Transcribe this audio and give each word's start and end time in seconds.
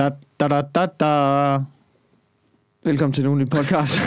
Da, 0.00 0.10
da, 0.40 0.48
da, 0.48 0.62
da, 0.74 0.86
da. 1.00 1.58
Velkommen 2.84 3.12
til 3.12 3.24
nogen 3.24 3.48
podcast. 3.48 4.00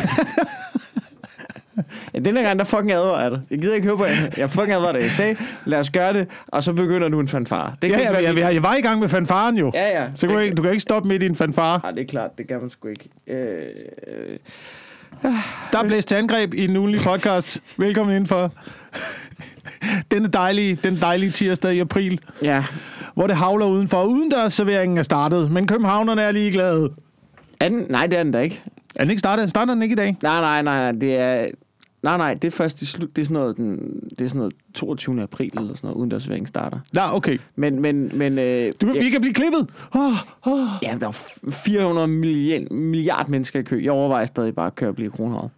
ja, 2.14 2.20
den 2.20 2.38
her 2.38 2.44
gang, 2.44 2.60
der 2.60 2.66
fucking 2.66 2.92
advarer 2.92 3.22
jeg 3.22 3.32
dig. 3.32 3.42
Jeg 3.52 3.60
gider 3.60 3.76
ikke 3.76 3.88
høre 3.88 3.98
på 3.98 4.06
jer. 4.06 4.12
Jeg 4.38 4.50
fucking 4.50 4.74
advarer 4.74 4.92
dig. 4.92 5.02
Jeg 5.02 5.12
sagde, 5.12 5.36
lad 5.66 5.80
os 5.80 5.90
gøre 5.90 6.14
det, 6.14 6.28
og 6.48 6.64
så 6.64 6.74
begynder 6.74 7.10
du 7.10 7.20
en 7.20 7.28
fanfare. 7.28 7.74
Det 7.82 7.90
kan 7.90 8.00
ja, 8.00 8.06
ja, 8.06 8.12
være 8.12 8.22
ja, 8.46 8.54
jeg 8.54 8.64
var 8.64 8.76
i 8.76 8.82
gang 8.82 9.00
med 9.00 9.10
fanfaren 9.10 9.58
jo. 9.58 9.72
Ja, 9.74 10.02
ja. 10.02 10.08
Så 10.16 10.28
kan 10.28 10.34
du, 10.34 10.40
Det- 10.40 10.46
ikke, 10.46 10.56
du 10.56 10.62
kan 10.62 10.72
ikke 10.72 10.82
stoppe 10.82 11.10
midt 11.10 11.24
i 11.24 11.26
en 11.26 11.36
fanfare. 11.36 11.80
Nej, 11.84 11.92
det 11.92 12.02
er 12.02 12.06
klart. 12.08 12.38
Det 12.38 12.48
kan 12.48 12.62
man 12.62 12.70
sgu 12.70 12.88
ikke. 12.88 13.10
Øh, 13.28 13.68
Der 15.72 15.80
er 15.80 15.88
blæst 15.88 16.08
til 16.08 16.16
angreb 16.16 16.54
i 16.54 16.64
en 16.64 16.78
ugenlig 16.78 17.02
podcast. 17.02 17.62
Velkommen 17.78 18.16
indenfor. 18.16 18.52
Denne 20.12 20.28
dejlige, 20.28 20.76
den 20.84 20.96
dejlige 21.02 21.32
tirsdag 21.32 21.74
i 21.74 21.80
april, 21.80 22.20
ja. 22.42 22.64
hvor 23.14 23.28
det 23.28 23.36
havler 23.36 23.66
udenfor. 23.66 24.04
Udendørsserveringen 24.04 24.98
er 24.98 25.04
startet, 25.04 25.52
men 25.52 25.68
københavnerne 25.68 26.22
er 26.22 26.32
ligeglade. 26.32 26.90
Er 27.60 27.70
den? 27.70 27.86
Nej, 27.90 28.08
det 28.08 28.20
er 28.20 28.24
den 28.24 28.32
da 28.32 28.40
ikke. 28.40 28.62
Er 28.96 29.04
den 29.04 29.10
ikke 29.10 29.20
startet? 29.20 29.50
Starter 29.50 29.74
den 29.74 29.84
ikke 29.84 29.94
i 29.94 29.96
dag? 29.96 30.18
Nej, 30.22 30.42
nej, 30.42 30.62
nej. 30.62 30.92
Det 30.92 31.16
er... 31.16 31.48
Nej, 32.04 32.18
nej, 32.18 32.34
det 32.34 32.48
er 32.48 32.52
først 32.52 32.82
i 32.82 32.86
slut. 32.86 33.16
Det 33.16 33.22
er 33.22 33.26
sådan 33.26 33.34
noget, 33.42 33.58
den, 33.58 33.78
det 34.10 34.22
er 34.22 34.28
sådan 34.28 34.38
noget 34.40 34.54
22. 34.74 35.22
april 35.22 35.52
eller 35.58 35.74
sådan 35.76 35.88
noget, 35.88 35.96
uden 36.00 36.12
der 36.12 36.20
servering 36.20 36.48
starter. 36.48 36.80
Nej, 36.94 37.06
okay. 37.14 37.38
Men, 37.56 37.80
men, 37.82 38.12
men... 38.18 38.40
Øh, 38.40 38.72
Du, 38.82 38.88
ja, 38.88 39.00
Vi 39.04 39.10
kan 39.10 39.22
blive 39.22 39.34
klippet. 39.34 39.70
Oh, 39.96 40.02
oh. 40.52 40.68
ja, 40.84 40.98
der 41.00 41.08
er 41.08 41.12
f- 41.12 41.52
400 41.52 42.08
milliard, 42.08 42.72
milliard 42.72 43.30
mennesker 43.30 43.60
i 43.60 43.64
kø. 43.64 43.84
Jeg 43.84 43.92
overvejer 43.92 44.26
stadig 44.26 44.56
bare 44.56 44.68
at 44.68 44.76
køre 44.76 44.90
og 44.90 44.96
blive 44.96 45.12
kroner 45.12 45.50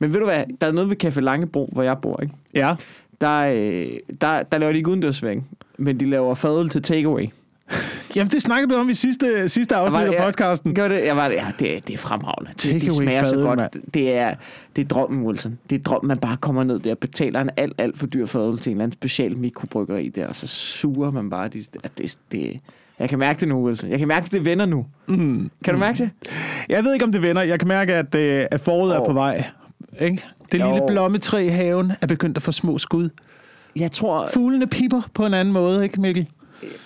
Men 0.00 0.12
ved 0.12 0.20
du 0.20 0.26
hvad? 0.26 0.44
Der 0.60 0.66
er 0.66 0.72
noget 0.72 0.90
ved 0.90 1.04
Café 1.04 1.20
Langebro, 1.20 1.68
hvor 1.72 1.82
jeg 1.82 1.98
bor, 1.98 2.20
ikke? 2.22 2.34
Ja. 2.54 2.76
Der, 3.20 3.38
øh, 3.40 3.86
der, 4.20 4.42
der 4.42 4.58
laver 4.58 4.72
de 4.72 4.78
ikke 4.78 4.90
udendørsservering, 4.90 5.48
men 5.78 6.00
de 6.00 6.10
laver 6.10 6.34
fadøl 6.34 6.68
til 6.68 6.82
takeaway. 6.82 7.26
Jamen, 8.16 8.30
det 8.30 8.42
snakkede 8.42 8.74
du 8.74 8.78
om 8.80 8.88
i 8.88 8.94
sidste, 8.94 9.48
sidste 9.48 9.76
afsnit 9.76 10.06
var- 10.08 10.12
af 10.14 10.24
podcasten. 10.24 10.74
Gør 10.74 10.88
det? 10.88 11.04
Jeg 11.04 11.16
var, 11.16 11.28
ja, 11.28 11.46
det, 11.58 11.76
er- 11.76 11.80
det 11.80 11.92
er 11.94 11.98
fremragende. 11.98 12.50
Det, 12.62 12.82
det 12.82 12.92
smager 12.92 13.24
så 13.24 13.36
godt. 13.36 13.56
mand. 13.58 13.72
Det 13.94 14.14
er, 14.16 14.34
det 14.76 14.82
er 14.84 14.88
drømmen, 14.88 15.22
Wilson. 15.26 15.58
Det 15.70 15.78
er 15.78 15.82
drømmen, 15.82 16.08
man 16.08 16.18
bare 16.18 16.36
kommer 16.36 16.64
ned 16.64 16.78
der 16.80 16.90
og 16.90 16.98
betaler 16.98 17.40
en 17.40 17.50
alt, 17.56 17.74
alt 17.78 17.98
for 17.98 18.06
dyr 18.06 18.26
fadøl 18.26 18.58
til 18.58 18.70
en 18.70 18.76
eller 18.76 18.84
anden 18.84 18.92
special 18.98 19.36
mikrobryggeri 19.38 20.08
der, 20.08 20.26
og 20.26 20.36
så 20.36 20.46
suger 20.46 21.10
man 21.10 21.30
bare. 21.30 21.48
De, 21.48 21.64
at 21.84 21.90
det, 21.98 22.16
det, 22.32 22.60
jeg 22.98 23.08
kan 23.08 23.18
mærke 23.18 23.40
det 23.40 23.48
nu, 23.48 23.66
Wilson. 23.66 23.90
Jeg 23.90 23.98
kan 23.98 24.08
mærke, 24.08 24.24
at 24.24 24.32
det 24.32 24.44
vender 24.44 24.66
nu. 24.66 24.86
Mm. 25.06 25.50
Kan 25.64 25.74
du 25.74 25.80
mærke 25.80 25.98
det? 25.98 26.10
Jeg 26.68 26.84
ved 26.84 26.92
ikke, 26.92 27.04
om 27.04 27.12
det 27.12 27.22
vender. 27.22 27.42
Jeg 27.42 27.58
kan 27.58 27.68
mærke, 27.68 27.94
at, 27.94 28.14
øh, 28.14 28.46
at 28.50 28.60
foråret 28.60 28.94
er 28.96 29.00
Åh. 29.00 29.06
på 29.06 29.12
vej. 29.12 29.44
Ikke? 30.00 30.24
Det 30.52 30.60
Jo. 30.60 30.66
lille 30.66 30.82
blommetræ 30.88 31.38
i 31.44 31.48
haven 31.48 31.92
er 32.00 32.06
begyndt 32.06 32.36
at 32.36 32.42
få 32.42 32.52
små 32.52 32.78
skud. 32.78 33.08
Jeg 33.76 33.92
tror, 33.92 34.28
Fuglene 34.34 34.66
pipper 34.66 35.02
på 35.14 35.26
en 35.26 35.34
anden 35.34 35.54
måde, 35.54 35.84
ikke 35.84 36.00
Mikkel? 36.00 36.28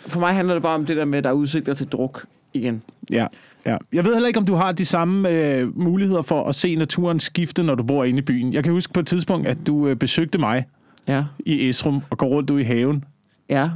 For 0.07 0.21
mig 0.21 0.35
handler 0.35 0.55
det 0.55 0.63
bare 0.63 0.75
om 0.75 0.87
det 0.87 0.97
der 0.97 1.05
med, 1.05 1.19
at 1.19 1.25
der 1.25 1.31
er 1.31 1.35
udsigter 1.35 1.75
til 1.75 1.87
druk 1.87 2.27
igen. 2.55 2.83
Ja. 3.11 3.27
ja. 3.67 3.77
Jeg 3.93 4.05
ved 4.05 4.13
heller 4.15 4.27
ikke, 4.27 4.39
om 4.39 4.47
du 4.47 4.55
har 4.55 4.73
de 4.73 4.85
samme 4.85 5.29
øh, 5.29 5.79
muligheder 5.79 6.23
for 6.23 6.45
at 6.45 6.55
se 6.55 6.75
naturen 6.75 7.21
skifte, 7.21 7.63
når 7.63 7.75
du 7.75 7.83
bor 7.83 8.05
inde 8.05 8.19
i 8.19 8.23
byen. 8.23 8.53
Jeg 8.53 8.65
kan 8.65 8.73
huske 8.73 8.93
på 8.93 9.01
et 9.01 9.07
tidspunkt, 9.07 9.47
at 9.49 9.59
du 9.67 9.89
øh, 9.89 9.97
besøgte 9.97 10.39
mig 10.39 10.67
Ja. 11.09 11.25
i 11.39 11.69
Esrum 11.69 12.01
og 12.11 12.19
går 12.19 12.27
rundt 12.27 12.51
ude 12.51 12.61
i 12.61 12.65
haven. 12.65 13.05
Ja. 13.49 13.71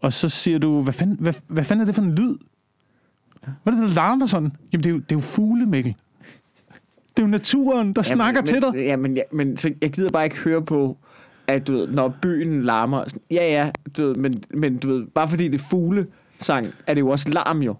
Og 0.00 0.12
så 0.12 0.28
siger 0.28 0.58
du, 0.58 0.82
hvad 0.82 0.92
fanden, 0.92 1.16
hvad, 1.20 1.34
hvad 1.46 1.64
fanden 1.64 1.80
er 1.80 1.84
det 1.86 1.94
for 1.94 2.02
en 2.02 2.14
lyd? 2.14 2.36
Hvad 3.62 3.72
er 3.74 3.80
det, 3.80 3.88
der 3.88 3.94
larmer 3.94 4.26
sådan? 4.26 4.52
Jamen, 4.72 4.84
det 4.84 4.90
er 4.90 4.94
jo, 4.94 4.98
det 4.98 5.12
er 5.12 5.16
jo 5.16 5.20
fugle, 5.20 5.66
Mikkel. 5.66 5.94
Det 7.16 7.22
er 7.22 7.26
jo 7.26 7.30
naturen, 7.30 7.92
der 7.92 8.02
snakker 8.02 8.40
men, 8.40 8.46
til 8.46 8.62
dig. 8.62 8.74
Ja, 8.74 8.96
men, 8.96 9.16
ja, 9.16 9.22
men 9.32 9.56
så, 9.56 9.72
jeg 9.82 9.90
gider 9.90 10.10
bare 10.10 10.24
ikke 10.24 10.36
høre 10.36 10.62
på, 10.62 10.98
at 11.46 11.68
du 11.68 11.72
ved, 11.72 11.86
når 11.88 12.14
byen 12.22 12.62
larmer. 12.62 13.04
sådan, 13.06 13.22
Ja, 13.30 13.50
ja, 13.52 13.70
du 13.96 14.06
ved, 14.06 14.14
men, 14.14 14.34
men 14.54 14.76
du 14.78 14.88
ved, 14.88 15.06
bare 15.14 15.28
fordi 15.28 15.48
det 15.48 15.60
er 15.60 15.64
fuglesang, 15.70 16.66
er 16.86 16.94
det 16.94 17.00
jo 17.00 17.08
også 17.08 17.30
larm 17.30 17.62
jo. 17.62 17.74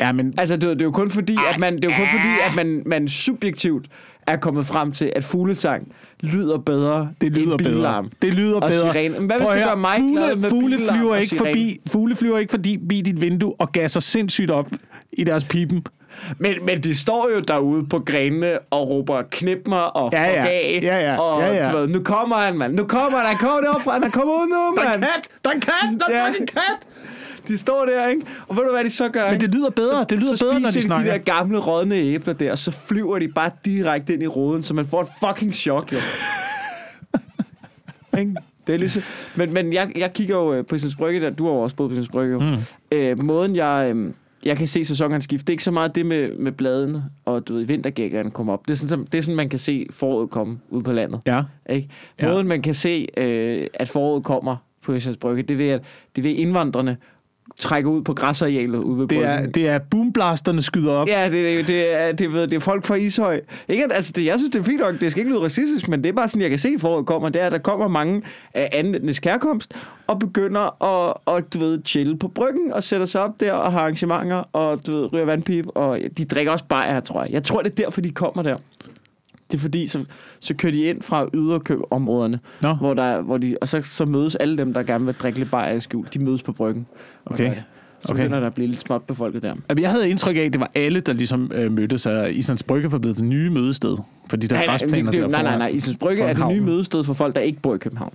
Ja, 0.00 0.12
men 0.12 0.34
Altså, 0.38 0.56
du 0.56 0.66
ved, 0.66 0.74
det 0.74 0.80
er 0.82 0.84
jo 0.84 0.90
kun 0.90 1.10
fordi, 1.10 1.36
at 1.52 1.58
man, 1.58 1.76
det 1.76 1.84
er 1.84 1.88
jo 1.88 1.94
kun 1.96 2.06
fordi, 2.12 2.28
at 2.48 2.56
man, 2.66 2.82
man 2.86 3.08
subjektivt 3.08 3.86
er 4.26 4.36
kommet 4.36 4.66
frem 4.66 4.92
til, 4.92 5.12
at 5.16 5.24
fuglesang 5.24 5.94
lyder 6.20 6.58
bedre 6.58 7.10
det 7.20 7.32
lyder 7.32 7.52
end 7.52 7.58
billarm. 7.58 8.04
bedre. 8.04 8.16
Det 8.22 8.34
lyder 8.34 8.54
Og 8.60 8.70
bedre. 8.70 8.92
sirene. 8.92 9.18
Men 9.18 9.26
hvad 9.26 9.36
hvis 9.38 9.48
det 9.48 9.64
gør 9.64 9.74
mig 9.74 9.90
fugle, 9.98 10.12
glad 10.22 10.36
med 10.36 10.50
fugle 10.50 10.78
flyver 10.90 11.16
ikke 11.16 11.36
forbi, 11.36 11.78
fugle 11.90 12.14
flyver 12.14 12.38
ikke 12.38 12.50
forbi 12.50 12.76
bi 12.88 13.00
dit 13.00 13.20
vindue 13.20 13.54
og 13.58 13.72
gasser 13.72 14.00
sindssygt 14.00 14.50
op 14.50 14.68
i 15.12 15.24
deres 15.24 15.44
pipen. 15.44 15.84
Men, 16.38 16.54
men 16.64 16.82
de 16.82 16.98
står 16.98 17.30
jo 17.34 17.40
derude 17.40 17.86
på 17.86 17.98
grenene 17.98 18.58
og 18.70 18.88
råber 18.90 19.22
knip 19.30 19.58
mig 19.68 19.96
og 19.96 20.10
Ja, 20.12 20.24
ja. 20.24 20.46
af. 20.46 20.80
Ja, 20.82 20.98
ja. 21.12 21.18
Og 21.20 21.42
Ja, 21.42 21.54
ja. 21.64 21.72
Du 21.72 21.76
ved, 21.78 21.88
nu 21.88 22.02
kommer 22.02 22.36
han, 22.36 22.58
mand. 22.58 22.74
Nu 22.74 22.84
kommer 22.84 23.18
han. 23.18 23.26
Han 23.26 23.36
kommer 23.36 23.60
deroppe 23.60 23.90
Han 23.90 24.10
kommer 24.10 24.34
ud 24.34 24.48
nu, 24.48 24.76
Der 24.82 24.88
er 24.88 24.98
mand. 24.98 25.02
kat! 25.02 25.28
Der 25.44 25.50
er 25.50 25.54
kat! 25.54 26.00
Der 26.08 26.14
er 26.16 26.26
fucking 26.26 26.48
kat! 26.48 26.86
De 27.48 27.58
står 27.58 27.84
der, 27.86 28.08
ikke? 28.08 28.22
Og 28.48 28.56
ved 28.56 28.64
du, 28.64 28.70
hvad 28.70 28.84
de 28.84 28.90
så 28.90 29.08
gør? 29.08 29.30
Men 29.30 29.40
det 29.40 29.54
lyder 29.54 29.70
bedre. 29.70 30.04
Det 30.10 30.18
lyder 30.18 30.34
så 30.34 30.44
bedre, 30.44 30.60
når 30.60 30.70
de 30.70 30.82
snakker. 30.82 31.12
de 31.12 31.18
der 31.18 31.24
gamle 31.24 31.58
rådne 31.58 31.94
æbler 31.94 32.34
der, 32.34 32.52
og 32.52 32.58
så 32.58 32.72
flyver 32.86 33.18
de 33.18 33.28
bare 33.28 33.50
direkte 33.64 34.14
ind 34.14 34.22
i 34.22 34.26
roden, 34.26 34.62
så 34.64 34.74
man 34.74 34.86
får 34.86 35.00
et 35.02 35.08
fucking 35.24 35.54
chok, 35.54 35.92
jo. 35.92 35.98
Ikke? 38.18 38.34
det 38.66 38.74
er 38.74 38.78
ligesom... 38.78 39.02
Men, 39.34 39.52
men 39.52 39.72
jeg, 39.72 39.92
jeg 39.96 40.12
kigger 40.12 40.36
jo 40.36 40.54
øh, 40.54 40.66
på 40.66 40.74
Islands 40.74 40.94
Brygge, 40.94 41.20
der, 41.20 41.30
du 41.30 41.46
har 41.46 41.52
jo 41.52 41.60
også 41.60 41.76
boet 41.76 41.88
på 41.88 41.92
Islands 41.92 42.08
Brygge, 42.08 42.32
jo. 42.32 42.38
Mm. 42.38 42.56
Øh, 42.92 43.18
måden, 43.18 43.56
jeg, 43.56 43.92
øh, 43.94 44.12
jeg 44.44 44.56
kan 44.56 44.66
se 44.66 44.84
sæsonerne 44.84 45.22
skifte, 45.22 45.44
det 45.44 45.48
er 45.48 45.54
ikke 45.54 45.64
så 45.64 45.70
meget 45.70 45.94
det 45.94 46.06
med, 46.06 46.36
med 46.36 46.52
bladene, 46.52 47.04
og 47.24 47.48
du 47.48 47.54
ved, 47.54 47.64
vintergækkerne 47.64 48.30
kommer 48.30 48.52
op. 48.52 48.66
Det 48.66 48.72
er, 48.72 48.76
sådan, 48.76 48.88
som, 48.88 49.06
det 49.06 49.18
er 49.18 49.22
sådan, 49.22 49.36
man 49.36 49.48
kan 49.48 49.58
se 49.58 49.86
foråret 49.90 50.30
komme 50.30 50.58
ud 50.68 50.82
på 50.82 50.92
landet. 50.92 51.20
Ja. 51.26 51.42
Ikke? 51.70 51.88
Ja. 52.20 52.28
Måden, 52.28 52.46
man 52.48 52.62
kan 52.62 52.74
se, 52.74 53.06
øh, 53.16 53.66
at 53.74 53.88
foråret 53.88 54.24
kommer 54.24 54.56
på 54.82 54.92
Islands 54.92 55.18
Brygge, 55.18 55.42
det 55.42 55.50
er 55.50 55.58
ved, 55.58 55.68
at 55.68 55.82
det 56.16 56.22
er 56.22 56.28
ved 56.28 56.36
indvandrerne 56.36 56.96
trækker 57.60 57.90
ud 57.90 58.02
på 58.02 58.14
græsarealet 58.14 58.78
ude 58.78 58.98
ved 58.98 59.06
Det 59.06 59.24
er, 59.24 59.46
det 59.46 59.68
er 59.68 59.78
boomblasterne 59.78 60.62
skyder 60.62 60.92
op. 60.92 61.08
Ja, 61.08 61.24
det, 61.24 61.32
det, 61.32 61.68
det, 61.68 62.00
er, 62.00 62.12
det, 62.12 62.32
ved, 62.32 62.42
det 62.42 62.56
er 62.56 62.60
folk 62.60 62.86
fra 62.86 62.94
Ishøj. 62.94 63.40
Ikke, 63.68 63.84
altså, 63.92 64.12
det, 64.12 64.24
jeg 64.24 64.38
synes, 64.38 64.50
det 64.50 64.58
er 64.58 64.62
fint 64.62 64.80
nok. 64.80 65.00
Det 65.00 65.10
skal 65.10 65.20
ikke 65.20 65.32
lyde 65.32 65.44
racistisk, 65.44 65.88
men 65.88 66.02
det 66.02 66.08
er 66.08 66.12
bare 66.12 66.28
sådan, 66.28 66.42
jeg 66.42 66.50
kan 66.50 66.58
se, 66.58 66.74
foråret 66.78 67.06
kommer. 67.06 67.28
Det 67.28 67.42
er, 67.42 67.46
at 67.46 67.52
der 67.52 67.58
kommer 67.58 67.88
mange 67.88 68.22
af 68.54 68.68
anden 68.72 68.94
etnisk 68.94 69.24
herkomst 69.24 69.74
og 70.06 70.18
begynder 70.18 70.84
at, 70.84 71.14
og, 71.24 71.54
du 71.54 71.58
ved, 71.58 71.80
chille 71.84 72.18
på 72.18 72.28
bryggen 72.28 72.72
og 72.72 72.82
sætter 72.82 73.06
sig 73.06 73.20
op 73.20 73.40
der 73.40 73.52
og 73.52 73.72
har 73.72 73.80
arrangementer 73.80 74.44
og 74.52 74.86
du 74.86 74.92
ved, 74.92 75.12
ryger 75.12 75.24
vandpip. 75.24 75.66
Og 75.74 75.98
de 76.18 76.24
drikker 76.24 76.52
også 76.52 76.64
bajer, 76.68 77.00
tror 77.00 77.22
jeg. 77.22 77.32
Jeg 77.32 77.44
tror, 77.44 77.62
det 77.62 77.70
er 77.70 77.82
derfor, 77.82 78.00
de 78.00 78.10
kommer 78.10 78.42
der. 78.42 78.56
Det 79.50 79.54
er 79.56 79.58
fordi, 79.60 79.86
så, 79.86 80.04
så 80.40 80.54
kører 80.54 80.72
de 80.72 80.82
ind 80.82 81.02
fra 81.02 81.26
yderområderne, 81.34 82.40
Nå. 82.62 82.74
hvor 82.74 82.94
der, 82.94 83.20
hvor 83.20 83.38
de, 83.38 83.56
og 83.60 83.68
så, 83.68 83.82
så 83.84 84.04
mødes 84.04 84.34
alle 84.36 84.58
dem, 84.58 84.74
der 84.74 84.82
gerne 84.82 85.04
vil 85.06 85.14
drikke 85.14 85.38
lidt 85.38 85.50
bajer 85.50 85.74
i 85.74 85.80
skjul. 85.80 86.06
De 86.14 86.18
mødes 86.18 86.42
på 86.42 86.52
bryggen. 86.52 86.86
Og 87.24 87.32
Okay. 87.32 87.54
Så 88.02 88.12
Okay. 88.12 88.22
begynder 88.22 88.40
der 88.40 88.46
at 88.46 88.54
blive 88.54 88.66
lidt 88.68 88.80
småt 88.80 89.02
befolket 89.02 89.42
der. 89.42 89.54
Jamen, 89.70 89.82
Jeg 89.82 89.90
havde 89.90 90.10
indtryk 90.10 90.36
af, 90.36 90.40
at 90.40 90.52
det 90.52 90.60
var 90.60 90.70
alle, 90.74 91.00
der 91.00 91.12
ligesom 91.12 91.50
øh, 91.54 91.72
mødtes, 91.72 92.06
at 92.06 92.32
Islands 92.34 92.62
Brygge 92.62 92.92
var 92.92 92.98
blevet 92.98 93.16
det 93.16 93.24
nye 93.24 93.50
mødested 93.50 93.96
for 94.30 94.36
de 94.36 94.46
der 94.48 94.56
Nej, 94.56 94.66
nej, 94.66 94.72
græsplaner 94.72 95.10
det, 95.10 95.20
nej, 95.20 95.28
nej, 95.30 95.42
foran. 95.42 95.58
nej. 95.58 95.68
Islands 95.68 95.98
Brygge 95.98 96.22
er 96.22 96.32
det 96.32 96.48
nye 96.48 96.60
mødested 96.60 97.04
for 97.04 97.12
folk, 97.14 97.34
der 97.34 97.40
ikke 97.40 97.60
bor 97.60 97.74
i 97.74 97.78
København. 97.78 98.12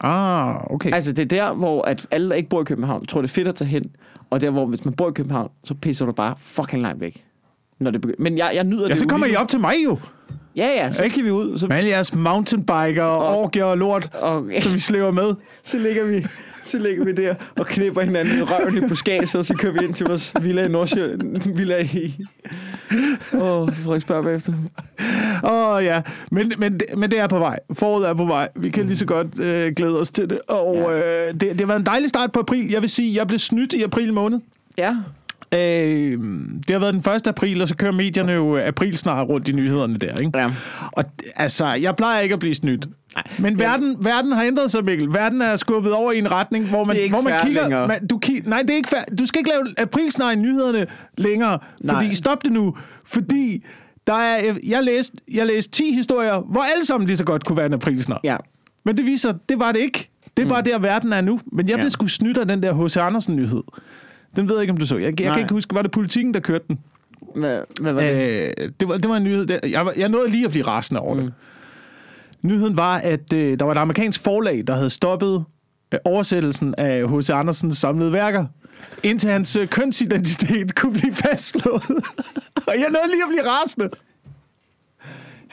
Ah, 0.00 0.56
okay. 0.70 0.92
Altså, 0.92 1.12
det 1.12 1.22
er 1.22 1.26
der, 1.46 1.52
hvor 1.54 1.82
at 1.82 2.06
alle, 2.10 2.28
der 2.28 2.34
ikke 2.34 2.48
bor 2.48 2.60
i 2.60 2.64
København, 2.64 3.06
tror, 3.06 3.20
det 3.20 3.28
er 3.28 3.32
fedt 3.32 3.48
at 3.48 3.54
tage 3.54 3.68
hen. 3.68 3.84
Og 4.30 4.40
der, 4.40 4.50
hvor 4.50 4.66
hvis 4.66 4.84
man 4.84 4.94
bor 4.94 5.08
i 5.08 5.12
København, 5.12 5.50
så 5.64 5.74
pisser 5.74 6.06
du 6.06 6.12
bare 6.12 6.34
fucking 6.38 6.82
langt 6.82 7.00
væk. 7.00 7.24
Når 7.80 7.90
det 7.90 8.06
begy- 8.06 8.14
Men 8.18 8.38
jeg, 8.38 8.50
jeg 8.54 8.64
nyder 8.64 8.82
Ja, 8.86 8.88
det 8.92 9.00
så 9.00 9.06
kommer 9.06 9.26
I 9.26 9.34
op 9.36 9.48
til 9.48 9.60
mig 9.60 9.74
jo. 9.84 9.98
Ja, 10.56 10.66
ja, 10.66 10.92
så 10.92 11.04
skal 11.08 11.24
vi 11.24 11.30
ud. 11.30 11.58
Så, 11.58 11.66
Med 11.66 11.76
alle 11.76 11.90
jeres 11.90 12.14
mountainbiker 12.14 13.02
og 13.02 13.38
orgier 13.38 13.64
og 13.64 13.78
lort, 13.78 14.10
og, 14.14 14.44
som 14.60 14.74
vi 14.74 14.78
slæver 14.78 15.10
med. 15.10 15.34
så 15.64 15.76
ligger 15.78 16.04
vi 16.06 16.26
så 16.64 16.78
ligger 16.78 17.04
vi 17.04 17.12
der 17.12 17.34
og 17.58 17.66
knipper 17.66 18.00
hinanden 18.02 18.38
i 18.38 18.42
røven 18.42 18.84
i 18.84 18.88
buskaget, 18.88 19.34
og 19.34 19.44
så 19.44 19.54
kører 19.54 19.72
vi 19.72 19.78
ind 19.84 19.94
til 19.94 20.06
vores 20.06 20.34
villa 20.42 20.64
i 20.64 20.68
Nordsjø. 20.68 21.16
Villa 21.54 21.78
i... 21.82 22.16
Åh, 23.34 23.40
oh, 23.62 23.72
Frederiksberg 23.72 24.24
bagefter. 24.24 24.52
Åh 25.44 25.50
oh, 25.74 25.84
ja, 25.84 26.02
men, 26.30 26.52
men, 26.58 26.72
det- 26.72 26.98
men 26.98 27.10
det 27.10 27.18
er 27.18 27.26
på 27.26 27.38
vej. 27.38 27.58
Foråret 27.72 28.08
er 28.08 28.14
på 28.14 28.24
vej. 28.24 28.48
Vi 28.56 28.70
kan 28.70 28.86
lige 28.86 28.96
så 28.96 29.06
godt 29.06 29.40
øh, 29.40 29.72
glæde 29.76 30.00
os 30.00 30.10
til 30.10 30.30
det. 30.30 30.38
Og 30.48 30.76
Ja. 30.76 31.26
øh, 31.28 31.32
det, 31.34 31.40
det 31.40 31.60
har 31.60 31.66
været 31.66 31.80
en 31.80 31.86
dejlig 31.86 32.08
start 32.08 32.32
på 32.32 32.40
april. 32.40 32.70
Jeg 32.70 32.82
vil 32.82 32.90
sige, 32.90 33.14
jeg 33.16 33.26
blev 33.26 33.38
snydt 33.38 33.72
i 33.72 33.82
april 33.82 34.12
måned. 34.12 34.38
Ja. 34.78 34.96
Øh, 35.54 35.58
det 36.58 36.70
har 36.70 36.78
været 36.78 36.94
den 37.06 37.12
1. 37.14 37.26
april, 37.26 37.62
og 37.62 37.68
så 37.68 37.76
kører 37.76 37.92
medierne 37.92 38.32
jo 38.32 38.58
april 38.58 38.98
snart 38.98 39.28
rundt 39.28 39.48
i 39.48 39.52
nyhederne 39.52 39.96
der, 39.96 40.16
ikke? 40.16 40.38
Ja. 40.38 40.50
Og 40.92 41.04
altså, 41.36 41.66
jeg 41.66 41.96
plejer 41.96 42.20
ikke 42.20 42.32
at 42.32 42.38
blive 42.38 42.54
snydt. 42.54 42.86
Nej. 43.14 43.24
Men 43.38 43.58
verden, 43.58 43.96
verden 44.00 44.32
har 44.32 44.42
ændret 44.44 44.70
sig, 44.70 44.84
Mikkel. 44.84 45.08
Verden 45.12 45.42
er 45.42 45.56
skubbet 45.56 45.92
over 45.92 46.12
i 46.12 46.18
en 46.18 46.30
retning, 46.30 46.68
hvor 46.68 46.84
man, 46.84 46.96
hvor 47.10 47.20
man 47.20 47.40
kigger... 47.44 47.62
længere. 47.62 47.88
Man, 47.88 48.06
du 48.06 48.20
ki- 48.26 48.48
nej, 48.48 48.60
det 48.62 48.70
er 48.70 48.74
ikke 48.76 48.88
fair. 48.88 49.00
Du 49.18 49.26
skal 49.26 49.38
ikke 49.38 49.50
lave 49.50 49.64
aprilsnar 49.78 50.30
i 50.30 50.36
nyhederne 50.36 50.86
længere. 51.18 51.58
Nej. 51.80 51.94
Fordi, 52.02 52.14
stop 52.14 52.44
det 52.44 52.52
nu. 52.52 52.76
Fordi 53.06 53.64
der 54.06 54.14
er, 54.14 54.54
jeg, 54.66 54.82
læste, 54.82 55.16
jeg 55.34 55.46
læste 55.46 55.70
10 55.72 55.92
historier, 55.94 56.38
hvor 56.38 56.60
alle 56.74 56.84
sammen 56.86 57.06
lige 57.06 57.16
så 57.16 57.24
godt 57.24 57.44
kunne 57.44 57.56
være 57.56 57.66
en 57.66 57.72
aprilsnar. 57.74 58.20
Ja. 58.24 58.36
Men 58.84 58.96
det 58.96 59.04
viser, 59.04 59.32
det 59.48 59.58
var 59.58 59.72
det 59.72 59.80
ikke. 59.80 60.10
Det 60.36 60.44
er 60.44 60.48
bare 60.48 60.62
der, 60.62 60.78
verden 60.78 61.12
er 61.12 61.20
nu. 61.20 61.40
Men 61.52 61.68
jeg 61.68 61.76
Ja. 61.76 61.80
blev 61.82 61.90
sgu 61.90 62.06
snydt 62.06 62.38
af 62.38 62.48
den 62.48 62.62
der 62.62 62.84
H.C. 62.86 62.96
Andersen-nyhed. 62.96 63.62
Den 64.36 64.48
ved 64.48 64.56
jeg 64.56 64.62
ikke, 64.62 64.70
om 64.72 64.76
du 64.76 64.86
så. 64.86 64.96
Jeg, 64.96 65.20
jeg 65.20 65.32
kan 65.32 65.38
ikke 65.42 65.52
huske, 65.54 65.74
var 65.74 65.82
det 65.82 65.90
politikken, 65.90 66.34
der 66.34 66.40
kørte 66.40 66.64
den? 66.68 66.78
Hvad, 67.36 67.60
hvad 67.80 67.92
var 67.92 68.00
det? 68.00 68.54
Øh, 68.58 68.68
det, 68.80 68.88
var, 68.88 68.96
det 68.96 69.08
var 69.10 69.16
en 69.16 69.22
nyhed. 69.24 69.46
Der, 69.46 69.58
jeg, 69.68 69.86
var- 69.86 69.94
jeg 69.96 70.08
nåede 70.08 70.30
lige 70.30 70.44
at 70.44 70.50
blive 70.50 70.66
rasende 70.66 71.00
over 71.00 71.14
mm. 71.14 71.20
det. 71.22 71.32
Nyheden 72.42 72.76
var, 72.76 72.96
at 72.98 73.32
øh, 73.32 73.58
der 73.58 73.64
var 73.64 73.72
et 73.72 73.78
amerikansk 73.78 74.20
forlag, 74.20 74.64
der 74.66 74.74
havde 74.74 74.90
stoppet 74.90 75.44
øh, 75.94 75.98
oversættelsen 76.04 76.74
af 76.78 77.08
H.C. 77.10 77.30
Andersens 77.30 77.78
samlede 77.78 78.12
værker, 78.12 78.46
indtil 79.02 79.30
hans 79.30 79.56
øh, 79.56 79.68
kønsidentitet 79.68 80.74
kunne 80.74 80.92
blive 80.92 81.14
fastslået. 81.14 81.82
og 82.68 82.74
jeg 82.74 82.86
nåede 82.90 83.10
lige 83.10 83.22
at 83.22 83.28
blive 83.28 83.48
rasende. 83.50 83.88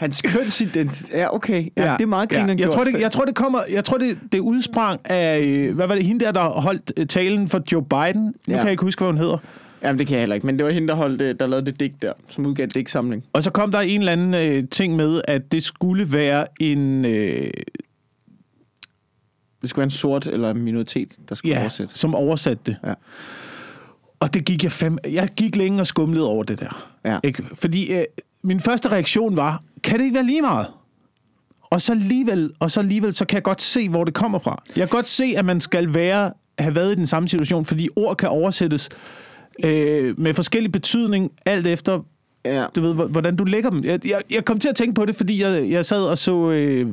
Hans 0.01 0.21
kønsidentitet. 0.21 1.09
Ja, 1.09 1.35
okay. 1.35 1.69
Ja, 1.77 1.85
ja, 1.85 1.93
det 1.97 2.01
er 2.01 2.05
meget 2.07 2.29
grineren 2.29 2.49
jeg 2.49 2.57
gjort. 2.57 2.73
tror, 2.73 2.83
det, 2.83 2.99
jeg 2.99 3.11
tror, 3.11 3.25
det 3.25 3.35
kommer, 3.35 3.59
jeg 3.71 3.83
tror, 3.83 3.97
det, 3.97 4.17
det 4.31 4.39
udsprang 4.39 5.01
af, 5.05 5.39
øh, 5.41 5.75
hvad 5.75 5.87
var 5.87 5.95
det, 5.95 6.03
hende 6.05 6.25
der, 6.25 6.31
der 6.31 6.41
holdt 6.41 6.93
øh, 6.97 7.05
talen 7.07 7.47
for 7.49 7.61
Joe 7.71 7.83
Biden? 7.83 8.23
Nu 8.25 8.33
Ja. 8.47 8.53
kan 8.53 8.63
jeg 8.63 8.71
ikke 8.71 8.83
huske, 8.83 8.99
hvad 8.99 9.07
hun 9.07 9.17
hedder. 9.17 9.37
Jamen, 9.83 9.99
det 9.99 10.07
kan 10.07 10.13
jeg 10.15 10.21
heller 10.21 10.35
ikke. 10.35 10.45
Men 10.47 10.57
det 10.57 10.65
var 10.65 10.71
hende, 10.71 10.87
der, 10.87 10.95
holdt, 10.95 11.21
øh, 11.21 11.35
der 11.39 11.47
lavede 11.47 11.65
det 11.65 11.79
digt 11.79 12.01
der, 12.01 12.13
som 12.27 12.45
udgav 12.45 12.67
digtsamling. 12.67 13.23
Og 13.33 13.43
så 13.43 13.51
kom 13.51 13.71
der 13.71 13.79
en 13.79 13.99
eller 13.99 14.11
anden 14.11 14.33
øh, 14.33 14.63
ting 14.69 14.95
med, 14.95 15.21
at 15.27 15.51
det 15.51 15.63
skulle 15.63 16.11
være 16.11 16.45
en, 16.59 17.05
øh, 17.05 17.11
Det 19.61 19.69
skulle 19.69 19.77
være 19.77 19.83
en 19.83 19.91
sort 19.91 20.27
eller 20.27 20.51
en 20.51 20.61
minoritet, 20.61 21.09
der 21.29 21.35
skulle 21.35 21.55
ja, 21.55 21.61
oversætte. 21.61 21.97
som 21.97 22.15
oversatte 22.15 22.63
det. 22.65 22.75
Ja. 22.85 22.93
Og 24.19 24.33
det 24.33 24.45
gik 24.45 24.63
jeg 24.63 24.71
fem... 24.71 24.97
Jeg 25.11 25.29
gik 25.35 25.55
længe 25.55 25.79
og 25.81 25.87
skumlede 25.87 26.27
over 26.27 26.43
det 26.43 26.59
der. 26.59 26.89
Ja. 27.05 27.19
Ikke? 27.23 27.43
Fordi 27.55 27.93
øh, 27.93 28.03
min 28.43 28.59
første 28.59 28.89
reaktion 28.89 29.37
var, 29.37 29.63
kan 29.83 29.97
det 29.99 30.03
ikke 30.05 30.15
være 30.15 30.25
lige 30.25 30.41
meget? 30.41 30.67
Og 31.69 31.81
så 31.81 31.91
alligevel, 31.91 32.51
og 32.59 32.71
så 32.71 32.79
alligevel, 32.79 33.13
så 33.13 33.25
kan 33.25 33.35
jeg 33.35 33.43
godt 33.43 33.61
se, 33.61 33.89
hvor 33.89 34.03
det 34.03 34.13
kommer 34.13 34.39
fra. 34.39 34.63
Jeg 34.67 34.81
kan 34.81 34.87
godt 34.97 35.07
se, 35.07 35.33
at 35.37 35.45
man 35.45 35.59
skal 35.59 35.93
være, 35.93 36.33
have 36.59 36.75
været 36.75 36.91
i 36.91 36.95
den 36.95 37.07
samme 37.07 37.29
situation, 37.29 37.65
fordi 37.65 37.89
ord 37.95 38.17
kan 38.17 38.29
oversættes 38.29 38.89
øh, 39.63 40.19
med 40.19 40.33
forskellig 40.33 40.71
betydning, 40.71 41.31
alt 41.45 41.67
efter, 41.67 41.99
Ja. 42.45 42.65
du 42.75 42.81
ved, 42.81 42.93
hvor- 42.93 43.07
hvordan 43.07 43.35
du 43.35 43.43
lægger 43.43 43.69
dem. 43.69 43.83
Jeg, 43.83 44.07
jeg, 44.07 44.21
jeg 44.31 44.45
kom 44.45 44.59
til 44.59 44.69
at 44.69 44.75
tænke 44.75 44.93
på 44.93 45.05
det, 45.05 45.15
fordi 45.15 45.41
jeg, 45.43 45.69
jeg 45.69 45.85
sad 45.85 46.03
og 46.03 46.17
så 46.17 46.49
øh, 46.49 46.87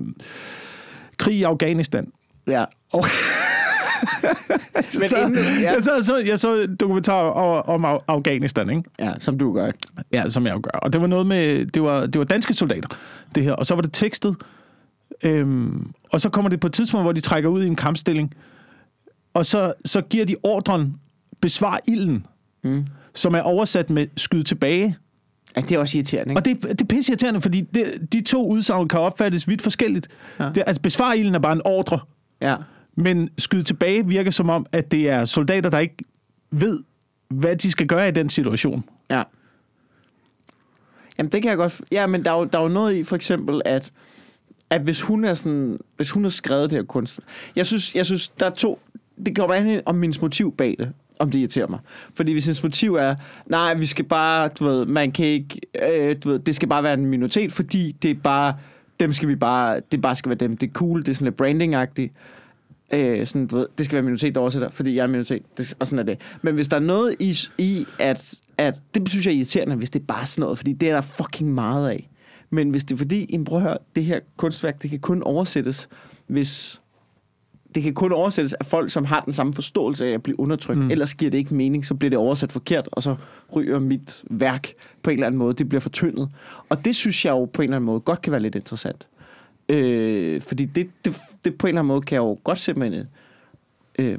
krig 1.17 1.35
i 1.37 1.43
Afghanistan. 1.43 2.12
ja. 2.46 2.64
Og 2.93 3.05
Men 4.75 5.09
så, 5.09 5.17
inden, 5.17 5.37
ja. 5.62 5.73
jeg, 5.73 5.83
så, 5.83 5.91
så, 6.06 6.17
jeg 6.27 6.39
så 6.39 6.55
en 6.62 6.77
dokumentar 6.77 7.15
om, 7.23 7.62
om 7.69 7.85
Af- 7.85 8.00
Afghanistan, 8.09 8.71
ikke? 8.71 8.83
ja, 8.99 9.12
som 9.19 9.39
du 9.39 9.53
gør. 9.53 9.71
Ja, 10.12 10.29
som 10.29 10.47
jeg 10.47 10.55
jo 10.55 10.61
gør. 10.62 10.79
Og 10.79 10.93
det 10.93 11.00
var 11.00 11.06
noget 11.06 11.27
med, 11.27 11.67
det 11.67 11.83
var, 11.83 12.06
det 12.06 12.19
var 12.19 12.25
danske 12.25 12.55
soldater, 12.55 12.89
det 13.35 13.43
her. 13.45 13.53
Og 13.53 13.67
så 13.67 13.75
var 13.75 13.83
det 13.83 13.93
tekstet. 13.93 14.37
Øhm, 15.23 15.91
og 16.12 16.21
så 16.21 16.29
kommer 16.31 16.49
det 16.49 16.61
på 16.61 16.67
et 16.67 16.73
tidspunkt, 16.73 17.05
hvor 17.05 17.12
de 17.12 17.21
trækker 17.21 17.49
ud 17.50 17.62
i 17.62 17.67
en 17.67 17.77
kampstilling. 17.77 18.35
Og 19.35 19.47
så, 19.47 19.73
så 19.85 20.00
giver 20.00 20.25
de 20.25 20.37
ordren, 20.43 20.95
besvar 21.41 21.81
ilden, 21.89 22.27
Mm. 22.65 22.87
som 23.15 23.35
er 23.35 23.41
oversat 23.41 23.91
med 23.91 24.06
skyd 24.17 24.43
tilbage. 24.43 24.97
Ja, 25.56 25.61
det 25.61 25.73
er 25.73 25.79
også 25.79 25.99
irriterende, 25.99 26.33
ikke? 26.33 26.41
Og 26.41 26.45
det, 26.45 26.62
det 26.62 26.83
er 26.83 26.87
pisse 26.87 27.12
irriterende, 27.12 27.41
fordi 27.41 27.61
det, 27.61 28.12
de 28.12 28.21
to 28.23 28.49
udsagn 28.49 28.89
kan 28.89 29.00
opfattes 29.00 29.49
vidt 29.49 29.62
forskelligt. 29.62 30.09
Ja. 30.41 30.45
Det, 30.55 30.62
altså, 30.67 30.83
besvar 30.83 31.12
ilden 31.12 31.35
er 31.35 31.39
bare 31.39 31.53
en 31.53 31.61
ordre. 31.65 31.99
Ja. 32.41 32.56
Men 32.99 33.31
skyde 33.39 33.62
tilbage 33.62 34.06
virker 34.06 34.31
som 34.31 34.50
om, 34.50 34.67
at 34.73 34.91
det 34.91 35.09
er 35.09 35.25
soldater, 35.25 35.71
der 35.71 35.79
ikke 35.79 35.97
ved, 36.50 36.81
hvad 37.29 37.56
de 37.56 37.71
skal 37.71 37.87
gøre 37.87 38.09
i 38.09 38.11
den 38.11 38.31
situation. 38.31 38.85
Ja. 39.11 39.23
Jamen, 41.19 41.33
det 41.33 41.43
kan 41.43 41.49
jeg 41.49 41.56
godt... 41.56 41.83
Ja, 41.93 42.06
men 42.06 42.25
der 42.25 42.31
er 42.31 42.39
jo, 42.39 42.45
der 42.45 42.59
er 42.59 42.62
jo 42.62 42.69
noget 42.69 42.97
i, 42.97 43.05
for 43.05 43.17
eksempel, 43.17 43.62
at, 43.65 43.93
at 44.71 44.81
hvis 44.81 45.03
hun 45.03 45.25
er 45.25 45.35
sådan... 45.35 45.79
Hvis 45.97 46.11
hun 46.11 46.23
har 46.23 46.31
skrevet 46.31 46.71
det 46.71 46.79
her 46.79 46.85
kunst... 46.85 47.21
Jeg 47.56 47.67
synes, 47.67 47.95
jeg 47.95 48.06
synes 48.06 48.29
der 48.29 48.47
er 48.47 48.50
to... 48.50 48.81
Det 49.27 49.37
kommer 49.37 49.55
an 49.55 49.83
om 49.87 49.95
min 49.95 50.15
motiv 50.21 50.56
bag 50.56 50.77
det 50.79 50.93
om 51.19 51.31
det 51.31 51.39
irriterer 51.39 51.67
mig. 51.67 51.79
Fordi 52.15 52.33
hvis 52.33 52.45
hendes 52.45 52.62
motiv 52.62 52.95
er, 52.95 53.15
nej, 53.47 53.75
vi 53.75 53.87
skal 53.87 54.05
bare, 54.05 54.49
du 54.49 54.65
ved, 54.65 54.87
man 54.87 55.12
kan 55.12 55.27
ikke, 55.27 55.61
øh, 55.91 56.17
du 56.25 56.31
ved, 56.31 56.39
det 56.39 56.56
skal 56.56 56.69
bare 56.69 56.83
være 56.83 56.95
en 56.95 57.06
minoritet, 57.06 57.53
fordi 57.53 57.93
det 58.03 58.11
er 58.11 58.15
bare, 58.15 58.56
dem 59.00 59.12
skal 59.12 59.29
vi 59.29 59.37
bare, 59.37 59.81
det 59.93 60.03
bare 60.03 60.15
skal 60.15 60.31
være 60.31 60.39
dem, 60.39 60.56
det 60.56 60.69
er 60.69 60.73
cool, 60.73 61.00
det 61.00 61.09
er 61.09 61.12
sådan 61.15 61.25
lidt 61.25 61.37
branding-agtigt. 61.43 62.11
Øh, 62.93 63.26
sådan, 63.26 63.46
du 63.46 63.56
ved, 63.56 63.67
det 63.79 63.87
skal 63.87 63.94
være 63.94 64.02
minoritet, 64.02 64.35
der 64.35 64.40
oversætter, 64.40 64.69
fordi 64.69 64.96
jeg 64.96 65.02
er 65.02 65.06
minoritet, 65.06 65.43
det, 65.58 65.75
og 65.79 65.87
sådan 65.87 65.99
er 65.99 66.02
det. 66.02 66.20
Men 66.43 66.55
hvis 66.55 66.69
der 66.69 66.76
er 66.76 66.81
noget 66.81 67.17
i, 67.20 67.38
i 67.58 67.87
at, 67.99 68.35
at, 68.58 68.81
det 68.94 69.08
synes 69.08 69.26
jeg 69.26 69.32
er 69.32 69.37
irriterende, 69.37 69.76
hvis 69.76 69.90
det 69.90 70.00
er 70.00 70.05
bare 70.06 70.26
sådan 70.26 70.40
noget, 70.43 70.58
fordi 70.58 70.73
det 70.73 70.88
er 70.88 70.94
der 70.94 71.00
fucking 71.00 71.55
meget 71.55 71.90
af. 71.90 72.08
Men 72.50 72.70
hvis 72.70 72.85
det 72.85 72.94
er 72.94 72.99
fordi, 72.99 73.26
jamen, 73.32 73.44
prøv 73.44 73.58
at 73.58 73.62
høre, 73.62 73.79
det 73.96 74.05
her 74.05 74.20
kunstværk, 74.37 74.82
det 74.82 74.90
kan 74.90 74.99
kun 74.99 75.23
oversættes, 75.23 75.88
hvis 76.26 76.81
det 77.75 77.82
kan 77.82 77.94
kun 77.94 78.12
oversættes 78.12 78.52
af 78.55 78.67
folk, 78.67 78.90
som 78.90 79.05
har 79.05 79.20
den 79.20 79.32
samme 79.32 79.55
forståelse 79.55 80.06
af 80.06 80.11
at 80.11 80.23
blive 80.23 80.40
undertrykt. 80.40 80.79
Mm. 80.79 80.90
Ellers 80.90 81.14
giver 81.14 81.31
det 81.31 81.38
ikke 81.38 81.55
mening, 81.55 81.87
så 81.87 81.94
bliver 81.94 82.11
det 82.11 82.19
oversat 82.19 82.52
forkert, 82.52 82.88
og 82.93 83.02
så 83.02 83.17
ryger 83.56 83.79
mit 83.79 84.25
værk 84.31 84.73
på 85.02 85.11
en 85.11 85.14
eller 85.17 85.26
anden 85.26 85.38
måde. 85.38 85.55
Det 85.55 85.69
bliver 85.69 85.81
fortyndet. 85.81 86.29
Og 86.69 86.85
det 86.85 86.96
synes 86.96 87.25
jeg 87.25 87.31
jo 87.31 87.44
på 87.44 87.62
en 87.62 87.69
eller 87.69 87.76
anden 87.76 87.87
måde 87.87 88.00
godt 88.00 88.23
kan 88.23 88.31
være 88.31 88.40
lidt 88.40 88.55
interessant. 88.55 89.06
Øh, 89.69 90.41
fordi 90.41 90.65
det, 90.65 90.91
det, 91.05 91.17
det 91.44 91.59
på 91.59 91.67
en 91.67 91.69
eller 91.69 91.81
anden 91.81 91.88
måde 91.88 92.03
kan 92.03 92.15
jeg 92.15 92.20
jo 92.20 92.38
godt 92.44 92.59
se 92.59 92.75
mig 92.75 92.87
ind 92.87 92.94
i. 92.94 93.03
Øh, 94.03 94.19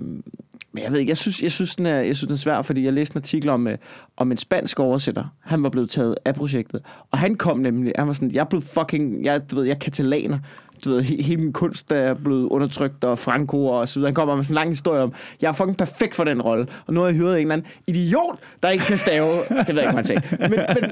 men 0.72 0.84
jeg 0.84 0.92
ved 0.92 1.00
ikke, 1.00 1.10
jeg 1.10 1.18
synes, 1.18 1.44
jeg 1.44 1.52
synes, 1.52 1.76
den 1.76 1.86
er, 1.86 2.00
jeg 2.00 2.16
synes, 2.16 2.28
den 2.28 2.34
er 2.34 2.38
svær, 2.38 2.62
fordi 2.62 2.86
jeg 2.86 2.94
læste 2.94 3.16
en 3.16 3.20
artikel 3.20 3.50
om, 3.50 3.68
øh, 3.68 3.78
om 4.18 4.32
en 4.32 4.38
spansk 4.38 4.80
oversætter. 4.80 5.36
Han 5.40 5.64
var 5.64 5.70
blevet 5.70 5.90
taget 5.90 6.16
af 6.26 6.36
projektet. 6.36 6.82
Og 7.12 7.18
han 7.18 7.36
kom 7.36 7.58
nemlig, 7.60 7.94
han 7.98 8.08
var 8.08 8.14
sådan, 8.14 8.32
jeg 8.32 8.40
er 8.40 8.46
blevet 8.46 8.64
fucking, 8.64 9.26
jeg, 9.26 9.52
du 9.52 9.56
ved, 9.56 9.64
jeg 9.64 9.74
er 9.74 9.80
katalaner. 9.80 10.40
Du 10.86 10.90
ved, 10.90 11.02
he, 11.02 11.24
hele 11.24 11.42
min 11.42 11.54
kunst 11.54 11.90
der 11.90 11.96
er 11.96 12.14
blevet 12.14 12.48
undertrykt, 12.50 13.04
og 13.04 13.18
Franco 13.18 13.66
og 13.66 13.90
så 13.90 14.00
videre. 14.00 14.08
Han 14.08 14.16
kommer 14.16 14.36
med 14.36 14.44
sådan 14.44 14.54
en 14.54 14.56
lang 14.56 14.70
historie 14.70 15.02
om, 15.02 15.14
jeg 15.42 15.48
er 15.48 15.54
fucking 15.54 15.78
perfekt 15.78 16.16
for 16.16 16.24
den 16.24 16.42
rolle. 16.42 16.68
Og 16.86 16.94
nu 16.94 17.00
har 17.00 17.08
jeg 17.08 17.16
hyret 17.16 17.34
en 17.34 17.42
eller 17.42 17.54
anden 17.54 17.68
idiot, 17.88 18.40
der 18.64 18.70
ikke 18.70 18.86
kan 18.86 18.98
stave. 18.98 19.30
Det 19.50 19.68
ved 19.68 19.76
jeg 19.76 19.84
ikke, 19.84 19.96
man 19.96 20.06
sagde. 20.06 20.22
Men, 20.40 20.52
men, 20.52 20.92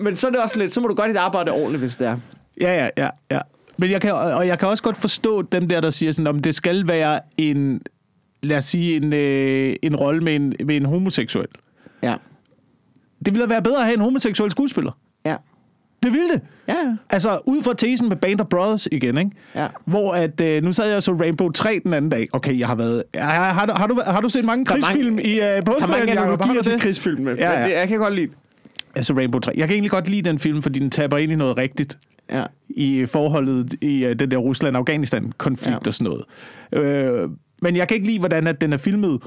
men 0.00 0.16
så 0.16 0.26
er 0.26 0.30
det 0.30 0.40
også 0.40 0.58
lidt, 0.58 0.74
så 0.74 0.80
må 0.80 0.88
du 0.88 0.94
godt 0.94 1.08
dit 1.08 1.16
arbejde 1.16 1.50
ordentligt, 1.50 1.80
hvis 1.80 1.96
det 1.96 2.06
er. 2.06 2.18
Ja, 2.60 2.74
ja, 2.74 2.88
ja, 3.04 3.10
ja. 3.30 3.38
Men 3.78 3.90
jeg 3.90 4.00
kan, 4.00 4.12
og 4.12 4.46
jeg 4.46 4.58
kan 4.58 4.68
også 4.68 4.82
godt 4.82 4.96
forstå 4.96 5.42
dem 5.42 5.68
der, 5.68 5.80
der 5.80 5.90
siger 5.90 6.12
sådan, 6.12 6.26
om 6.26 6.38
det 6.42 6.54
skal 6.54 6.88
være 6.88 7.20
en, 7.38 7.80
lad 8.42 8.56
os 8.56 8.64
sige, 8.64 8.96
en, 8.96 9.12
øh, 9.12 9.74
en 9.82 9.96
rolle 9.96 10.20
med 10.20 10.36
en, 10.36 10.54
med 10.64 10.76
en 10.76 10.84
homoseksuel. 10.84 11.46
Ja. 12.02 12.14
Det 13.26 13.34
ville 13.34 13.48
være 13.48 13.62
bedre 13.62 13.78
at 13.78 13.84
have 13.84 13.94
en 13.94 14.00
homoseksuel 14.00 14.50
skuespiller. 14.50 14.92
Ja. 15.24 15.36
Det 16.02 16.12
ville 16.12 16.28
det. 16.32 16.40
Ja. 16.68 16.74
Altså, 17.10 17.38
ud 17.46 17.62
fra 17.62 17.74
tesen 17.74 18.08
med 18.08 18.16
Band 18.16 18.40
of 18.40 18.46
Brothers 18.46 18.88
igen, 18.92 19.18
ikke? 19.18 19.30
Ja. 19.54 19.66
Hvor 19.84 20.12
at, 20.14 20.40
øh, 20.40 20.62
nu 20.62 20.72
sad 20.72 20.88
jeg 20.88 20.96
og 20.96 21.02
så 21.02 21.12
Rainbow 21.12 21.50
3 21.50 21.80
den 21.84 21.92
anden 21.94 22.10
dag. 22.10 22.28
Okay, 22.32 22.58
jeg 22.58 22.66
har 22.66 22.74
været... 22.74 23.02
Har, 23.14 23.52
har, 23.52 23.66
du, 23.66 23.72
har, 23.76 23.86
du, 23.86 24.00
har 24.06 24.20
du 24.20 24.28
set 24.28 24.44
mange 24.44 24.64
er 24.68 24.70
mange- 24.70 24.82
krigsfilm 24.84 25.18
i 25.18 25.38
er 25.38 25.60
påskeferien? 25.62 25.90
mange 26.06 26.20
Jacob? 26.20 26.40
Har 26.40 26.44
analogier 26.44 26.62
du 26.62 26.68
til 26.70 26.80
krigsfilm, 26.80 27.20
men 27.20 27.36
Ja, 27.36 27.60
ja. 27.60 27.66
det, 27.68 27.72
jeg 27.74 27.88
kan 27.88 27.98
godt 27.98 28.14
lide. 28.14 28.28
Altså 28.94 29.12
Rainbow 29.14 29.40
3. 29.40 29.52
Jeg 29.56 29.68
kan 29.68 29.74
egentlig 29.74 29.90
godt 29.90 30.08
lide 30.08 30.22
den 30.28 30.38
film, 30.38 30.62
fordi 30.62 30.78
den 30.78 30.90
taber 30.90 31.18
ind 31.18 31.32
i 31.32 31.36
noget 31.36 31.56
rigtigt. 31.56 31.98
Ja. 32.32 32.44
i 32.68 33.06
forholdet 33.06 33.74
i 33.82 34.06
uh, 34.06 34.12
den 34.12 34.30
der 34.30 34.36
Rusland-Afghanistan-konflikt 34.36 35.72
Ja. 35.86 35.88
og 35.88 35.94
sådan 35.94 36.12
noget. 36.12 36.24
Øh, 36.86 37.30
men 37.62 37.76
jeg 37.76 37.88
kan 37.88 37.94
ikke 37.94 38.06
lide, 38.06 38.18
hvordan 38.18 38.46
at 38.46 38.60
den 38.60 38.72
er 38.72 38.76
filmet, 38.76 39.22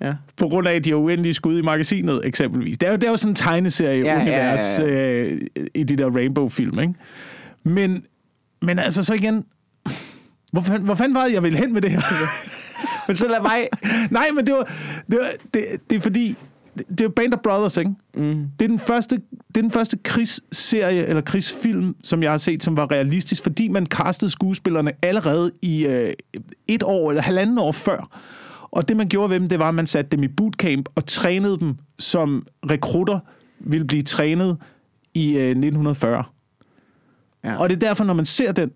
Ja. 0.00 0.12
på 0.36 0.48
grund 0.48 0.68
af, 0.68 0.74
at 0.74 0.84
de 0.84 0.90
har 0.90 0.96
uendelige 0.96 1.34
skud 1.34 1.58
i 1.58 1.62
magasinet, 1.62 2.20
eksempelvis. 2.24 2.78
Det 2.78 2.86
er 2.86 2.90
jo, 2.90 2.96
det 2.96 3.04
er 3.04 3.10
jo 3.10 3.16
sådan 3.16 3.30
en 3.30 3.34
tegneserie-univers 3.36 4.78
ja, 4.78 4.84
ja, 4.84 4.92
ja, 4.92 5.18
ja. 5.18 5.24
Øh, 5.24 5.40
i 5.74 5.82
de 5.82 5.96
der 5.96 6.10
Rainbow-film, 6.10 6.78
ikke? 6.80 6.94
Men, 7.64 8.04
men 8.62 8.78
altså 8.78 9.04
så 9.04 9.14
igen... 9.14 9.44
Hvor 10.52 10.60
fanden, 10.62 10.84
hvor 10.84 10.94
fanden 10.94 11.14
var 11.14 11.24
det, 11.24 11.32
jeg 11.32 11.42
ville 11.42 11.58
hen 11.58 11.72
med 11.72 11.82
det 11.82 11.90
her? 11.90 12.00
Men 13.08 13.16
så 13.16 13.28
lad 13.28 13.40
mig... 13.42 13.68
Nej, 14.10 14.26
men 14.34 14.46
det 14.46 14.54
var, 14.54 14.64
det, 15.10 15.18
var, 15.18 15.28
det, 15.54 15.64
det 15.90 15.96
er 15.96 16.00
fordi... 16.00 16.36
Det, 16.76 17.00
er 17.00 17.08
Band 17.08 17.34
of 17.34 17.40
Brothers, 17.40 17.76
ikke? 17.76 17.90
Mm. 18.14 18.46
Det 18.58 18.64
er 18.64 18.68
den 18.68 18.78
første, 18.78 19.16
det 19.48 19.56
er 19.56 19.62
den 19.62 19.70
første 19.70 19.98
krigsserie 20.04 21.06
eller 21.06 21.22
krigsfilm, 21.22 21.96
som 22.04 22.22
jeg 22.22 22.30
har 22.30 22.38
set, 22.38 22.62
som 22.62 22.76
var 22.76 22.90
realistisk, 22.90 23.42
fordi 23.42 23.68
man 23.68 23.86
castede 23.86 24.30
skuespillerne 24.30 24.92
allerede 25.02 25.52
i 25.62 25.86
øh, 25.86 26.12
et 26.68 26.82
år 26.82 27.10
eller 27.10 27.22
halvanden 27.22 27.58
år 27.58 27.72
før. 27.72 28.18
Og 28.70 28.88
det, 28.88 28.96
man 28.96 29.08
gjorde 29.08 29.30
ved 29.30 29.40
dem, 29.40 29.48
det 29.48 29.58
var, 29.58 29.68
at 29.68 29.74
man 29.74 29.86
satte 29.86 30.10
dem 30.16 30.22
i 30.22 30.28
bootcamp 30.28 30.88
og 30.94 31.06
trænede 31.06 31.60
dem, 31.60 31.76
som 31.98 32.46
rekrutter 32.70 33.18
ville 33.60 33.86
blive 33.86 34.02
trænet 34.02 34.56
i 35.14 35.36
øh, 35.36 35.48
1940. 35.48 36.24
Ja. 37.44 37.56
Og 37.56 37.68
det 37.68 37.76
er 37.76 37.80
derfor, 37.80 38.04
når 38.04 38.14
man 38.14 38.26
ser 38.26 38.52
den 38.52 38.70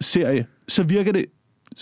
serie, 0.00 0.46
så 0.68 0.82
virker 0.82 1.12
det 1.12 1.24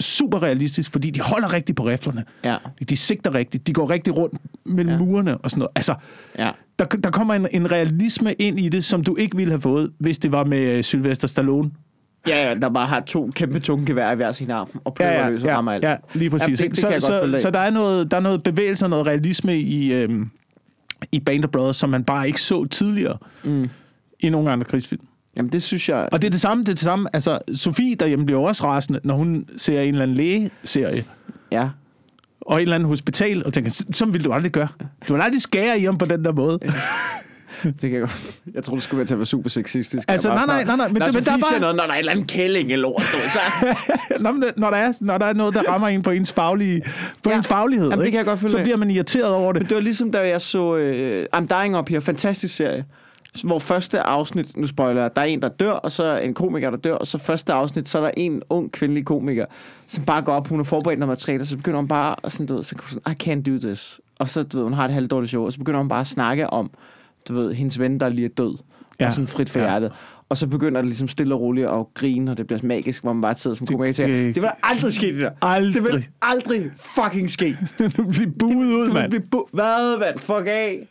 super 0.00 0.42
realistisk, 0.42 0.92
fordi 0.92 1.10
de 1.10 1.20
holder 1.20 1.52
rigtigt 1.52 1.76
på 1.76 1.86
riflerne. 1.86 2.24
Ja. 2.44 2.56
De 2.90 2.96
sigter 2.96 3.34
rigtigt. 3.34 3.66
De 3.66 3.72
går 3.72 3.90
rigtig 3.90 4.16
rundt 4.16 4.34
mellem 4.66 4.92
Ja. 4.92 4.98
murene 4.98 5.38
og 5.38 5.50
sådan 5.50 5.58
noget. 5.58 5.70
Altså, 5.74 5.94
Ja. 6.38 6.50
der, 6.78 6.84
der 6.84 7.10
kommer 7.10 7.34
en, 7.34 7.46
en 7.50 7.70
realisme 7.72 8.32
ind 8.32 8.60
i 8.60 8.68
det, 8.68 8.84
som 8.84 9.04
du 9.04 9.16
ikke 9.16 9.36
ville 9.36 9.50
have 9.52 9.60
fået, 9.60 9.90
hvis 9.98 10.18
det 10.18 10.32
var 10.32 10.44
med 10.44 10.58
øh, 10.76 10.84
Sylvester 10.84 11.28
Stallone. 11.28 11.70
Ja, 12.28 12.48
ja, 12.48 12.54
der 12.54 12.68
bare 12.68 12.86
har 12.86 13.00
to 13.00 13.30
kæmpe 13.34 13.60
tunge 13.60 13.86
gevær 13.86 14.12
i 14.12 14.16
hver 14.16 14.32
sin 14.32 14.50
arm, 14.50 14.68
og 14.84 14.94
prøver 14.94 15.10
Ja, 15.12 15.22
ja, 15.24 15.30
løse 15.30 15.46
og 15.48 15.52
rammer 15.56 15.72
ja, 15.72 15.76
alt. 15.76 15.84
ja 15.84 15.96
lige 16.18 16.30
præcis. 16.30 16.60
Ja, 16.60 16.64
det- 16.66 16.70
det 16.70 16.78
så, 16.78 17.00
så, 17.00 17.38
så 17.42 17.50
der 17.50 17.58
er 17.58 17.70
noget, 17.70 18.10
der 18.10 18.16
er 18.16 18.20
noget 18.20 18.42
bevægelse 18.42 18.84
og 18.86 18.90
noget 18.90 19.06
realisme 19.06 19.58
i, 19.58 19.92
øhm, 19.92 20.30
i 21.12 21.20
Band 21.20 21.44
of 21.44 21.50
Brothers, 21.50 21.76
som 21.76 21.90
man 21.90 22.04
bare 22.04 22.26
ikke 22.26 22.40
så 22.42 22.64
tidligere 22.64 23.16
Mm. 23.44 23.68
i 24.20 24.28
nogle 24.30 24.50
andre 24.52 24.64
krigsfilm. 24.64 25.02
Jamen, 25.36 25.52
det 25.52 25.62
synes 25.62 25.88
jeg... 25.88 26.08
Og 26.12 26.22
det 26.22 26.26
er 26.28 26.30
det 26.30 26.40
samme, 26.40 26.62
det 26.64 26.68
er 26.68 26.72
det 26.72 26.78
samme. 26.82 27.08
Altså, 27.12 27.38
Sofie 27.54 27.94
derhjemme 27.94 28.26
bliver 28.26 28.40
også 28.40 28.64
rasende, 28.64 29.00
når 29.04 29.14
hun 29.14 29.46
ser 29.56 29.80
en 29.80 29.88
eller 29.88 30.02
anden 30.02 30.16
lægeserie, 30.16 31.04
Ja. 31.52 31.68
og 32.40 32.56
et 32.58 32.62
eller 32.62 32.74
andet 32.74 32.88
hospital, 32.88 33.46
og 33.46 33.52
tænker, 33.52 33.70
"Så- 33.70 33.84
sådan 33.92 34.14
ville 34.14 34.24
du 34.24 34.32
aldrig 34.32 34.52
gøre. 34.52 34.68
Du 35.08 35.12
vil 35.14 35.22
aldrig 35.22 35.42
skære 35.42 35.80
i 35.80 35.84
ham 35.84 35.98
på 35.98 36.04
den 36.04 36.24
der 36.24 36.32
måde. 36.32 36.58
Det 37.64 37.74
kan 37.80 37.92
jeg 37.92 38.00
godt. 38.00 38.40
Jeg 38.54 38.64
tror, 38.64 38.74
det 38.74 38.84
skulle 38.84 38.98
være 38.98 39.06
til 39.06 39.14
at 39.14 39.18
være 39.18 39.26
super 39.26 39.50
sexistisk. 39.50 40.10
Altså, 40.10 40.28
nej, 40.28 40.46
nej, 40.46 40.64
nej, 40.64 40.76
nej, 40.76 40.88
men 40.88 40.96
Når 40.98 41.06
det- 41.06 41.14
men 41.14 41.24
der 41.24 41.32
er 41.32 41.38
bare- 41.38 41.60
noget, 41.60 41.76
når 41.76 41.82
der 41.86 41.90
er 41.90 41.94
et 41.94 41.98
eller 41.98 42.12
andet 42.12 42.26
kælling 42.26 42.72
eller 42.72 42.88
ord, 42.88 43.02
så... 43.02 43.38
Nå, 44.20 44.32
men 44.32 44.42
det- 44.42 44.52
når, 44.56 44.70
der 44.70 44.76
er, 44.76 44.92
når 45.00 45.18
der 45.18 45.26
er 45.26 45.32
noget, 45.32 45.54
der 45.54 45.62
rammer 45.62 45.88
en 45.88 46.02
på 46.02 46.10
ens, 46.10 46.32
faglige, 46.32 46.82
på 47.22 47.30
Ja. 47.30 47.36
ens 47.36 47.48
faglighed, 47.48 47.88
Jamen, 47.90 48.04
det 48.04 48.12
kan 48.12 48.18
jeg 48.18 48.24
godt 48.26 48.40
følge 48.40 48.50
så 48.50 48.62
bliver 48.62 48.76
man 48.76 48.90
irriteret 48.90 49.28
over 49.34 49.52
det. 49.52 49.62
Men 49.62 49.68
det 49.68 49.74
var 49.74 49.80
ligesom, 49.82 50.12
da 50.12 50.28
jeg 50.28 50.40
så 50.40 51.28
uh, 51.32 51.38
I'm 51.40 51.46
Dying 51.60 51.78
Up 51.78 51.88
Here, 51.88 52.00
fantastisk 52.00 52.56
serie, 52.56 52.84
hvor 53.44 53.58
første 53.58 54.00
afsnit, 54.00 54.56
nu 54.56 54.66
spoiler 54.66 55.00
jeg, 55.02 55.10
der 55.16 55.22
er 55.22 55.26
en, 55.26 55.42
der 55.42 55.48
dør, 55.48 55.72
og 55.72 55.92
så 55.92 56.16
en 56.18 56.34
komiker, 56.34 56.70
der 56.70 56.76
dør, 56.76 56.94
og 56.94 57.06
så 57.06 57.18
første 57.18 57.52
afsnit, 57.52 57.88
så 57.88 57.98
er 57.98 58.02
der 58.02 58.10
en 58.16 58.42
ung 58.50 58.72
kvindelig 58.72 59.04
komiker, 59.04 59.46
som 59.86 60.04
bare 60.04 60.22
går 60.22 60.32
op, 60.34 60.48
hun 60.48 60.58
har 60.58 60.64
forberedt 60.64 60.98
noget 60.98 61.08
materiale, 61.10 61.42
og 61.42 61.46
så 61.46 61.56
begynder 61.56 61.78
hun 61.78 61.88
bare, 61.88 62.14
og 62.14 62.32
sådan, 62.32 62.46
du 62.46 62.54
ved, 62.54 62.62
så 62.62 62.74
sådan, 62.88 63.12
I 63.12 63.22
can't 63.30 63.42
do 63.52 63.58
this. 63.58 64.00
Og 64.18 64.28
så, 64.28 64.42
du 64.42 64.56
ved, 64.56 64.64
hun 64.64 64.72
har 64.72 64.84
et 64.84 64.90
halvdårligt 64.94 65.30
show, 65.30 65.44
og 65.44 65.52
så 65.52 65.58
begynder 65.58 65.80
hun 65.80 65.88
bare 65.88 66.00
at 66.00 66.06
snakke 66.06 66.50
om, 66.50 66.70
du 67.28 67.34
ved, 67.34 67.54
hendes 67.54 67.78
ven, 67.80 68.00
der 68.00 68.08
lige 68.08 68.24
er 68.24 68.28
død, 68.36 68.56
ja. 69.00 69.06
Og 69.06 69.12
sådan 69.12 69.28
frit 69.28 69.50
for 69.50 69.58
Ja. 69.58 69.64
hjertet. 69.64 69.92
Og 70.28 70.36
så 70.36 70.46
begynder 70.46 70.80
det 70.80 70.88
ligesom 70.88 71.08
stille 71.08 71.34
og 71.34 71.40
roligt 71.40 71.66
at 71.68 71.86
grine, 71.94 72.30
og 72.30 72.36
det 72.36 72.46
bliver 72.46 72.60
magisk, 72.62 73.02
hvor 73.02 73.12
man 73.12 73.22
bare 73.22 73.34
sidder 73.34 73.56
som 73.56 73.66
komiker 73.66 73.88
og 73.88 73.94
siger, 73.94 74.08
det- 74.08 74.36
vil 74.42 74.48
aldrig 74.62 74.92
ske 74.92 75.06
det 75.12 75.20
der. 75.20 75.30
Aldrig. 75.42 75.74
Det 75.74 75.92
vil 75.92 76.06
aldrig 76.22 76.70
fucking 76.76 77.30
ske. 77.30 77.56
du 77.96 78.04
bliver 78.04 78.30
buet 78.38 78.54
ud, 78.66 78.86
Du 78.88 78.92
mand. 78.92 79.10
vil 79.10 79.20
blive 79.20 79.42
bu- 79.42 79.48
Hvad, 79.52 79.98
mand? 79.98 80.18
Fuck 80.18 80.46
af. 80.46 80.86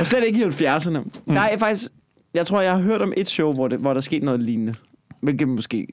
Og 0.00 0.06
slet 0.06 0.24
ikke 0.26 0.38
i 0.38 0.42
70'erne. 0.42 0.98
Mm. 0.98 1.34
Der 1.34 1.40
er 1.40 1.56
faktisk... 1.56 1.90
Jeg 2.34 2.46
tror, 2.46 2.60
jeg 2.60 2.72
har 2.72 2.80
hørt 2.82 3.02
om 3.02 3.12
et 3.16 3.28
show, 3.28 3.52
hvor, 3.52 3.68
det, 3.68 3.78
hvor 3.78 3.94
der 3.94 4.00
skete 4.00 4.24
noget 4.24 4.40
lignende. 4.40 4.72
Hvilket 5.20 5.48
måske 5.48 5.78
øh, 5.80 5.86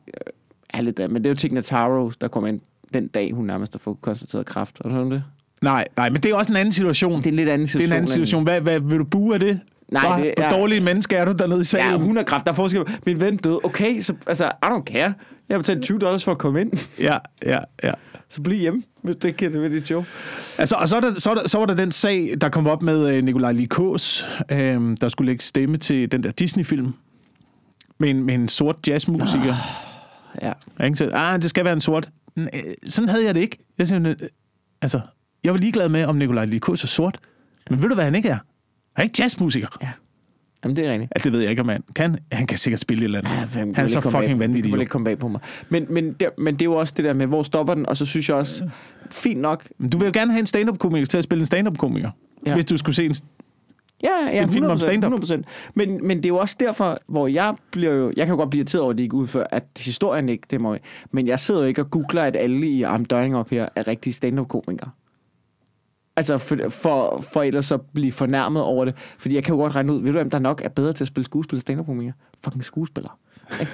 er 0.70 0.82
lidt 0.82 1.00
af. 1.00 1.10
Men 1.10 1.24
det 1.24 1.26
er 1.26 1.30
jo 1.30 1.36
Tig 1.36 1.52
Notaro, 1.54 2.12
der 2.22 2.28
kom 2.28 2.46
ind 2.46 2.60
den 2.94 3.08
dag, 3.08 3.32
hun 3.34 3.46
nærmest 3.46 3.74
har 3.74 3.80
fået 3.80 3.98
konstateret 4.02 4.46
kræft. 4.46 4.80
Er 4.80 4.90
du 4.90 4.96
sådan 4.96 5.12
det? 5.12 5.24
Nej, 5.62 5.86
nej, 5.98 6.10
men 6.10 6.22
det 6.24 6.32
er 6.32 6.36
også 6.36 6.52
en 6.52 6.58
anden 6.58 6.72
situation. 6.72 7.18
Det 7.18 7.26
er 7.26 7.30
en 7.30 7.36
lidt 7.36 7.50
anden 7.50 7.68
Det 7.68 7.68
er 7.68 7.72
situation. 7.72 7.92
en 7.92 7.98
anden 7.98 8.08
situation. 8.08 8.44
Hvad, 8.44 8.62
hvad 8.62 8.80
vil 8.80 9.00
du 9.00 9.04
bue 9.04 9.34
af 9.34 9.40
det? 9.40 9.60
Nej, 9.92 10.08
hvor, 10.08 10.24
det 10.26 10.34
hvor 10.38 10.46
er- 10.46 10.50
dårlige 10.50 10.82
menneske 10.82 11.16
er 11.16 11.26
du 11.26 11.32
dernede 11.32 11.62
i 11.62 11.64
salen? 11.64 11.92
Ja, 11.92 11.98
hun 11.98 12.16
har 12.18 12.24
kræft. 12.24 12.46
Der 12.46 12.52
er 12.52 12.56
forskel. 12.56 12.84
Min 13.06 13.22
ven 13.22 13.38
døde. 13.38 13.60
Okay, 13.64 14.02
så 14.02 14.14
altså, 14.28 14.46
I 14.46 14.66
don't 14.66 14.84
care. 14.84 15.14
Jeg 15.50 15.56
har 15.56 15.60
betalt 15.60 15.84
20 15.84 16.00
dollars 16.00 16.24
for 16.24 16.32
at 16.32 16.38
komme 16.38 16.62
ind. 16.62 16.72
ja, 17.00 17.18
ja, 17.46 17.60
ja. 17.84 17.92
Så 18.30 18.42
bliv 18.42 18.60
hjemme, 18.60 18.84
hvis 19.02 19.16
det 19.16 19.38
kan 19.38 19.54
det 19.54 19.62
ved 19.62 19.70
dit 19.70 19.86
show. 19.86 20.04
Altså, 20.58 20.76
og 20.76 20.90
så, 20.90 20.96
er 20.96 21.02
der, 21.02 21.14
så, 21.20 21.30
er 21.30 21.36
der, 21.36 21.48
så 21.48 21.58
var 21.58 21.66
der 21.66 21.74
den 21.74 21.92
sag, 21.92 22.34
der 22.42 22.50
kom 22.50 22.68
op 22.68 22.82
med 22.82 23.10
øh, 23.10 23.24
Nikolaj 23.24 23.52
Likås, 23.52 24.26
øh, 24.52 24.98
der 25.02 25.10
skulle 25.10 25.32
lægge 25.32 25.44
stemme 25.44 25.78
til 25.78 26.12
den 26.12 26.24
der 26.24 26.32
Disney-film 26.32 26.94
med 28.00 28.10
en, 28.10 28.24
med 28.24 28.36
en 28.36 28.48
sort 28.48 28.88
jazzmusiker. 28.88 29.56
Ja. 30.42 30.54
Ikke? 30.86 30.96
Så, 30.96 31.10
ah, 31.14 31.42
det 31.42 31.50
skal 31.50 31.66
være 31.66 31.74
en 31.74 31.82
sort. 31.82 32.10
Øh, 32.38 32.48
Sådan 32.88 33.10
havde 33.10 33.26
jeg 33.26 33.36
det 33.36 33.42
ikke. 33.42 33.58
Jeg, 33.78 33.88
siger, 33.88 34.10
øh, 34.10 34.16
altså, 34.82 35.02
jeg 35.44 35.54
var 35.54 35.60
ligeglad 35.60 35.90
med, 35.90 36.06
om 36.06 36.16
Nikolaj 36.16 36.46
Likås 36.46 36.84
er 36.84 36.88
sort. 36.88 37.20
Men 37.70 37.82
ved 37.82 37.90
du, 37.90 37.96
hvad 37.96 38.04
han 38.06 38.16
ikke 38.16 38.30
er? 38.30 38.34
Han 38.34 38.42
er 38.96 39.04
ikke 39.04 39.16
jazzmusiker. 39.22 39.68
Ja. 39.82 39.90
Jamen, 40.64 40.78
det 40.78 40.86
er 40.86 40.92
rigtigt. 40.92 41.12
Ja, 41.16 41.20
det 41.24 41.32
ved 41.32 41.40
jeg 41.40 41.50
ikke, 41.50 41.62
om 41.62 41.68
han 41.70 41.84
kan. 41.96 42.18
Han 42.32 42.48
kan 42.48 42.58
sikkert 42.58 42.80
spille 42.80 43.02
et 43.02 43.06
eller 43.06 43.20
andet. 43.20 43.32
Ja, 43.56 43.60
han 43.60 43.76
er 43.76 43.88
så 43.88 44.02
fucking 44.02 44.40
vanvittig. 44.40 44.72
Det 44.72 44.78
jo. 44.78 44.82
ikke 44.82 44.90
komme 44.90 45.06
bag 45.06 45.20
på 45.20 45.28
mig. 45.28 45.42
Men, 45.70 45.86
men, 45.90 46.14
det, 46.14 46.30
men 46.38 46.54
det 46.54 46.62
er 46.62 46.66
jo 46.66 46.74
også 46.76 46.94
det 46.98 47.06
der 47.06 47.14
med, 47.14 47.28
hvor 47.28 47.44
stopper 47.44 47.74
den? 47.74 47.86
Og 47.86 47.98
så 47.98 48.06
synes 48.06 48.30
jeg 48.30 48.38
også, 48.38 48.70
fint 49.12 49.42
nok. 49.42 49.68
Men 49.78 49.90
Du 49.90 49.98
vil 49.98 50.06
jo 50.06 50.12
gerne 50.14 50.32
have 50.32 50.40
en 50.40 50.46
stand-up-komiker 50.46 51.06
til 51.06 51.18
at 51.18 51.24
spille 51.24 51.40
en 51.42 51.46
stand-up-komiker. 51.46 52.12
Ja. 52.46 52.54
Hvis 52.54 52.66
du 52.66 52.78
skulle 52.78 52.96
se 52.96 53.06
en... 53.06 53.16
Ja, 54.04 54.10
ja, 54.34 54.44
En 54.44 54.50
film 54.50 54.66
om 54.66 54.78
100%, 54.78 54.80
stand-up. 54.80 55.24
100%. 55.24 55.42
Men, 55.74 56.08
men 56.08 56.18
det 56.18 56.26
er 56.26 56.30
jo 56.30 56.38
også 56.38 56.56
derfor, 56.60 56.98
hvor 57.08 57.28
jeg 57.28 57.56
bliver 57.72 57.94
jo... 57.94 58.14
Jeg 58.18 58.26
kan 58.26 58.34
jo 58.34 58.38
godt 58.38 58.50
blive 58.50 58.60
irriteret 58.60 58.82
over, 58.82 58.92
at 58.92 58.98
de 58.98 59.04
ikke 59.04 59.16
udfører, 59.16 59.48
at 59.52 59.64
historien 59.78 60.30
ikke, 60.30 60.48
det 60.52 60.62
må. 60.62 60.78
Men 61.12 61.28
jeg 61.28 61.40
sidder 61.40 61.62
jo 61.62 61.68
ikke 61.68 61.82
og 61.82 61.92
googler, 61.92 62.24
at 62.24 62.36
alle 62.36 62.68
i 62.68 62.84
I'm 62.86 63.04
Dying 63.04 63.38
Up 63.38 63.50
her 63.50 63.70
er 63.76 63.88
rigtige 63.88 64.14
stand-up-komikere. 64.14 64.90
Altså, 66.20 66.38
for, 66.38 66.58
for, 66.70 67.22
for 67.34 67.44
ellers 67.44 67.72
at 67.72 67.82
blive 67.94 68.12
fornærmet 68.12 68.62
over 68.62 68.86
det. 68.86 68.96
Fordi 69.18 69.36
jeg 69.36 69.44
kan 69.44 69.54
jo 69.56 69.62
godt 69.62 69.76
regne 69.76 69.94
ud, 69.94 70.00
ved 70.02 70.06
du, 70.06 70.12
hvem 70.18 70.30
der 70.30 70.40
nok 70.40 70.62
er 70.66 70.70
bedre 70.70 70.94
til 70.94 71.04
at 71.04 71.08
spille 71.08 71.26
skuespil 71.26 71.56
og 71.58 71.62
stand-up-komikere? 71.62 72.14
Fucking 72.44 72.64
skuespillere. 72.64 73.12
Ikke? 73.60 73.72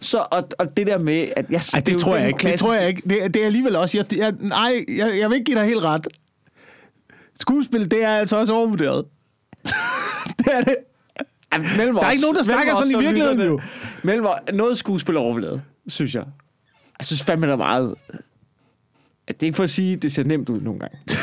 Så, 0.00 0.26
og, 0.30 0.48
og 0.58 0.76
det 0.76 0.86
der 0.86 0.98
med, 0.98 1.28
at 1.36 1.46
jeg... 1.50 1.60
Ej, 1.74 1.80
det, 1.80 1.86
det 1.86 1.98
tror 1.98 2.16
jeg 2.16 2.28
ikke. 2.28 2.48
Det 2.50 2.58
tror 2.58 2.74
jeg 2.74 2.88
ikke. 2.88 3.02
Det, 3.08 3.34
det 3.34 3.42
er 3.42 3.46
alligevel 3.46 3.76
også... 3.76 3.98
Jeg, 3.98 4.18
jeg, 4.18 4.32
nej, 4.40 4.84
jeg, 4.96 5.18
jeg 5.18 5.28
vil 5.30 5.34
ikke 5.36 5.44
give 5.44 5.58
dig 5.58 5.66
helt 5.66 5.84
ret. 5.84 6.08
Skuespil, 7.40 7.90
det 7.90 8.04
er 8.04 8.08
altså 8.16 8.36
også 8.36 8.54
overvurderet. 8.54 9.04
det 10.38 10.46
er 10.52 10.60
det. 10.60 10.76
Ja, 11.52 11.58
mellem 11.58 11.94
Der 11.94 12.02
er 12.02 12.06
os- 12.06 12.12
ikke 12.12 12.22
nogen, 12.22 12.36
der 12.36 12.42
snakker 12.42 12.72
os 12.72 12.78
sådan 12.78 12.90
i 12.92 12.94
og 12.94 13.00
virkeligheden, 13.02 13.40
jo. 13.40 13.60
Mellem 14.02 14.26
os- 14.26 14.54
noget 14.54 14.78
skuespil 14.78 15.14
er 15.16 15.20
overlevet, 15.20 15.62
synes 15.88 16.14
jeg. 16.14 16.24
Jeg 16.98 17.06
synes 17.06 17.22
fandme, 17.22 17.46
der 17.46 17.52
er 17.52 17.56
meget... 17.56 17.94
Det 19.28 19.42
er 19.42 19.44
ikke 19.46 19.56
for 19.56 19.64
at 19.64 19.70
sige, 19.70 19.92
at 19.96 20.02
det 20.02 20.12
ser 20.12 20.24
nemt 20.24 20.48
ud 20.50 20.60
nogle 20.60 20.80
gange. 20.80 20.98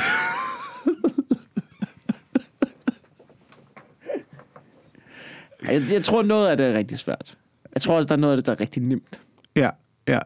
jeg, 5.72 5.82
jeg 5.92 6.04
tror, 6.04 6.24
noget 6.24 6.48
af 6.48 6.58
det 6.58 6.66
er 6.66 6.74
rigtig 6.74 6.98
svært. 7.00 7.38
Jeg 7.74 7.82
tror 7.82 7.96
også, 7.96 8.08
der 8.08 8.14
er 8.14 8.20
noget 8.20 8.34
af 8.34 8.38
det, 8.38 8.46
der 8.46 8.52
er 8.52 8.60
rigtig 8.60 8.84
nemt. 8.84 9.20
Ja, 9.56 9.70
ja. 10.08 10.20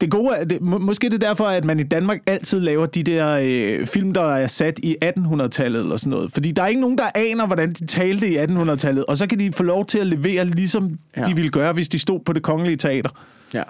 Det 0.00 0.10
gode 0.10 0.36
er, 0.36 0.44
det, 0.44 0.60
må, 0.60 0.78
måske 0.78 1.06
det 1.06 1.14
er 1.14 1.28
derfor, 1.28 1.44
at 1.44 1.64
man 1.64 1.80
i 1.80 1.82
Danmark 1.82 2.20
altid 2.26 2.60
laver 2.60 2.86
de 2.86 3.02
der 3.02 3.38
øh, 3.42 3.86
film, 3.86 4.14
der 4.14 4.22
er 4.34 4.46
sat 4.46 4.78
i 4.82 4.96
1800-tallet 5.04 5.80
eller 5.80 5.96
sådan 5.96 6.10
noget. 6.10 6.32
Fordi 6.32 6.52
der 6.52 6.62
er 6.62 6.66
ikke 6.66 6.80
nogen, 6.80 6.98
der 6.98 7.04
aner, 7.14 7.46
hvordan 7.46 7.72
de 7.72 7.86
talte 7.86 8.28
i 8.30 8.38
1800-tallet. 8.38 9.04
Og 9.06 9.16
så 9.16 9.26
kan 9.26 9.38
de 9.38 9.52
få 9.52 9.62
lov 9.62 9.86
til 9.86 9.98
at 9.98 10.06
levere, 10.06 10.44
ligesom 10.46 10.98
Ja. 11.16 11.22
de 11.22 11.34
ville 11.34 11.50
gøre, 11.50 11.72
hvis 11.72 11.88
de 11.88 11.98
stod 11.98 12.20
på 12.20 12.32
det 12.32 12.42
kongelige 12.42 12.76
teater. 12.76 13.10
Ja. 13.54 13.62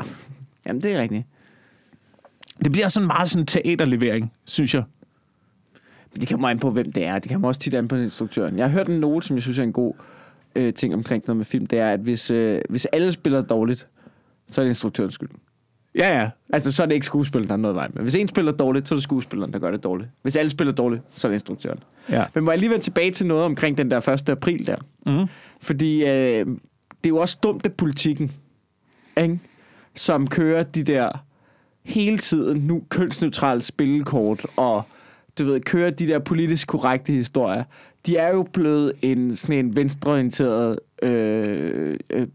Jamen, 0.66 0.82
det 0.82 0.92
er 0.92 1.00
rigtigt. 1.00 1.24
Det 2.64 2.72
bliver 2.72 2.88
sådan 2.88 3.06
meget 3.06 3.30
sådan 3.30 3.46
teaterlevering, 3.46 4.32
synes 4.44 4.74
jeg. 4.74 4.82
Men 6.12 6.20
det 6.20 6.28
kommer 6.28 6.48
an 6.48 6.58
på, 6.58 6.70
hvem 6.70 6.92
det 6.92 7.04
er. 7.04 7.18
Det 7.18 7.30
kommer 7.32 7.48
også 7.48 7.60
tit 7.60 7.74
an 7.74 7.88
på 7.88 7.96
instruktøren. 7.96 8.58
Jeg 8.58 8.64
har 8.66 8.70
hørt 8.72 8.88
en 8.88 9.00
note, 9.00 9.26
som 9.26 9.36
jeg 9.36 9.42
synes 9.42 9.58
er 9.58 9.62
en 9.62 9.72
god 9.72 9.94
øh, 10.54 10.74
ting 10.74 10.94
omkring 10.94 11.24
noget 11.26 11.36
med 11.36 11.44
film. 11.44 11.66
Det 11.66 11.78
er, 11.78 11.88
at 11.88 12.00
hvis, 12.00 12.30
øh, 12.30 12.60
hvis 12.68 12.86
alle 12.86 13.12
spiller 13.12 13.42
dårligt, 13.42 13.88
så 14.48 14.60
er 14.60 14.64
det 14.64 14.70
instruktørens 14.70 15.14
skyld. 15.14 15.28
Ja, 15.94 16.20
ja. 16.20 16.30
Altså, 16.52 16.72
så 16.72 16.82
er 16.82 16.86
det 16.86 16.94
ikke 16.94 17.06
skuespilleren, 17.06 17.48
der 17.48 17.54
er 17.54 17.58
noget 17.58 17.74
vej 17.74 17.88
med. 17.94 18.02
Hvis 18.02 18.14
en 18.14 18.28
spiller 18.28 18.52
dårligt, 18.52 18.88
så 18.88 18.94
er 18.94 18.96
det 18.96 19.02
skuespilleren, 19.02 19.52
der 19.52 19.58
gør 19.58 19.70
det 19.70 19.84
dårligt. 19.84 20.10
Hvis 20.22 20.36
alle 20.36 20.50
spiller 20.50 20.72
dårligt, 20.72 21.02
så 21.14 21.28
er 21.28 21.30
det 21.30 21.36
instruktøren. 21.36 21.78
ja. 22.10 22.24
Men 22.34 22.44
må 22.44 22.50
jeg 22.50 22.58
lige 22.58 22.70
vende 22.70 22.84
tilbage 22.84 23.10
til 23.10 23.26
noget 23.26 23.44
omkring 23.44 23.78
den 23.78 23.90
der 23.90 24.08
1. 24.08 24.28
april 24.28 24.66
der? 24.66 24.76
Mm. 25.06 25.26
Fordi 25.60 26.02
øh, 26.02 26.46
det 26.46 27.04
er 27.04 27.08
jo 27.08 27.16
også 27.16 27.38
dumt, 27.42 27.66
at 27.66 27.72
politikken, 27.72 28.32
ikke? 29.16 29.38
som 29.94 30.26
kører 30.26 30.62
de 30.62 30.82
der 30.82 31.24
hele 31.84 32.18
tiden 32.18 32.58
nu 32.58 32.82
kønsneutrale 32.88 33.62
spillekort, 33.62 34.46
og 34.56 34.82
du 35.38 35.44
ved, 35.44 35.60
kører 35.60 35.90
de 35.90 36.06
der 36.06 36.18
politisk 36.18 36.68
korrekte 36.68 37.12
historier, 37.12 37.64
de 38.06 38.16
er 38.16 38.28
jo 38.28 38.42
blevet 38.52 38.92
en 39.02 39.36
sådan 39.36 39.56
en 39.56 39.76
venstreorienteret, 39.76 40.78
øh, 41.02 41.96
øh, 42.10 42.26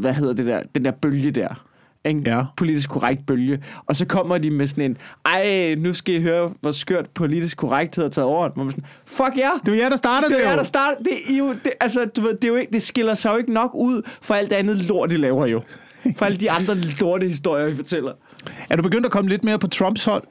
hvad 0.00 0.12
hedder 0.12 0.32
det 0.32 0.46
der, 0.46 0.62
den 0.74 0.84
der 0.84 0.90
bølge 0.90 1.30
der. 1.30 1.64
Ikke? 2.04 2.22
Ja. 2.26 2.42
Politisk 2.56 2.90
korrekt 2.90 3.26
bølge. 3.26 3.62
Og 3.86 3.96
så 3.96 4.06
kommer 4.06 4.38
de 4.38 4.50
med 4.50 4.66
sådan 4.66 4.84
en, 4.84 4.96
ej, 5.26 5.74
nu 5.74 5.92
skal 5.92 6.14
I 6.14 6.20
høre, 6.20 6.52
hvor 6.60 6.70
skørt 6.70 7.10
politisk 7.10 7.56
korrekthed 7.56 8.04
har 8.04 8.10
taget 8.10 8.26
over. 8.26 8.48
Hvor 8.48 8.64
man 8.64 8.70
sådan, 8.70 8.84
fuck 9.06 9.36
ja, 9.36 9.50
Det 9.66 9.72
var 9.72 9.78
jer, 9.78 9.88
der 9.88 9.96
startede 9.96 10.30
det 10.30 10.38
det, 10.38 10.46
er 10.46 10.50
jo. 10.50 10.56
der 10.56 10.62
start. 10.62 10.96
Det, 10.98 11.34
er 11.34 11.38
jo, 11.38 11.48
det, 11.48 11.72
altså, 11.80 12.04
du 12.16 12.20
ved, 12.20 12.34
det, 12.34 12.44
er 12.44 12.48
jo 12.48 12.56
ikke, 12.56 12.72
det 12.72 12.82
skiller 12.82 13.14
sig 13.14 13.30
jo 13.32 13.36
ikke 13.36 13.52
nok 13.52 13.70
ud 13.74 14.02
for 14.22 14.34
alt 14.34 14.50
det 14.50 14.56
andet 14.56 14.76
lort, 14.76 15.10
de 15.10 15.16
laver 15.16 15.46
jo. 15.46 15.62
For 16.16 16.24
alle 16.24 16.38
de 16.38 16.50
andre 16.50 16.74
lorte 17.00 17.26
historier, 17.26 17.66
vi 17.66 17.76
fortæller. 17.76 18.12
Er 18.70 18.76
du 18.76 18.82
begyndt 18.82 19.06
at 19.06 19.12
komme 19.12 19.30
lidt 19.30 19.44
mere 19.44 19.58
på 19.58 19.66
Trumps 19.66 20.04
hold? 20.04 20.22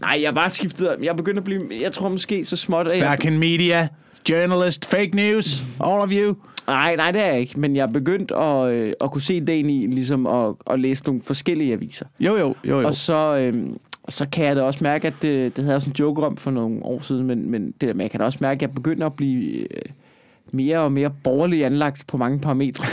Nej, 0.00 0.18
jeg 0.22 0.34
bare 0.34 0.50
skiftet. 0.50 0.96
Jeg 1.02 1.08
er 1.08 1.14
begyndt 1.14 1.38
at 1.38 1.44
blive... 1.44 1.62
Jeg 1.80 1.92
tror 1.92 2.08
måske 2.08 2.44
så 2.44 2.56
småt... 2.56 2.88
At 2.88 2.98
jeg, 2.98 3.10
Fucking 3.10 3.38
media, 3.38 3.88
journalist, 4.28 4.86
fake 4.90 5.10
news, 5.16 5.62
all 5.80 6.00
of 6.00 6.08
you. 6.12 6.34
nej, 6.66 6.96
nej, 6.96 7.10
det 7.10 7.22
er 7.22 7.26
jeg 7.26 7.40
ikke. 7.40 7.60
Men 7.60 7.76
jeg 7.76 7.82
er 7.82 7.92
begyndt 7.92 8.30
at, 8.30 8.72
øh, 8.72 8.92
at 9.00 9.10
kunne 9.10 9.22
se 9.22 9.36
ideen 9.36 9.70
i 9.70 9.86
ligesom 9.86 10.26
at, 10.26 10.54
at 10.70 10.80
læse 10.80 11.04
nogle 11.04 11.22
forskellige 11.22 11.72
aviser. 11.72 12.06
Jo, 12.20 12.36
jo, 12.36 12.54
jo, 12.64 12.80
jo. 12.80 12.86
Og 12.86 12.94
så, 12.94 13.36
øh, 13.36 13.66
så 14.08 14.26
kan 14.32 14.44
jeg 14.44 14.56
da 14.56 14.62
også 14.62 14.78
mærke, 14.82 15.06
at 15.06 15.14
det, 15.22 15.56
det 15.56 15.64
havde 15.64 15.72
jeg 15.74 15.80
sådan 15.80 15.92
en 15.92 15.96
joke 16.00 16.22
om 16.26 16.36
for 16.36 16.50
nogle 16.50 16.82
år 16.82 16.98
siden, 17.02 17.26
men, 17.26 17.50
men 17.50 17.66
det 17.66 17.88
der 17.88 17.94
med, 17.94 18.04
jeg 18.04 18.10
kan 18.10 18.20
da 18.20 18.26
også 18.26 18.38
mærke, 18.40 18.58
at 18.58 18.62
jeg 18.62 18.70
begynder 18.70 19.06
at 19.06 19.12
blive 19.14 19.58
øh, 19.60 19.82
mere 20.52 20.78
og 20.78 20.92
mere 20.92 21.10
borgerlig 21.24 21.64
anlagt 21.64 22.04
på 22.06 22.16
mange 22.16 22.38
parametre. 22.40 22.84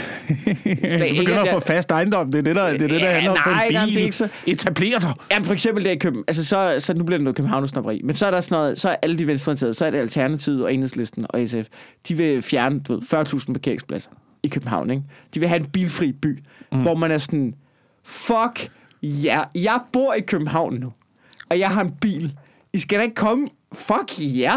Du 1.08 1.16
begynder 1.18 1.42
at 1.42 1.48
få 1.52 1.60
fast 1.60 1.90
ejendom. 1.90 2.30
Det 2.32 2.38
er 2.38 2.42
det, 2.42 2.56
der, 2.56 2.66
det, 2.72 2.74
er 2.74 2.78
det, 2.78 2.90
der 2.90 2.96
Ja, 2.96 3.12
handler 3.14 3.30
om 3.30 3.36
nej, 3.46 3.64
en 3.66 3.72
nej, 3.74 3.84
bil. 3.84 3.94
det 3.94 4.00
er 4.00 4.04
ikke 4.04 4.16
så- 4.16 4.28
Etablere 4.46 5.00
dig. 5.00 5.12
Ja, 5.30 5.38
for 5.38 5.52
eksempel 5.52 5.84
der 5.84 5.90
i 5.90 5.96
København. 5.96 6.24
Altså, 6.28 6.44
så, 6.44 6.76
så 6.78 6.94
nu 6.94 7.04
bliver 7.04 7.18
det 7.18 7.24
noget 7.24 7.36
København-snopperi. 7.36 8.00
Men 8.04 8.14
så 8.14 8.26
er 8.26 8.30
der 8.30 8.40
sådan 8.40 8.56
noget, 8.62 8.80
så 8.80 8.88
er 8.88 8.96
alle 9.02 9.18
de 9.18 9.26
venstreorienterede, 9.26 9.74
så 9.74 9.86
er 9.86 9.90
det 9.90 9.98
Alternativet 9.98 10.62
og 10.64 10.74
Enhedslisten 10.74 11.26
og 11.28 11.40
SF. 11.48 11.66
De 12.08 12.14
vil 12.16 12.42
fjerne, 12.42 12.80
du 12.80 12.92
ved, 12.94 13.02
40.000 13.48 13.52
parkeringspladser 13.52 14.10
i 14.42 14.48
København, 14.48 14.90
ikke? 14.90 15.02
De 15.34 15.40
vil 15.40 15.48
have 15.48 15.60
en 15.60 15.66
bilfri 15.66 16.12
by, 16.12 16.38
mm. 16.72 16.82
hvor 16.82 16.94
man 16.94 17.10
er 17.10 17.18
sådan, 17.18 17.54
fuck 18.04 18.68
ja, 19.02 19.40
jeg 19.54 19.80
bor 19.92 20.14
i 20.14 20.20
København 20.20 20.74
nu, 20.74 20.92
og 21.50 21.58
jeg 21.58 21.70
har 21.70 21.82
en 21.82 21.92
bil. 22.00 22.32
I 22.72 22.78
skal 22.78 22.98
da 22.98 23.02
ikke 23.02 23.14
komme, 23.14 23.48
fuck 23.72 24.12
ja. 24.20 24.54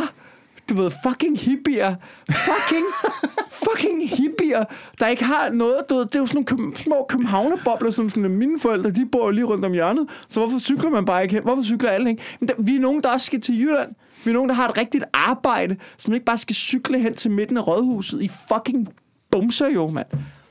Du 0.69 0.75
ved, 0.75 0.91
fucking 1.07 1.39
hippier. 1.39 1.95
Fucking, 2.29 2.85
fucking 3.65 4.09
hippier, 4.09 4.63
der 4.99 5.07
ikke 5.07 5.23
har 5.23 5.49
noget. 5.49 5.89
Du 5.89 5.95
ved, 5.95 6.05
det 6.05 6.15
er 6.15 6.19
jo 6.19 6.25
sådan 6.25 6.45
nogle 6.49 6.71
køb, 6.71 6.77
små 6.77 7.05
københavnerbobler, 7.09 7.91
som 7.91 8.09
sådan, 8.09 8.31
mine 8.31 8.59
forældre, 8.59 8.91
de 8.91 9.05
bor 9.11 9.31
lige 9.31 9.43
rundt 9.43 9.65
om 9.65 9.73
hjørnet. 9.73 10.07
Så 10.29 10.39
hvorfor 10.39 10.59
cykler 10.59 10.89
man 10.89 11.05
bare 11.05 11.23
ikke 11.23 11.35
hen? 11.35 11.43
Hvorfor 11.43 11.63
cykler 11.63 11.89
alle 11.89 12.09
ikke? 12.09 12.23
Men 12.39 12.47
der, 12.47 12.53
vi 12.57 12.75
er 12.75 12.79
nogen, 12.79 13.03
der 13.03 13.09
også 13.09 13.25
skal 13.25 13.41
til 13.41 13.61
Jylland. 13.61 13.89
Vi 14.25 14.31
er 14.31 14.33
nogen, 14.33 14.49
der 14.49 14.55
har 14.55 14.67
et 14.67 14.77
rigtigt 14.77 15.03
arbejde, 15.13 15.75
som 15.97 16.13
ikke 16.13 16.25
bare 16.25 16.37
skal 16.37 16.55
cykle 16.55 16.99
hen 16.99 17.13
til 17.15 17.31
midten 17.31 17.57
af 17.57 17.67
rådhuset 17.67 18.21
i 18.21 18.31
fucking 18.53 18.89
bumser 19.31 19.67
jo, 19.67 19.89
mand. 19.89 20.07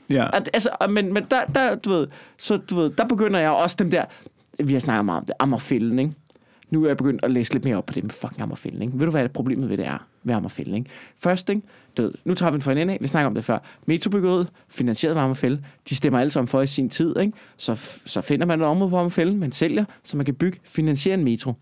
Ja. 0.09 0.27
At, 0.33 0.49
altså, 0.53 0.69
men, 0.89 1.13
men 1.13 1.23
der, 1.31 1.45
der, 1.45 1.75
du 1.75 1.89
ved, 1.89 2.07
så 2.37 2.57
du 2.57 2.75
ved, 2.75 2.89
der 2.89 3.05
begynder 3.05 3.39
jeg 3.39 3.49
også 3.49 3.75
dem 3.79 3.91
der, 3.91 4.05
vi 4.63 4.73
har 4.73 4.79
snakket 4.79 5.05
meget 5.05 5.19
om 5.19 5.25
det, 5.25 5.35
Ammerfælden, 5.39 5.99
ikke? 5.99 6.11
Nu 6.69 6.83
er 6.83 6.87
jeg 6.87 6.97
begyndt 6.97 7.23
at 7.23 7.31
læse 7.31 7.53
lidt 7.53 7.65
mere 7.65 7.75
op 7.75 7.85
på 7.85 7.93
det 7.93 8.03
med 8.03 8.11
fucking 8.11 8.41
Ammerfælden, 8.41 8.81
ikke? 8.81 8.99
Ved 8.99 9.05
du, 9.05 9.11
hvad 9.11 9.23
det 9.23 9.31
problemet 9.31 9.69
ved 9.69 9.77
det 9.77 9.85
er 9.85 10.07
med 10.23 10.35
Ammerfælden, 10.35 10.75
ikke? 10.75 10.89
Først, 11.17 11.49
ikke? 11.49 11.61
død. 11.97 12.13
nu 12.25 12.33
tager 12.33 12.51
vi 12.51 12.53
den 12.53 12.61
for 12.61 12.71
en 12.71 12.77
ende 12.77 12.93
af, 12.93 12.97
vi 13.01 13.07
snakker 13.07 13.27
om 13.27 13.35
det 13.35 13.45
før. 13.45 13.59
Metrobyggeriet, 13.85 14.47
finansieret 14.69 15.15
af 15.15 15.21
Ammerfælde, 15.21 15.63
de 15.89 15.95
stemmer 15.95 16.19
alle 16.19 16.31
sammen 16.31 16.47
for 16.47 16.61
i 16.61 16.67
sin 16.67 16.89
tid, 16.89 17.19
ikke? 17.19 17.33
Så, 17.57 17.99
så 18.05 18.21
finder 18.21 18.45
man 18.45 18.61
et 18.61 18.67
område 18.67 18.89
på 18.89 18.97
Ammerfælde, 18.97 19.35
man 19.35 19.51
sælger, 19.51 19.85
så 20.03 20.17
man 20.17 20.25
kan 20.25 20.35
bygge, 20.35 20.59
finansiere 20.63 21.17
en 21.17 21.23
metro 21.23 21.53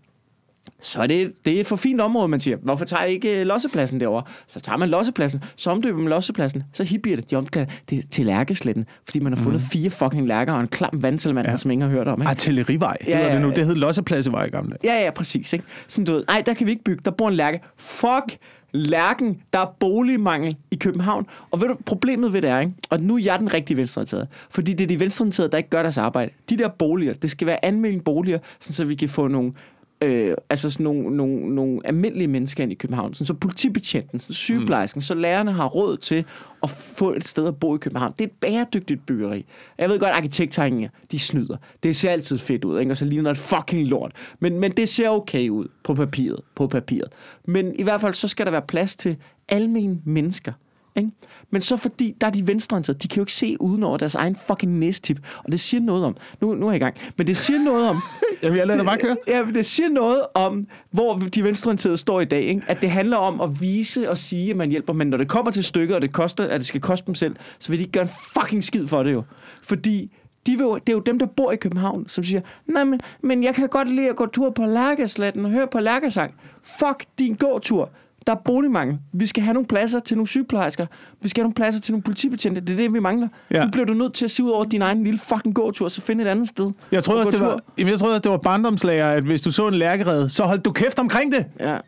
så 0.80 1.02
er 1.02 1.06
det, 1.06 1.32
det 1.44 1.56
er 1.56 1.60
et 1.60 1.66
for 1.66 1.76
fint 1.76 2.00
område, 2.00 2.28
man 2.28 2.40
siger. 2.40 2.56
Hvorfor 2.56 2.84
tager 2.84 3.02
jeg 3.02 3.12
ikke 3.12 3.40
øh, 3.40 3.46
lossepladsen 3.46 4.00
derovre? 4.00 4.22
Så 4.46 4.60
tager 4.60 4.76
man 4.76 4.88
lossepladsen, 4.88 5.42
så 5.56 5.70
omdøber 5.70 5.98
man 5.98 6.08
lossepladsen, 6.08 6.62
så 6.72 6.84
hippier 6.84 7.16
det. 7.16 7.30
De 7.30 7.36
omkalder 7.36 7.72
det 7.90 8.10
til 8.10 8.26
lærkesletten, 8.26 8.86
fordi 9.04 9.18
man 9.18 9.32
har 9.32 9.42
fundet 9.42 9.60
mm. 9.60 9.66
fire 9.66 9.90
fucking 9.90 10.26
lærker 10.26 10.52
og 10.52 10.60
en 10.60 10.68
klam 10.68 11.02
vandselmand, 11.02 11.48
ja. 11.48 11.56
som 11.56 11.70
ingen 11.70 11.88
har 11.88 11.96
hørt 11.96 12.08
om. 12.08 12.20
Ikke? 12.20 12.30
Artillerivej 12.30 12.96
Ja, 13.06 13.16
hedder 13.16 13.32
det 13.32 13.42
nu. 13.42 13.50
Det 13.50 13.66
hed 13.66 13.74
Lossepladsevej 13.74 14.44
i 14.44 14.50
gamle. 14.50 14.76
Ja, 14.84 15.04
ja, 15.04 15.10
præcis. 15.10 15.52
Ikke? 15.52 15.64
Sådan 15.88 16.04
du 16.04 16.12
ved, 16.12 16.24
nej, 16.28 16.42
der 16.46 16.54
kan 16.54 16.66
vi 16.66 16.70
ikke 16.70 16.84
bygge, 16.84 17.02
der 17.04 17.10
bor 17.10 17.28
en 17.28 17.34
lærke. 17.34 17.60
Fuck 17.76 18.38
lærken, 18.72 19.42
der 19.52 19.58
er 19.58 19.76
boligmangel 19.80 20.56
i 20.70 20.76
København. 20.76 21.26
Og 21.50 21.60
ved 21.60 21.68
du, 21.68 21.76
problemet 21.86 22.32
ved 22.32 22.42
det 22.42 22.50
er, 22.50 22.60
ikke? 22.60 22.72
og 22.90 23.00
nu 23.00 23.14
er 23.14 23.18
jeg 23.18 23.38
den 23.38 23.54
rigtige 23.54 23.76
venstreorienterede, 23.76 24.26
fordi 24.50 24.72
det 24.72 24.84
er 24.84 24.88
de 24.88 25.00
venstreorienterede, 25.00 25.52
der 25.52 25.58
ikke 25.58 25.70
gør 25.70 25.82
deres 25.82 25.98
arbejde. 25.98 26.30
De 26.50 26.56
der 26.58 26.68
boliger, 26.68 27.12
det 27.12 27.30
skal 27.30 27.46
være 27.46 27.64
anmeldte 27.64 28.00
boliger, 28.00 28.38
sådan 28.60 28.72
så 28.72 28.84
vi 28.84 28.94
kan 28.94 29.08
få 29.08 29.28
nogle 29.28 29.52
øh, 30.02 30.34
altså 30.50 30.70
sådan 30.70 30.84
nogle, 30.84 31.16
nogle, 31.16 31.54
nogle 31.54 31.80
almindelige 31.84 32.28
mennesker 32.28 32.62
ind 32.62 32.72
i 32.72 32.74
København. 32.74 33.14
Sådan, 33.14 33.26
så 33.26 33.34
politibetjenten, 33.34 34.20
så 34.20 34.34
sygeplejersken, 34.34 34.98
mm. 34.98 35.02
så 35.02 35.14
lærerne 35.14 35.52
har 35.52 35.66
råd 35.66 35.96
til 35.96 36.24
at 36.62 36.70
få 36.70 37.12
et 37.12 37.28
sted 37.28 37.46
at 37.46 37.56
bo 37.56 37.74
i 37.74 37.78
København. 37.78 38.12
Det 38.18 38.24
er 38.24 38.28
et 38.28 38.32
bæredygtigt 38.40 39.06
byggeri. 39.06 39.46
Jeg 39.78 39.88
ved 39.88 39.98
godt, 39.98 40.10
arkitekttegninger, 40.10 40.88
de 41.10 41.18
snyder. 41.18 41.56
Det 41.82 41.96
ser 41.96 42.10
altid 42.10 42.38
fedt 42.38 42.64
ud, 42.64 42.80
ikke? 42.80 42.92
og 42.92 42.96
så 42.96 43.04
ligner 43.04 43.30
det 43.30 43.38
fucking 43.38 43.86
lort. 43.86 44.12
Men, 44.40 44.60
men 44.60 44.72
det 44.72 44.88
ser 44.88 45.08
okay 45.08 45.48
ud 45.48 45.68
på 45.84 45.94
papiret. 45.94 46.40
På 46.54 46.66
papiret. 46.66 47.12
Men 47.44 47.74
i 47.78 47.82
hvert 47.82 48.00
fald, 48.00 48.14
så 48.14 48.28
skal 48.28 48.46
der 48.46 48.52
være 48.52 48.62
plads 48.62 48.96
til 48.96 49.16
almindelige 49.48 50.02
mennesker. 50.04 50.52
Ikke? 50.98 51.10
Men 51.50 51.60
så 51.60 51.76
fordi, 51.76 52.14
der 52.20 52.26
er 52.26 52.30
de 52.30 52.46
venstreorienterede, 52.46 52.98
de 52.98 53.08
kan 53.08 53.16
jo 53.16 53.22
ikke 53.22 53.32
se 53.32 53.56
uden 53.60 53.82
over 53.82 53.96
deres 53.96 54.14
egen 54.14 54.36
fucking 54.46 54.78
næstip. 54.78 55.18
Og 55.44 55.52
det 55.52 55.60
siger 55.60 55.80
noget 55.80 56.04
om, 56.04 56.16
nu, 56.40 56.54
nu 56.54 56.66
er 56.66 56.70
jeg 56.70 56.76
i 56.76 56.84
gang, 56.84 56.94
men 57.16 57.26
det 57.26 57.36
siger 57.36 57.64
noget 57.64 57.88
om, 57.88 57.96
Jamen, 58.42 58.58
jeg 58.58 58.66
lader 58.66 58.76
dig 58.76 58.86
bare 58.86 58.98
køre. 58.98 59.16
Ja, 59.26 59.44
men 59.44 59.54
det 59.54 59.66
siger 59.66 59.88
noget 59.88 60.20
om, 60.34 60.66
hvor 60.90 61.18
de 61.18 61.44
venstreorienterede 61.44 61.96
står 61.96 62.20
i 62.20 62.24
dag. 62.24 62.42
Ikke? 62.42 62.62
At 62.66 62.80
det 62.80 62.90
handler 62.90 63.16
om 63.16 63.40
at 63.40 63.60
vise 63.60 64.10
og 64.10 64.18
sige, 64.18 64.50
at 64.50 64.56
man 64.56 64.70
hjælper. 64.70 64.92
Men 64.92 65.06
når 65.06 65.16
det 65.16 65.28
kommer 65.28 65.50
til 65.50 65.64
stykket, 65.64 65.96
og 65.96 66.02
det 66.02 66.12
koster, 66.12 66.44
at 66.44 66.60
det 66.60 66.66
skal 66.66 66.80
koste 66.80 67.06
dem 67.06 67.14
selv, 67.14 67.36
så 67.58 67.68
vil 67.68 67.78
de 67.78 67.82
ikke 67.82 67.92
gøre 67.92 68.02
en 68.02 68.10
fucking 68.34 68.64
skid 68.64 68.86
for 68.86 69.02
det 69.02 69.12
jo. 69.12 69.22
Fordi 69.62 70.12
de 70.46 70.52
vil 70.52 70.60
jo, 70.60 70.74
det 70.74 70.88
er 70.88 70.92
jo 70.92 71.00
dem, 71.00 71.18
der 71.18 71.26
bor 71.26 71.52
i 71.52 71.56
København, 71.56 72.08
som 72.08 72.24
siger, 72.24 72.40
nej, 72.66 72.84
men, 72.84 73.00
men 73.20 73.42
jeg 73.42 73.54
kan 73.54 73.68
godt 73.68 73.88
lide 73.88 74.08
at 74.08 74.16
gå 74.16 74.26
tur 74.26 74.50
på 74.50 74.66
Lærkesletten 74.66 75.44
og 75.44 75.50
høre 75.50 75.66
på 75.66 75.80
Lærkesang. 75.80 76.34
Fuck 76.62 77.04
din 77.18 77.34
gåtur. 77.34 77.90
Der 78.28 78.34
er 78.34 78.38
boligmangel. 78.38 78.98
Vi 79.12 79.26
skal 79.26 79.42
have 79.42 79.54
nogle 79.54 79.66
pladser 79.66 80.00
til 80.00 80.16
nogle 80.16 80.28
sygeplejersker. 80.28 80.86
Vi 81.20 81.28
skal 81.28 81.40
have 81.40 81.44
nogle 81.44 81.54
pladser 81.54 81.80
til 81.80 81.92
nogle 81.92 82.02
politibetjente. 82.02 82.60
Det 82.60 82.72
er 82.72 82.76
det, 82.76 82.92
vi 82.92 82.98
mangler. 82.98 83.28
Ja. 83.50 83.64
Nu 83.64 83.70
bliver 83.70 83.86
du 83.86 83.94
nødt 83.94 84.14
til 84.14 84.24
at 84.24 84.30
se 84.30 84.42
ud 84.42 84.50
over 84.50 84.64
din 84.64 84.82
egen 84.82 85.04
lille 85.04 85.18
fucking 85.18 85.54
gåtur, 85.54 85.88
så 85.88 86.00
finde 86.00 86.24
et 86.24 86.28
andet 86.28 86.48
sted. 86.48 86.70
Jeg 86.92 87.04
troede, 87.04 87.20
Og 87.20 87.26
også, 87.26 87.38
det 87.38 87.46
var, 87.46 87.58
jamen, 87.78 87.90
jeg 87.90 87.98
troede 87.98 88.14
også, 88.14 88.22
det 88.22 88.30
var 88.30 88.38
barndomslager, 88.38 89.10
at 89.10 89.22
hvis 89.22 89.40
du 89.40 89.50
så 89.50 89.68
en 89.68 89.74
lærkerede, 89.74 90.30
så 90.30 90.42
holdt 90.42 90.64
du 90.64 90.72
kæft 90.72 90.98
omkring 90.98 91.32
det. 91.32 91.46
Ja. 91.60 91.78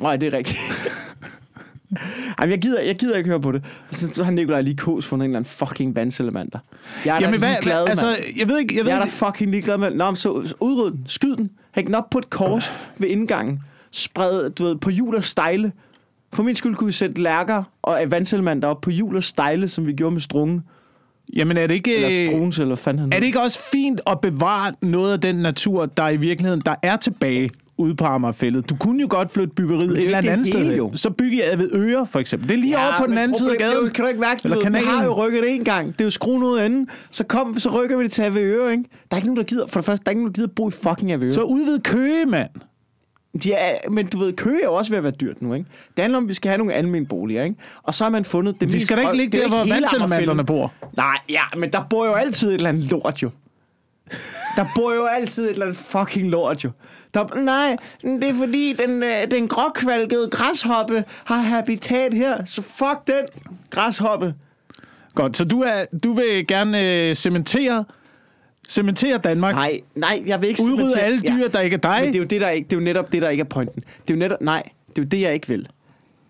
Nej, 0.00 0.16
det 0.16 0.34
er 0.34 0.38
rigtigt. 0.38 0.58
Jamen, 2.40 2.50
jeg 2.50 2.60
gider, 2.60 2.80
jeg 2.80 2.96
gider 2.96 3.16
ikke 3.16 3.30
høre 3.30 3.40
på 3.40 3.52
det. 3.52 3.64
Så, 3.90 4.24
har 4.24 4.30
Nikolaj 4.30 4.60
lige 4.60 4.76
kos 4.76 5.06
fundet 5.06 5.24
en 5.24 5.30
eller 5.30 5.38
anden 5.38 5.50
fucking 5.50 5.96
vandselemander. 5.96 6.58
Jeg 7.04 7.16
er 7.16 7.20
Jamen, 7.20 7.40
da 7.40 7.46
ligeglad, 7.46 7.74
hvad, 7.74 7.88
altså, 7.88 8.16
jeg 8.38 8.48
ved 8.48 8.58
ikke, 8.58 8.76
jeg 8.76 8.84
ved 8.84 8.90
Jeg 8.90 8.96
er 8.96 9.00
da 9.00 9.06
ikke, 9.06 9.16
fucking 9.16 9.50
ligeglad 9.50 9.78
med 9.78 9.90
Nå, 9.90 10.14
så 10.14 10.54
udryd 10.60 10.90
den. 10.90 11.04
Skyd 11.06 11.36
den. 11.36 11.50
Hæng 11.74 11.86
den 11.86 11.94
op 11.94 12.10
på 12.10 12.18
et 12.18 12.30
kors 12.30 12.72
ved 12.98 13.08
indgangen. 13.08 13.60
Spred, 13.92 14.50
du 14.50 14.64
ved, 14.64 14.76
på 14.76 14.90
hjul 14.90 15.14
og 15.14 15.24
stejle. 15.24 15.72
For 16.32 16.42
min 16.42 16.54
skyld 16.56 16.74
kunne 16.74 16.86
vi 16.86 16.92
sætte 16.92 17.22
lærker 17.22 17.62
og 17.82 18.00
vandselemander 18.06 18.68
op 18.68 18.80
på 18.80 18.90
hjul 18.90 19.16
og 19.16 19.24
stejle, 19.24 19.68
som 19.68 19.86
vi 19.86 19.92
gjorde 19.92 20.12
med 20.12 20.20
strunge. 20.20 20.62
jamen 21.36 21.56
er 21.56 21.66
det 21.66 21.74
ikke, 21.74 21.96
Eller 21.96 22.08
øh, 22.42 22.52
eller 22.58 22.74
fanden 22.74 22.98
han 23.00 23.12
er 23.12 23.18
det 23.18 23.26
ikke 23.26 23.40
også 23.40 23.60
fint 23.72 24.00
at 24.06 24.20
bevare 24.20 24.72
noget 24.82 25.12
af 25.12 25.20
den 25.20 25.34
natur, 25.36 25.86
der 25.86 26.08
i 26.08 26.16
virkeligheden, 26.16 26.62
der 26.66 26.74
er 26.82 26.96
tilbage 26.96 27.50
ude 27.76 27.94
på 27.96 28.04
Amagerfældet? 28.04 28.70
Du 28.70 28.76
kunne 28.76 29.00
jo 29.00 29.06
godt 29.10 29.30
flytte 29.30 29.54
byggeriet 29.54 29.90
et 29.90 29.98
er 29.98 30.04
eller 30.04 30.18
andet 30.18 30.38
det 30.38 30.46
sted. 30.46 30.76
jo. 30.76 30.90
Så 30.94 31.10
bygge 31.10 31.42
jeg 31.50 31.58
ved 31.58 31.70
Øre, 31.74 32.06
for 32.06 32.18
eksempel. 32.18 32.48
Det 32.48 32.54
er 32.54 32.58
lige 32.58 32.78
over 32.78 32.98
på 32.98 33.06
den 33.06 33.18
anden 33.18 33.38
side 33.38 33.50
af 33.52 33.58
gaden. 33.58 33.76
Det 33.76 33.82
er 33.82 33.86
jo, 33.86 33.92
kan 33.92 34.04
du 34.04 34.08
ikke 34.08 34.20
mærke, 34.20 34.40
Eller 34.44 34.56
vi 34.56 34.64
har 34.64 34.70
kanalen. 34.70 35.04
jo 35.04 35.26
rykket 35.26 35.42
det 35.42 35.54
en 35.54 35.64
gang. 35.64 35.92
Det 35.92 36.00
er 36.00 36.04
jo 36.04 36.10
skruen 36.10 36.42
ud 36.42 36.58
af 36.58 36.66
enden. 36.66 36.88
Så, 37.10 37.24
kom, 37.24 37.58
så 37.58 37.68
rykker 37.82 37.96
vi 37.96 38.04
det 38.04 38.12
til 38.12 38.22
Avedøre, 38.22 38.72
ikke? 38.72 38.84
Der 38.84 38.98
er 39.10 39.16
ikke 39.16 39.26
nogen, 39.28 39.36
der 39.36 39.42
gider, 39.42 39.66
for 39.66 39.80
det 39.80 39.84
første, 39.86 40.04
der 40.04 40.08
er 40.08 40.12
ikke 40.12 40.20
nogen, 40.22 40.32
der 40.34 40.36
gider 40.38 40.48
bo 40.56 40.68
i 40.68 40.72
fucking 40.72 41.12
Avedøre. 41.12 41.32
Så 41.32 41.42
udvid 41.42 41.78
Køge, 41.78 42.26
mand. 42.26 42.50
Ja, 43.46 43.58
men 43.90 44.06
du 44.06 44.18
ved, 44.18 44.32
Køge 44.32 44.60
er 44.60 44.64
jo 44.64 44.74
også 44.74 44.90
ved 44.92 44.98
at 44.98 45.04
være 45.04 45.12
dyrt 45.12 45.42
nu, 45.42 45.54
ikke? 45.54 45.66
Det 45.96 46.02
handler 46.02 46.16
om, 46.18 46.24
at 46.24 46.28
vi 46.28 46.34
skal 46.34 46.48
have 46.48 46.58
nogle 46.58 46.72
almindelige 46.74 47.08
boliger, 47.08 47.44
ikke? 47.44 47.56
Og 47.82 47.94
så 47.94 48.04
har 48.04 48.10
man 48.10 48.24
fundet 48.24 48.54
det 48.60 48.68
De 48.68 48.72
mest 48.72 48.86
skal 48.86 48.96
da 48.96 49.02
ikke 49.02 49.16
ligge 49.16 49.38
er 49.38 49.42
der, 49.42 49.48
hvor 49.48 49.60
Amagerfælden. 50.02 50.46
bor. 50.46 50.72
Nej, 50.96 51.18
ja, 51.28 51.42
men 51.56 51.72
der 51.72 51.82
bor 51.90 52.06
jo 52.06 52.12
altid 52.12 52.48
et 52.48 52.54
eller 52.54 52.68
andet 52.68 52.84
lort, 52.90 53.22
jo. 53.22 53.30
Der 54.56 54.64
bor 54.76 54.94
jo 54.94 55.04
altid 55.06 55.44
et 55.44 55.50
eller 55.50 55.66
andet 55.66 55.78
fucking 55.78 56.30
lort, 56.30 56.64
jo. 56.64 56.70
Der, 57.14 57.40
nej, 57.40 57.76
det 58.02 58.24
er 58.24 58.34
fordi, 58.34 58.72
den, 58.86 59.02
øh, 59.02 59.30
den 59.30 59.48
gråkvalgede 59.48 60.28
græshoppe 60.30 61.04
har 61.24 61.36
habitat 61.40 62.14
her, 62.14 62.44
så 62.44 62.62
fuck 62.62 63.06
den 63.06 63.44
græshoppe. 63.70 64.34
Godt, 65.14 65.36
så 65.36 65.44
du, 65.44 65.62
er, 65.62 65.84
du 66.04 66.12
vil 66.12 66.46
gerne 66.46 67.08
øh, 67.08 67.14
cementere, 67.14 67.84
cementere 68.70 69.18
Danmark. 69.18 69.54
Nej, 69.54 69.80
nej, 69.94 70.22
jeg 70.26 70.40
vil 70.40 70.48
ikke 70.48 70.62
Udrydde 70.62 70.78
cementere- 70.78 71.00
alle 71.00 71.20
dyr, 71.22 71.48
der 71.48 71.60
ikke 71.60 71.74
er 71.74 71.78
dig. 71.78 71.98
Men 72.00 72.08
det 72.08 72.14
er 72.14 72.18
jo 72.22 72.24
det 72.24 72.40
der 72.40 72.48
ikke, 72.50 72.66
det 72.70 72.76
er 72.76 72.80
jo 72.80 72.84
netop 72.84 73.12
det 73.12 73.22
der 73.22 73.28
ikke 73.28 73.40
er 73.40 73.44
pointen. 73.44 73.82
Det 73.82 74.10
er 74.10 74.14
jo 74.14 74.18
netop 74.18 74.40
nej, 74.40 74.62
det 74.88 74.98
er 74.98 75.02
jo 75.02 75.08
det 75.08 75.20
jeg 75.20 75.34
ikke 75.34 75.48
vil. 75.48 75.66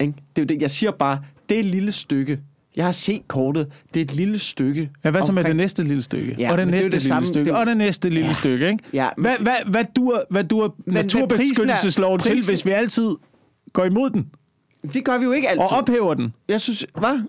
Ikke? 0.01 0.13
Det 0.37 0.43
er 0.43 0.45
jo 0.45 0.47
det 0.47 0.63
jeg 0.63 0.71
siger 0.71 0.91
bare, 0.91 1.21
det 1.49 1.55
er 1.57 1.59
et 1.61 1.67
lille 1.67 1.93
stykke. 1.93 2.41
Jeg 2.77 2.85
har 2.85 2.93
set 2.93 3.29
kortet. 3.29 3.67
Det 3.95 4.01
er 4.01 4.05
et 4.05 4.15
lille 4.15 4.39
stykke. 4.39 4.91
Ja, 5.05 5.11
hvad 5.11 5.23
så 5.23 5.33
med 5.33 5.43
omkring- 5.43 5.49
det 5.49 5.57
næste 5.57 5.85
lille 5.85 6.03
stykke? 6.03 6.37
Ja, 6.39 6.53
og 6.53 6.59
det 6.59 6.67
det 6.67 6.73
er 6.75 6.77
næste 6.77 6.85
det 6.91 6.93
lille 6.93 7.09
samme. 7.09 7.29
stykke? 7.29 7.51
Det 7.51 7.59
Og 7.59 7.67
det 7.67 7.77
næste 7.77 8.09
lille 8.11 8.27
Ja. 8.27 8.33
stykke, 8.33 8.69
ikke? 8.71 8.85
Ja, 8.93 9.09
men- 9.17 9.23
Hvad, 9.25 9.33
hvad, 9.41 9.71
hvad 9.71 9.85
dur, 9.97 10.25
hvad 10.31 10.45
dur 10.45 10.75
naturbeskyttelsesloven 10.87 12.21
til, 12.21 12.45
hvis 12.45 12.67
vi 12.67 12.71
altid 12.71 13.11
går 13.73 13.85
imod 13.85 14.11
den 14.11 14.27
Det 14.95 15.05
gør 15.05 15.19
vi 15.19 15.25
jo 15.25 15.33
ikke 15.33 15.49
altid. 15.49 15.61
og 15.63 15.69
ophæver 15.69 16.15
den? 16.15 16.33
Jeg 16.49 16.61
synes, 16.61 16.87
hvad? 16.99 17.21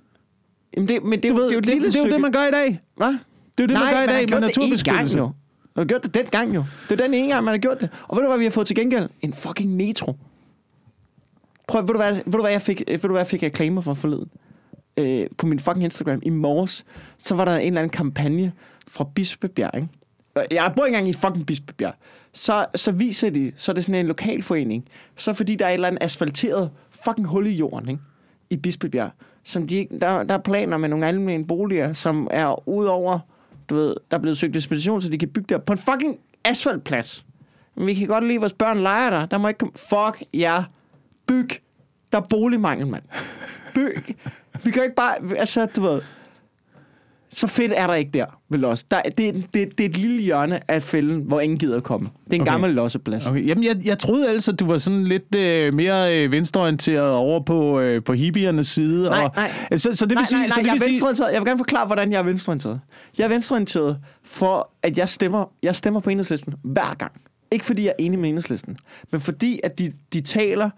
Jamen 0.78 0.88
det, 0.88 1.04
men 1.04 1.24
det, 1.24 1.30
Du 1.32 1.36
er 1.36 1.40
jo- 1.40 1.44
ved, 1.46 1.48
det 1.48 1.52
er 1.52 1.54
jo 1.54 1.58
et 1.60 1.64
det, 1.66 1.74
lille 1.74 1.88
det 1.88 1.96
er 2.00 2.04
jo 2.08 2.12
det, 2.14 2.22
man 2.22 2.32
gør 2.32 2.48
i 2.48 2.52
dag. 2.52 2.80
Hvad? 2.98 3.14
Det 3.58 3.64
er 3.64 3.64
jo 3.64 3.68
det, 3.68 3.86
man 3.86 3.94
gør 3.94 4.04
i 4.14 4.18
dag 4.18 4.30
med 4.30 4.40
naturbeskyttelse. 4.40 5.18
Gang, 5.18 5.30
jo. 5.30 5.34
Man 5.76 5.84
har 5.84 5.86
gjort 5.86 6.04
det 6.04 6.14
den 6.14 6.26
gang 6.26 6.56
jo. 6.56 6.64
Det 6.90 7.02
er 7.02 7.06
den 7.06 7.14
ene 7.14 7.28
gang, 7.34 7.44
man 7.46 7.54
har 7.54 7.60
gjort 7.60 7.82
det. 7.82 7.90
Og 8.08 8.16
ved 8.18 8.24
du, 8.24 8.30
hvad 8.30 8.38
vi 8.38 8.44
har 8.44 8.52
fået 8.52 8.68
til 8.68 8.76
gengæld? 8.76 9.10
En 9.22 9.34
fucking 9.34 9.76
metro. 9.76 10.16
Prøv, 11.68 11.82
ved 11.82 11.88
du, 11.88 11.98
hvad, 11.98 12.14
ved 12.14 12.32
du, 12.32 12.42
hvad 12.42 12.52
jeg 12.52 12.62
fik, 12.62 12.84
ved 12.88 13.00
du, 13.00 13.08
hvad 13.08 13.20
jeg 13.20 13.28
fik 13.28 13.44
reklamer 13.44 13.82
for 13.82 13.94
forleden? 13.94 14.30
Øh, 14.98 15.28
på 15.38 15.48
min 15.48 15.60
fucking 15.60 15.84
Instagram 15.84 16.20
i 16.24 16.30
morges, 16.30 16.86
så 17.18 17.36
var 17.36 17.46
der 17.46 17.56
en 17.58 17.68
eller 17.68 17.82
anden 17.82 17.90
kampagne 17.98 18.52
fra 18.88 19.04
Bispebjerg, 19.16 19.72
ikke? 19.76 19.88
Øh, 20.38 20.44
Jeg 20.52 20.74
bor 20.76 20.86
ikke 20.86 20.98
engang 20.98 21.10
i 21.10 21.14
fucking 21.14 21.46
Bispebjerg. 21.46 21.94
Så, 22.34 22.66
så 22.76 22.92
viser 22.92 23.30
de, 23.30 23.52
så 23.56 23.72
er 23.72 23.74
det 23.74 23.84
sådan 23.86 24.00
en 24.00 24.08
lokalforening. 24.08 24.86
Så 25.16 25.34
fordi 25.34 25.56
der 25.56 25.66
er 25.66 25.70
et 25.70 25.74
eller 25.74 25.88
andet 25.88 26.04
asfalteret 26.04 26.70
fucking 27.06 27.28
hul 27.28 27.48
i 27.48 27.52
jorden, 27.52 27.90
ikke? 27.90 28.02
I 28.50 28.58
Bispebjerg. 28.58 29.12
Som 29.44 29.68
de, 29.68 29.88
der, 30.02 30.24
der 30.24 30.34
er 30.34 30.42
planer 30.42 30.78
med 30.78 30.90
nogle 30.90 31.08
almindelige 31.08 31.48
boliger, 31.48 31.94
som 31.94 32.28
er 32.32 32.70
udover, 32.70 33.20
du 33.72 33.76
ved, 33.76 33.96
der 34.12 34.18
er 34.18 34.22
blevet 34.22 34.38
søgt 34.38 34.54
dispensation, 34.54 35.02
så 35.02 35.10
de 35.10 35.18
kan 35.18 35.30
bygge 35.30 35.48
der 35.50 35.58
på 35.58 35.74
en 35.74 35.80
fucking 35.80 36.20
asfaltplads. 36.44 37.26
Men 37.76 37.88
vi 37.88 37.94
kan 37.94 38.08
godt 38.08 38.24
lide, 38.24 38.36
at 38.36 38.42
vores 38.42 38.54
børn 38.54 38.80
leger 38.80 39.10
der. 39.10 39.26
Der 39.26 39.38
må 39.38 39.48
ikke 39.48 39.58
komme... 39.58 39.74
Fuck 39.76 40.24
jer. 40.34 40.56
Yeah. 40.56 40.64
Byg. 41.28 41.50
Der 42.12 42.18
er 42.18 42.26
boligmangel, 42.30 42.88
mand. 42.88 43.04
Byg. 43.74 44.16
Vi 44.64 44.72
kan 44.72 44.84
ikke 44.84 44.96
bare... 44.96 45.16
Altså, 45.38 45.66
du 45.66 45.82
ved... 45.82 46.02
Så 47.34 47.48
fedt 47.48 47.74
er 47.76 47.88
der 47.88 47.94
ikke 47.94 48.12
der, 48.12 48.26
vel 48.50 48.66
også. 48.66 48.86
Der, 48.92 49.02
det, 49.02 49.18
det, 49.18 49.78
det 49.78 49.80
er 49.80 49.90
et 49.90 49.98
lille 49.98 50.22
hjørne 50.22 50.72
af 50.72 50.84
fælden, 50.84 51.22
hvor 51.22 51.40
ingen 51.40 51.60
gider 51.60 51.78
at 51.78 51.84
komme. 51.84 52.10
Det 52.26 52.32
er 52.32 52.36
en 52.36 52.42
Okay. 52.42 52.52
gammel 52.52 52.72
losseplads. 52.72 53.28
Okay. 53.28 53.48
Jamen, 53.48 53.64
jeg, 53.64 53.76
jeg 53.86 53.98
troede 53.98 54.30
altså, 54.30 54.52
at 54.52 54.60
du 54.60 54.66
var 54.66 54.78
sådan 54.78 55.04
lidt 55.04 55.36
øh, 55.36 55.74
mere 55.74 56.24
øh, 56.26 56.32
venstreorienteret 56.32 57.12
over 57.14 57.40
på, 57.40 57.80
øh, 57.80 58.04
på 58.04 58.14
hippiernes 58.14 58.68
side. 58.68 59.10
Nej, 59.10 59.24
og, 59.24 59.32
nej. 59.36 59.78
Så, 59.78 59.96
så 59.96 60.06
det 60.06 60.10
vil 60.10 60.16
Nej, 60.16 60.24
sige... 60.24 60.40
nej, 60.40 60.50
så 60.50 60.56
nej, 60.56 60.62
det 60.62 60.68
jeg 60.68 60.74
vil 60.74 60.82
sige 60.82 60.90
venstreorienteret. 60.92 61.34
Jeg 61.34 61.42
vil 61.42 61.48
gerne 61.48 61.60
forklare, 61.60 61.86
hvordan 61.86 62.12
jeg 62.12 62.20
er 62.20 62.24
venstreorienteret. 62.24 62.80
Jeg 63.18 63.24
er 63.24 63.30
venstreorienteret 63.30 63.98
for, 64.24 64.70
at 64.84 64.98
jeg 64.98 65.10
stemmer, 65.10 65.52
jeg 65.64 65.76
stemmer 65.76 66.00
på 66.00 66.10
enhedslisten 66.10 66.54
hver 66.64 66.94
gang. 66.94 67.12
Ikke 67.52 67.66
fordi 67.66 67.82
jeg 67.84 67.94
er 68.00 68.04
enig 68.04 68.20
med 68.20 68.30
enhedslisten, 68.30 68.78
men 69.12 69.22
fordi, 69.22 69.60
at 69.64 69.80
de, 69.80 69.94
de 70.14 70.22
taler 70.22 70.70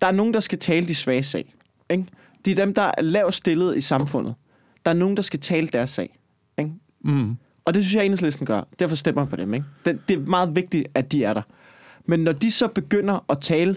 der 0.00 0.06
er 0.06 0.12
nogen, 0.12 0.34
der 0.34 0.40
skal 0.40 0.58
tale 0.58 0.86
de 0.88 0.94
svage 0.94 1.22
sag. 1.22 1.54
Ikke? 1.90 2.04
Det 2.44 2.50
er 2.50 2.64
dem, 2.64 2.74
der 2.74 2.90
er 2.98 3.02
lavt 3.02 3.34
stillet 3.34 3.76
i 3.76 3.80
samfundet. 3.80 4.34
Der 4.90 4.94
er 4.94 4.98
nogen, 4.98 5.16
der 5.16 5.22
skal 5.22 5.40
tale 5.40 5.68
deres 5.68 5.90
sag. 5.90 6.18
Ikke? 6.58 6.70
Mm. 7.00 7.36
Og 7.64 7.74
det 7.74 7.84
synes 7.84 7.94
jeg, 7.94 8.04
enhedslisten 8.04 8.46
gør. 8.46 8.62
Derfor 8.78 8.96
stemmer 8.96 9.22
jeg 9.22 9.28
på 9.28 9.36
dem. 9.36 9.54
Ikke? 9.54 9.66
Det, 9.84 10.00
det 10.08 10.18
er 10.18 10.20
meget 10.20 10.56
vigtigt, 10.56 10.88
at 10.94 11.12
de 11.12 11.24
er 11.24 11.34
der. 11.34 11.42
Men 12.06 12.20
når 12.20 12.32
de 12.32 12.50
så 12.50 12.68
begynder 12.68 13.24
at 13.28 13.40
tale 13.40 13.76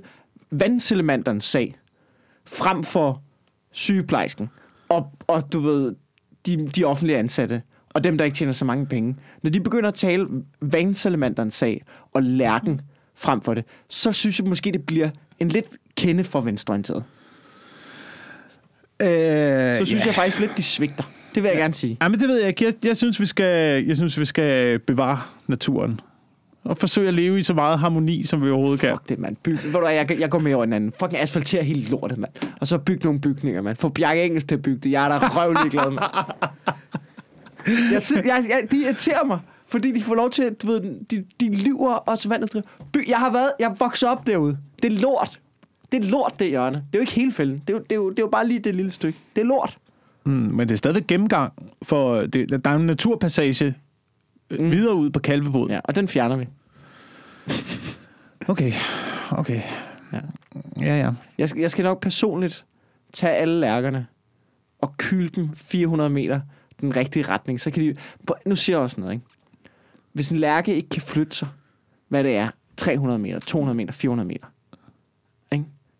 vandselementernes 0.51 1.45
sag, 1.45 1.75
frem 2.45 2.83
for 2.83 3.21
sygeplejersken, 3.71 4.49
og, 4.89 5.11
og 5.27 5.53
du 5.53 5.59
ved, 5.59 5.95
de, 6.45 6.67
de 6.67 6.83
offentlige 6.83 7.17
ansatte, 7.17 7.61
og 7.89 8.03
dem, 8.03 8.17
der 8.17 8.25
ikke 8.25 8.35
tjener 8.35 8.53
så 8.53 8.65
mange 8.65 8.85
penge, 8.85 9.15
når 9.41 9.49
de 9.49 9.61
begynder 9.61 9.87
at 9.87 9.95
tale 9.95 10.27
vandselementernes 10.61 11.53
sag 11.53 11.81
og 12.13 12.23
lærken 12.23 12.81
frem 13.15 13.41
for 13.41 13.53
det, 13.53 13.65
så 13.89 14.11
synes 14.11 14.39
jeg 14.39 14.47
måske, 14.47 14.71
det 14.71 14.85
bliver 14.85 15.09
en 15.39 15.47
lidt 15.47 15.67
kende 15.95 16.23
for 16.23 16.41
venstreorienteret. 16.41 17.03
Øh, 19.03 19.77
Så 19.77 19.85
synes 19.85 20.05
jeg 20.05 20.13
faktisk 20.15 20.39
lidt, 20.39 20.57
de 20.57 20.63
svigter. 20.63 21.03
Det 21.35 21.43
vil 21.43 21.49
jeg 21.49 21.57
gerne 21.57 21.73
sige. 21.73 21.97
Ja, 22.01 22.07
men 22.07 22.19
det 22.19 22.27
ved 22.27 22.39
jeg 22.39 22.47
ikke. 22.47 22.65
Jeg, 22.65 22.73
jeg, 22.85 22.97
synes, 22.97 23.19
vi 23.19 23.25
skal, 23.25 23.85
jeg 23.85 23.95
synes, 23.97 24.19
vi 24.19 24.25
skal 24.25 24.79
bevare 24.79 25.21
naturen. 25.47 25.99
Og 26.63 26.77
forsøge 26.77 27.07
at 27.07 27.13
leve 27.13 27.39
i 27.39 27.43
så 27.43 27.53
meget 27.53 27.79
harmoni, 27.79 28.23
som 28.23 28.43
vi 28.45 28.49
overhovedet 28.49 28.79
kan. 28.79 28.89
Fuck 28.89 29.09
det, 29.09 29.19
mand. 29.19 29.35
Byg, 29.43 29.59
ved 29.63 29.71
du 29.81 29.87
jeg, 29.87 30.19
jeg 30.19 30.29
går 30.29 30.39
med 30.39 30.53
over 30.53 30.63
en 30.63 30.73
anden. 30.73 30.93
Fucking 30.99 31.21
asfaltere 31.21 31.63
hele 31.63 31.89
lortet, 31.89 32.17
mand. 32.17 32.31
Og 32.61 32.67
så 32.67 32.77
bygge 32.77 33.03
nogle 33.05 33.19
bygninger, 33.21 33.61
mand. 33.61 33.77
Få 33.77 33.89
Bjarke 33.89 34.23
Engels 34.23 34.43
til 34.43 34.55
at 34.55 34.61
bygge 34.61 34.79
det. 34.79 34.91
Jeg 34.91 35.05
er 35.05 35.09
da 35.09 35.27
røvlig 35.27 35.71
glad, 35.71 35.91
mand. 35.91 35.99
Jeg, 37.93 38.01
sy- 38.01 38.13
jeg, 38.13 38.25
jeg, 38.25 38.61
de 38.71 38.83
irriterer 38.83 39.25
mig, 39.25 39.39
fordi 39.67 39.91
de 39.91 40.01
får 40.01 40.15
lov 40.15 40.29
til, 40.31 40.53
du 40.53 40.67
ved, 40.67 40.81
de, 41.11 41.23
de 41.39 41.55
lyver 41.55 41.93
og 41.93 42.17
så 42.17 42.29
vandet. 42.29 42.63
By, 42.93 43.09
jeg 43.09 43.17
har 43.17 43.31
været, 43.31 43.51
jeg 43.59 43.75
vokset 43.79 44.09
op 44.09 44.27
derude. 44.27 44.57
Det 44.83 44.93
er 44.93 44.99
lort. 44.99 45.39
Det 45.93 46.05
er 46.05 46.09
lort, 46.09 46.39
det 46.39 46.47
hjørne. 46.47 46.77
Det 46.77 46.95
er 46.95 46.99
jo 46.99 47.01
ikke 47.01 47.13
hele 47.13 47.31
fælden. 47.31 47.57
Det 47.57 47.69
er, 47.69 47.73
jo, 47.73 47.79
det, 47.79 47.91
er 47.91 47.95
jo, 47.95 48.09
det 48.09 48.19
er 48.19 48.23
jo 48.23 48.29
bare 48.29 48.47
lige 48.47 48.59
det 48.59 48.75
lille 48.75 48.91
stykke. 48.91 49.19
Det 49.35 49.41
er 49.41 49.45
lort. 49.45 49.77
Mm, 50.25 50.31
men 50.31 50.67
det 50.67 50.73
er 50.73 50.77
stadigvæk 50.77 51.07
gennemgang, 51.07 51.53
for 51.81 52.21
det, 52.21 52.65
der 52.65 52.69
er 52.71 52.75
en 52.75 52.85
naturpassage 52.85 53.75
mm. 54.51 54.71
videre 54.71 54.95
ud 54.95 55.09
på 55.09 55.19
Kalvebod. 55.19 55.69
Ja, 55.69 55.79
og 55.83 55.95
den 55.95 56.07
fjerner 56.07 56.35
vi. 56.35 56.47
Okay, 58.47 58.71
okay. 59.31 59.61
Ja. 60.13 60.19
Ja, 60.81 60.99
ja. 60.99 61.11
Jeg 61.37 61.49
skal, 61.49 61.61
jeg 61.61 61.71
skal 61.71 61.83
nok 61.83 62.01
personligt 62.01 62.65
tage 63.13 63.33
alle 63.33 63.59
lærkerne 63.59 64.07
og 64.79 64.97
kyle 64.97 65.29
dem 65.29 65.55
400 65.55 66.09
meter 66.09 66.39
den 66.81 66.95
rigtige 66.95 67.23
retning. 67.23 67.59
Så 67.59 67.71
kan 67.71 67.83
de... 67.83 67.95
Nu 68.45 68.55
siger 68.55 68.77
jeg 68.77 68.83
også 68.83 68.99
noget, 68.99 69.13
ikke? 69.13 69.25
Hvis 70.13 70.29
en 70.29 70.37
lærke 70.37 70.75
ikke 70.75 70.89
kan 70.89 71.01
flytte 71.01 71.35
sig, 71.35 71.47
hvad 72.07 72.23
det 72.23 72.35
er, 72.35 72.49
300 72.77 73.19
meter, 73.19 73.39
200 73.39 73.75
meter, 73.75 73.91
400 73.91 74.27
meter? 74.27 74.47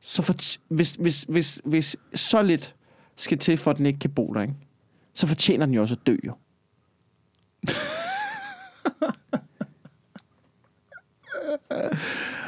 Så 0.06 0.22
for, 0.22 0.36
hvis, 0.68 0.96
hvis, 0.96 1.26
hvis, 1.30 1.62
hvis 1.66 1.96
så 2.16 2.42
lidt 2.42 2.76
skal 3.16 3.38
til, 3.38 3.58
for 3.58 3.72
at 3.72 3.78
den 3.78 3.86
ikke 3.86 4.00
kan 4.00 4.10
bo 4.10 4.34
der, 4.34 4.42
ikke? 4.42 4.54
så 5.14 5.28
fortjener 5.28 5.66
den 5.66 5.76
jo 5.76 5.82
også 5.82 5.96
at 5.96 6.08
dø, 6.08 6.16
jo. 6.28 6.34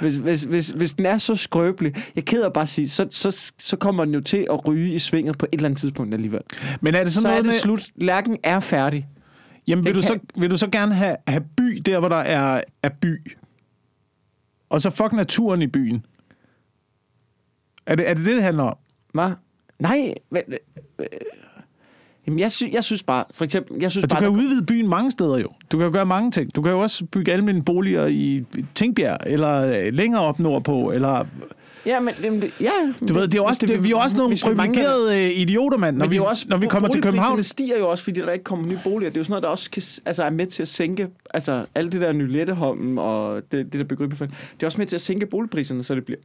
Hvis, 0.01 0.15
hvis, 0.15 0.43
hvis, 0.43 0.69
hvis 0.69 0.93
den 0.93 1.05
er 1.05 1.17
så 1.17 1.35
skrøbelig, 1.35 1.93
jeg 1.95 2.21
er 2.21 2.25
ked 2.25 2.43
af 2.43 2.53
bare 2.53 2.61
at 2.61 2.69
sige, 2.69 2.89
så, 2.89 3.07
så, 3.11 3.51
så 3.59 3.77
kommer 3.77 4.05
den 4.05 4.13
jo 4.13 4.21
til 4.21 4.47
at 4.51 4.67
ryge 4.67 4.93
i 4.93 4.99
svinget 4.99 5.37
på 5.37 5.45
et 5.51 5.57
eller 5.57 5.65
andet 5.67 5.79
tidspunkt 5.79 6.13
alligevel. 6.13 6.41
Men 6.81 6.95
er 6.95 7.03
det 7.03 7.13
Så, 7.13 7.21
sådan 7.21 7.23
så 7.23 7.27
er 7.27 7.31
noget 7.31 7.43
det 7.45 7.51
med... 7.51 7.59
slut. 7.59 7.91
Lærken 7.95 8.37
er 8.43 8.59
færdig. 8.59 9.07
Jamen, 9.67 9.85
vil 9.85 9.95
du, 9.95 10.01
kan- 10.01 10.07
så, 10.07 10.19
vil 10.41 10.51
du 10.51 10.57
så 10.57 10.67
gerne 10.67 10.93
have, 10.95 11.17
have 11.27 11.43
by 11.57 11.81
der, 11.85 11.99
hvor 11.99 12.09
der 12.09 12.15
er, 12.15 12.61
er 12.83 12.89
by? 12.89 13.37
Og 14.69 14.81
så 14.81 14.89
fuck 14.89 15.13
naturen 15.13 15.61
i 15.61 15.67
byen? 15.67 16.05
Er 17.85 17.95
det 17.95 18.09
er 18.09 18.13
det, 18.13 18.25
det, 18.25 18.35
det 18.35 18.43
handler 18.43 18.63
om? 18.63 18.75
Hvad? 19.13 19.29
Nej. 19.79 20.13
Hvad, 20.29 20.41
øh, 20.99 21.05
jamen, 22.27 22.39
jeg, 22.39 22.51
sy- 22.51 22.71
jeg 22.73 22.83
synes 22.83 23.03
bare, 23.03 23.23
for 23.33 23.45
eksempel, 23.45 23.77
jeg 23.81 23.91
synes 23.91 24.03
Og 24.03 24.09
du 24.09 24.13
bare, 24.13 24.21
kan 24.21 24.31
jo 24.31 24.37
udvide 24.37 24.65
byen 24.65 24.87
mange 24.89 25.11
steder 25.11 25.37
jo. 25.37 25.47
Du 25.71 25.77
kan 25.77 25.85
jo 25.85 25.91
gøre 25.93 26.05
mange 26.05 26.31
ting. 26.31 26.55
Du 26.55 26.61
kan 26.61 26.71
jo 26.71 26.79
også 26.79 27.05
bygge 27.05 27.31
almindelige 27.33 27.65
boliger 27.65 28.05
i 28.05 28.43
Tingbjerg, 28.75 29.17
eller 29.25 29.85
øh, 29.87 29.93
længere 29.93 30.21
op 30.21 30.39
nordpå, 30.39 30.91
eller... 30.91 31.25
Ja, 31.85 31.99
men 31.99 32.13
det- 32.23 32.51
ja, 32.61 32.69
Du 33.09 33.13
ved, 33.13 33.21
det 33.23 33.33
er 33.33 33.37
jo 33.37 33.45
også, 33.45 33.65
det, 33.67 33.83
vi 33.83 33.91
er 33.91 33.95
også 33.95 34.17
nogle 34.17 34.37
privilegerede 34.43 35.23
øh, 35.25 35.31
idioter, 35.39 35.77
mand, 35.77 35.97
når, 35.97 36.05
Men 36.05 36.11
vi, 36.11 36.17
det 36.17 36.25
også, 36.25 36.45
når 36.49 36.57
vi 36.57 36.67
kommer 36.67 36.89
til 36.89 37.01
København. 37.01 37.31
boligpriserne 37.31 37.43
stiger 37.43 37.77
jo 37.77 37.89
også, 37.89 38.03
fordi 38.03 38.19
der 38.19 38.31
ikke 38.31 38.43
kommer 38.43 38.67
nye 38.67 38.79
boliger. 38.83 39.09
Det 39.09 39.17
er 39.17 39.19
jo 39.19 39.23
sådan 39.23 39.31
noget, 39.31 39.43
der 39.43 39.49
også 39.49 39.71
kan, 39.71 39.83
altså 40.05 40.23
er 40.23 40.29
med 40.29 40.47
til 40.47 40.61
at 40.61 40.67
sænke, 40.67 41.07
altså 41.33 41.65
alt 41.75 41.91
det 41.91 42.01
der 42.01 42.13
Nyletteholmen 42.13 42.97
og 42.97 43.41
det, 43.51 43.73
det 43.73 43.73
der 43.73 43.83
byggeri, 43.83 44.07
det 44.09 44.29
er 44.61 44.65
også 44.65 44.77
med 44.77 44.85
til 44.87 44.95
at 44.95 45.01
sænke 45.01 45.25
boligpriserne, 45.25 45.83
så 45.83 45.95
det 45.95 46.05
bliver, 46.05 46.19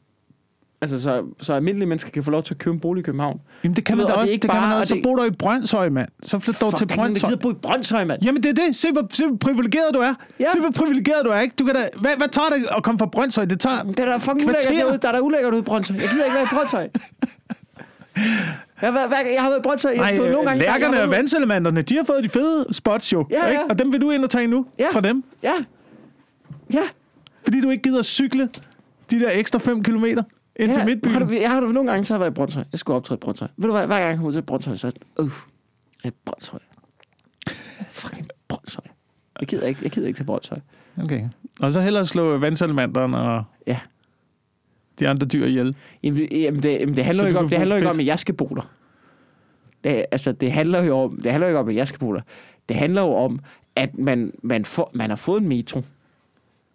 altså 0.83 1.03
så, 1.03 1.23
så 1.41 1.53
almindelige 1.53 1.89
mennesker 1.89 2.11
kan 2.11 2.25
få 2.25 2.31
lov 2.31 2.43
til 2.43 2.55
at 2.55 2.59
købe 2.59 2.75
en 2.75 2.81
bolig 2.81 3.01
i 3.01 3.05
København. 3.05 3.41
Jamen, 3.65 3.77
det 3.77 3.85
kan 3.85 3.97
Du 3.97 4.03
man 4.03 4.07
da 4.07 4.13
og 4.13 4.17
det 4.17 4.23
også. 4.23 4.33
ikke 4.35 4.43
Det 4.43 4.51
kan 4.51 4.61
man 4.61 4.69
også. 4.73 4.79
og 4.81 4.87
Så 4.87 4.95
det- 4.95 5.03
bor 5.03 5.17
du 5.17 5.23
i 5.25 5.31
Brøndshøj, 5.31 5.89
mand. 5.89 6.09
Så 6.23 6.39
flyt 6.39 6.61
dog 6.61 6.77
til 6.79 6.87
Brøndshøj. 6.87 7.29
gider 7.31 7.41
bo 7.41 7.51
i 7.51 7.55
Brøndshøj, 7.55 8.05
mand. 8.05 8.23
Jamen, 8.25 8.43
det 8.43 8.59
er 8.59 8.65
det. 8.67 8.77
Se, 8.77 8.93
hvor, 8.93 9.07
se, 9.13 9.27
hvor 9.27 9.37
privilegeret 9.37 9.95
du 9.95 9.99
er. 9.99 10.15
Ja. 10.41 10.47
Se, 10.53 10.61
hvor 10.61 10.71
privilegeret 10.71 11.25
du 11.25 11.31
er, 11.31 11.41
ikke? 11.41 11.55
Du 11.59 11.65
kan 11.65 11.75
da, 11.75 11.89
hvad, 12.01 12.11
hvad 12.17 12.29
tager 12.29 12.49
det 12.49 12.67
at 12.77 12.83
komme 12.83 12.99
fra 12.99 13.07
Brøndshøj? 13.07 13.45
Det 13.45 13.61
tager... 13.61 13.83
Det 13.83 14.01
er 14.01 14.05
der 14.05 14.19
fucking 14.19 14.43
ulækkert 14.49 14.75
derude. 14.75 14.99
Der 15.03 15.09
er 15.09 15.13
der 15.13 15.21
ulækkert 15.21 15.53
ude 15.53 15.61
i 15.61 15.63
Brøndshøj. 15.63 15.97
Jeg 15.97 16.09
gider 16.09 16.25
ikke 16.25 16.35
være 16.35 16.45
i 16.45 16.55
Brøndshøj. 16.55 16.89
Jeg 18.83 18.91
hver- 18.91 19.33
jeg 19.33 19.43
har 19.43 19.49
været 19.49 19.59
i 19.59 19.63
Brøndshøj. 19.63 19.95
Nej, 19.97 20.17
du 20.17 20.23
nogle 20.23 20.49
gange, 20.49 20.59
lærkerne 20.65 20.93
jeg 20.93 21.01
har 21.03 21.07
og 21.07 21.11
vandselementerne, 21.11 21.83
de 21.83 21.97
har 21.97 22.05
fået 22.05 22.25
de 22.25 22.29
fede 22.29 22.67
spots 22.73 23.13
jo. 23.13 23.27
Ja, 23.31 23.45
ja. 23.47 23.51
Ikke? 23.51 23.63
Og 23.71 23.79
dem 23.79 23.93
vil 23.93 24.01
du 24.01 24.11
ind 24.11 24.25
og 24.25 24.31
tage 24.31 24.47
nu 24.47 24.67
Ja. 24.79 24.87
fra 24.93 25.01
dem. 25.01 25.25
Ja. 25.43 25.53
Ja. 26.73 26.83
Fordi 27.43 27.61
du 27.61 27.71
ikke 27.71 27.83
gider 27.83 28.03
cykle 28.03 28.49
de 29.11 29.21
der 29.21 29.31
ekstra 29.33 29.59
5 29.59 29.83
kilometer 29.83 30.23
ind 30.61 30.71
til 30.73 30.81
ja. 30.81 30.85
midtbyen. 30.85 31.13
Har 31.13 31.19
du, 31.25 31.31
jeg 31.33 31.51
har 31.51 31.61
du 31.61 31.67
nogle 31.69 31.91
gange 31.91 32.05
så 32.05 32.15
har 32.15 32.19
jeg 32.19 32.21
været 32.21 32.31
i 32.31 32.35
Brøndshøj. 32.35 32.65
Jeg 32.73 32.79
skulle 32.79 32.97
optræde 32.97 33.19
i 33.19 33.21
Brøndshøj. 33.21 33.49
Ved 33.57 33.67
du 33.69 33.73
hvad, 33.77 33.87
hver 33.87 33.99
gang 33.99 34.09
jeg 34.11 34.17
kommer 34.17 34.33
til 34.33 34.43
Brøndshøj, 34.43 34.77
så 34.77 34.87
er 34.87 34.91
jeg, 35.19 35.25
uh, 35.25 35.31
jeg 36.05 36.09
er 36.11 36.15
Brøndshøj. 36.25 36.59
Fucking 37.91 38.29
Brøndshøj. 38.49 38.85
Jeg 39.41 39.49
gider 39.49 39.67
ikke, 39.67 39.81
jeg 39.83 39.91
gider 39.91 40.07
ikke 40.07 40.17
til 40.17 40.25
Brøndshøj. 40.25 40.59
Okay. 41.03 41.29
Og 41.61 41.73
så 41.73 41.81
hellere 41.81 42.07
slå 42.07 42.39
vandselementerne 42.39 43.17
og 43.19 43.45
Ja. 43.67 43.79
de 45.01 45.09
andre 45.09 45.27
dyr 45.27 45.45
ihjel. 45.47 45.77
Jamen, 46.03 46.21
det- 46.21 46.43
jamen, 46.43 46.63
det, 46.63 46.73
jamen, 46.81 46.97
det 46.97 47.05
handler 47.05 47.23
Så 47.23 47.27
ikke 47.27 47.39
om, 47.39 47.49
det 47.49 47.59
handler 47.59 47.77
jo 47.77 47.79
ikke 47.79 47.87
fedt. 47.89 47.97
om, 47.97 48.01
at 48.01 48.07
jeg 48.07 48.19
skal 48.19 48.35
bo 48.35 48.47
der. 48.47 48.71
Det, 49.85 50.05
altså, 50.11 50.33
det 50.33 50.53
handler 50.53 50.83
jo 50.83 50.99
om, 50.99 51.21
det 51.23 51.31
handler 51.31 51.47
ikke 51.49 51.59
om, 51.59 51.69
at 51.69 51.75
jeg 51.75 51.89
skal 51.89 51.99
bo 52.01 52.15
der. 52.15 52.21
Det 52.69 52.77
handler 52.77 53.03
jo 53.03 53.15
om, 53.15 53.41
at 53.77 53.99
man, 53.99 54.33
man, 54.43 54.65
får, 54.65 54.91
man 54.95 55.11
har 55.11 55.17
fået 55.17 55.41
en 55.43 55.49
metro, 55.49 55.83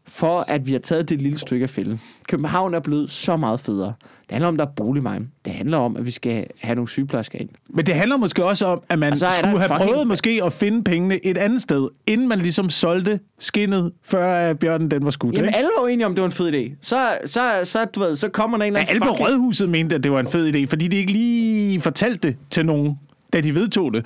for 0.07 0.45
at 0.47 0.67
vi 0.67 0.71
har 0.71 0.79
taget 0.79 1.09
det 1.09 1.21
lille 1.21 1.37
stykke 1.39 1.63
af 1.63 1.69
fælden. 1.69 2.01
København 2.29 2.73
er 2.73 2.79
blevet 2.79 3.09
så 3.11 3.37
meget 3.37 3.59
federe. 3.59 3.93
Det 4.23 4.31
handler 4.31 4.47
om, 4.47 4.53
at 4.55 4.59
der 4.59 4.65
er 4.65 4.69
boligmarked. 4.75 5.25
Det 5.45 5.53
handler 5.53 5.77
om, 5.77 5.97
at 5.97 6.05
vi 6.05 6.11
skal 6.11 6.45
have 6.61 6.75
nogle 6.75 6.89
sygeplejersker 6.89 7.39
ind. 7.39 7.49
Men 7.69 7.85
det 7.85 7.95
handler 7.95 8.17
måske 8.17 8.45
også 8.45 8.65
om, 8.65 8.81
at 8.89 8.99
man 8.99 9.11
Og 9.13 9.17
skulle 9.17 9.33
have 9.59 9.69
fucking- 9.69 9.77
prøvet 9.77 10.07
måske 10.07 10.41
at 10.45 10.53
finde 10.53 10.83
pengene 10.83 11.25
et 11.25 11.37
andet 11.37 11.61
sted, 11.61 11.89
inden 12.07 12.27
man 12.27 12.39
ligesom 12.39 12.69
solgte 12.69 13.19
skinnet, 13.39 13.91
før 14.03 14.33
at 14.35 14.59
bjørnen 14.59 14.91
den 14.91 15.05
var 15.05 15.11
skudt. 15.11 15.35
Jamen, 15.35 15.47
ikke? 15.49 15.57
alle 15.57 15.69
var 15.81 15.87
enige 15.87 16.05
om, 16.05 16.15
det 16.15 16.21
var 16.21 16.25
en 16.27 16.31
fed 16.31 16.53
idé. 16.53 16.75
Så, 16.81 17.17
så, 17.25 17.41
så, 17.63 17.85
du 17.85 17.99
ved, 17.99 18.15
så 18.15 18.29
kommer 18.29 18.57
der 18.57 18.65
en 18.65 18.67
eller 18.75 18.79
Men 18.79 18.87
anden... 18.95 19.03
alle 19.09 19.17
på 19.17 19.23
Rådhuset 19.23 19.69
mente, 19.69 19.95
at 19.95 20.03
det 20.03 20.11
var 20.11 20.19
en 20.19 20.27
fed 20.27 20.55
idé, 20.55 20.65
fordi 20.69 20.87
de 20.87 20.97
ikke 20.97 21.11
lige 21.11 21.81
fortalte 21.81 22.27
det 22.27 22.37
til 22.49 22.65
nogen, 22.65 22.99
da 23.33 23.41
de 23.41 23.55
vedtog 23.55 23.93
det. 23.93 24.05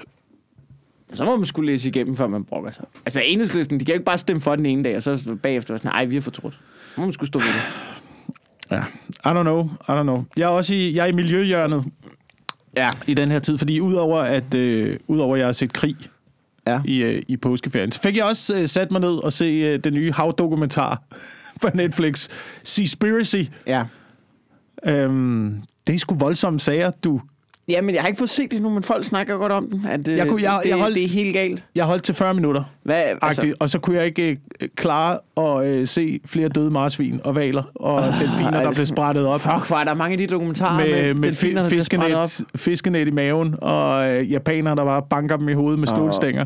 Så 1.14 1.26
må 1.26 1.36
man 1.36 1.46
skulle 1.46 1.72
læse 1.72 1.90
igennem, 1.90 2.16
før 2.16 2.28
man 2.28 2.44
brokker 2.44 2.72
sig. 2.72 2.86
Altså, 3.06 3.22
enhedslisten, 3.26 3.80
de 3.80 3.86
kan 3.86 3.94
jo 3.94 3.96
ikke 3.96 4.06
bare 4.06 4.18
stemme 4.18 4.42
for 4.42 4.56
den 4.56 4.66
ene 4.66 4.84
dag, 4.84 4.96
og 4.96 5.04
så 5.04 5.38
bagefter 5.44 5.78
sådan, 5.78 5.92
nej, 5.92 6.06
vi 6.06 6.16
har 6.16 6.22
fortrudt. 6.22 6.54
Så 6.96 7.02
må 7.02 7.06
man 7.06 7.14
skulle 7.14 7.28
stå 7.28 7.40
ved 7.40 7.48
det. 7.48 7.62
Ja, 8.72 8.84
I 9.32 9.34
don't 9.40 9.42
know, 9.42 9.64
I 9.66 9.92
don't 9.92 10.02
know. 10.04 10.24
Jeg 10.38 10.44
er 10.44 10.48
også 10.48 10.74
i, 10.74 10.96
jeg 10.96 11.04
er 11.04 11.08
i 11.08 11.12
miljøhjørnet 11.12 11.86
Ja. 12.76 12.90
i 13.08 13.14
den 13.14 13.32
her 13.32 13.40
tid, 13.40 13.58
fordi 13.58 13.80
udover 13.80 14.20
at, 14.20 14.54
øh, 14.54 14.98
udover 15.08 15.36
at 15.36 15.40
jeg 15.40 15.48
har 15.48 15.52
set 15.54 15.74
krig 15.74 15.96
Ja. 16.68 16.82
i, 16.86 16.98
øh, 17.04 17.22
i 17.28 17.38
påskeferien, 17.38 17.92
så 17.92 18.02
fik 18.02 18.18
jeg 18.18 18.26
også 18.26 18.58
øh, 18.58 18.68
sat 18.68 18.92
mig 18.92 19.02
ned 19.02 19.24
og 19.24 19.34
se 19.34 19.46
øh, 19.46 19.80
den 19.80 19.94
nye 19.94 20.12
havdokumentar 20.12 21.02
på 21.62 21.68
Netflix, 21.74 22.30
Seaspiracy. 22.64 23.44
Ja. 23.68 23.86
Øhm, 24.86 25.62
det 25.88 25.96
er 25.96 26.00
sgu 26.00 26.16
voldsomme 26.16 26.60
sager, 26.60 26.92
du. 26.92 27.22
Ja, 27.70 27.82
men 27.82 27.96
jeg 27.96 28.04
har 28.04 28.08
ikke 28.08 28.18
fået 28.18 28.30
set 28.30 28.52
det 28.52 28.62
nu, 28.62 28.70
men 28.70 28.84
folk 28.84 29.04
snakker 29.06 29.38
godt 29.38 29.52
om 29.52 29.70
den. 29.70 29.86
At, 29.90 30.08
øh, 30.08 30.18
Jeg 30.18 30.28
kunne- 30.28 30.44
jeg- 30.44 30.60
det, 30.64 30.70
jeg 30.70 30.78
holdt- 30.78 30.96
det 30.96 31.04
er 31.04 31.08
helt 31.10 31.34
galt. 31.34 31.66
Jeg 31.76 31.86
holdt 31.86 32.04
til 32.04 32.16
40 32.16 32.34
minutter, 32.34 32.64
Hvad, 32.84 32.96
altså, 32.96 33.18
altså, 33.28 33.54
og 33.60 33.70
så 33.70 33.80
kunne 33.80 33.98
jeg 33.98 34.06
ikke 34.06 34.40
øh, 34.62 34.68
klare 34.76 35.18
at 35.38 35.66
øh, 35.70 35.88
se 35.88 36.20
flere 36.26 36.50
døde 36.50 36.72
marsvin 36.72 37.20
og 37.24 37.36
valer, 37.36 37.64
og 37.76 38.04
delfiner, 38.20 38.52
der 38.52 38.62
ej, 38.68 38.74
blev 38.74 38.86
sprættet 38.86 39.26
op. 39.26 39.42
fuck, 39.42 39.68
hvor 39.68 39.78
er 39.78 39.84
der 39.84 39.94
mange 39.94 40.12
af 40.12 40.18
de 40.18 40.28
dokumentarer 40.28 40.86
med, 40.86 41.14
med 41.14 41.30
delfiner, 41.30 41.62
der 41.62 41.68
fi- 41.68 41.70
bliver 41.70 41.84
sprættet 41.84 42.18
op. 42.18 42.24
fiskenet, 42.28 42.50
fiskenet 42.62 43.08
i 43.08 43.12
maven, 43.12 43.56
og 43.62 44.10
øh, 44.12 44.32
japanere, 44.32 44.76
der 44.76 44.86
bare 44.86 45.02
banker 45.10 45.38
dem 45.38 45.50
i 45.50 45.54
hovedet 45.54 45.80
med 45.80 45.88
stålstænger. 45.88 46.46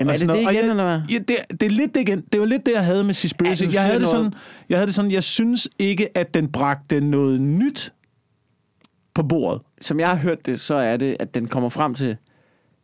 Jamen, 0.00 0.08
og 0.08 0.14
er 0.14 0.18
det 0.18 0.28
det 0.28 0.36
igen, 0.36 0.46
og 0.64 0.70
eller 0.70 0.84
hvad? 0.84 0.84
jeg, 0.92 1.02
ja, 1.10 1.18
det, 1.18 1.60
det 1.60 1.66
er 1.66 1.70
lidt 1.70 1.94
det 1.94 2.00
igen. 2.00 2.22
Det 2.32 2.40
var 2.40 2.46
lidt 2.46 2.66
det, 2.66 2.72
jeg 2.72 2.84
havde 2.84 3.04
med 3.04 3.14
Seaspiracy. 3.14 3.62
Ja, 3.62 3.68
jeg, 3.72 3.82
havde 3.82 4.00
det 4.00 4.08
sådan, 4.08 4.34
jeg 4.68 4.78
havde 4.78 4.86
det 4.86 4.94
sådan, 4.94 5.10
jeg 5.10 5.22
synes 5.22 5.68
ikke, 5.78 6.18
at 6.18 6.34
den 6.34 6.48
bragte 6.48 7.00
noget 7.00 7.40
nyt 7.40 7.92
på 9.14 9.22
bordet. 9.22 9.60
Som 9.80 10.00
jeg 10.00 10.08
har 10.08 10.16
hørt 10.16 10.46
det, 10.46 10.60
så 10.60 10.74
er 10.74 10.96
det, 10.96 11.16
at 11.20 11.34
den 11.34 11.48
kommer 11.48 11.68
frem 11.68 11.94
til, 11.94 12.08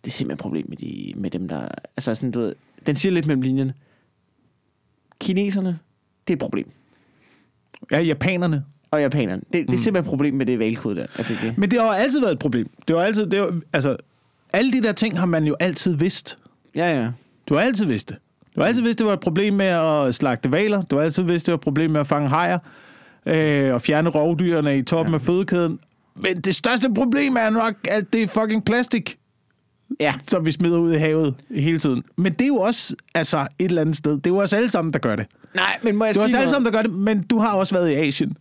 det 0.05 0.07
er 0.07 0.11
simpelthen 0.11 0.35
et 0.35 0.43
problem 0.43 0.67
med, 0.69 0.77
de, 0.77 1.13
med 1.17 1.31
dem, 1.31 1.49
der... 1.49 1.69
Altså 1.97 2.15
sådan, 2.15 2.31
du 2.31 2.41
ved, 2.41 2.55
den 2.87 2.97
siger 2.97 3.13
lidt 3.13 3.27
mellem 3.27 3.43
linjerne. 3.43 3.75
Kineserne, 5.21 5.79
det 6.29 6.33
er 6.33 6.37
et 6.37 6.41
problem. 6.41 6.71
Ja, 7.91 8.01
japanerne. 8.01 8.65
Og 8.91 9.01
japanerne. 9.01 9.43
Det, 9.53 9.67
det 9.67 9.75
er 9.75 9.79
simpelthen 9.79 9.97
et 9.97 10.11
problem 10.11 10.35
med 10.35 10.47
det 10.47 10.59
valgkode 10.59 10.97
der. 10.97 11.07
At 11.17 11.27
det. 11.43 11.59
Men 11.59 11.71
det 11.71 11.81
har 11.81 11.89
altid 11.89 12.21
været 12.21 12.33
et 12.33 12.39
problem. 12.39 12.71
Det 12.89 12.97
har 12.97 13.05
altid, 13.05 13.27
det 13.27 13.39
har, 13.39 13.61
altså, 13.73 13.97
alle 14.53 14.73
de 14.73 14.83
der 14.83 14.93
ting 14.93 15.19
har 15.19 15.27
man 15.27 15.45
jo 15.45 15.57
altid 15.61 15.95
vidst. 15.95 16.39
Ja, 16.75 17.01
ja. 17.01 17.11
Du 17.49 17.55
har 17.55 17.61
altid 17.61 17.85
vidst 17.85 18.09
det. 18.09 18.17
Du 18.55 18.61
har 18.61 18.69
altid 18.69 18.83
vidst, 18.83 18.99
det 18.99 19.07
var 19.07 19.13
et 19.13 19.21
problem 19.21 19.55
med 19.55 19.67
at 19.67 20.15
slagte 20.15 20.53
valer. 20.53 20.83
Du 20.83 20.97
har 20.97 21.03
altid 21.03 21.23
vidst, 21.23 21.47
det 21.47 21.53
var 21.53 21.57
et 21.57 21.61
problem 21.61 21.91
med 21.91 22.01
at 22.01 22.07
fange 22.07 22.29
hajer. 22.29 22.59
Øh, 23.27 23.75
og 23.75 23.83
fjerne 23.83 24.11
rovdyrene 24.11 24.79
i 24.79 24.83
toppen 24.83 25.13
ja. 25.13 25.15
af 25.15 25.21
fødekæden. 25.21 25.81
Men 26.23 26.41
det 26.41 26.55
største 26.55 26.95
problem 26.95 27.37
er 27.37 27.51
nok, 27.51 27.75
at 27.89 28.13
det 28.13 28.23
er 28.23 28.27
fucking 28.27 28.65
plastik, 28.65 29.19
Ja, 30.01 30.15
som 30.27 30.47
vi 30.47 30.53
smider 30.53 30.79
ud 30.79 30.93
i 30.95 30.97
havet 30.97 31.35
hele 31.51 31.79
tiden. 31.79 32.03
Men 32.17 32.33
det 32.33 32.43
er 32.43 32.47
jo 32.47 32.57
også 32.57 32.95
altså, 33.15 33.39
et 33.39 33.47
eller 33.69 33.81
andet 33.81 33.97
sted. 33.97 34.13
Det 34.13 34.27
er 34.27 34.31
jo 34.31 34.37
os 34.41 34.53
alle 34.53 34.69
sammen, 34.71 34.93
der 34.93 34.99
gør 34.99 35.17
det. 35.17 35.27
nej, 35.55 35.79
men 35.83 35.97
må 35.97 36.05
jeg 36.05 36.15
Det 36.15 36.21
er 36.21 36.25
os 36.25 36.31
sige 36.31 36.39
alle 36.39 36.45
noget? 36.45 36.51
sammen, 36.51 36.73
der 36.73 36.79
gør 36.79 36.83
det, 36.83 36.93
men 36.93 37.23
du 37.23 37.39
har 37.39 37.53
også 37.55 37.75
været 37.75 37.91
i 37.91 37.95
Asien. 37.95 38.37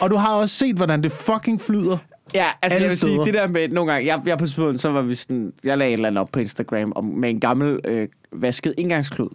Og 0.00 0.10
du 0.10 0.16
har 0.16 0.34
også 0.34 0.54
set, 0.54 0.76
hvordan 0.76 1.02
det 1.02 1.12
fucking 1.12 1.60
flyder. 1.60 1.96
Ja, 2.34 2.44
altså 2.62 2.74
Alle 2.74 2.84
jeg 2.84 2.90
vil 2.90 2.98
sige, 2.98 3.10
steder. 3.12 3.24
det 3.24 3.34
der 3.34 3.46
med 3.48 3.68
nogle 3.68 3.92
gange, 3.92 4.06
jeg, 4.08 4.20
jeg 4.26 4.38
på 4.38 4.44
tidspunkt, 4.46 4.80
så 4.80 4.88
var 4.90 5.02
vi 5.02 5.14
sådan, 5.14 5.52
jeg 5.64 5.78
lagde 5.78 5.90
et 5.92 5.96
eller 5.96 6.08
andet 6.08 6.20
op 6.20 6.28
på 6.32 6.40
Instagram 6.40 6.92
om, 6.96 7.04
med 7.04 7.30
en 7.30 7.40
gammel 7.40 7.80
øh, 7.84 8.08
vasket 8.32 8.74
indgangsklud. 8.78 9.28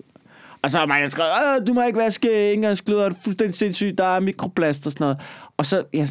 Og 0.61 0.69
så 0.69 0.77
har 0.77 0.85
man 0.85 1.11
skrevet, 1.11 1.31
"Åh, 1.31 1.67
du 1.67 1.73
må 1.73 1.83
ikke 1.83 1.99
vaske 1.99 2.53
indgangskluder, 2.53 3.09
det 3.09 3.17
er 3.17 3.21
fuldstændig 3.23 3.55
sindssygt, 3.55 3.97
der 3.97 4.03
er 4.05 4.19
mikroplast 4.19 4.85
og 4.85 4.91
sådan 4.91 5.05
noget. 5.05 5.17
Og 5.57 5.65
så, 5.65 5.83
øh, 5.95 6.07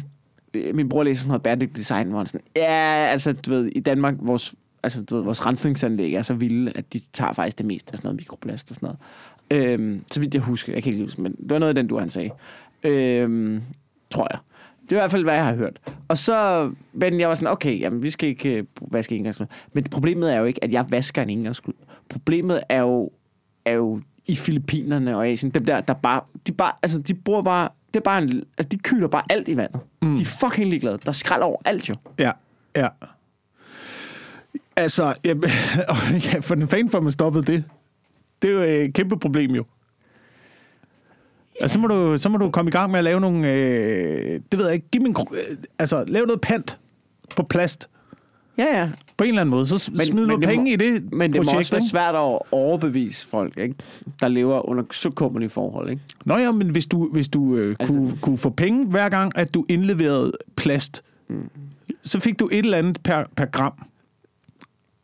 Øh, 0.53 0.75
min 0.75 0.89
bror 0.89 1.03
læser 1.03 1.21
sådan 1.21 1.27
noget 1.27 1.43
bæredygtigt 1.43 1.77
design, 1.77 2.07
hvor 2.07 2.17
han 2.17 2.27
sådan, 2.27 2.41
ja, 2.55 3.07
altså 3.11 3.33
du 3.33 3.51
ved, 3.51 3.65
i 3.65 3.79
Danmark, 3.79 4.15
vores, 4.19 4.55
altså, 4.83 5.03
du 5.03 5.15
ved, 5.15 5.23
vores 5.23 5.45
rensningsanlæg 5.45 6.13
er 6.13 6.21
så 6.21 6.33
vilde, 6.33 6.71
at 6.75 6.93
de 6.93 7.01
tager 7.13 7.33
faktisk 7.33 7.57
det 7.57 7.65
meste 7.65 7.91
af 7.93 7.97
sådan 7.97 8.07
noget 8.07 8.15
mikroplast 8.15 8.71
og 8.71 8.75
sådan 8.75 8.87
noget. 8.87 8.99
Øhm, 9.51 10.03
så 10.11 10.19
vidt 10.19 10.33
jeg 10.33 10.43
husker, 10.43 10.73
jeg 10.73 10.83
kan 10.83 10.89
ikke 10.89 10.97
lige 10.97 11.07
huske, 11.07 11.21
men 11.21 11.31
det 11.31 11.49
var 11.49 11.59
noget 11.59 11.69
af 11.69 11.75
den, 11.75 11.87
du 11.87 11.99
han 11.99 12.09
sagde. 12.09 12.29
Øhm, 12.83 13.61
tror 14.11 14.27
jeg. 14.31 14.39
Det 14.83 14.91
er 14.91 14.95
i 14.95 14.99
hvert 14.99 15.11
fald, 15.11 15.23
hvad 15.23 15.33
jeg 15.33 15.45
har 15.45 15.55
hørt. 15.55 15.79
Og 16.07 16.17
så, 16.17 16.71
men 16.93 17.19
jeg 17.19 17.29
var 17.29 17.35
sådan, 17.35 17.47
okay, 17.47 17.79
jamen, 17.79 18.03
vi 18.03 18.09
skal 18.09 18.29
ikke 18.29 18.49
øh, 18.49 18.63
vaske 18.81 19.15
engangsklud. 19.15 19.47
Men 19.73 19.83
problemet 19.83 20.33
er 20.33 20.39
jo 20.39 20.45
ikke, 20.45 20.63
at 20.63 20.71
jeg 20.71 20.85
vasker 20.89 21.21
en 21.21 21.29
engangsklud. 21.29 21.73
Problemet 22.09 22.63
er 22.69 22.79
jo, 22.79 23.11
er 23.65 23.71
jo 23.71 24.01
i 24.25 24.35
Filippinerne 24.35 25.17
og 25.17 25.27
Asien, 25.27 25.51
dem 25.51 25.65
der, 25.65 25.81
der 25.81 25.93
bare, 25.93 26.21
de 26.47 26.51
bare, 26.51 26.71
altså, 26.83 26.97
de 26.99 27.13
bruger 27.13 27.41
bare, 27.41 27.69
det 27.93 27.99
er 27.99 28.03
bare 28.03 28.21
en, 28.21 28.43
altså, 28.57 28.69
de 28.69 28.77
kyler 28.77 29.07
bare 29.07 29.23
alt 29.29 29.47
i 29.47 29.57
vandet. 29.57 29.81
Mm. 30.01 30.15
De 30.15 30.21
er 30.21 30.25
fucking 30.25 30.69
ligeglade. 30.69 30.97
Der 30.97 31.07
er 31.09 31.11
skrald 31.11 31.41
over 31.41 31.57
alt 31.65 31.89
jo. 31.89 31.95
Ja, 32.19 32.31
ja. 32.75 32.87
Altså, 34.75 35.13
ja, 35.25 35.29
ja, 36.33 36.39
for 36.39 36.55
den 36.55 36.67
fan 36.67 36.89
for, 36.89 36.97
at 36.97 37.03
man 37.03 37.11
stoppede 37.11 37.45
det. 37.45 37.63
Det 38.41 38.49
er 38.49 38.53
jo 38.53 38.61
et 38.61 38.93
kæmpe 38.93 39.19
problem 39.19 39.51
jo. 39.51 39.65
Altså, 41.59 41.73
så 41.73 41.79
må, 41.79 41.87
du, 41.87 42.17
så 42.17 42.29
må 42.29 42.37
du 42.37 42.51
komme 42.51 42.69
i 42.69 42.71
gang 42.71 42.91
med 42.91 42.97
at 42.99 43.03
lave 43.03 43.19
nogle... 43.19 43.51
Øh, 43.51 44.41
det 44.51 44.59
ved 44.59 44.65
jeg 44.65 44.73
ikke. 44.75 44.87
Giv 44.91 45.13
gro- 45.13 45.35
øh, 45.35 45.57
altså, 45.79 46.05
lave 46.07 46.25
noget 46.25 46.41
pant 46.41 46.79
på 47.35 47.43
plast. 47.43 47.89
Ja, 48.57 48.79
ja. 48.79 48.89
På 49.23 49.25
en 49.25 49.29
eller 49.29 49.41
anden 49.41 49.49
måde. 49.51 49.67
Så 49.67 49.91
men, 49.93 50.05
smid 50.05 50.25
noget 50.25 50.41
det 50.41 50.49
penge 50.49 50.77
må, 50.77 50.83
i 50.85 50.91
det 50.91 51.13
Men 51.13 51.33
det 51.33 51.39
må 51.39 51.43
projekt, 51.43 51.59
også 51.59 51.71
være 51.71 51.81
svært 51.89 52.15
at 52.15 52.39
overbevise 52.51 53.27
folk, 53.27 53.57
ikke? 53.57 53.75
der 54.19 54.27
lever 54.27 54.69
under 54.69 54.83
så 54.91 55.09
kummerlige 55.09 55.49
forhold. 55.49 55.89
Ikke? 55.89 56.01
Nå 56.25 56.37
ja, 56.37 56.51
men 56.51 56.69
hvis 56.69 56.85
du, 56.85 57.09
hvis 57.13 57.27
du 57.27 57.55
øh, 57.55 57.75
Altså- 57.79 57.93
kunne, 57.95 58.17
kunne 58.21 58.37
få 58.37 58.49
penge 58.49 58.85
hver 58.85 59.09
gang, 59.09 59.37
at 59.37 59.53
du 59.53 59.65
indleverede 59.69 60.31
plast, 60.55 61.03
mm. 61.29 61.49
så 62.03 62.19
fik 62.19 62.39
du 62.39 62.49
et 62.51 62.59
eller 62.65 62.77
andet 62.77 62.97
per, 63.03 63.23
per 63.37 63.45
gram. 63.45 63.73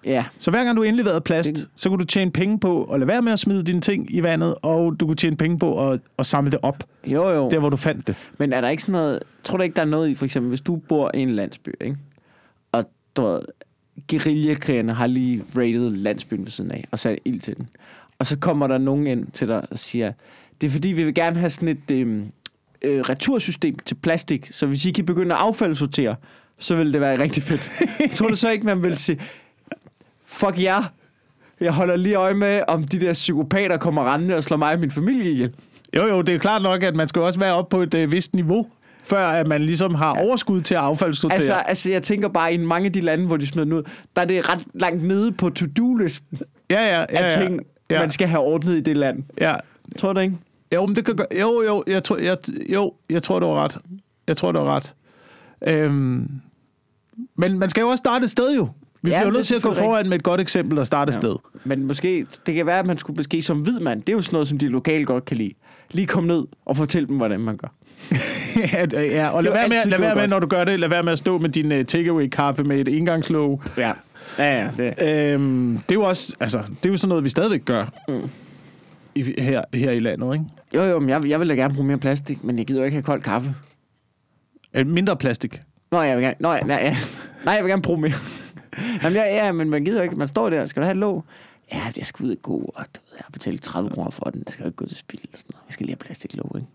Ja, 0.06 0.26
Så 0.40 0.52
hver 0.52 0.64
gang 0.64 0.78
du 0.78 0.84
indleverede 0.84 1.22
plast, 1.22 1.50
Det- 1.50 1.70
så 1.76 1.90
kunne 1.90 2.00
du 2.00 2.06
tjene 2.06 2.32
penge 2.32 2.60
på 2.60 2.84
at 2.84 3.00
lade 3.00 3.08
være 3.08 3.22
med 3.22 3.32
at 3.34 3.40
smide 3.40 3.64
dine 3.64 3.82
ting 3.82 4.16
i 4.16 4.24
vandet, 4.24 4.56
og 4.62 5.00
du 5.00 5.06
kunne 5.06 5.16
tjene 5.16 5.36
penge 5.38 5.60
på 5.60 5.90
at, 5.92 6.00
at 6.20 6.26
samle 6.26 6.52
det 6.52 6.60
op, 6.64 6.84
jo 7.08 7.30
jo. 7.30 7.50
der 7.50 7.60
hvor 7.60 7.70
du 7.70 7.78
fandt 7.78 8.08
det. 8.08 8.16
Men 8.38 8.54
er 8.54 8.62
der 8.62 8.70
ikke 8.70 8.82
sådan 8.84 8.94
noget... 8.94 9.20
Tror 9.44 9.58
du 9.58 9.64
ikke, 9.64 9.76
der 9.76 9.82
er 9.82 9.86
noget 9.86 10.10
i, 10.10 10.16
for 10.16 10.26
eksempel, 10.26 10.50
hvis 10.50 10.62
du 10.62 10.76
bor 10.76 11.12
i 11.14 11.20
en 11.20 11.30
landsby, 11.30 11.70
ikke? 11.82 11.98
Og 12.72 12.86
du 13.16 13.22
ved, 13.26 13.42
guerillakrigerne 14.10 14.94
har 14.94 15.08
lige 15.08 15.44
raided 15.58 15.92
landsbyen 15.92 16.44
ved 16.44 16.52
siden 16.52 16.72
af, 16.72 16.86
og 16.92 17.00
sat 17.00 17.20
ild 17.26 17.40
til 17.40 17.58
den. 17.58 17.70
Og 18.20 18.26
så 18.26 18.38
kommer 18.38 18.68
der 18.68 18.78
nogen 18.78 19.08
ind 19.08 19.28
til 19.32 19.48
dig 19.48 19.72
og 19.72 19.80
siger, 19.80 20.12
det 20.62 20.68
er 20.68 20.72
fordi, 20.72 20.88
vi 20.88 21.04
vil 21.04 21.14
gerne 21.14 21.40
have 21.40 21.50
sådan 21.50 21.70
et 21.70 21.92
øh, 21.92 22.24
øh, 22.82 23.02
retursystem 23.02 23.76
til 23.86 23.96
plastik, 23.96 24.50
så 24.52 24.66
hvis 24.66 24.86
I 24.86 24.92
kan 24.92 25.06
begynde 25.06 25.36
at 25.36 25.42
affaldssortere, 25.42 26.16
så 26.60 26.76
vil 26.76 26.94
det 26.94 27.02
være 27.02 27.20
rigtig 27.20 27.44
fedt. 27.44 27.72
tror 28.16 28.28
du 28.28 28.36
så 28.36 28.50
ikke, 28.50 28.66
man 28.66 28.84
vil 28.84 28.98
sige, 28.98 29.20
fuck 30.26 30.64
jer, 30.64 30.84
jeg 31.60 31.74
holder 31.74 31.96
lige 31.96 32.16
øje 32.16 32.34
med, 32.34 32.62
om 32.68 32.84
de 32.84 33.00
der 33.00 33.14
psykopater 33.14 33.78
kommer 33.78 34.14
rendende 34.14 34.36
og 34.36 34.44
slår 34.44 34.58
mig 34.58 34.74
og 34.74 34.80
min 34.80 34.92
familie 34.92 35.32
ihjel. 35.32 35.54
Jo, 35.96 36.06
jo, 36.06 36.22
det 36.22 36.36
er 36.36 36.40
klart 36.40 36.62
nok, 36.62 36.84
at 36.84 36.96
man 36.96 37.08
skal 37.08 37.22
også 37.22 37.40
være 37.40 37.54
oppe 37.54 37.70
på 37.70 37.82
et 37.82 37.94
øh, 37.94 38.12
vist 38.12 38.36
niveau, 38.36 38.68
før 39.02 39.28
at 39.28 39.48
man 39.48 39.62
ligesom 39.62 39.96
har 39.96 40.14
overskud 40.20 40.62
til 40.62 40.76
at 40.76 40.82
affaldssortere. 40.82 41.38
Altså, 41.38 41.54
altså, 41.54 41.92
jeg 41.92 42.04
tænker 42.04 42.28
bare, 42.28 42.54
i 42.54 42.58
mange 42.58 42.86
af 42.86 42.94
de 42.94 43.02
lande, 43.02 43.26
hvor 43.28 43.38
de 43.38 43.48
smider 43.48 43.64
den 43.66 43.74
ud, 43.74 43.84
der 44.16 44.22
er 44.22 44.26
det 44.26 44.50
ret 44.50 44.64
langt 44.74 45.04
nede 45.04 45.32
på 45.32 45.50
to-do-listen 45.50 46.40
ja, 46.70 46.82
ja, 46.82 47.00
ja, 47.00 47.06
af 47.10 47.38
ja, 47.38 47.42
ting, 47.42 47.62
ja, 47.90 48.00
man 48.00 48.12
skal 48.12 48.28
have 48.28 48.42
ordnet 48.42 48.78
i 48.78 48.82
det 48.82 48.98
land. 48.98 49.24
ja. 49.42 49.56
Tror 49.98 50.14
du 50.14 50.20
ikke? 50.20 50.38
Jo, 50.76 50.86
men 50.86 50.96
det 50.96 51.06
kan 51.06 51.16
gøre. 51.16 51.28
Jo, 51.42 51.64
jo, 51.68 51.84
jeg 51.88 52.04
tror, 52.04 52.18
jeg, 52.18 52.38
jo, 52.74 52.94
jeg 53.10 53.24
tror, 53.24 53.40
du 53.40 53.46
har 53.46 53.54
ret. 53.64 53.78
Jeg 54.28 54.38
tror, 54.38 54.52
du 54.52 54.60
har 54.60 54.66
ret. 54.76 54.94
Øhm, 55.68 56.32
men 57.36 57.60
man 57.60 57.70
skal 57.70 57.82
jo 57.82 57.88
også 57.88 58.02
starte 58.02 58.24
et 58.24 58.30
sted 58.30 58.56
jo. 58.56 58.68
Vi 59.02 59.10
Ja, 59.10 59.18
bliver 59.18 59.28
er 59.28 59.34
nødt 59.34 59.48
til 59.48 59.56
at 59.56 59.62
gå 59.62 59.74
foran 59.74 60.10
med 60.10 60.18
et 60.18 60.24
godt 60.24 60.42
eksempel 60.42 60.78
og 60.80 60.88
starte 60.88 61.10
et 61.10 61.16
Ja. 61.16 61.20
sted. 61.22 61.36
Men 61.64 61.84
måske, 61.86 62.26
det 62.46 62.56
kan 62.56 62.66
være, 62.66 62.80
at 62.80 62.86
man 62.88 62.98
skulle 62.98 63.18
måske 63.18 63.42
som 63.42 63.60
hvid 63.60 63.80
mand, 63.80 64.02
det 64.02 64.10
er 64.10 64.14
jo 64.18 64.22
sådan 64.22 64.36
noget, 64.36 64.48
som 64.48 64.58
de 64.58 64.68
lokale 64.68 65.06
godt 65.06 65.26
kan 65.26 65.38
lide. 65.38 65.54
Lige 65.92 66.08
komme 66.08 66.28
ned 66.28 66.44
og 66.66 66.78
fortælle 66.78 67.08
dem, 67.08 67.18
hvordan 67.18 67.40
man 67.40 67.58
gør. 67.58 67.68
ja, 68.74 69.02
ja, 69.02 69.30
og 69.30 69.44
lad 69.44 69.52
være, 69.52 69.68
med, 69.68 69.78
lad 69.86 70.00
være 70.00 70.16
med, 70.16 70.28
når 70.28 70.40
du 70.40 70.48
gør 70.48 70.64
det, 70.64 70.80
lad 70.80 70.90
være 70.90 71.04
med 71.04 71.12
at 71.12 71.18
stå 71.18 71.38
med 71.38 71.50
din 71.50 71.72
uh, 71.72 71.86
takeaway-kaffe 71.86 72.64
med 72.64 72.80
et 72.80 72.88
engangslåg. 72.88 73.64
Ja. 73.78 73.92
Ja, 74.38 74.62
ja. 74.62 74.70
Det. 74.78 75.34
Øhm, 75.34 75.74
det 75.90 75.96
er 75.96 76.00
jo 76.00 76.02
også, 76.02 76.36
altså, 76.40 76.58
det 76.58 76.86
er 76.86 76.90
jo 76.90 76.98
sådan 76.98 77.10
noget, 77.10 77.24
vi 77.24 77.30
stadigvæk 77.30 77.66
gør 77.66 77.86
mm. 78.08 78.30
i, 79.16 79.42
her, 79.42 79.62
her 79.74 79.92
i 79.92 80.00
landet, 80.00 80.34
ikke? 80.34 80.46
Jo, 80.76 80.84
jo, 80.84 81.00
men 81.00 81.10
jeg, 81.10 81.28
jeg 81.28 81.40
vil 81.40 81.50
da 81.50 81.54
gerne 81.54 81.74
bruge 81.74 81.88
mere 81.88 81.98
plastik, 81.98 82.44
men 82.44 82.58
jeg 82.58 82.66
gider 82.66 82.80
jo 82.80 82.86
ikke 82.86 82.96
have 82.96 83.04
kold 83.04 83.22
kaffe. 83.22 83.56
Øh, 84.74 84.88
Mindre 84.88 85.18
plastik. 85.18 85.60
Nå, 85.92 86.02
jeg 86.02 86.18
vil 86.18 86.24
gerne, 86.24 86.36
nå, 86.40 86.50
nej, 86.50 86.80
ja. 86.82 86.96
nej, 87.46 87.54
jeg 87.54 87.64
vil 87.64 87.70
gerne 87.70 87.82
bruge 87.82 88.02
mere. 88.02 88.14
Jamen, 89.04 89.16
ja, 89.16 89.46
ja, 89.46 89.52
men 89.52 89.70
man 89.70 89.86
gider 89.86 89.98
jo 89.98 90.04
ikke. 90.04 90.16
Man 90.16 90.28
står 90.28 90.50
der, 90.50 90.66
skal 90.66 90.82
du 90.82 90.86
have 90.86 90.92
et 90.92 90.98
låg? 90.98 91.26
Ja, 91.74 91.82
jeg 91.98 92.06
skal 92.06 92.26
ud 92.26 92.36
gå, 92.42 92.54
og 92.76 92.86
du 92.96 93.00
ved, 93.10 93.18
jeg 93.18 93.24
har 93.26 93.32
betalt 93.32 93.62
30 93.62 93.90
kroner 93.90 94.12
for 94.12 94.30
den. 94.30 94.44
Det 94.44 94.54
skal 94.54 94.64
jo 94.64 94.68
ikke 94.68 94.76
gå 94.78 94.86
til 94.86 94.98
spil. 94.98 95.20
Sådan 95.20 95.44
noget. 95.54 95.64
Jeg 95.68 95.74
skal 95.74 95.86
lige 95.86 95.94
have 95.94 96.06
plastiklåg, 96.06 96.52
ikke? 96.56 96.68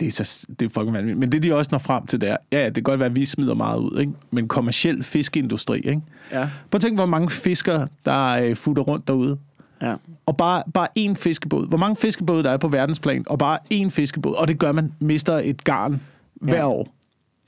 Det 0.00 0.06
er, 0.08 0.24
så, 0.24 0.46
det 0.60 0.66
er 0.66 0.70
fucking 0.70 0.92
vanvittigt. 0.92 1.18
Men 1.18 1.32
det, 1.32 1.42
de 1.42 1.54
også 1.54 1.68
når 1.72 1.78
frem 1.78 2.06
til, 2.06 2.20
det 2.20 2.28
er, 2.30 2.36
ja, 2.52 2.64
det 2.66 2.74
kan 2.74 2.82
godt 2.82 3.00
være, 3.00 3.06
at 3.08 3.16
vi 3.16 3.24
smider 3.24 3.54
meget 3.54 3.78
ud, 3.80 4.00
ikke? 4.00 4.12
men 4.30 4.48
kommersiel 4.48 5.02
fiskeindustri, 5.02 5.76
ikke? 5.78 6.02
Ja. 6.32 6.38
Prøv 6.70 6.76
at 6.76 6.80
tænke, 6.80 6.94
hvor 6.96 7.06
mange 7.06 7.30
fiskere, 7.30 7.88
der 8.04 8.28
øh, 8.28 8.56
futter 8.56 8.82
rundt 8.82 9.08
derude. 9.08 9.38
Ja. 9.82 9.94
Og 10.26 10.36
bare, 10.36 10.62
bare 10.74 10.88
én 10.98 11.14
fiskebåd. 11.14 11.68
Hvor 11.68 11.78
mange 11.78 11.96
fiskebåde 11.96 12.42
der 12.42 12.50
er 12.50 12.56
på 12.56 12.68
verdensplan, 12.68 13.24
og 13.26 13.38
bare 13.38 13.58
én 13.74 13.88
fiskebåd. 13.88 14.34
Og 14.34 14.48
det 14.48 14.58
gør 14.58 14.72
man, 14.72 14.92
mister 15.00 15.34
et 15.44 15.64
garn 15.64 16.00
hver 16.34 16.56
Ja. 16.56 16.68
år. 16.68 16.94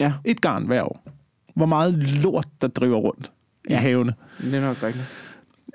Ja, 0.01 0.13
Et 0.25 0.41
garn 0.41 0.67
hver 0.67 0.83
år. 0.83 1.05
Hvor 1.55 1.67
meget 1.67 1.95
lort, 1.95 2.49
der 2.61 2.69
driver 2.69 2.97
rundt. 2.99 3.33
Ja. 3.71 3.75
i 3.79 3.83
havene. 3.83 4.15
det 4.41 4.55
er 4.55 4.61
nok 4.61 4.83
rigtigt. 4.83 5.05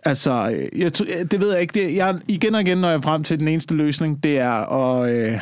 Altså, 0.05 0.51
øh, 0.55 0.81
jeg, 0.81 0.91
tr- 0.97 1.23
det 1.23 1.41
ved 1.41 1.51
jeg 1.51 1.61
ikke. 1.61 1.73
Det, 1.73 1.95
jeg, 1.95 2.19
igen 2.27 2.55
og 2.55 2.61
igen, 2.61 2.77
når 2.77 2.89
jeg 2.89 3.03
frem 3.03 3.23
til 3.23 3.39
den 3.39 3.47
eneste 3.47 3.75
løsning, 3.75 4.23
det 4.23 4.37
er 4.39 4.51
at 4.73 5.11
øh, 5.11 5.39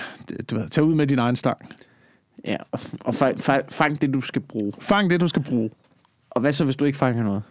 du 0.52 0.56
ved, 0.56 0.70
tage 0.70 0.86
ud 0.86 0.96
med 0.96 1.08
din 1.08 1.20
egen 1.20 1.36
stang. 1.36 1.58
Ja, 2.46 2.56
og, 2.72 2.80
og 3.00 3.16
fang, 3.16 3.42
fang, 3.42 3.64
fang 3.70 4.02
det, 4.02 4.14
du 4.14 4.22
skal 4.22 4.42
bruge. 4.42 4.74
Fang 4.80 5.10
det, 5.10 5.22
du 5.22 5.28
skal 5.28 5.42
bruge. 5.44 5.70
Og 6.30 6.42
hvad 6.42 6.52
så, 6.52 6.64
hvis 6.66 6.76
du 6.76 6.86
ikke 6.86 6.98
fanger 6.98 7.24
noget? 7.24 7.42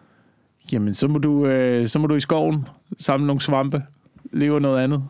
Jamen, 0.73 0.95
så 0.95 1.09
må 1.09 1.19
du, 1.19 1.47
øh, 1.47 1.89
så 1.89 1.99
må 1.99 2.07
du 2.07 2.15
i 2.15 2.21
skoven 2.21 2.69
samle 2.99 3.27
nogle 3.27 3.41
svampe, 3.41 3.83
leve 4.33 4.61
noget 4.61 4.85
andet. 4.85 5.03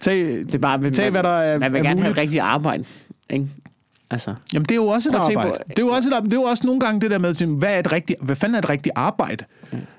Tag, 0.00 0.16
Det 0.18 0.54
er 0.54 0.58
bare, 0.58 0.90
tag 0.90 1.10
hvad 1.10 1.22
der 1.22 1.28
er, 1.28 1.58
man 1.58 1.72
vil 1.72 1.78
er 1.78 1.82
gerne 1.82 1.88
have 2.00 2.08
muligt. 2.08 2.18
rigtig 2.18 2.40
arbejde, 2.40 2.84
ikke? 3.30 3.48
Altså, 4.10 4.34
Jamen, 4.54 4.64
det 4.64 4.70
er 4.70 4.76
jo 4.76 4.86
også 4.86 5.10
et 5.10 5.14
arbejde. 5.14 5.50
på- 5.50 5.56
Det 5.68 5.78
er 5.78 5.82
jo 5.82 5.88
også, 5.88 6.08
et, 6.18 6.24
det 6.24 6.32
er 6.32 6.36
jo 6.36 6.42
også 6.42 6.66
nogle 6.66 6.80
gange 6.80 7.00
det 7.00 7.10
der 7.10 7.18
med, 7.18 7.56
hvad, 7.58 7.74
er 7.74 7.78
et 7.78 7.92
rigtigt, 7.92 8.22
hvad 8.22 8.36
fanden 8.36 8.54
er 8.54 8.58
et 8.58 8.68
rigtigt 8.70 8.92
arbejde? 8.96 9.44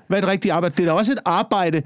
Hvad 0.07 0.17
er 0.19 0.23
et 0.23 0.29
rigtigt 0.29 0.51
arbejde? 0.53 0.75
Det 0.77 0.83
er 0.83 0.87
da 0.87 0.91
også 0.91 1.11
et 1.11 1.19
arbejde 1.25 1.81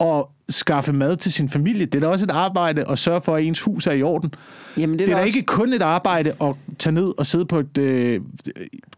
at 0.00 0.24
skaffe 0.48 0.92
mad 0.92 1.16
til 1.16 1.32
sin 1.32 1.48
familie. 1.48 1.86
Det 1.86 1.94
er 1.94 2.00
da 2.00 2.06
også 2.06 2.24
et 2.26 2.30
arbejde 2.30 2.90
at 2.90 2.98
sørge 2.98 3.20
for, 3.20 3.36
at 3.36 3.44
ens 3.44 3.60
hus 3.60 3.86
er 3.86 3.92
i 3.92 4.02
orden. 4.02 4.34
jamen, 4.76 4.98
Det 4.98 5.08
er 5.08 5.14
da 5.14 5.20
også, 5.20 5.26
ikke 5.26 5.42
kun 5.42 5.72
et 5.72 5.82
arbejde 5.82 6.32
at 6.42 6.54
tage 6.78 6.92
ned 6.94 7.12
og 7.18 7.26
sidde 7.26 7.44
på 7.46 7.58
et 7.58 7.78
øh, 7.78 8.20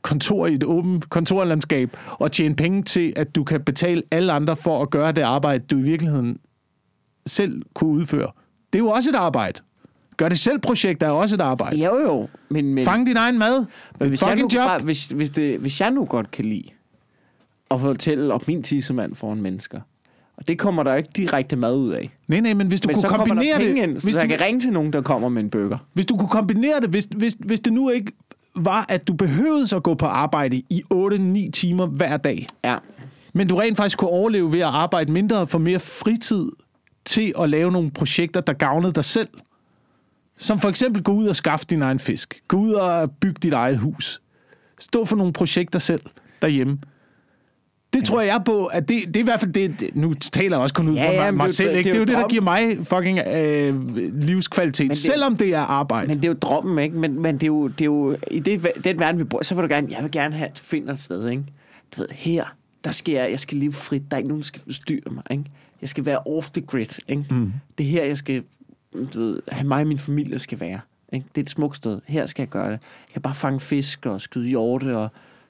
kontor 0.02 0.46
i 0.46 0.54
et 0.54 0.64
åbent 0.64 1.10
kontorlandskab 1.10 1.96
og 2.12 2.32
tjene 2.32 2.56
penge 2.56 2.82
til, 2.82 3.12
at 3.16 3.34
du 3.34 3.44
kan 3.44 3.60
betale 3.62 4.02
alle 4.10 4.32
andre 4.32 4.56
for 4.56 4.82
at 4.82 4.90
gøre 4.90 5.12
det 5.12 5.22
arbejde, 5.22 5.64
du 5.70 5.78
i 5.78 5.82
virkeligheden 5.82 6.38
selv 7.26 7.62
kunne 7.74 7.90
udføre. 7.90 8.30
Det 8.72 8.78
er 8.78 8.82
jo 8.82 8.88
også 8.88 9.10
et 9.10 9.16
arbejde. 9.16 9.60
Gør 10.16 10.28
det 10.28 10.38
selv 10.38 10.58
projekt 10.58 11.02
er 11.02 11.08
også 11.10 11.34
et 11.34 11.40
arbejde. 11.40 11.76
Jo, 11.76 11.98
jo. 11.98 12.28
Men, 12.48 12.74
men, 12.74 12.84
Fang 12.84 13.06
din 13.06 13.16
egen 13.16 13.38
mad. 13.38 13.64
men 14.00 14.08
hvis, 14.08 14.22
jeg 14.22 14.30
nu, 14.30 14.42
Fucking 14.42 14.54
job. 14.54 14.66
bare, 14.66 14.78
hvis, 14.78 15.06
hvis, 15.06 15.30
det, 15.30 15.58
hvis 15.58 15.80
jeg 15.80 15.90
nu 15.90 16.04
godt 16.04 16.30
kan 16.30 16.44
lide 16.44 16.64
at 17.70 17.80
fortælle 17.80 18.34
om 18.34 18.40
min 18.46 18.62
tissemand 18.62 19.14
foran 19.14 19.42
mennesker, 19.42 19.80
og 20.36 20.48
det 20.48 20.58
kommer 20.58 20.82
der 20.82 20.94
ikke 20.94 21.10
direkte 21.16 21.56
mad 21.56 21.74
ud 21.74 21.92
af. 21.92 22.10
Nej, 22.28 22.40
nej, 22.40 22.54
men 22.54 22.66
hvis 22.66 22.80
du 22.80 22.88
Men 22.88 22.94
kunne 22.94 23.02
så 23.02 23.08
kombinere 23.08 23.58
det... 23.58 23.76
ind, 23.76 24.00
så 24.00 24.06
hvis, 24.06 24.14
jeg 24.14 24.22
du, 24.22 24.28
kan 24.28 24.40
ringe 24.40 24.60
til 24.60 24.72
nogen, 24.72 24.92
der 24.92 25.02
kommer 25.02 25.28
med 25.28 25.42
en 25.42 25.50
burger. 25.50 25.78
hvis 25.92 26.06
du 26.06 26.16
kunne 26.16 26.28
kombinere 26.28 26.80
det, 26.80 26.90
hvis, 26.90 27.08
hvis, 27.16 27.36
hvis 27.40 27.60
det 27.60 27.72
nu 27.72 27.90
ikke 27.90 28.12
var, 28.54 28.86
at 28.88 29.08
du 29.08 29.12
behøvede 29.12 29.76
at 29.76 29.82
gå 29.82 29.94
på 29.94 30.06
arbejde 30.06 30.62
i 30.70 30.82
8-9 30.94 31.50
timer 31.50 31.86
hver 31.86 32.16
dag. 32.16 32.46
Ja. 32.64 32.76
Men 33.32 33.48
du 33.48 33.56
rent 33.56 33.76
faktisk 33.76 33.98
kunne 33.98 34.10
overleve 34.10 34.52
ved 34.52 34.60
at 34.60 34.66
arbejde 34.66 35.12
mindre 35.12 35.38
og 35.38 35.48
få 35.48 35.58
mere 35.58 35.78
fritid 35.78 36.48
til 37.04 37.32
at 37.40 37.50
lave 37.50 37.72
nogle 37.72 37.90
projekter, 37.90 38.40
der 38.40 38.52
gavnede 38.52 38.92
dig 38.92 39.04
selv. 39.04 39.28
Som 40.36 40.60
for 40.60 40.68
eksempel 40.68 41.02
gå 41.02 41.12
ud 41.12 41.26
og 41.26 41.36
skaffe 41.36 41.66
din 41.70 41.82
egen 41.82 41.98
fisk. 41.98 42.42
Gå 42.48 42.56
ud 42.56 42.72
og 42.72 43.10
bygge 43.10 43.38
dit 43.42 43.52
eget 43.52 43.78
hus. 43.78 44.22
Stå 44.78 45.04
for 45.04 45.16
nogle 45.16 45.32
projekter 45.32 45.78
selv 45.78 46.02
derhjemme. 46.42 46.78
Det 47.92 48.04
tror 48.04 48.20
jeg 48.20 48.42
på, 48.44 48.66
at 48.66 48.88
det, 48.88 48.98
det 49.06 49.16
er 49.16 49.20
i 49.20 49.24
hvert 49.24 49.40
fald 49.40 49.52
det, 49.52 49.80
det 49.80 49.96
nu 49.96 50.14
taler 50.14 50.56
jeg 50.56 50.62
også 50.62 50.74
kun 50.74 50.88
ud 50.88 50.94
Ja, 50.94 51.08
fra 51.08 51.12
ja, 51.12 51.20
mig, 51.20 51.34
mig 51.34 51.46
det- 51.46 51.54
selv. 51.54 51.70
det 51.70 51.78
Ikke? 51.78 51.88
Det 51.88 51.94
er 51.94 51.98
jo 51.98 52.04
det, 52.04 52.16
der 52.16 52.28
giver 52.28 52.42
mig 52.42 52.76
fucking 52.86 53.18
øh, 53.18 54.12
livskvalitet, 54.22 54.88
det- 54.88 54.96
selvom 54.96 55.36
det 55.36 55.54
er 55.54 55.58
arbejde. 55.60 56.08
Men 56.08 56.16
det 56.16 56.24
er 56.24 56.28
jo 56.28 56.34
drømmen, 56.34 56.78
ikke? 56.84 56.96
Men, 56.96 57.22
men 57.22 57.34
det, 57.34 57.42
er 57.42 57.46
jo, 57.46 57.68
det 57.68 57.80
er 57.80 57.84
jo... 57.84 58.16
I 58.30 58.38
det, 58.40 58.66
den 58.84 58.98
verden, 58.98 59.18
vi 59.18 59.24
bor, 59.24 59.42
så 59.42 59.54
vil 59.54 59.62
du 59.62 59.68
gerne... 59.68 59.88
Jeg 59.90 60.02
vil 60.02 60.10
gerne 60.10 60.36
have, 60.36 60.50
finde 60.54 60.92
et 60.92 60.98
sted, 60.98 61.28
ikke? 61.30 61.42
Du 61.96 62.00
ved, 62.00 62.08
her, 62.12 62.44
der 62.84 62.90
skal 62.90 63.14
jeg... 63.14 63.30
Jeg 63.30 63.40
skal 63.40 63.58
leve 63.58 63.72
frit. 63.72 64.02
Der 64.10 64.16
er 64.16 64.18
ikke 64.18 64.28
nogen, 64.28 64.40
der 64.42 64.46
skal 64.46 64.60
forstyrre 64.62 65.10
mig, 65.10 65.22
ikke? 65.30 65.44
Jeg 65.80 65.88
skal 65.88 66.06
være 66.06 66.18
off 66.18 66.50
the 66.50 66.62
grid, 66.62 66.86
ikke? 67.08 67.24
Mm. 67.30 67.52
Det 67.78 67.86
er 67.86 67.90
her, 67.90 68.04
jeg 68.04 68.18
skal... 68.18 68.42
Du 69.14 69.20
ved, 69.20 69.40
have 69.48 69.68
mig 69.68 69.80
og 69.80 69.86
min 69.86 69.98
familie 69.98 70.38
skal 70.38 70.60
være. 70.60 70.80
Ikke? 71.12 71.26
Det 71.34 71.40
er 71.40 71.42
et 71.44 71.50
smukt 71.50 71.76
sted. 71.76 72.00
Her 72.06 72.26
skal 72.26 72.42
jeg 72.42 72.48
gøre 72.48 72.64
det. 72.66 72.70
Jeg 72.80 73.12
kan 73.12 73.22
bare 73.22 73.34
fange 73.34 73.60
fisk 73.60 74.06
og 74.06 74.20
skyde 74.20 74.48
hjorte 74.48 74.96
og 74.96 75.08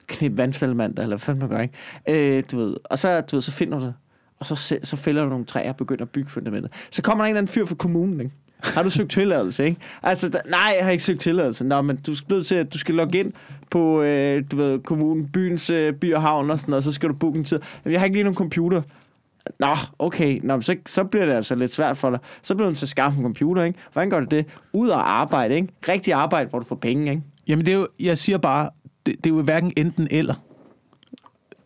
knip 0.09 0.37
vandsalamander, 0.37 1.03
eller 1.03 1.17
hvad 1.17 1.35
man 1.35 1.49
gør, 1.49 1.59
ikke? 1.59 2.37
Øh, 2.37 2.43
du 2.51 2.57
ved. 2.57 2.77
Og 2.83 2.99
så, 2.99 3.21
du 3.21 3.35
ved, 3.35 3.41
så 3.41 3.51
finder 3.51 3.79
du 3.79 3.85
det. 3.85 3.93
Og 4.39 4.45
så, 4.45 4.79
så 4.83 4.95
fælder 4.95 5.23
du 5.23 5.29
nogle 5.29 5.45
træer 5.45 5.69
og 5.69 5.77
begynder 5.77 6.01
at 6.01 6.09
bygge 6.09 6.29
fundamentet. 6.29 6.71
Så 6.91 7.01
kommer 7.01 7.23
der 7.23 7.25
en 7.25 7.31
eller 7.31 7.41
anden 7.41 7.53
fyr 7.53 7.65
fra 7.65 7.75
kommunen, 7.75 8.19
ikke? 8.19 8.31
Har 8.63 8.83
du 8.83 8.89
søgt 8.89 9.11
tilladelse, 9.11 9.65
ikke? 9.65 9.81
Altså, 10.03 10.29
der, 10.29 10.39
nej, 10.49 10.75
jeg 10.77 10.85
har 10.85 10.91
ikke 10.91 11.03
søgt 11.03 11.21
tilladelse. 11.21 11.63
Nå, 11.63 11.81
men 11.81 11.97
du 11.97 12.15
skal 12.15 12.33
nødt 12.33 12.47
til, 12.47 12.55
at 12.55 12.73
du 12.73 12.77
skal 12.77 12.95
logge 12.95 13.19
ind 13.19 13.33
på, 13.69 14.01
øh, 14.01 14.43
du 14.51 14.55
ved, 14.55 14.79
kommunen, 14.79 15.27
byens 15.27 15.69
øh, 15.69 15.93
by 15.93 16.13
og 16.13 16.21
havn 16.21 16.51
og 16.51 16.59
sådan 16.59 16.71
noget, 16.71 16.79
og 16.79 16.83
så 16.83 16.91
skal 16.91 17.09
du 17.09 17.13
booke 17.13 17.37
en 17.37 17.43
tid. 17.43 17.59
Jamen, 17.85 17.93
jeg 17.93 18.01
har 18.01 18.05
ikke 18.05 18.15
lige 18.15 18.23
nogen 18.23 18.35
computer. 18.35 18.81
Nå, 19.59 19.75
okay. 19.99 20.39
Nå, 20.43 20.55
men 20.55 20.61
så, 20.61 20.75
så 20.87 21.03
bliver 21.03 21.25
det 21.25 21.33
altså 21.33 21.55
lidt 21.55 21.73
svært 21.73 21.97
for 21.97 22.09
dig. 22.09 22.19
Så 22.41 22.55
bliver 22.55 22.65
du 22.65 22.69
nødt 22.69 22.77
til 22.77 22.85
at 22.85 22.89
skaffe 22.89 23.17
en 23.17 23.23
computer, 23.23 23.63
ikke? 23.63 23.79
Hvordan 23.93 24.09
gør 24.09 24.19
du 24.19 24.25
det? 24.25 24.45
Ud 24.73 24.89
og 24.89 25.11
arbejde, 25.11 25.55
ikke? 25.55 25.67
Rigtig 25.89 26.13
arbejde, 26.13 26.49
hvor 26.49 26.59
du 26.59 26.65
får 26.65 26.75
penge, 26.75 27.11
ikke? 27.11 27.23
Jamen, 27.47 27.65
det 27.65 27.73
er 27.73 27.77
jo, 27.77 27.87
jeg 27.99 28.17
siger 28.17 28.37
bare, 28.37 28.69
det, 29.09 29.23
det 29.23 29.29
er 29.31 29.35
jo 29.35 29.41
hverken 29.41 29.73
enten 29.77 30.07
eller. 30.11 30.33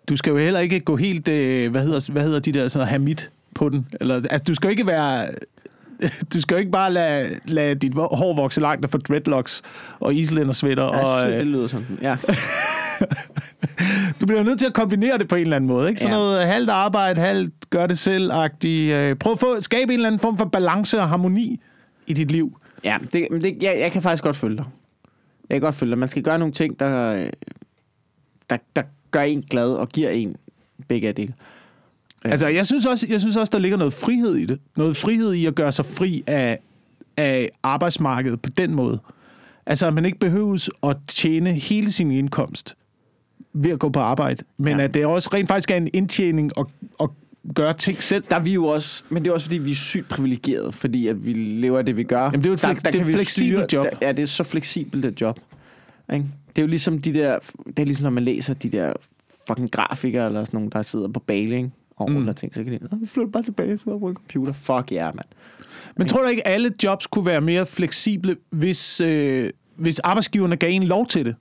Du 0.09 0.17
skal 0.17 0.31
jo 0.31 0.37
heller 0.37 0.59
ikke 0.59 0.79
gå 0.79 0.95
helt, 0.95 1.27
øh, 1.27 1.71
hvad, 1.71 1.83
hedder, 1.83 2.11
hvad 2.11 2.23
hedder 2.23 2.39
de 2.39 2.51
der, 2.51 2.67
sådan 2.67 2.87
hamid 2.87 3.15
på 3.55 3.69
den. 3.69 3.87
Eller, 4.01 4.15
altså, 4.15 4.43
du 4.47 4.53
skal 4.55 4.67
jo 4.67 4.71
ikke 4.71 4.87
være... 4.87 5.25
Du 6.33 6.41
skal 6.41 6.55
jo 6.55 6.59
ikke 6.59 6.71
bare 6.71 6.93
lade, 6.93 7.29
lade 7.45 7.75
dit 7.75 7.93
hår 7.95 8.35
vokse 8.35 8.61
langt 8.61 8.85
og 8.85 8.89
få 8.91 8.97
dreadlocks 8.97 9.61
og 9.99 10.13
islændersvætter. 10.15 10.83
Jeg 10.83 11.01
Og, 11.05 11.19
synes, 11.21 11.33
øh, 11.33 11.39
det 11.39 11.47
lyder 11.47 11.67
sådan. 11.67 11.85
Ja. 12.01 12.15
du 14.21 14.25
bliver 14.25 14.39
jo 14.39 14.45
nødt 14.45 14.59
til 14.59 14.65
at 14.65 14.73
kombinere 14.73 15.17
det 15.17 15.27
på 15.27 15.35
en 15.35 15.41
eller 15.41 15.55
anden 15.55 15.67
måde. 15.67 15.89
Ikke? 15.89 16.01
Sådan 16.01 16.13
Ja. 16.17 16.19
noget 16.19 16.47
halvt 16.47 16.69
arbejde, 16.69 17.21
halvt 17.21 17.69
gør 17.69 17.85
det 17.87 17.97
selv-agtigt. 17.99 18.93
Øh, 18.93 19.15
prøv 19.15 19.33
at 19.33 19.39
få, 19.39 19.61
skabe 19.61 19.93
en 19.93 19.99
eller 19.99 20.07
anden 20.07 20.19
form 20.19 20.37
for 20.37 20.45
balance 20.45 20.99
og 20.99 21.09
harmoni 21.09 21.59
i 22.07 22.13
dit 22.13 22.31
liv. 22.31 22.57
Ja, 22.83 22.97
det, 23.13 23.27
det, 23.41 23.57
jeg, 23.61 23.77
jeg 23.79 23.91
kan 23.91 24.01
faktisk 24.01 24.23
godt 24.23 24.35
følge 24.35 24.57
dig. 24.57 24.65
Jeg 25.49 25.55
kan 25.55 25.61
godt 25.61 25.75
følge 25.75 25.89
dig. 25.91 25.97
Man 25.97 26.09
skal 26.09 26.23
gøre 26.23 26.39
nogle 26.39 26.53
ting, 26.53 26.79
der, 26.79 27.13
der, 28.49 28.57
der 28.75 28.83
gør 29.11 29.21
en 29.21 29.41
glad 29.41 29.69
og 29.69 29.89
giver 29.89 30.09
en 30.09 30.35
begge 30.87 31.07
af 31.07 31.15
dele. 31.15 31.33
Ja. 32.25 32.29
Altså, 32.29 32.47
jeg 32.47 32.65
synes, 32.65 32.85
også, 32.85 33.07
jeg 33.09 33.19
synes 33.21 33.35
også, 33.37 33.51
der 33.51 33.59
ligger 33.59 33.77
noget 33.77 33.93
frihed 33.93 34.35
i 34.35 34.45
det. 34.45 34.59
Noget 34.77 34.97
frihed 34.97 35.33
i 35.33 35.45
at 35.45 35.55
gøre 35.55 35.71
sig 35.71 35.85
fri 35.85 36.23
af, 36.27 36.59
af 37.17 37.49
arbejdsmarkedet 37.63 38.41
på 38.41 38.49
den 38.49 38.73
måde. 38.75 38.99
Altså, 39.65 39.87
at 39.87 39.93
man 39.93 40.05
ikke 40.05 40.19
behøves 40.19 40.69
at 40.83 40.97
tjene 41.07 41.53
hele 41.53 41.91
sin 41.91 42.11
indkomst 42.11 42.75
ved 43.53 43.71
at 43.71 43.79
gå 43.79 43.89
på 43.89 43.99
arbejde. 43.99 44.43
Men 44.57 44.77
Ja. 44.77 44.83
at 44.83 44.93
det 44.93 45.05
også 45.05 45.29
rent 45.33 45.47
faktisk 45.47 45.71
er 45.71 45.75
en 45.75 45.89
indtjening 45.93 46.51
at, 46.57 46.65
at 47.01 47.09
gøre 47.55 47.73
ting 47.73 48.03
selv. 48.03 48.23
Der 48.29 48.35
er 48.35 48.39
vi 48.39 48.53
jo 48.53 48.65
også, 48.67 49.03
men 49.09 49.23
det 49.23 49.29
er 49.29 49.33
også 49.33 49.45
fordi, 49.45 49.57
vi 49.57 49.71
er 49.71 49.75
sygt 49.75 50.09
privilegerede, 50.09 50.71
fordi 50.71 51.07
at 51.07 51.25
vi 51.25 51.33
lever 51.33 51.77
af 51.79 51.85
det, 51.85 51.97
vi 51.97 52.03
gør. 52.03 52.21
Jamen, 52.23 52.39
det 52.39 52.45
er 52.45 52.49
jo 52.49 52.53
et 52.53 52.61
Der- 52.61 52.67
flek- 52.67 52.79
der 52.83 52.91
det 52.91 53.01
er 53.01 53.05
et 53.05 53.13
fleksibelt 53.13 53.63
styre- 53.63 53.83
job. 53.83 53.85
Der, 53.91 54.07
ja, 54.07 54.11
det 54.11 54.21
er 54.21 54.25
så 54.25 54.43
fleksibelt 54.43 55.05
et 55.05 55.21
job. 55.21 55.39
Ikke? 56.13 56.25
Det 56.55 56.57
er 56.57 56.61
jo 56.61 56.67
ligesom 56.67 57.01
de 57.01 57.13
der, 57.13 57.39
det 57.67 57.79
er 57.79 57.85
ligesom 57.85 58.03
når 58.03 58.09
man 58.09 58.23
læser 58.23 58.53
de 58.53 58.69
der 58.69 58.93
fucking 59.47 59.71
grafikere, 59.71 60.25
eller 60.27 60.43
sådan 60.43 60.57
nogen, 60.57 60.69
der 60.71 60.81
sidder 60.81 61.07
på 61.07 61.19
Bali, 61.19 61.55
ikke? 61.55 61.71
Og 61.95 62.11
Mm. 62.11 62.17
mm. 62.19 62.27
og 62.27 62.35
ting, 62.37 62.55
så 62.55 62.63
kan 62.63 62.73
de, 62.73 62.79
"Nå, 62.91 62.97
vi 62.97 63.05
flytter 63.05 63.31
bare 63.31 63.43
tilbage 63.43 63.77
til 63.77 63.87
en 63.89 63.99
computer. 63.99 64.53
Fuck 64.53 64.91
ja, 64.91 64.95
yeah, 65.03 65.15
mand. 65.15 65.25
Men 65.97 66.07
tror 66.07 66.21
du 66.21 66.27
ikke, 66.27 66.47
alle 66.47 66.71
jobs 66.83 67.07
kunne 67.07 67.25
være 67.25 67.41
mere 67.41 67.65
fleksible, 67.65 68.35
hvis, 68.49 69.01
øh, 69.01 69.49
hvis 69.75 69.99
arbejdsgiverne 69.99 70.55
gav 70.57 70.71
en 70.71 70.83
lov 70.83 71.07
til 71.07 71.25
det? 71.25 71.35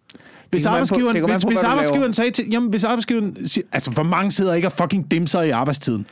Hvis 0.52 0.62
på- 0.66 0.68
arbejdsgiveren, 0.70 1.16
an 1.16 1.24
hvis, 1.30 1.42
på, 1.44 1.48
hvis 1.48 1.62
arbejdsgiveren 1.62 2.14
sagde 2.14 2.30
til, 2.30 2.44
jamen, 2.50 2.70
hvis 2.70 2.84
arbejdsgiveren 2.84 3.48
siger, 3.48 3.64
altså, 3.72 3.90
hvor 3.90 4.02
mange 4.02 4.32
sidder 4.32 4.54
ikke 4.54 4.68
og 4.68 4.72
fucking 4.72 5.10
dimser 5.10 5.42
i 5.42 5.50
arbejdstiden? 5.50 6.06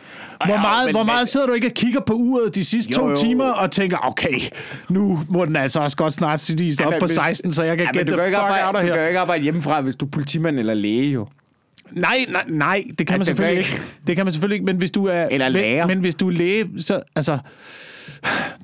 Hvor 0.46 0.55
ja, 0.55 0.61
meget, 0.61 0.87
men- 0.87 0.94
hvor 0.94 1.03
meget 1.05 1.20
men- 1.20 1.26
sidder 1.26 1.46
du 1.46 1.53
ikke 1.53 1.66
og 1.66 1.72
kigger 1.74 2.00
på 2.07 2.12
uret 2.12 2.55
de 2.55 2.64
sidste 2.64 2.92
Jo, 2.92 2.98
to 2.98 3.09
jo. 3.09 3.16
timer 3.16 3.44
og 3.44 3.70
tænker, 3.70 3.98
okay, 4.09 4.40
nu 4.90 5.20
må 5.29 5.44
den 5.44 5.57
altså 5.57 5.81
også 5.81 5.96
godt 5.96 6.12
snart 6.12 6.40
sige 6.40 6.74
op 6.87 6.90
men 6.92 7.00
på 7.00 7.07
hvis- 7.07 7.14
16, 7.14 7.53
så 7.53 7.62
jeg 7.62 7.76
kan 7.76 7.87
Ja, 7.87 7.92
men 7.92 7.98
get 7.98 8.07
du 8.07 8.12
the 8.12 8.16
kan, 8.16 8.24
fuck 8.24 8.26
ikke 8.26 8.37
arbejde, 8.38 8.66
out 8.66 8.74
of 8.76 8.81
du 8.81 8.87
kan 8.87 8.94
her. 8.94 9.03
jo 9.03 9.09
ikke 9.09 9.20
arbejde 9.20 9.42
hjemmefra, 9.42 9.81
hvis 9.81 9.96
du 9.96 10.05
er 10.07 10.11
politimand 10.11 10.59
eller 10.59 10.74
læge, 10.74 11.11
jo. 11.12 11.26
Nej, 11.92 12.24
nej, 12.29 12.44
nej, 12.48 12.85
det 12.98 13.07
kan 13.07 13.07
Ja, 13.09 13.12
man 13.12 13.18
det 13.20 13.26
selvfølgelig 13.26 13.64
kan 13.64 13.74
ikke. 13.74 13.85
Det 14.07 14.16
kan 14.16 14.26
man 14.26 14.33
selvfølgelig 14.33 14.55
ikke, 14.55 14.66
men 14.66 14.76
hvis 14.76 14.90
du 14.90 15.05
er... 15.07 15.22
Eller 15.31 15.46
men- 15.46 15.53
lærer. 15.53 15.87
Men 15.87 15.98
hvis 15.98 16.14
du 16.14 16.29
er 16.29 16.33
læge, 16.33 16.66
så... 16.79 17.00
Altså, 17.16 17.38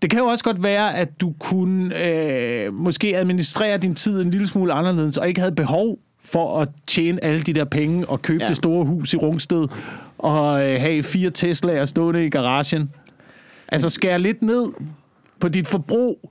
det 0.03 0.11
kan 0.11 0.19
jo 0.19 0.27
også 0.27 0.45
godt 0.45 0.63
være, 0.63 0.97
at 0.97 1.21
du 1.21 1.35
kunne 1.39 2.07
øh, 2.07 2.75
måske 2.75 3.17
administrere 3.17 3.79
din 3.79 3.95
tid 3.95 4.23
en 4.23 4.31
lille 4.31 4.47
smule 4.47 4.73
anderledes, 4.73 5.17
og 5.17 5.29
ikke 5.29 5.41
havde 5.41 5.55
behov 5.55 5.99
for 6.25 6.61
at 6.61 6.69
tjene 6.87 7.25
alle 7.25 7.41
de 7.41 7.53
der 7.53 7.65
penge 7.65 8.09
og 8.09 8.23
købe 8.23 8.43
ja. 8.43 8.49
Det 8.49 8.57
store 8.57 8.85
hus 8.85 9.15
i 9.15 9.17
Rungsted 9.17 9.69
og 10.19 10.69
øh, 10.69 10.81
have 10.81 11.03
fire 11.03 11.31
Tesla'er 11.39 11.85
stående 11.85 12.27
i 12.27 12.31
garagen. 12.31 12.91
Altså 13.69 13.89
skære 13.89 14.19
lidt 14.19 14.43
ned 14.43 14.73
på 15.41 15.49
dit 15.49 15.69
forbrug, 15.69 16.31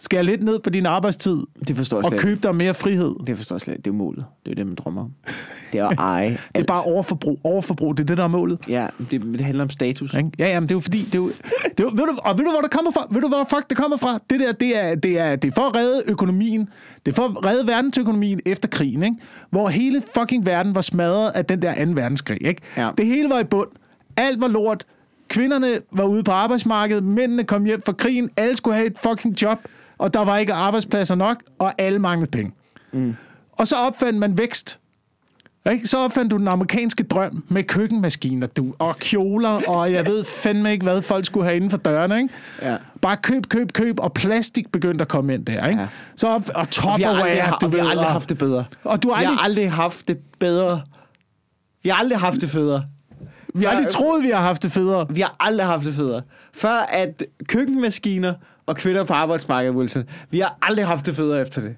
skære 0.00 0.24
lidt 0.24 0.42
ned 0.42 0.58
på 0.58 0.70
din 0.70 0.86
arbejdstid, 0.86 1.36
Det 1.68 1.76
forstår 1.76 1.96
jeg 1.96 2.04
og 2.04 2.10
slet 2.10 2.20
købe 2.20 2.40
dig 2.42 2.56
mere 2.56 2.74
frihed. 2.74 3.14
Det 3.26 3.36
forstår 3.36 3.56
jeg 3.56 3.60
slet 3.60 3.74
ikke. 3.74 3.82
Det 3.82 3.90
er 3.90 3.94
målet. 3.94 4.24
Det 4.44 4.50
er 4.50 4.54
det, 4.54 4.66
man 4.66 4.74
drømmer 4.74 5.02
om. 5.02 5.10
Det 5.72 5.80
er 5.80 5.86
at 5.86 5.98
eje 6.16 6.30
Det 6.54 6.60
er 6.60 6.64
bare 6.64 6.82
overforbrug. 6.82 7.40
Overforbrug, 7.44 7.96
det 7.96 8.02
er 8.02 8.06
det, 8.06 8.18
der 8.18 8.24
er 8.24 8.28
målet. 8.28 8.58
Ja, 8.68 8.86
det, 9.10 9.22
det 9.22 9.40
handler 9.40 9.64
om 9.64 9.70
status. 9.70 10.14
Ikke? 10.14 10.30
Ja, 10.38 10.48
ja, 10.48 10.60
men 10.60 10.68
det 10.68 10.74
er 10.74 10.76
jo 10.76 10.80
fordi, 10.80 11.04
det 11.04 11.14
er 11.14 11.18
jo, 11.18 11.28
det 11.28 11.80
er 11.80 11.82
jo, 11.84 11.88
ved 11.88 11.96
du, 12.06 12.18
og 12.24 12.38
ved 12.38 12.44
du, 12.44 12.50
hvor 12.50 12.60
det 12.60 12.70
kommer 12.70 12.90
fra? 12.90 13.06
Ved 13.10 13.20
du, 13.20 13.28
hvor 13.28 13.44
fuck 13.44 13.68
det 13.68 13.76
kommer 13.76 13.96
fra? 13.96 14.18
Det 14.30 14.40
der, 14.40 14.52
det 14.52 14.78
er, 14.78 14.94
det 14.94 15.18
er, 15.20 15.36
det 15.36 15.48
er 15.48 15.52
for 15.54 15.62
at 15.62 15.76
redde 15.76 16.02
økonomien. 16.06 16.68
Det 17.06 17.12
er 17.12 17.16
for 17.16 17.22
at 17.22 17.44
redde 17.44 17.66
verdensøkonomien 17.66 18.40
efter 18.46 18.68
krigen, 18.68 19.02
ikke? 19.02 19.16
Hvor 19.50 19.68
hele 19.68 20.02
fucking 20.18 20.46
verden 20.46 20.74
var 20.74 20.80
smadret 20.80 21.30
af 21.30 21.44
den 21.44 21.62
der 21.62 21.72
anden 21.72 21.96
verdenskrig, 21.96 22.46
ikke? 22.46 22.62
Ja. 22.76 22.90
Det 22.98 23.06
hele 23.06 23.30
var 23.30 23.38
i 23.40 23.44
bund. 23.44 23.68
Alt 24.16 24.40
var 24.40 24.48
lort. 24.48 24.84
Kvinderne 25.28 25.78
var 25.92 26.04
ude 26.04 26.22
på 26.22 26.30
arbejdsmarkedet. 26.30 27.04
Mændene 27.04 27.44
kom 27.44 27.64
hjem 27.64 27.82
fra 27.86 27.92
krigen. 27.92 28.30
Alle 28.36 28.56
skulle 28.56 28.74
have 28.74 28.86
et 28.86 28.98
fucking 28.98 29.42
job. 29.42 29.58
Og 30.00 30.14
der 30.14 30.24
var 30.24 30.36
ikke 30.38 30.52
arbejdspladser 30.54 31.14
nok, 31.14 31.42
og 31.58 31.72
alle 31.78 31.98
manglede 31.98 32.30
penge. 32.30 32.52
Mm. 32.92 33.16
Og 33.52 33.68
så 33.68 33.76
opfandt 33.76 34.18
man 34.18 34.38
vækst. 34.38 34.78
Ikke? 35.72 35.88
Så 35.88 35.98
opfandt 35.98 36.30
du 36.30 36.36
den 36.36 36.48
amerikanske 36.48 37.02
drøm 37.02 37.44
med 37.48 37.64
køkkenmaskiner 37.64 38.46
du, 38.46 38.74
og 38.78 38.96
kjoler, 38.96 39.68
og 39.68 39.92
jeg 39.92 40.06
ved 40.06 40.24
fandme 40.24 40.72
ikke, 40.72 40.82
hvad 40.82 41.02
folk 41.02 41.26
skulle 41.26 41.46
have 41.46 41.56
inden 41.56 41.70
for 41.70 41.76
dørene. 41.78 42.16
Ikke? 42.18 42.34
Ja. 42.62 42.76
Bare 43.00 43.16
køb, 43.16 43.46
køb, 43.48 43.72
køb, 43.72 44.00
og 44.00 44.12
plastik 44.12 44.72
begyndte 44.72 45.02
at 45.02 45.08
komme 45.08 45.34
ind 45.34 45.46
der. 45.46 45.66
Ikke? 45.68 45.80
Ja. 45.80 45.88
Så 46.16 46.28
op, 46.28 46.42
og 46.54 46.62
Vi 46.66 46.72
Tupperware, 46.72 47.50
du 47.60 47.66
og 47.66 47.72
vi 47.72 47.76
ved. 47.76 47.84
har 47.84 47.90
aldrig 47.90 48.06
haft 48.06 48.28
det 48.28 48.38
bedre. 48.38 48.64
og 48.84 49.02
du 49.02 49.10
har 49.10 49.20
Vi 49.20 49.24
aldrig, 49.24 49.36
har 49.38 49.44
aldrig 49.44 49.72
haft 49.72 50.08
det 50.08 50.18
bedre. 50.38 50.82
Vi 51.82 51.88
har 51.88 51.96
aldrig 51.96 52.18
haft 52.18 52.40
det 52.40 52.50
federe. 52.50 52.84
vi 53.54 53.64
har 53.64 53.70
aldrig 53.70 53.88
troet, 53.88 54.22
vi 54.22 54.30
har 54.30 54.40
haft 54.40 54.62
det 54.62 54.72
federe. 54.72 55.06
Vi 55.10 55.20
har 55.20 55.36
aldrig 55.40 55.66
haft 55.66 55.84
det 55.84 55.94
federe. 55.94 56.22
Før 56.52 56.86
at 56.88 57.22
køkkenmaskiner 57.48 58.34
og 58.70 58.76
kvinder 58.76 59.04
på 59.04 59.12
arbejdsmarkedet, 59.12 59.76
Wilson. 59.76 60.04
Vi 60.30 60.38
har 60.40 60.58
aldrig 60.62 60.86
haft 60.86 61.06
det 61.06 61.16
federe 61.16 61.40
efter 61.40 61.60
det. 61.60 61.76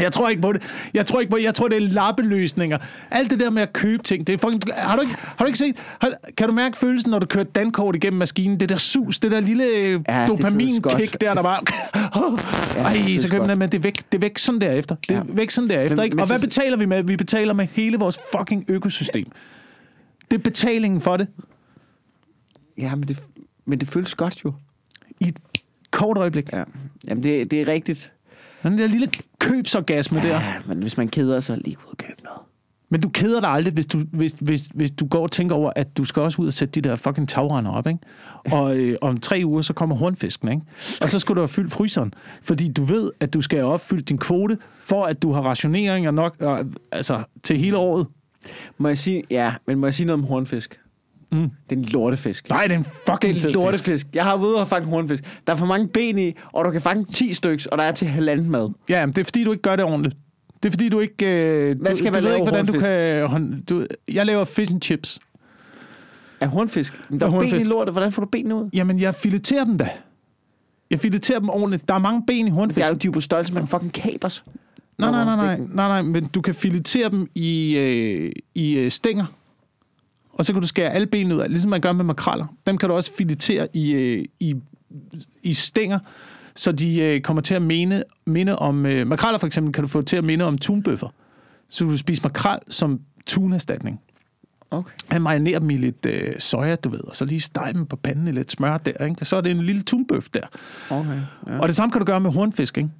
Jeg 0.00 0.12
tror 0.12 0.28
ikke 0.28 0.42
på 0.42 0.52
det. 0.52 0.62
Jeg 0.94 1.06
tror 1.06 1.20
ikke 1.20 1.30
på 1.30 1.36
Jeg 1.36 1.54
tror, 1.54 1.68
det 1.68 1.76
er 1.76 1.80
lappeløsninger. 1.80 2.78
Alt 3.10 3.30
det 3.30 3.40
der 3.40 3.50
med 3.50 3.62
at 3.62 3.72
købe 3.72 4.02
ting, 4.02 4.26
det 4.26 4.32
er 4.32 4.38
fucking... 4.38 4.62
Har 4.76 4.96
du 4.96 5.02
ikke, 5.02 5.14
har 5.36 5.44
du 5.44 5.46
ikke 5.46 5.58
set... 5.58 5.76
Har, 6.00 6.12
kan 6.36 6.48
du 6.48 6.54
mærke 6.54 6.78
følelsen, 6.78 7.10
når 7.10 7.18
du 7.18 7.26
kører 7.26 7.44
dankort 7.44 7.96
igennem 7.96 8.18
maskinen? 8.18 8.60
Det 8.60 8.68
der 8.68 8.76
sus, 8.76 9.18
det 9.18 9.30
der 9.30 9.40
lille 9.40 9.64
ja, 9.64 9.88
det 9.98 10.04
føles 10.08 10.28
dopaminkick 10.30 11.20
der, 11.20 11.34
der 11.34 11.42
bare... 11.42 11.60
Ja, 12.76 12.82
Ej, 12.86 12.92
det 13.06 13.20
så 13.22 13.28
køber 13.28 13.46
man, 13.46 13.58
men 13.58 13.68
det 13.72 13.78
er 13.78 13.82
væk, 13.82 13.96
det 14.12 14.18
er 14.18 14.20
væk 14.20 14.38
sådan 14.38 14.60
derefter. 14.60 14.94
Det 15.08 15.10
er 15.10 15.14
Ja. 15.16 15.22
væk 15.28 15.50
sådan 15.50 15.70
derefter, 15.70 15.96
Men- 15.96 16.04
ikke? 16.04 16.20
Og 16.22 16.26
hvad 16.26 16.38
betaler 16.40 16.76
vi 16.76 16.86
med? 16.86 17.02
Vi 17.02 17.16
betaler 17.16 17.54
med 17.54 17.66
hele 17.66 17.98
vores 17.98 18.18
fucking 18.36 18.64
økosystem. 18.68 19.26
Det 20.30 20.38
er 20.38 20.42
betalingen 20.42 21.00
for 21.00 21.16
det 21.16 21.28
Ja, 22.78 22.94
men 22.94 23.08
det, 23.08 23.22
men 23.66 23.80
det 23.80 23.88
føles 23.88 24.14
godt 24.14 24.44
jo. 24.44 24.52
I 25.20 25.28
et 25.28 25.38
kort 25.90 26.18
øjeblik. 26.18 26.52
Ja. 26.52 26.64
Jamen, 27.08 27.24
det, 27.24 27.50
det 27.50 27.60
er 27.60 27.68
rigtigt. 27.68 28.12
Den 28.62 28.78
der 28.78 28.86
lille 28.86 29.08
købsorgasme 29.38 30.20
der. 30.20 30.28
Ja, 30.28 30.54
men 30.66 30.78
hvis 30.78 30.96
man 30.96 31.08
keder 31.08 31.40
sig, 31.40 31.58
lige 31.58 31.76
ud 31.78 31.90
og 31.90 31.98
købe 31.98 32.22
noget. 32.24 32.40
Men 32.92 33.00
du 33.00 33.08
keder 33.08 33.40
dig 33.40 33.48
aldrig, 33.48 33.74
hvis 33.74 33.86
du, 33.86 33.98
hvis, 34.12 34.32
hvis, 34.40 34.62
hvis 34.74 34.90
du 34.90 35.06
går 35.06 35.22
og 35.22 35.30
tænker 35.30 35.54
over, 35.54 35.72
at 35.76 35.96
du 35.96 36.04
skal 36.04 36.22
også 36.22 36.42
ud 36.42 36.46
og 36.46 36.52
sætte 36.52 36.80
de 36.80 36.88
der 36.88 36.96
fucking 36.96 37.28
tagrender 37.28 37.70
op, 37.70 37.86
ikke? 37.86 37.98
Og 38.52 38.76
øh, 38.78 38.96
om 39.00 39.20
tre 39.20 39.42
uger, 39.44 39.62
så 39.62 39.72
kommer 39.72 39.96
hornfisken, 39.96 40.48
ikke? 40.48 40.62
Og 41.00 41.10
så 41.10 41.18
skal 41.18 41.34
du 41.34 41.40
have 41.40 41.48
fyldt 41.48 41.72
fryseren, 41.72 42.14
fordi 42.42 42.72
du 42.72 42.84
ved, 42.84 43.10
at 43.20 43.34
du 43.34 43.42
skal 43.42 43.58
have 43.58 43.72
opfyldt 43.72 44.08
din 44.08 44.18
kvote, 44.18 44.58
for 44.82 45.04
at 45.04 45.22
du 45.22 45.32
har 45.32 45.42
rationeringer 45.42 46.10
nok 46.10 46.36
øh, 46.40 46.58
altså, 46.92 47.22
til 47.42 47.58
hele 47.58 47.76
året. 47.76 48.06
Må 48.78 48.88
jeg 48.88 48.98
sige, 48.98 49.22
ja, 49.30 49.54
men 49.66 49.78
må 49.78 49.86
jeg 49.86 49.94
sige 49.94 50.06
noget 50.06 50.22
om 50.22 50.28
hornfisk? 50.28 50.80
Mm. 51.32 51.38
Det 51.40 51.76
er 51.76 51.80
en 51.80 51.84
lortefisk. 51.84 52.48
Nej, 52.50 52.62
det 52.62 52.70
er 52.74 52.78
en 52.78 52.82
Det 52.82 52.92
fucking 53.06 53.32
er 53.32 53.36
en 53.36 53.42
fisk. 53.42 53.54
lortefisk. 53.54 54.06
Jeg 54.14 54.24
har 54.24 54.36
været 54.36 54.46
ude 54.48 54.56
og 54.60 54.68
fange 54.68 54.88
hornfisk. 54.88 55.24
Der 55.46 55.52
er 55.52 55.56
for 55.56 55.66
mange 55.66 55.88
ben 55.88 56.18
i, 56.18 56.32
og 56.52 56.64
du 56.64 56.70
kan 56.70 56.80
fange 56.80 57.04
10 57.12 57.34
stykker, 57.34 57.66
og 57.72 57.78
der 57.78 57.84
er 57.84 57.92
til 57.92 58.08
halvanden 58.08 58.50
mad. 58.50 58.70
Ja, 58.88 59.06
men 59.06 59.12
det 59.14 59.20
er 59.20 59.24
fordi, 59.24 59.44
du 59.44 59.50
ikke 59.52 59.62
gør 59.62 59.76
det 59.76 59.84
ordentligt. 59.84 60.16
Det 60.62 60.68
er 60.68 60.72
fordi, 60.72 60.88
du 60.88 61.00
ikke... 61.00 61.26
Øh, 61.26 61.80
Hvad 61.80 61.90
du, 61.92 61.96
skal 61.98 62.06
du 62.10 62.14
man 62.16 62.22
ved 62.22 62.30
lave 62.30 62.36
ikke, 62.36 62.50
hvordan 62.50 62.66
du 62.66 62.72
hornfisk? 62.72 62.88
kan... 62.90 63.26
hånd- 63.28 63.64
Du, 63.64 63.86
jeg 64.12 64.26
laver 64.26 64.44
fish 64.44 64.72
and 64.72 64.82
chips. 64.82 65.20
Af 66.40 66.48
hornfisk? 66.48 66.94
Men 67.10 67.20
der 67.20 67.26
Af 67.26 67.32
er 67.32 67.40
ben 67.40 67.60
i 67.60 67.64
lortet. 67.64 67.94
Hvordan 67.94 68.12
får 68.12 68.22
du 68.22 68.28
benene 68.28 68.54
ud? 68.54 68.70
Jamen, 68.74 69.00
jeg 69.00 69.14
fileterer 69.14 69.64
dem 69.64 69.78
da. 69.78 69.88
Jeg 70.90 71.00
fileterer 71.00 71.38
dem 71.38 71.48
ordentligt. 71.48 71.88
Der 71.88 71.94
er 71.94 71.98
mange 71.98 72.22
ben 72.26 72.46
i 72.46 72.50
hornfisk. 72.50 72.78
Jeg 72.78 72.84
er 72.86 72.88
jo 72.90 72.94
de 72.96 73.08
er 73.08 73.12
på 73.12 73.20
størrelse 73.20 73.54
med 73.54 73.66
fucking 73.66 73.92
kapers. 73.92 74.44
Nej, 74.98 75.10
nej, 75.10 75.24
nej, 75.24 75.36
nej, 75.36 75.56
nej, 75.56 75.88
nej, 75.88 76.02
men 76.02 76.24
du 76.26 76.40
kan 76.40 76.54
filetere 76.54 77.10
dem 77.10 77.30
i, 77.34 77.76
øh, 77.78 78.32
i 78.54 78.78
øh, 78.78 78.90
stænger. 78.90 79.24
Og 80.40 80.46
så 80.46 80.52
kan 80.52 80.62
du 80.62 80.68
skære 80.68 80.90
alle 80.90 81.06
benene 81.06 81.36
ud 81.36 81.40
af, 81.40 81.48
ligesom 81.48 81.70
man 81.70 81.80
gør 81.80 81.92
med 81.92 82.04
makraller. 82.04 82.46
Dem 82.66 82.78
kan 82.78 82.88
du 82.88 82.94
også 82.94 83.12
filetere 83.18 83.68
i, 83.72 83.90
øh, 83.90 84.24
i, 84.40 84.54
i 85.42 85.54
stænger, 85.54 85.98
så 86.54 86.72
de 86.72 87.00
øh, 87.00 87.20
kommer 87.20 87.42
til 87.42 87.54
at 87.54 87.62
minde, 87.62 88.02
minde 88.26 88.56
om... 88.56 88.86
Øh, 88.86 89.18
for 89.18 89.46
eksempel 89.46 89.72
kan 89.72 89.82
du 89.82 89.88
få 89.88 90.02
til 90.02 90.16
at 90.16 90.24
minde 90.24 90.44
om 90.44 90.58
tunbøffer. 90.58 91.08
Så 91.68 91.84
du 91.84 91.90
kan 91.90 91.98
spise 91.98 92.22
makrel 92.22 92.58
som 92.68 93.00
tunerstatning. 93.26 94.00
Okay. 94.70 94.92
Han 95.08 95.22
marinerer 95.22 95.58
dem 95.58 95.70
i 95.70 95.76
lidt 95.76 96.06
øh, 96.06 96.34
soja, 96.38 96.76
du 96.76 96.88
ved, 96.88 97.00
og 97.00 97.16
så 97.16 97.24
lige 97.24 97.40
stege 97.40 97.72
dem 97.72 97.86
på 97.86 97.96
panden 97.96 98.28
i 98.28 98.32
lidt 98.32 98.50
smør 98.50 98.78
der, 98.78 99.04
ikke? 99.04 99.16
Og 99.20 99.26
så 99.26 99.36
er 99.36 99.40
det 99.40 99.50
en 99.50 99.62
lille 99.62 99.82
tunbøf 99.82 100.28
der. 100.28 100.46
Okay. 100.90 101.20
Ja. 101.48 101.58
Og 101.58 101.68
det 101.68 101.76
samme 101.76 101.92
kan 101.92 101.98
du 101.98 102.04
gøre 102.04 102.20
med 102.20 102.32
hornfisk, 102.32 102.78
ikke? 102.78 102.90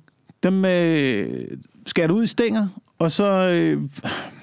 Dem 0.43 0.64
øh, 0.64 1.47
skærer 1.86 2.09
du 2.09 2.14
ud 2.14 2.22
i 2.22 2.26
stænger, 2.26 2.68
og 2.99 3.12
så 3.12 3.26
øh, 3.26 3.82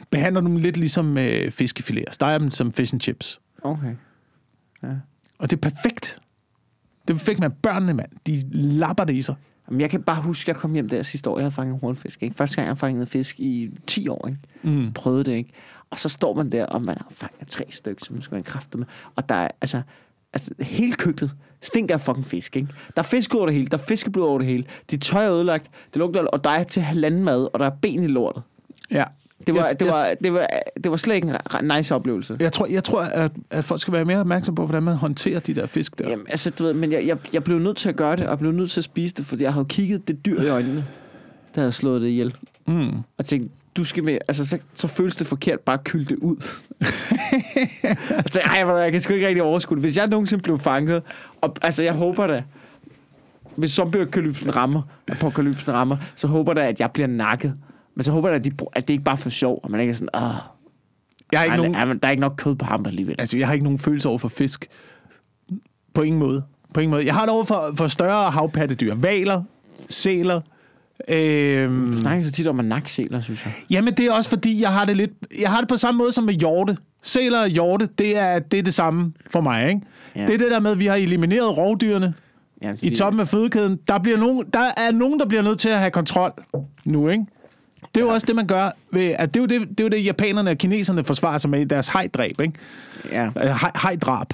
behandler 0.09 0.41
dem 0.41 0.55
lidt 0.55 0.77
ligesom 0.77 1.17
øh, 1.17 1.51
fiskefiléer. 1.61 2.11
Steger 2.11 2.37
dem 2.37 2.51
som 2.51 2.73
fish 2.73 2.93
and 2.93 3.01
chips. 3.01 3.41
Okay. 3.63 3.95
Og 5.37 5.51
det 5.51 5.57
er 5.57 5.69
perfekt. 5.69 6.19
Det 7.07 7.13
er 7.13 7.17
perfekt 7.17 7.39
med 7.39 7.49
børnene, 7.49 7.93
mand. 7.93 8.09
De 8.27 8.41
lapper 8.51 9.03
det 9.03 9.15
i 9.15 9.21
sig. 9.21 9.35
Jamen, 9.67 9.81
jeg 9.81 9.89
kan 9.89 10.03
bare 10.03 10.21
huske, 10.21 10.43
at 10.43 10.47
jeg 10.47 10.55
kom 10.55 10.73
hjem 10.73 10.89
der 10.89 11.03
sidste 11.03 11.29
år, 11.29 11.37
jeg 11.37 11.43
havde 11.43 11.51
fanget 11.51 11.79
hornfisk. 11.81 12.23
Ikke? 12.23 12.35
Første 12.35 12.55
gang, 12.55 12.67
jeg 12.67 12.77
fangede 12.77 13.05
fisk 13.05 13.39
i 13.39 13.69
10 13.87 14.07
år. 14.07 14.27
Ikke? 14.27 14.39
Mm. 14.63 14.93
Prøvede 14.93 15.23
det, 15.23 15.31
ikke? 15.31 15.49
Og 15.89 15.99
så 15.99 16.09
står 16.09 16.33
man 16.33 16.51
der, 16.51 16.65
og 16.65 16.81
man 16.81 16.97
har 16.97 17.07
fanget 17.11 17.47
tre 17.47 17.65
stykker, 17.69 18.05
som 18.05 18.13
man 18.13 18.21
skal 18.21 18.43
kræfte 18.43 18.77
med. 18.77 18.85
Og 19.15 19.29
der 19.29 19.35
er, 19.35 19.47
altså, 19.61 19.81
altså 20.33 20.53
hele 20.59 20.93
køkkenet 20.93 21.31
stinker 21.61 21.93
af 21.93 22.01
fucking 22.01 22.25
fisk, 22.27 22.55
ikke? 22.55 22.67
Der 22.95 23.01
er 23.01 23.07
fisk 23.07 23.35
over 23.35 23.45
det 23.45 23.55
hele, 23.55 23.67
der 23.67 23.77
er 23.77 23.81
fiskeblod 23.81 24.25
over 24.25 24.37
det 24.37 24.47
hele. 24.47 24.63
Dit 24.91 25.01
tøj 25.01 25.25
er 25.25 25.31
ødelagt, 25.31 25.69
det 25.93 25.95
lugter, 25.95 26.21
og 26.21 26.43
der 26.43 26.49
er 26.49 26.63
til 26.63 26.81
halvanden 26.81 27.23
mad, 27.23 27.49
og 27.53 27.59
der 27.59 27.65
er 27.65 27.75
ben 27.81 28.03
i 28.03 28.07
lortet. 28.07 28.43
Ja. 28.91 29.03
Det 29.47 29.55
var, 29.55 29.67
jeg, 29.67 29.79
det 29.79 29.87
var, 29.87 30.13
det 30.23 30.33
var, 30.33 30.47
det 30.83 30.91
var 30.91 30.97
slet 30.97 31.15
ikke 31.15 31.27
en 31.61 31.71
nice 31.77 31.95
oplevelse. 31.95 32.33
Jeg, 32.33 32.41
jeg 32.41 32.53
tror, 32.53 32.65
jeg 32.65 32.83
tror 32.83 33.01
at, 33.01 33.31
at 33.49 33.65
folk 33.65 33.81
skal 33.81 33.93
være 33.93 34.05
mere 34.05 34.19
opmærksom 34.19 34.55
på, 34.55 34.65
hvordan 34.65 34.83
man 34.83 34.95
håndterer 34.95 35.39
de 35.39 35.53
der 35.53 35.67
fisk 35.67 35.99
der. 35.99 36.09
Jamen, 36.09 36.25
altså, 36.29 36.49
du 36.49 36.63
ved, 36.63 36.73
men 36.73 36.91
jeg, 36.91 37.07
jeg, 37.07 37.17
jeg 37.33 37.43
blev 37.43 37.59
nødt 37.59 37.77
til 37.77 37.89
at 37.89 37.95
gøre 37.95 38.15
det, 38.15 38.23
og 38.23 38.29
jeg 38.29 38.39
blev 38.39 38.51
nødt 38.51 38.71
til 38.71 38.79
at 38.79 38.83
spise 38.83 39.15
det, 39.15 39.25
fordi 39.25 39.43
jeg 39.43 39.53
havde 39.53 39.65
kigget 39.65 40.07
det 40.07 40.25
dyr 40.25 40.41
i 40.41 40.49
øjnene, 40.49 40.85
der 41.55 41.61
havde 41.61 41.71
slået 41.71 42.01
det 42.01 42.07
ihjel. 42.07 42.35
Mm. 42.67 42.91
Og 43.17 43.25
tænkte, 43.25 43.49
du 43.77 43.83
skal 43.83 44.03
med, 44.03 44.17
altså 44.27 44.45
så, 44.45 44.57
så 44.73 44.87
føles 44.87 45.15
det 45.15 45.27
forkert 45.27 45.59
bare 45.59 45.73
at 45.73 45.83
kylde 45.83 46.05
det 46.05 46.15
ud. 46.15 46.35
jeg 48.09 48.25
tænkte, 48.31 48.39
ej, 48.39 48.69
jeg 48.69 48.91
kan 48.91 49.01
sgu 49.01 49.13
ikke 49.13 49.27
rigtig 49.27 49.43
overskue 49.43 49.75
det. 49.75 49.83
Hvis 49.83 49.97
jeg 49.97 50.07
nogensinde 50.07 50.43
blev 50.43 50.59
fanget, 50.59 51.03
og 51.41 51.55
altså 51.61 51.83
jeg 51.83 51.93
håber 51.93 52.27
da, 52.27 52.43
hvis 53.55 53.71
zombie-apokalypsen 53.71 54.55
rammer, 54.55 54.81
apokalypsen 55.07 55.73
rammer, 55.73 55.97
så 56.15 56.27
håber 56.27 56.51
jeg 56.51 56.55
da, 56.55 56.69
at 56.69 56.79
jeg 56.79 56.91
bliver 56.91 57.07
nakket. 57.07 57.53
Men 57.97 58.03
så 58.03 58.11
håber 58.11 58.29
jeg, 58.29 58.35
at, 58.35 58.45
de, 58.45 58.51
at 58.73 58.87
det 58.87 58.93
ikke 58.93 59.03
bare 59.03 59.13
er 59.13 59.17
for 59.17 59.29
sjov, 59.29 59.59
og 59.63 59.71
man 59.71 59.79
ikke 59.81 59.91
er 59.91 59.95
sådan, 59.95 60.09
åh, 60.15 60.21
Jeg 61.31 61.39
har 61.39 61.43
ikke 61.43 61.51
ej, 61.51 61.57
nogen, 61.57 61.75
ej, 61.75 61.85
der 61.85 61.99
er 62.07 62.09
ikke 62.11 62.21
nok 62.21 62.33
kød 62.37 62.55
på 62.55 62.65
ham 62.65 62.85
alligevel. 62.85 63.15
altså, 63.19 63.37
jeg 63.37 63.47
har 63.47 63.53
ikke 63.53 63.63
nogen 63.63 63.79
følelse 63.79 64.09
over 64.09 64.17
for 64.17 64.27
fisk. 64.27 64.67
På 65.93 66.01
ingen 66.01 66.19
måde. 66.19 66.43
På 66.73 66.79
ingen 66.79 66.91
måde. 66.91 67.05
Jeg 67.05 67.13
har 67.13 67.21
det 67.21 67.29
over 67.29 67.43
for, 67.43 67.71
for 67.75 67.87
større 67.87 68.31
havpattedyr. 68.31 68.95
Valer, 68.95 69.43
sæler. 69.89 70.41
Øhm, 71.09 71.91
Du 71.91 71.97
snakker 71.97 72.23
så 72.25 72.31
tit 72.31 72.47
om 72.47 72.59
at 72.59 72.65
naksæler, 72.65 73.19
synes 73.19 73.45
jeg. 73.45 73.53
Jamen, 73.69 73.93
det 73.93 74.05
er 74.05 74.11
også 74.11 74.29
fordi, 74.29 74.61
jeg 74.61 74.73
har 74.73 74.85
det 74.85 74.97
lidt... 74.97 75.11
Jeg 75.41 75.49
har 75.49 75.59
det 75.59 75.69
på 75.69 75.77
samme 75.77 75.97
måde 75.97 76.11
som 76.11 76.23
med 76.23 76.33
hjorte. 76.33 76.77
Sæler 77.01 77.41
og 77.41 77.47
hjorte, 77.47 77.89
det 77.97 78.17
er, 78.17 78.39
det 78.39 78.59
er 78.59 78.63
det 78.63 78.73
samme 78.73 79.13
for 79.31 79.41
mig, 79.41 79.69
ikke? 79.69 79.81
Ja. 80.15 80.25
Det 80.25 80.33
er 80.33 80.37
det 80.37 80.51
der 80.51 80.59
med, 80.59 80.71
at 80.71 80.79
vi 80.79 80.85
har 80.85 80.95
elimineret 80.95 81.57
rovdyrene 81.57 82.13
Jamen, 82.61 82.77
i 82.81 82.89
toppen 82.89 83.19
af 83.19 83.27
fødekæden. 83.27 83.79
Der, 83.87 83.99
bliver 83.99 84.17
nogen, 84.17 84.43
der 84.53 84.69
er 84.77 84.91
nogen, 84.91 85.19
der 85.19 85.25
bliver 85.25 85.41
nødt 85.43 85.59
til 85.59 85.69
at 85.69 85.79
have 85.79 85.91
kontrol 85.91 86.31
nu, 86.85 87.09
ikke? 87.09 87.25
Det 87.97 88.03
er 88.03 88.07
jo 88.07 88.13
også 88.13 88.27
det, 88.27 88.35
man 88.35 88.47
gør 88.47 88.69
ved... 88.91 89.13
At 89.19 89.33
det, 89.33 89.39
er 89.39 89.43
jo 89.43 89.59
det, 89.61 89.69
det 89.69 89.79
er 89.79 89.83
jo 89.83 89.89
det, 89.89 90.05
japanerne 90.05 90.51
og 90.51 90.57
kineserne 90.57 91.03
forsvarer 91.03 91.37
sig 91.37 91.49
med 91.49 91.61
i 91.61 91.63
deres 91.63 91.87
hajdræb, 91.87 92.41
ikke? 92.41 92.53
Ja. 93.11 93.25
Øh, 93.25 93.31
haj- 93.35 93.71
Hajdrab. 93.75 94.27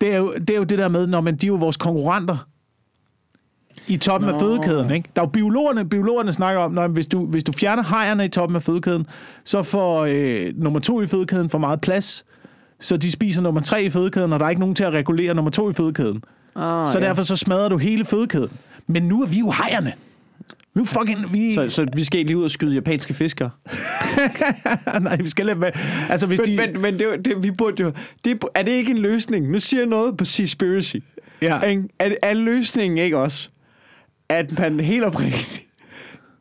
Det 0.00 0.12
er, 0.12 0.16
jo, 0.18 0.34
det 0.34 0.50
er 0.50 0.56
jo 0.56 0.64
det 0.64 0.78
der 0.78 0.88
med, 0.88 1.06
når 1.06 1.20
man, 1.20 1.36
de 1.36 1.46
er 1.46 1.48
jo 1.48 1.54
vores 1.54 1.76
konkurrenter 1.76 2.46
i 3.86 3.96
toppen 3.96 4.28
Nå. 4.30 4.34
af 4.34 4.40
fødekæden. 4.40 4.90
Ikke? 4.90 5.08
Der 5.16 5.22
er 5.22 5.26
jo 5.26 5.30
biologerne, 5.30 5.88
biologerne 5.88 6.32
snakker 6.32 6.60
om, 6.60 6.72
når 6.72 6.88
hvis 6.88 7.06
du, 7.06 7.26
hvis 7.26 7.44
du 7.44 7.52
fjerner 7.52 7.82
hajerne 7.82 8.24
i 8.24 8.28
toppen 8.28 8.56
af 8.56 8.62
fødekæden, 8.62 9.06
så 9.44 9.62
får 9.62 10.04
øh, 10.08 10.52
nummer 10.56 10.80
to 10.80 11.00
i 11.02 11.06
fødekæden 11.06 11.50
for 11.50 11.58
meget 11.58 11.80
plads, 11.80 12.24
så 12.80 12.96
de 12.96 13.10
spiser 13.10 13.42
nummer 13.42 13.60
tre 13.60 13.84
i 13.84 13.90
fødekæden, 13.90 14.32
og 14.32 14.40
der 14.40 14.46
er 14.46 14.50
ikke 14.50 14.60
nogen 14.60 14.74
til 14.74 14.84
at 14.84 14.92
regulere 14.92 15.34
nummer 15.34 15.50
to 15.50 15.70
i 15.70 15.72
fødekæden. 15.72 16.24
Ah, 16.56 16.92
så 16.92 16.98
ja. 16.98 17.04
derfor 17.06 17.22
så 17.22 17.36
smadrer 17.36 17.68
du 17.68 17.76
hele 17.78 18.04
fødekæden. 18.04 18.50
Men 18.86 19.02
nu 19.02 19.22
er 19.22 19.26
vi 19.26 19.38
jo 19.38 19.50
hajerne. 19.50 19.92
Nu 20.74 20.82
er 20.82 20.86
fucking... 20.86 21.32
Vi, 21.32 21.54
Så, 21.54 21.70
så 21.70 21.86
vi 21.96 22.04
skal 22.04 22.18
ikke 22.18 22.28
lige 22.28 22.38
ud 22.38 22.44
og 22.44 22.50
skyde 22.50 22.74
japanske 22.74 23.14
fiskere. 23.14 23.50
nej, 25.00 25.16
vi 25.16 25.30
skal 25.30 25.46
lade 25.46 25.58
med. 25.58 25.70
Altså, 26.10 26.26
hvis 26.26 26.40
Men, 26.40 26.48
de... 26.48 26.56
men, 26.56 26.82
men 26.82 26.94
det, 26.94 27.02
er 27.02 27.06
jo- 27.10 27.16
det, 27.16 27.42
vi 27.42 27.50
burde 27.58 27.82
jo, 27.82 27.92
det, 28.24 28.44
er 28.54 28.62
det 28.62 28.72
ikke 28.72 28.90
en 28.90 28.98
løsning? 28.98 29.50
Nu 29.50 29.60
siger 29.60 29.80
jeg 29.80 29.88
noget 29.88 30.16
på 30.16 30.24
Seaspiracy. 30.24 30.96
Ja. 31.42 31.60
Ikke? 31.60 31.82
Er, 31.98 32.10
er 32.22 32.34
løsningen 32.34 32.98
ikke 32.98 33.18
også, 33.18 33.48
at 34.28 34.58
man 34.58 34.80
helt 34.80 35.04
oprigtigt, 35.04 35.62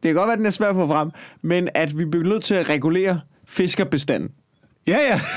det 0.03 0.09
kan 0.09 0.15
godt 0.15 0.27
være, 0.27 0.33
at 0.33 0.37
den 0.39 0.45
er 0.45 0.49
svær 0.51 0.69
at 0.69 0.75
få 0.75 0.87
frem, 0.87 1.09
men 1.41 1.69
at 1.73 1.97
vi 1.99 2.05
bliver 2.05 2.25
nødt 2.25 2.43
til 2.43 2.53
at 2.53 2.69
regulere 2.69 3.19
fiskerbestanden. 3.47 4.29
Ja, 4.87 4.97
ja. 5.11 5.19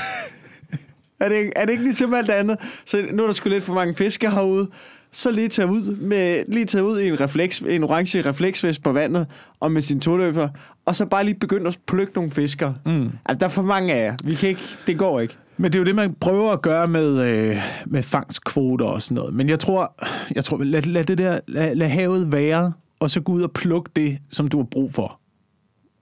Er 1.19 1.29
det, 1.29 1.35
ikke- 1.35 1.51
er 1.55 1.65
det 1.65 1.71
ikke 1.71 1.83
ligesom 1.83 2.13
alt 2.13 2.29
andet? 2.29 2.57
Så 2.85 3.05
nu 3.11 3.23
er 3.23 3.27
der 3.27 3.33
sgu 3.33 3.49
lidt 3.49 3.63
for 3.63 3.73
mange 3.73 3.95
fiskere 3.95 4.31
herude. 4.31 4.69
Så 5.15 5.31
lige 5.31 5.47
tage 5.47 5.67
ud, 5.67 5.95
med, 5.95 6.43
lige 6.47 6.65
tage 6.65 6.83
ud 6.83 6.99
i 6.99 7.07
en, 7.07 7.21
refleks, 7.21 7.61
en 7.61 7.83
orange 7.83 8.21
refleksvest 8.21 8.83
på 8.83 8.91
vandet 8.91 9.27
og 9.59 9.71
med 9.71 9.81
sin 9.81 9.99
toløber, 9.99 10.49
og 10.85 10.95
så 10.95 11.05
bare 11.05 11.23
lige 11.23 11.35
begynde 11.35 11.67
at 11.67 11.79
plukke 11.87 12.13
nogle 12.15 12.31
fiskere. 12.31 12.75
Mm. 12.85 13.11
Altså, 13.25 13.39
der 13.39 13.45
er 13.45 13.49
for 13.49 13.61
mange 13.61 13.93
af 13.93 14.05
jer. 14.05 14.17
Vi 14.23 14.35
kan 14.35 14.49
ikke, 14.49 14.61
det 14.87 14.97
går 14.97 15.19
ikke. 15.19 15.37
Men 15.57 15.71
det 15.71 15.75
er 15.75 15.79
jo 15.79 15.85
det, 15.85 15.95
man 15.95 16.13
prøver 16.13 16.51
at 16.51 16.61
gøre 16.61 16.87
med, 16.87 17.21
øh, 17.21 17.57
med 17.85 18.03
fangstkvoter 18.03 18.85
og 18.85 19.01
sådan 19.01 19.15
noget. 19.15 19.33
Men 19.33 19.49
jeg 19.49 19.59
tror, 19.59 19.95
jeg 20.35 20.45
tror 20.45 20.63
lad, 20.63 20.81
lad 20.81 21.03
det 21.03 21.17
der, 21.17 21.39
lad, 21.47 21.75
lad 21.75 21.87
havet 21.87 22.31
være, 22.31 22.73
og 22.99 23.09
så 23.09 23.21
gå 23.21 23.31
ud 23.31 23.41
og 23.41 23.51
plukke 23.51 23.91
det, 23.95 24.17
som 24.29 24.47
du 24.47 24.57
har 24.57 24.65
brug 24.65 24.93
for, 24.93 25.19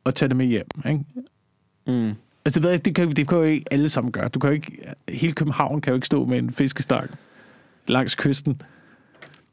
og 0.03 0.15
tage 0.15 0.29
det 0.29 0.37
med 0.37 0.45
hjem. 0.45 0.67
Ikke? 0.89 0.99
Mm. 1.87 2.13
Altså, 2.45 2.59
det, 2.59 2.63
ved 2.63 2.69
jeg, 2.69 2.85
det, 2.85 2.95
kan, 2.95 3.11
det 3.11 3.27
kan 3.27 3.37
jo 3.37 3.43
ikke 3.43 3.65
alle 3.71 3.89
sammen 3.89 4.11
gøre. 4.11 4.27
Du 4.27 4.39
kan 4.39 4.49
jo 4.49 4.53
ikke, 4.53 4.93
hele 5.09 5.33
København 5.33 5.81
kan 5.81 5.91
jo 5.91 5.95
ikke 5.95 6.07
stå 6.07 6.25
med 6.25 6.37
en 6.37 6.51
fiskestang 6.51 7.09
langs 7.87 8.15
kysten. 8.15 8.61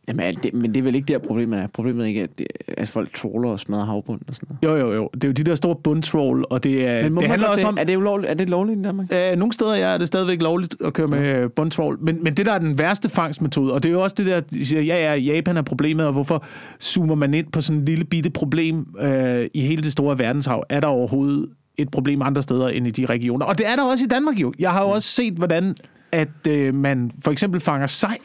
Jamen, 0.09 0.35
det, 0.43 0.55
men 0.55 0.75
det 0.75 0.81
er 0.81 0.83
vel 0.83 0.95
ikke 0.95 1.13
der, 1.13 1.19
problemet 1.19 1.59
er. 1.59 1.67
Problemet 1.67 2.03
er 2.03 2.09
ikke, 2.09 2.23
at, 2.23 2.39
det, 2.39 2.47
at 2.69 2.89
folk 2.89 3.17
tråler 3.17 3.51
og 3.51 3.61
smadrer 3.61 3.85
havbunden 3.85 4.25
og 4.29 4.35
sådan 4.35 4.57
noget. 4.63 4.81
Jo, 4.81 4.87
jo, 4.87 4.95
jo. 4.95 5.11
Det 5.15 5.25
er 5.25 5.29
jo 5.29 5.33
de 5.33 5.45
der 5.45 5.55
store 5.55 5.77
bundtroll, 5.77 6.45
og 6.51 6.65
det, 6.65 6.87
er, 6.87 7.03
Men 7.03 7.17
det 7.17 7.29
handler 7.29 7.49
også 7.49 7.63
det? 7.63 7.69
om... 7.69 7.79
Er 7.79 7.85
det, 7.85 7.97
ulovligt, 7.97 8.31
er 8.31 8.35
det 8.35 8.49
lovligt 8.49 8.79
i 8.79 8.83
Danmark? 8.83 9.13
Øh, 9.13 9.39
nogle 9.39 9.53
steder 9.53 9.75
ja, 9.75 9.87
er 9.87 9.99
det 9.99 10.07
stadigvæk 10.07 10.43
lovligt 10.43 10.77
at 10.85 10.93
køre 10.93 11.09
med 11.09 11.49
bundtrawl, 11.49 11.99
men, 12.01 12.25
men 12.25 12.35
det 12.35 12.47
der 12.47 12.53
er 12.53 12.59
den 12.59 12.79
værste 12.79 13.09
fangstmetode, 13.09 13.73
og 13.73 13.83
det 13.83 13.89
er 13.89 13.93
jo 13.93 14.03
også 14.03 14.15
det 14.19 14.27
der, 14.27 14.41
de 14.41 14.67
siger, 14.67 14.83
ja, 14.83 15.15
ja, 15.15 15.15
Japan 15.15 15.57
er 15.57 15.63
problemet, 15.63 16.07
og 16.07 16.13
hvorfor 16.13 16.45
zoomer 16.81 17.15
man 17.15 17.35
ind 17.35 17.53
på 17.53 17.61
sådan 17.61 17.79
en 17.79 17.85
lille 17.85 18.05
bitte 18.05 18.31
problem 18.31 18.87
øh, 19.01 19.47
i 19.55 19.61
hele 19.61 19.83
det 19.83 19.93
store 19.93 20.19
verdenshav? 20.19 20.65
Er 20.69 20.81
der 20.81 20.89
overhovedet 20.89 21.49
et 21.77 21.91
problem 21.91 22.23
andre 22.23 22.43
steder 22.43 22.69
end 22.69 22.87
i 22.87 22.91
de 22.91 23.07
regioner? 23.07 23.47
Og 23.47 23.59
det 23.59 23.69
er 23.69 23.77
der 23.77 23.85
også 23.85 24.05
i 24.05 24.09
Danmark 24.09 24.37
jo. 24.37 24.53
Jeg 24.59 24.71
har 24.71 24.83
jo 24.83 24.89
også 24.89 25.09
set, 25.09 25.35
hvordan 25.35 25.75
at 26.13 26.47
øh, 26.49 26.75
man 26.75 27.11
for 27.25 27.31
eksempel 27.31 27.61
fanger 27.61 27.87
sej 27.87 28.17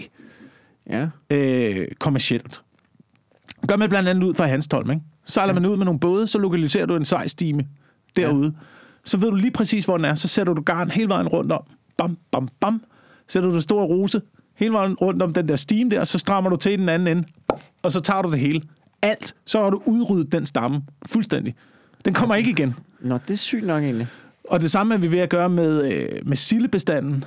Ja. 0.90 1.08
øh, 1.30 1.88
kommercielt. 2.00 2.62
Gør 3.68 3.76
man 3.76 3.90
blandt 3.90 4.10
andet 4.10 4.24
ud 4.24 4.34
fra 4.34 4.46
Hanstholm, 4.46 4.92
ikke? 4.92 5.04
Sejler 5.26 5.54
man 5.54 5.66
ud 5.66 5.78
med 5.78 5.86
nogle 5.86 6.00
både, 6.00 6.28
så 6.28 6.38
lokaliserer 6.38 6.86
du 6.86 6.96
en 6.96 7.06
sejstime 7.06 7.68
derude. 8.16 8.54
Så 9.06 9.18
ved 9.18 9.30
du 9.30 9.36
lige 9.36 9.52
præcis, 9.52 9.86
hvor 9.86 9.98
den 9.98 10.06
er. 10.06 10.16
Så 10.16 10.28
sætter 10.28 10.54
du 10.54 10.62
garn 10.62 10.90
hele 10.90 11.10
vejen 11.10 11.28
rundt 11.28 11.52
om. 11.52 11.64
Bam, 11.98 12.18
bam, 12.32 12.48
bam. 12.60 12.84
Sætter 13.28 13.50
du 13.52 13.62
stor 13.62 13.84
rose 13.84 14.22
hele 14.56 14.74
vejen 14.74 14.94
rundt 14.94 15.22
om 15.22 15.34
den 15.34 15.48
der 15.48 15.56
stime 15.56 15.90
der, 15.90 16.04
så 16.04 16.20
strammer 16.20 16.50
du 16.50 16.56
til 16.56 16.80
den 16.80 16.90
anden 16.90 17.18
ende, 17.18 17.28
og 17.84 17.92
så 17.92 18.00
tager 18.00 18.22
du 18.22 18.32
det 18.32 18.40
hele. 18.40 18.62
Alt. 19.02 19.36
Så 19.46 19.62
har 19.62 19.70
du 19.70 19.82
udryddet 19.86 20.32
den 20.32 20.46
stamme 20.46 20.82
fuldstændig. 21.06 21.56
Den 22.06 22.14
kommer 22.14 22.36
ikke 22.36 22.50
igen. 22.50 22.76
Nå, 23.00 23.18
det 23.28 23.34
er 23.34 23.38
sygt 23.38 23.66
nok 23.66 23.84
egentlig. 23.84 24.08
Og 24.50 24.62
det 24.62 24.72
samme 24.72 24.94
er 24.94 24.98
vi 24.98 25.12
ved 25.12 25.20
at 25.20 25.30
gøre 25.30 25.50
med, 25.50 25.92
øh, 25.92 26.28
med 26.28 26.38
sildebestanden. 26.38 27.24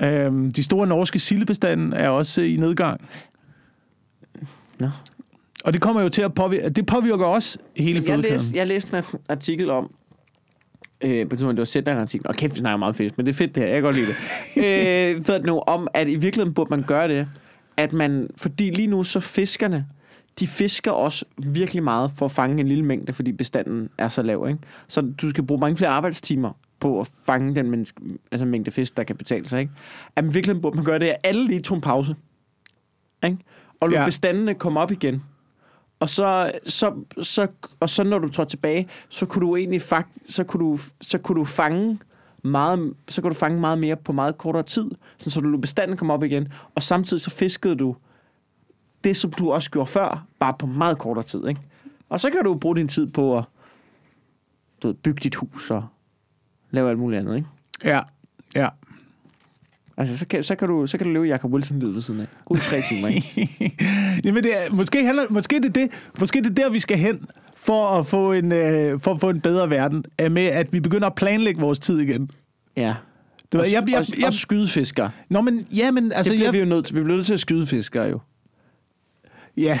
Øhm, 0.00 0.50
de 0.50 0.62
store 0.62 0.86
norske 0.86 1.18
sildebestanden 1.18 1.92
er 1.92 2.08
også 2.08 2.42
i 2.42 2.56
nedgang. 2.56 3.00
Nå. 4.78 4.88
Og 5.64 5.72
det 5.72 5.80
kommer 5.82 6.02
jo 6.02 6.08
til 6.08 6.22
at 6.22 6.34
påvirke, 6.34 6.68
det 6.68 6.86
påvirker 6.86 7.24
også 7.24 7.58
hele 7.76 7.96
Jeg 7.96 8.06
fødekæden. 8.06 8.32
læste, 8.32 8.56
jeg 8.56 8.66
læste 8.66 8.98
en 8.98 9.04
artikel 9.28 9.70
om, 9.70 9.90
øh, 11.00 11.28
på 11.28 11.36
det 11.36 11.56
var 11.56 11.64
sæt 11.64 11.88
en 11.88 11.96
artikel, 11.96 12.26
og 12.28 12.34
kæft, 12.34 12.54
vi 12.54 12.58
snakker 12.58 12.76
meget 12.76 12.96
fisk, 12.96 13.16
men 13.16 13.26
det 13.26 13.32
er 13.32 13.36
fedt 13.36 13.54
det 13.54 13.62
her, 13.62 13.70
jeg 13.70 13.76
kan 13.76 13.82
godt 13.82 13.96
lide 13.96 14.06
det. 14.06 14.16
øh, 15.16 15.28
ved 15.28 15.40
nu, 15.40 15.58
om, 15.58 15.88
at 15.94 16.08
i 16.08 16.16
virkeligheden 16.16 16.54
burde 16.54 16.70
man 16.70 16.82
gøre 16.82 17.08
det, 17.08 17.28
at 17.76 17.92
man, 17.92 18.28
fordi 18.36 18.70
lige 18.70 18.86
nu 18.86 19.04
så 19.04 19.20
fiskerne, 19.20 19.86
de 20.40 20.46
fisker 20.46 20.90
også 20.90 21.24
virkelig 21.38 21.82
meget 21.82 22.10
for 22.16 22.26
at 22.26 22.32
fange 22.32 22.60
en 22.60 22.68
lille 22.68 22.84
mængde, 22.84 23.12
fordi 23.12 23.32
bestanden 23.32 23.88
er 23.98 24.08
så 24.08 24.22
lav, 24.22 24.46
ikke? 24.48 24.60
Så 24.88 25.00
du 25.22 25.30
skal 25.30 25.44
bruge 25.46 25.60
mange 25.60 25.76
flere 25.76 25.90
arbejdstimer 25.90 26.52
på 26.80 27.00
at 27.00 27.10
fange 27.24 27.54
den 27.54 27.70
menneske, 27.70 28.00
altså 28.32 28.46
mængde 28.46 28.70
fisk, 28.70 28.96
der 28.96 29.04
kan 29.04 29.16
betale 29.16 29.48
sig, 29.48 29.60
ikke? 29.60 29.72
At 30.16 30.24
i 30.24 30.26
virkeligheden 30.26 30.62
burde 30.62 30.76
man 30.76 30.84
gøre 30.84 30.98
det, 30.98 31.06
at 31.06 31.16
alle 31.24 31.46
lige 31.46 31.60
tog 31.62 31.74
en 31.74 31.80
pause, 31.80 32.16
ikke? 33.24 33.38
Og 33.80 33.90
lade 33.90 34.00
Ja. 34.00 34.06
bestandene 34.06 34.54
komme 34.54 34.80
op 34.80 34.90
igen. 34.92 35.22
Og 36.00 36.08
så, 36.08 36.52
så, 36.66 36.94
så, 37.22 37.46
og 37.80 37.90
så 37.90 38.04
når 38.04 38.18
du 38.18 38.28
tager 38.28 38.46
tilbage, 38.46 38.88
så 39.08 39.26
kunne 39.26 39.46
du 39.46 39.56
egentlig 39.56 39.82
fakt, 39.82 40.08
så 40.30 40.44
kunne 40.44 40.64
du, 40.64 40.78
så 41.00 41.18
kunne 41.18 41.38
du 41.40 41.44
fange 41.44 41.98
meget, 42.42 42.94
så 43.08 43.22
kunne 43.22 43.30
du 43.34 43.38
fange 43.38 43.60
meget 43.60 43.78
mere 43.78 43.96
på 43.96 44.12
meget 44.12 44.38
kortere 44.38 44.62
tid, 44.62 44.90
sådan 45.18 45.30
så 45.30 45.40
du 45.40 45.48
lod 45.48 45.60
bestanden 45.60 45.96
komme 45.96 46.12
op 46.12 46.22
igen, 46.22 46.48
og 46.74 46.82
samtidig 46.82 47.20
så 47.20 47.30
fiskede 47.30 47.76
du 47.76 47.96
det, 49.04 49.16
som 49.16 49.30
du 49.32 49.52
også 49.52 49.70
gjorde 49.70 49.86
før, 49.90 50.26
bare 50.38 50.54
på 50.58 50.66
meget 50.66 50.98
kortere 50.98 51.24
tid, 51.24 51.46
ikke? 51.48 51.60
Og 52.08 52.20
så 52.20 52.30
kan 52.30 52.44
du 52.44 52.54
bruge 52.54 52.76
din 52.76 52.88
tid 52.88 53.06
på 53.06 53.38
at 53.38 53.44
du 54.82 54.86
ved, 54.86 54.94
bygge 54.94 55.20
dit 55.20 55.34
hus 55.34 55.70
og 55.70 55.84
lave 56.76 56.90
alt 56.90 56.98
muligt 56.98 57.20
andet, 57.20 57.36
ikke? 57.36 57.48
Ja, 57.84 58.00
ja. 58.54 58.68
Altså, 59.96 60.18
så 60.18 60.26
kan, 60.26 60.44
så 60.44 60.54
kan, 60.54 60.68
du, 60.68 60.86
så 60.86 60.98
kan 60.98 61.06
du 61.06 61.12
leve 61.12 61.24
Jacob 61.24 61.52
Wilson-livet 61.52 61.94
ved 61.94 62.02
siden 62.02 62.20
af. 62.20 62.26
God 62.44 62.56
tre 62.56 62.76
timer, 62.88 63.08
ikke? 63.08 63.50
Jamen, 64.24 64.42
det 64.44 64.52
er, 64.56 64.72
måske, 64.72 65.04
handler, 65.04 65.22
måske, 65.30 65.56
det 65.56 65.64
er 65.64 65.72
det, 65.72 65.90
måske 66.20 66.42
det 66.42 66.50
er 66.50 66.54
der, 66.54 66.70
vi 66.70 66.78
skal 66.78 66.98
hen 66.98 67.20
for 67.56 67.88
at 67.98 68.06
få 68.06 68.32
en, 68.32 68.52
øh, 68.52 69.00
for 69.00 69.12
at 69.12 69.20
få 69.20 69.30
en 69.30 69.40
bedre 69.40 69.70
verden, 69.70 70.04
er 70.18 70.28
med, 70.28 70.46
at 70.46 70.72
vi 70.72 70.80
begynder 70.80 71.06
at 71.06 71.14
planlægge 71.14 71.60
vores 71.60 71.78
tid 71.78 71.98
igen. 71.98 72.30
Ja. 72.76 72.94
Du, 73.52 73.58
Og, 73.58 73.64
ved, 73.64 73.72
jeg, 73.72 73.88
jeg, 73.88 73.98
og, 73.98 74.06
jeg, 74.18 74.26
og 74.26 74.34
skydefiskere. 74.34 75.10
Nå, 75.28 75.40
men, 75.40 75.66
ja, 75.76 75.90
men 75.90 76.12
Altså, 76.12 76.32
det 76.32 76.38
bliver 76.38 76.46
jeg, 76.46 76.52
vi 76.52 76.58
jo 76.58 76.64
nødt 76.64 76.86
til. 76.86 76.96
Vi 76.96 77.02
bliver 77.02 77.16
nødt 77.16 77.26
til 77.26 77.34
at 77.34 77.40
skyde 77.40 77.66
fiskere 77.66 78.04
jo. 78.04 78.20
Ja, 79.56 79.78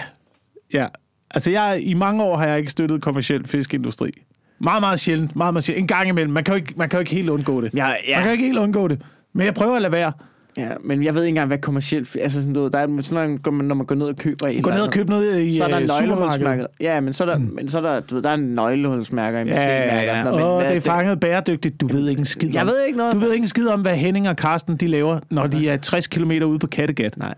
ja. 0.72 0.86
Altså, 1.30 1.50
jeg, 1.50 1.80
i 1.82 1.94
mange 1.94 2.22
år 2.22 2.36
har 2.36 2.46
jeg 2.46 2.58
ikke 2.58 2.70
støttet 2.70 3.02
kommersiel 3.02 3.46
fiskeindustri. 3.46 4.10
Meget, 4.58 4.80
meget 4.82 5.00
sjældent. 5.00 5.36
Meget, 5.36 5.54
meget 5.54 5.64
sjældent. 5.64 5.82
En 5.82 5.86
gang 5.96 6.08
imellem. 6.08 6.32
Man 6.32 6.44
kan 6.44 6.52
jo 6.52 6.56
ikke, 6.56 6.74
man 6.76 6.88
kan 6.88 6.96
jo 6.96 7.00
ikke 7.00 7.14
helt 7.14 7.28
undgå 7.28 7.60
det. 7.60 7.74
Ja, 7.74 7.86
Man 7.86 7.96
kan 8.14 8.24
jo 8.24 8.30
ikke 8.30 8.44
helt 8.44 8.58
undgå 8.58 8.88
det. 8.88 9.02
Men 9.32 9.46
jeg 9.46 9.54
prøver 9.54 9.76
at 9.76 9.82
lade 9.82 9.92
være. 9.92 10.12
Ja, 10.56 10.68
men 10.84 11.04
jeg 11.04 11.14
ved 11.14 11.22
ikke 11.22 11.28
engang, 11.28 11.46
hvad 11.46 11.58
kommercielt... 11.58 12.16
Altså, 12.20 12.38
sådan 12.40 12.52
noget, 12.52 12.72
der 12.72 12.78
er 12.78 13.02
sådan, 13.02 13.40
når 13.44 13.50
man, 13.50 13.66
når 13.66 13.74
man 13.74 13.86
går 13.86 13.94
ned 13.94 14.06
og 14.06 14.16
køber... 14.16 14.34
et 14.34 14.38
Gå 14.40 14.46
eller 14.48 14.62
ned 14.62 14.70
og 14.70 14.76
andet, 14.78 14.94
køb 14.94 15.08
noget 15.08 15.42
i 15.42 15.56
så 15.58 15.64
er 15.64 15.68
der 15.68 15.80
øh, 15.80 15.88
supermarkedet. 15.88 16.66
Ja, 16.80 17.00
men 17.00 17.12
så 17.12 17.24
er 17.24 17.28
der, 17.28 17.38
mm. 17.38 17.50
men 17.54 17.70
så 17.70 17.78
er 17.78 17.82
der, 17.82 18.00
du 18.00 18.14
ved, 18.14 18.22
der 18.22 18.30
er 18.30 18.34
en 18.34 18.54
nøglehulsmærker 18.54 19.38
i 19.40 19.48
Ja, 19.48 19.62
ja, 19.62 20.00
ja. 20.02 20.22
Sådan, 20.22 20.42
Åh, 20.42 20.62
det 20.62 20.76
er 20.76 20.80
fanget 20.80 21.20
bæredygtigt. 21.20 21.80
Du 21.80 21.86
ved 21.86 22.08
ikke 22.08 22.18
en 22.20 22.24
skid 22.24 22.50
Jeg 22.52 22.62
om. 22.62 22.68
ved 22.68 22.84
ikke 22.86 22.98
noget. 22.98 23.14
Du 23.14 23.18
ved 23.18 23.32
ikke 23.32 23.42
en 23.44 23.48
skid 23.48 23.68
om, 23.68 23.80
hvad 23.80 23.96
Henning 23.96 24.28
og 24.28 24.36
Karsten 24.36 24.76
de 24.76 24.86
laver, 24.86 25.20
når 25.30 25.46
de 25.46 25.68
er 25.68 25.76
60 25.76 26.06
km 26.06 26.30
ude 26.30 26.58
på 26.58 26.66
Kattegat. 26.66 27.16
Nej. 27.16 27.34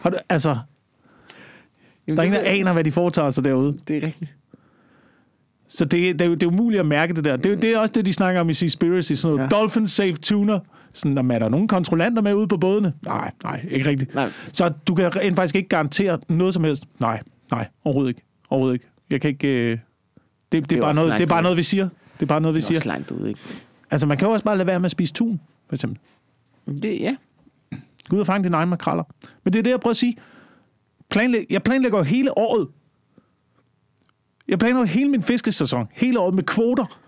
Har 0.00 0.10
du, 0.10 0.16
altså, 0.28 0.56
Jamen, 2.08 2.16
der 2.16 2.22
er 2.22 2.26
ingen, 2.26 2.40
der 2.44 2.50
aner, 2.50 2.72
hvad 2.72 2.84
de 2.84 2.92
foretager 2.92 3.30
sig 3.30 3.44
derude. 3.44 3.78
Det 3.88 3.96
er 3.96 4.06
rigtigt. 4.06 4.34
Så 5.68 5.84
det, 5.84 6.18
det, 6.18 6.20
er, 6.20 6.26
jo, 6.28 6.34
det 6.34 6.42
er 6.42 6.46
umuligt 6.46 6.80
at 6.80 6.86
mærke 6.86 7.14
det 7.14 7.24
der. 7.24 7.36
Det, 7.36 7.52
er 7.52 7.56
det 7.56 7.70
er 7.72 7.78
også 7.78 7.92
det, 7.92 8.06
de 8.06 8.12
snakker 8.12 8.40
om 8.40 8.48
i 8.48 8.52
Seaspiracy. 8.54 9.12
Sådan 9.12 9.36
noget 9.36 9.52
Ja. 9.52 9.56
dolphin 9.56 9.86
safe 9.86 10.12
tuner. 10.12 10.60
Sådan, 10.92 11.18
om 11.18 11.30
er 11.30 11.38
der 11.38 11.48
nogen 11.48 11.68
kontrollanter 11.68 12.22
med 12.22 12.34
ude 12.34 12.48
på 12.48 12.56
bådene? 12.56 12.92
Nej, 13.04 13.30
nej, 13.42 13.66
ikke 13.70 13.90
rigtigt. 13.90 14.14
Nej. 14.14 14.30
Så 14.52 14.68
du 14.88 14.94
kan 14.94 15.16
rent 15.16 15.36
faktisk 15.36 15.56
ikke 15.56 15.68
garantere 15.68 16.18
noget 16.28 16.54
som 16.54 16.64
helst. 16.64 16.84
Nej, 17.00 17.20
nej, 17.50 17.68
overhovedet 17.84 18.08
ikke. 18.08 18.22
Overhovedet 18.50 18.74
ikke. 18.74 18.86
Jeg 19.10 19.20
kan 19.20 19.30
ikke... 19.30 19.48
Øh... 19.72 19.78
Det, 20.52 20.70
det, 20.70 20.72
er 20.72 20.76
er 20.76 20.80
bare 20.80 20.94
noget, 20.94 21.12
det 21.12 21.20
er 21.20 21.26
bare 21.26 21.42
noget, 21.42 21.58
vi 21.58 21.62
siger. 21.62 21.88
Det 22.14 22.22
er 22.22 22.26
bare 22.26 22.40
noget, 22.40 22.54
vi 22.54 22.60
Det 22.60 22.64
er 22.64 22.80
siger. 22.80 22.92
langt 22.92 23.10
ud, 23.10 23.26
ikke? 23.26 23.40
Altså, 23.90 24.06
man 24.06 24.16
kan 24.16 24.28
jo 24.28 24.32
også 24.32 24.44
bare 24.44 24.56
lade 24.56 24.66
være 24.66 24.80
med 24.80 24.84
at 24.84 24.90
spise 24.90 25.12
tun, 25.14 25.40
for 25.68 25.74
eksempel. 25.76 25.98
Det, 26.82 27.00
ja. 27.00 27.16
Gå 28.08 28.16
ud 28.16 28.20
og 28.20 28.26
fange 28.26 28.44
dine 28.44 28.56
egne 28.56 28.70
makraller. 28.70 29.04
Men 29.44 29.52
det 29.52 29.58
er 29.58 29.62
det, 29.62 29.70
jeg 29.70 29.80
prøver 29.80 29.90
at 29.90 29.96
sige. 29.96 30.16
Planlæg, 31.10 31.44
jeg 31.50 31.62
planlægger 31.62 32.02
hele 32.02 32.38
året. 32.38 32.68
Jeg 34.48 34.58
planlægger 34.58 34.80
jo 34.80 34.86
hele 34.86 35.08
min 35.10 35.22
fiskesæson. 35.22 35.88
Hele 35.92 36.20
året 36.20 36.34
med 36.34 36.42
kvoter. 36.42 36.98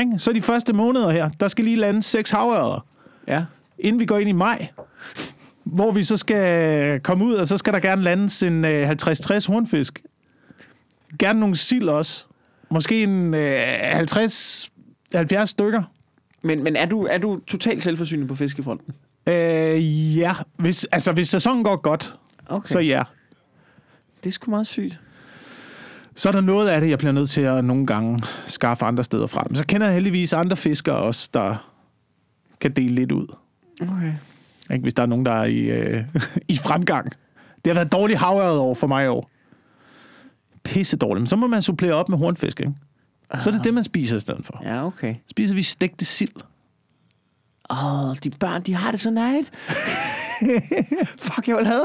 Ikke? 0.00 0.18
Så 0.18 0.32
de 0.32 0.42
første 0.42 0.72
måneder 0.72 1.10
her, 1.10 1.30
der 1.40 1.48
skal 1.48 1.64
lige 1.64 1.76
lande 1.76 2.02
seks 2.02 2.30
havørder, 2.30 2.86
Ja. 3.28 3.44
inden 3.78 4.00
vi 4.00 4.06
går 4.06 4.18
ind 4.18 4.28
i 4.28 4.32
maj. 4.32 4.68
Hvor 5.64 5.92
vi 5.92 6.04
så 6.04 6.16
skal 6.16 7.00
komme 7.00 7.24
ud, 7.24 7.34
og 7.34 7.46
så 7.46 7.56
skal 7.56 7.72
der 7.72 7.80
gerne 7.80 8.02
landes 8.02 8.42
en 8.42 8.64
øh, 8.64 8.90
50-60 8.90 8.94
hornfisk. 9.46 10.02
Gerne 11.18 11.40
nogle 11.40 11.56
sild 11.56 11.88
også. 11.88 12.24
Måske 12.68 13.02
en 13.02 13.34
øh, 13.34 13.60
50 13.82 14.70
70 15.14 15.50
stykker. 15.50 15.82
Men, 16.42 16.64
men 16.64 16.76
er, 16.76 16.86
du, 16.86 17.04
er 17.04 17.18
du 17.18 17.40
totalt 17.46 17.82
selvforsynende 17.82 18.28
på 18.28 18.34
fiskefronten? 18.34 18.94
Øh, 19.26 20.18
ja, 20.18 20.34
hvis, 20.56 20.84
altså 20.84 21.12
hvis 21.12 21.28
sæsonen 21.28 21.64
går 21.64 21.76
godt, 21.76 22.14
Okay. 22.48 22.66
så 22.66 22.78
ja. 22.78 23.02
Det 24.24 24.30
er 24.30 24.32
sgu 24.32 24.50
meget 24.50 24.66
sygt. 24.66 25.00
Så 26.16 26.28
er 26.28 26.32
der 26.32 26.40
noget 26.40 26.68
af 26.68 26.80
det, 26.80 26.90
jeg 26.90 26.98
bliver 26.98 27.12
nødt 27.12 27.30
til 27.30 27.40
at 27.40 27.64
nogle 27.64 27.86
gange 27.86 28.22
skaffe 28.44 28.84
andre 28.84 29.04
steder 29.04 29.26
fra. 29.26 29.46
Men 29.48 29.56
så 29.56 29.66
kender 29.66 29.86
jeg 29.86 29.94
heldigvis 29.94 30.32
andre 30.32 30.56
fiskere 30.56 30.96
også, 30.96 31.30
der 31.34 31.70
kan 32.60 32.72
dele 32.72 32.94
lidt 32.94 33.12
ud. 33.12 33.26
Okay. 33.82 34.12
Ikke? 34.70 34.82
Hvis 34.82 34.94
der 34.94 35.02
er 35.02 35.06
nogen, 35.06 35.26
der 35.26 35.32
er 35.32 35.44
i, 35.44 35.58
øh, 35.58 36.04
i 36.48 36.56
fremgang. 36.56 37.12
Det 37.64 37.72
har 37.72 37.74
været 37.74 37.92
dårligt 37.92 38.18
havøret 38.18 38.58
over 38.58 38.74
for 38.74 38.86
mig 38.86 39.04
i 39.04 39.08
år. 39.08 39.30
Pisse 40.64 40.96
dårligt. 40.96 41.22
Men 41.22 41.26
så 41.26 41.36
må 41.36 41.46
man 41.46 41.62
supplere 41.62 41.94
op 41.94 42.08
med 42.08 42.18
hornfisk, 42.18 42.60
ikke? 42.60 42.74
Så 43.40 43.50
er 43.50 43.54
det 43.54 43.64
det, 43.64 43.74
man 43.74 43.84
spiser 43.84 44.16
i 44.16 44.20
stedet 44.20 44.46
for. 44.46 44.60
Ja, 44.64 44.86
okay. 44.86 45.14
Spiser 45.30 45.54
vi 45.54 45.62
stegte 45.62 46.04
sild. 46.04 46.32
Åh, 47.70 48.08
oh, 48.08 48.16
de 48.24 48.30
børn, 48.30 48.62
de 48.62 48.74
har 48.74 48.90
det 48.90 49.00
så 49.00 49.10
nært. 49.10 49.44
Fuck, 51.26 51.48
jeg 51.48 51.56
vil 51.56 51.66
have. 51.66 51.80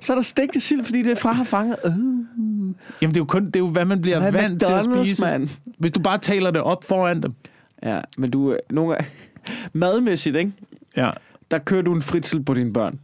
Så 0.00 0.12
er 0.12 0.14
der 0.14 0.22
stegte 0.22 0.60
sild, 0.60 0.84
fordi 0.84 1.02
det 1.02 1.12
er 1.12 1.16
fra 1.16 1.32
har 1.32 1.44
fanget. 1.44 1.76
Øh. 1.84 1.92
Jamen, 1.92 2.74
det 3.02 3.16
er 3.16 3.20
jo 3.20 3.24
kun 3.24 3.46
det 3.46 3.56
er 3.56 3.60
jo, 3.60 3.68
hvad 3.68 3.84
man 3.84 4.02
bliver 4.02 4.20
Hvad 4.20 4.32
vant 4.32 4.60
til 4.62 4.72
at 4.72 4.84
spise. 4.84 5.24
mand? 5.24 5.48
Hvis 5.78 5.92
du 5.92 6.00
bare 6.00 6.18
taler 6.18 6.50
det 6.50 6.60
op 6.62 6.84
foran 6.84 7.22
dem. 7.22 7.34
Ja, 7.82 8.00
men 8.18 8.30
du... 8.30 8.52
øh, 8.52 8.58
Nogle 8.70 8.94
gange... 8.94 9.10
Madmæssigt, 9.72 10.36
ikke? 10.36 10.52
Ja. 10.96 11.10
Der 11.50 11.58
kører 11.58 11.82
du 11.82 11.94
en 11.94 12.02
fritsel 12.02 12.42
på 12.42 12.54
dine 12.54 12.72
børn. 12.72 12.98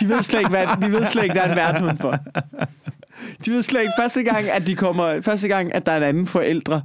De 0.00 0.08
ved 0.08 0.22
slet 0.22 0.38
ikke, 0.40 0.50
hvad, 0.50 0.66
de 0.82 0.92
ved 0.92 1.06
slet 1.06 1.22
ikke, 1.22 1.34
der 1.34 1.40
er 1.42 1.50
en 1.50 1.56
verden 1.56 1.84
udenfor. 1.84 2.18
De 3.46 3.50
ved 3.50 3.62
slet 3.62 3.80
ikke, 3.80 3.92
første 3.98 4.22
gang, 4.22 4.48
at 4.50 4.66
de 4.66 4.74
kommer, 4.74 5.20
første 5.20 5.48
gang, 5.48 5.74
at 5.74 5.86
der 5.86 5.92
er 5.92 5.96
en 5.96 6.02
anden 6.02 6.26
forældre, 6.26 6.82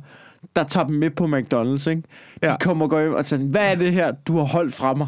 der 0.55 0.64
tager 0.64 0.88
dem 0.88 0.95
med 0.95 1.09
på 1.09 1.26
McDonald's, 1.26 1.89
ikke? 1.89 2.01
De 2.41 2.47
Ja. 2.47 2.55
kommer 2.57 2.86
og 2.86 2.89
går 2.89 3.01
hjem 3.01 3.14
og 3.14 3.26
siger, 3.26 3.39
hvad 3.43 3.72
er 3.72 3.76
det 3.76 3.93
her, 3.93 4.11
du 4.11 4.38
har 4.38 4.43
holdt 4.43 4.74
fra 4.74 4.93
mig? 4.93 5.07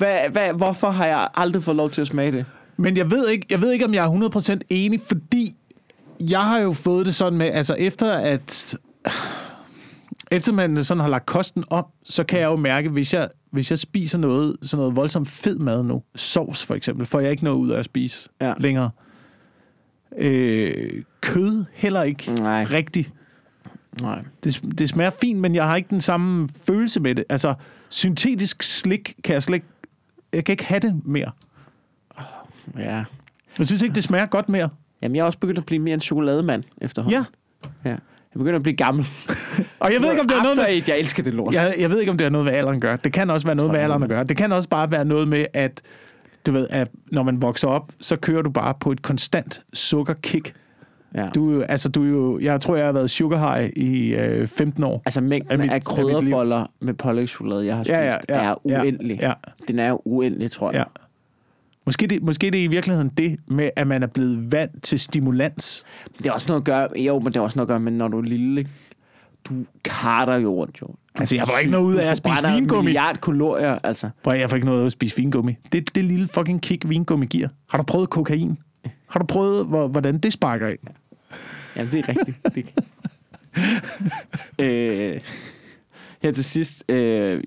Hvad, 0.00 0.30
hvad, 0.32 0.52
hvorfor 0.52 0.90
har 0.90 1.06
jeg 1.06 1.28
aldrig 1.34 1.62
fået 1.62 1.76
lov 1.76 1.90
til 1.90 2.00
at 2.00 2.06
smage 2.06 2.32
det? 2.32 2.44
Men 2.76 2.96
jeg 2.96 3.10
ved 3.10 3.28
ikke, 3.28 3.46
jeg 3.50 3.60
ved 3.62 3.72
ikke 3.72 3.84
om 3.84 3.94
jeg 3.94 4.04
er 4.06 4.54
100% 4.54 4.58
enig, 4.70 5.00
fordi 5.00 5.52
jeg 6.20 6.40
har 6.40 6.58
jo 6.58 6.72
fået 6.72 7.06
det 7.06 7.14
sådan 7.14 7.38
med, 7.38 7.46
altså 7.46 7.74
efter 7.78 8.12
at 8.12 8.76
efter 10.30 10.52
man 10.52 10.84
sådan 10.84 11.00
har 11.00 11.08
lagt 11.08 11.26
kosten 11.26 11.64
op, 11.70 11.90
så 12.04 12.24
kan 12.24 12.40
jeg 12.40 12.46
jo 12.46 12.56
mærke, 12.56 12.88
hvis 12.88 13.14
jeg, 13.14 13.28
hvis 13.50 13.70
jeg 13.70 13.78
spiser 13.78 14.18
noget, 14.18 14.56
sådan 14.62 14.78
noget 14.80 14.96
voldsomt 14.96 15.28
fed 15.28 15.58
mad 15.58 15.82
nu, 15.82 16.02
sovs 16.16 16.64
for 16.66 16.74
eksempel, 16.74 17.06
får 17.06 17.20
jeg 17.20 17.30
ikke 17.30 17.44
noget 17.44 17.58
ud 17.58 17.70
af 17.70 17.78
at 17.78 17.84
spise 17.84 18.28
Ja. 18.40 18.46
ja. 18.48 18.54
længere. 18.58 18.90
Øh, 20.18 21.02
kød 21.20 21.64
heller 21.72 22.02
ikke 22.02 22.32
Nej. 22.34 22.64
rigtigt. 22.64 23.10
Nej. 24.00 24.22
Det, 24.44 24.62
det 24.78 24.88
smager 24.88 25.10
fint, 25.20 25.40
men 25.40 25.54
jeg 25.54 25.64
har 25.68 25.76
ikke 25.76 25.90
den 25.90 26.00
samme 26.00 26.48
følelse 26.66 27.00
med 27.00 27.14
det. 27.14 27.24
Altså, 27.28 27.54
syntetisk 27.88 28.62
slik 28.62 29.14
kan 29.24 29.32
jeg 29.34 29.42
slet 29.42 29.54
ikke, 29.54 29.66
jeg 30.32 30.44
kan 30.44 30.52
ikke 30.52 30.64
have 30.64 30.80
det 30.80 31.00
mere. 31.04 31.30
Ja. 32.78 33.04
Jeg 33.58 33.66
synes 33.66 33.82
ikke, 33.82 33.94
det 33.94 34.04
smager 34.04 34.26
godt 34.26 34.48
mere. 34.48 34.68
Jamen, 35.02 35.16
jeg 35.16 35.22
er 35.22 35.26
også 35.26 35.38
begyndt 35.38 35.58
at 35.58 35.66
blive 35.66 35.78
mere 35.78 35.94
en 35.94 36.00
chokolademand 36.00 36.64
efterhånden. 36.80 37.24
Ja. 37.84 37.90
ja. 37.90 37.96
Jeg 38.34 38.38
begynder 38.38 38.56
at 38.56 38.62
blive 38.62 38.76
gammel. 38.76 39.06
Og 39.80 39.92
jeg 39.92 40.00
ved 40.00 40.10
ikke, 40.10 40.20
om 40.20 40.28
det 40.28 40.36
er 40.36 40.42
noget 40.42 40.56
med, 40.56 40.64
Eight, 40.68 40.88
jeg 40.88 40.98
elsker 40.98 41.22
det 41.22 41.34
lort. 41.34 41.54
jeg, 41.54 41.74
jeg 41.78 41.90
ved 41.90 42.00
ikke, 42.00 42.10
om 42.10 42.18
det 42.18 42.24
har 42.24 42.30
noget 42.30 42.44
med 42.44 42.52
alderen 42.52 42.76
at 42.76 42.82
gøre. 42.82 42.98
Det 43.04 43.12
kan 43.12 43.30
også 43.30 43.46
være 43.46 43.56
noget 43.56 43.68
tror, 43.68 43.72
med 43.72 43.80
er 43.80 43.84
alderen 43.84 44.02
at 44.02 44.08
gøre. 44.08 44.24
Det 44.24 44.36
kan 44.36 44.52
også 44.52 44.68
bare 44.68 44.90
være 44.90 45.04
noget 45.04 45.28
med, 45.28 45.46
at 45.52 45.82
du 46.46 46.52
ved, 46.52 46.66
at 46.70 46.88
når 47.12 47.22
man 47.22 47.42
vokser 47.42 47.68
op, 47.68 47.92
så 48.00 48.16
kører 48.16 48.42
du 48.42 48.50
bare 48.50 48.74
på 48.80 48.92
et 48.92 49.02
konstant 49.02 49.62
sukkerkick. 49.72 50.54
Ja. 51.14 51.26
Du, 51.34 51.62
altså, 51.62 51.88
du 51.88 52.02
jo, 52.02 52.38
jeg 52.38 52.60
tror, 52.60 52.76
jeg 52.76 52.84
har 52.84 52.92
været 52.92 53.10
sugar 53.10 53.56
high 53.56 53.70
i 53.76 54.14
øh, 54.14 54.46
15 54.48 54.84
år. 54.84 55.02
Altså 55.06 55.20
mængden 55.20 55.52
Af 55.52 55.58
mit- 55.58 55.70
af, 55.70 55.74
af 55.74 55.84
krydderboller 55.84 56.66
med 56.80 56.94
pålægschokolade, 56.94 57.66
jeg 57.66 57.76
har 57.76 57.82
spist, 57.82 57.92
Ja, 57.92 58.04
ja, 58.04 58.16
ja, 58.28 58.34
er 58.34 58.54
ja, 58.68 58.80
uendelig. 58.82 59.18
ja. 59.20 59.32
Den 59.68 59.78
er 59.78 59.88
jo 59.88 60.02
uendelig, 60.04 60.50
tror 60.50 60.70
jeg. 60.72 60.78
Ja. 60.78 60.84
Måske 61.86 62.06
det, 62.06 62.22
måske 62.22 62.50
det 62.50 62.60
er 62.60 62.64
i 62.64 62.66
virkeligheden 62.66 63.08
det 63.18 63.36
med, 63.46 63.70
at 63.76 63.86
man 63.86 64.02
er 64.02 64.06
blevet 64.06 64.52
vant 64.52 64.82
til 64.82 64.98
stimulans. 65.00 65.84
Det 66.18 66.26
er 66.26 66.32
også 66.32 66.46
noget 66.48 66.60
at 66.60 66.64
gøre, 66.64 66.88
jo, 66.98 67.18
men 67.18 67.26
det 67.26 67.36
er 67.36 67.40
også 67.40 67.58
noget 67.58 67.66
at 67.66 67.68
gøre 67.68 67.80
med, 67.80 67.92
når 67.92 68.08
du 68.08 68.18
er 68.18 68.22
lille? 68.22 68.66
Du 69.44 69.54
karter 69.84 70.36
jo 70.36 70.54
rundt, 70.54 70.80
jo. 70.82 70.88
Altså, 71.18 71.34
jeg 71.34 71.44
får 71.46 71.58
ikke 71.58 71.70
noget 71.70 71.84
ud 71.86 71.94
af 71.94 72.10
at 72.10 72.16
spise 72.16 72.36
vingummi. 72.54 72.84
milliard 72.84 73.16
kalorier, 73.16 73.78
altså. 73.84 74.08
At- 74.26 74.40
jeg 74.40 74.50
får 74.50 74.54
ikke 74.56 74.64
noget 74.66 74.78
ud 74.78 74.82
af 74.82 74.86
at 74.86 74.92
spise 74.92 75.16
vingummi. 75.16 75.56
Det 75.72 75.94
det 75.94 76.04
lille 76.04 76.28
fucking 76.28 76.62
kick, 76.62 76.88
vingummi 76.88 77.26
giver. 77.26 77.48
Har 77.68 77.78
du 77.78 77.84
prøvet 77.84 78.10
kokain? 78.10 78.58
Har 79.08 79.20
du 79.20 79.26
prøvet, 79.26 79.66
hvor- 79.66 79.88
hvordan 79.88 80.18
det 80.18 80.32
sparker 80.32 80.66
af? 80.66 80.76
Jamen, 81.76 81.92
det 81.92 81.98
er 81.98 82.08
rigtigt. 82.08 82.54
Det... 82.54 82.66
øh, 84.64 85.20
her 86.22 86.32
til 86.32 86.44
sidst, 86.44 86.84
øh, 86.88 86.96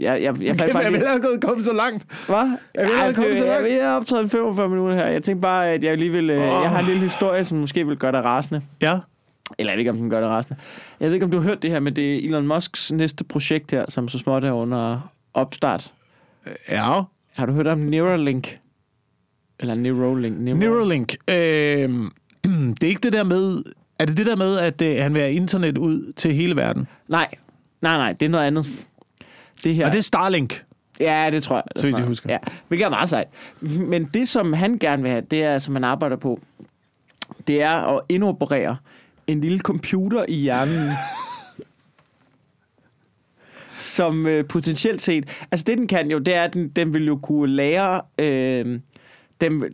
jeg, 0.01 0.21
jeg, 0.21 0.21
jeg, 0.21 0.41
Jeg, 0.41 0.57
bare 0.57 0.77
jeg 0.79 0.91
lige- 0.91 0.99
vil 0.99 1.07
have 1.09 1.21
gået 1.21 1.41
kommet 1.41 1.65
så 1.65 1.73
langt. 1.73 2.25
Hvad? 2.25 2.37
Jeg 2.75 2.83
vil 2.85 2.91
Ej, 2.91 2.97
have 2.97 3.13
kommet 3.13 3.29
det- 3.29 3.37
så 3.37 3.45
langt. 3.45 3.67
jeg, 3.69 3.77
jeg 3.77 3.87
har 3.87 3.95
optaget 3.95 4.23
en 4.23 4.29
45 4.29 4.69
minutter 4.69 4.95
her. 4.95 5.07
Jeg 5.07 5.23
tænkte 5.23 5.41
bare, 5.41 5.69
at 5.69 5.83
jeg 5.83 5.97
lige 5.97 6.09
vil... 6.11 6.29
Øh, 6.29 6.37
Jeg 6.37 6.69
har 6.69 6.79
en 6.79 6.85
lille 6.85 7.01
historie, 7.01 7.45
som 7.45 7.57
måske 7.57 7.87
vil 7.87 7.97
gøre 7.97 8.11
dig 8.11 8.23
rasende. 8.23 8.61
Ja. 8.81 8.99
Eller 9.57 9.71
jeg 9.71 9.77
ved 9.77 9.79
ikke, 9.79 9.91
om 9.91 9.97
den 9.97 10.09
gør 10.09 10.19
dig 10.19 10.29
rasende. 10.29 10.59
Jeg 10.99 11.07
ved 11.07 11.13
ikke, 11.13 11.23
om 11.25 11.31
du 11.31 11.37
har 11.39 11.47
hørt 11.49 11.61
det 11.61 11.71
her, 11.71 11.79
men 11.79 11.95
det 11.95 12.15
er 12.15 12.19
Elon 12.27 12.47
Musks 12.47 12.91
næste 12.91 13.23
projekt 13.23 13.71
her, 13.71 13.85
som 13.89 14.07
så 14.09 14.17
småt 14.19 14.43
er 14.43 14.51
under 14.51 15.11
opstart. 15.33 15.93
Ja. 16.69 17.01
Har 17.35 17.45
du 17.45 17.51
hørt 17.53 17.67
om 17.67 17.77
Neuralink? 17.79 18.59
Eller 19.59 19.75
Neuralink? 19.75 20.37
Neuralink. 20.39 21.15
Øh, 21.29 21.89
det 22.81 22.83
er 22.83 22.87
ikke 22.87 23.01
det 23.01 23.13
der 23.13 23.23
med... 23.23 23.63
Er 23.99 24.05
det 24.05 24.17
det 24.17 24.25
der 24.25 24.35
med, 24.35 24.57
at 24.57 24.81
øh, 24.81 24.97
han 24.97 25.13
vil 25.13 25.21
have 25.21 25.33
internet 25.33 25.77
ud 25.77 26.13
til 26.13 26.33
hele 26.33 26.55
verden? 26.55 26.87
Nej, 27.07 27.27
nej, 27.81 27.97
nej, 27.97 28.13
det 28.13 28.25
er 28.25 28.29
noget 28.29 28.47
andet. 28.47 28.87
Det 29.63 29.75
her... 29.75 29.85
Og 29.85 29.91
det 29.91 29.97
er 29.97 30.03
Starlink. 30.03 30.63
Ja, 30.99 31.29
det 31.31 31.43
tror 31.43 31.55
jeg. 31.55 31.63
Så 31.75 31.87
vidt 31.87 31.97
jeg 31.97 32.07
husker. 32.07 32.29
Ja, 32.29 32.37
hvilket 32.67 32.85
er 32.85 32.89
meget 32.89 33.09
sejt. 33.09 33.27
Men 33.61 34.09
det, 34.13 34.29
som 34.29 34.53
han 34.53 34.77
gerne 34.77 35.01
vil 35.01 35.11
have, 35.11 35.23
det 35.31 35.43
er, 35.43 35.59
som 35.59 35.75
han 35.75 35.83
arbejder 35.83 36.15
på, 36.15 36.39
det 37.47 37.61
er 37.61 37.95
at 37.95 38.01
indoperere 38.09 38.77
en 39.27 39.41
lille 39.41 39.59
computer 39.59 40.25
i 40.27 40.35
hjernen, 40.35 40.89
som 43.97 44.27
øh, 44.27 44.45
potentielt 44.45 45.01
set... 45.01 45.45
Altså 45.51 45.63
det, 45.63 45.77
den 45.77 45.87
kan 45.87 46.11
jo, 46.11 46.19
det 46.19 46.35
er, 46.35 46.43
at 46.43 46.53
den, 46.53 46.69
den 46.69 46.93
vil 46.93 47.07
jo 47.07 47.19
kunne 47.23 47.55
lære... 47.55 48.01
Øh, 48.17 48.79
den, 49.41 49.63
øh, 49.63 49.69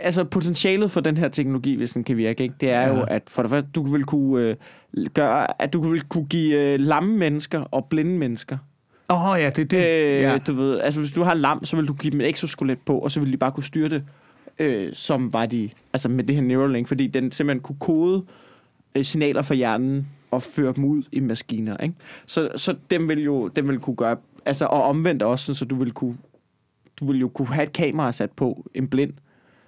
altså 0.00 0.24
potentialet 0.24 0.90
for 0.90 1.00
den 1.00 1.16
her 1.16 1.28
teknologi, 1.28 1.74
hvis 1.74 1.92
den 1.92 2.04
kan 2.04 2.16
virke, 2.16 2.42
ikke? 2.42 2.54
det 2.60 2.70
er 2.70 2.80
ja. 2.80 2.98
jo, 2.98 3.02
at 3.02 3.22
for 3.28 3.42
det 3.42 3.50
første, 3.50 3.68
du 3.74 3.82
vil 3.82 4.04
kunne 4.04 4.56
øh, 4.94 5.08
gøre, 5.14 5.62
at 5.62 5.72
du 5.72 5.90
vil 5.90 6.02
kunne 6.02 6.26
give 6.26 6.56
øh, 6.56 6.80
lamme 6.80 7.16
mennesker 7.16 7.60
og 7.60 7.84
blinde 7.84 8.18
mennesker 8.18 8.58
Åh 9.10 9.28
oh, 9.28 9.40
ja, 9.40 9.50
det 9.50 9.58
er 9.58 9.64
det. 9.64 10.16
Øh, 10.16 10.22
ja. 10.22 10.38
Du 10.38 10.52
ved, 10.52 10.80
altså 10.80 11.00
hvis 11.00 11.12
du 11.12 11.22
har 11.22 11.34
lam, 11.34 11.64
så 11.64 11.76
vil 11.76 11.88
du 11.88 11.92
give 11.92 12.10
dem 12.10 12.20
et 12.20 12.28
exoskelet 12.28 12.78
på, 12.78 12.98
og 12.98 13.10
så 13.10 13.20
vil 13.20 13.32
de 13.32 13.36
bare 13.36 13.52
kunne 13.52 13.64
styre 13.64 13.88
det, 13.88 14.04
øh, 14.58 14.92
som 14.92 15.32
var 15.32 15.46
de, 15.46 15.70
altså 15.92 16.08
med 16.08 16.24
det 16.24 16.34
her 16.34 16.42
Neuralink, 16.42 16.88
fordi 16.88 17.06
den 17.06 17.32
simpelthen 17.32 17.60
kunne 17.60 17.78
kode 17.80 18.24
øh, 18.94 19.04
signaler 19.04 19.42
fra 19.42 19.54
hjernen 19.54 20.08
og 20.30 20.42
føre 20.42 20.72
dem 20.76 20.84
ud 20.84 21.02
i 21.12 21.20
maskiner, 21.20 21.76
ikke? 21.76 21.94
Så, 22.26 22.48
så 22.56 22.76
den 22.90 23.08
vil 23.08 23.24
jo, 23.24 23.48
den 23.48 23.68
vil 23.68 23.78
kunne 23.78 23.96
gøre, 23.96 24.16
altså 24.46 24.66
og 24.66 24.82
omvendt 24.82 25.22
også, 25.22 25.54
så 25.54 25.64
du 25.64 25.74
vil 25.74 25.92
kunne, 25.92 26.16
du 27.00 27.06
vil 27.06 27.20
jo 27.20 27.28
kunne 27.28 27.48
have 27.48 27.62
et 27.62 27.72
kamera 27.72 28.12
sat 28.12 28.30
på, 28.30 28.70
en 28.74 28.88
blind, 28.88 29.12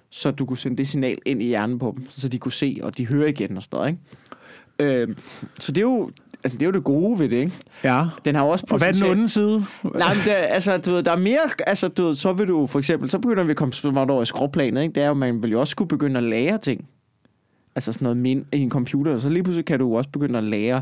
så 0.09 0.31
du 0.31 0.45
kunne 0.45 0.57
sende 0.57 0.77
det 0.77 0.87
signal 0.87 1.17
ind 1.25 1.41
i 1.41 1.45
hjernen 1.45 1.79
på 1.79 1.93
dem, 1.97 2.05
så 2.09 2.27
de 2.29 2.39
kunne 2.39 2.51
se, 2.51 2.79
og 2.83 2.97
de 2.97 3.07
hører 3.07 3.27
igen 3.27 3.57
og 3.57 3.63
sådan 3.63 3.77
noget, 3.77 3.89
ikke? 3.89 5.01
Øh, 5.09 5.15
så 5.59 5.71
det 5.71 5.77
er 5.77 5.85
jo, 5.85 6.11
altså, 6.43 6.57
det 6.57 6.61
er 6.61 6.67
jo 6.67 6.71
det 6.71 6.83
gode 6.83 7.19
ved 7.19 7.29
det, 7.29 7.37
ikke? 7.37 7.53
ja. 7.83 8.05
Den 8.25 8.35
har 8.35 8.43
også 8.43 8.65
Og 8.71 8.77
hvad 8.77 8.87
er 8.87 8.91
den 8.91 9.01
potentiale- 9.01 9.11
onde 9.11 9.29
side? 9.29 9.65
Nej, 9.83 10.13
men 10.13 10.23
det, 10.25 10.31
altså, 10.31 10.77
du 10.77 10.91
ved, 10.91 11.03
der 11.03 11.11
er 11.11 11.15
mere, 11.17 11.39
altså, 11.67 11.87
du 11.87 12.03
ved, 12.05 12.15
så 12.15 12.33
vil 12.33 12.47
du 12.47 12.67
for 12.67 12.79
eksempel, 12.79 13.09
så 13.09 13.19
begynder 13.19 13.43
vi 13.43 13.51
at 13.51 13.57
komme 13.57 13.73
meget 13.91 14.09
over 14.09 14.21
i 14.21 14.25
skråplanet, 14.25 14.81
ikke? 14.81 14.93
Det 14.95 15.03
er 15.03 15.07
jo, 15.07 15.13
man 15.13 15.43
vil 15.43 15.51
jo 15.51 15.59
også 15.59 15.71
skulle 15.71 15.87
begynde 15.87 16.17
at 16.17 16.23
lære 16.23 16.57
ting. 16.57 16.85
Altså 17.75 17.93
sådan 17.93 18.03
noget 18.05 18.17
mind 18.17 18.45
i 18.53 18.57
en 18.57 18.69
computer, 18.69 19.19
så 19.19 19.29
lige 19.29 19.43
pludselig 19.43 19.65
kan 19.65 19.79
du 19.79 19.97
også 19.97 20.09
begynde 20.09 20.37
at 20.37 20.43
lære 20.43 20.81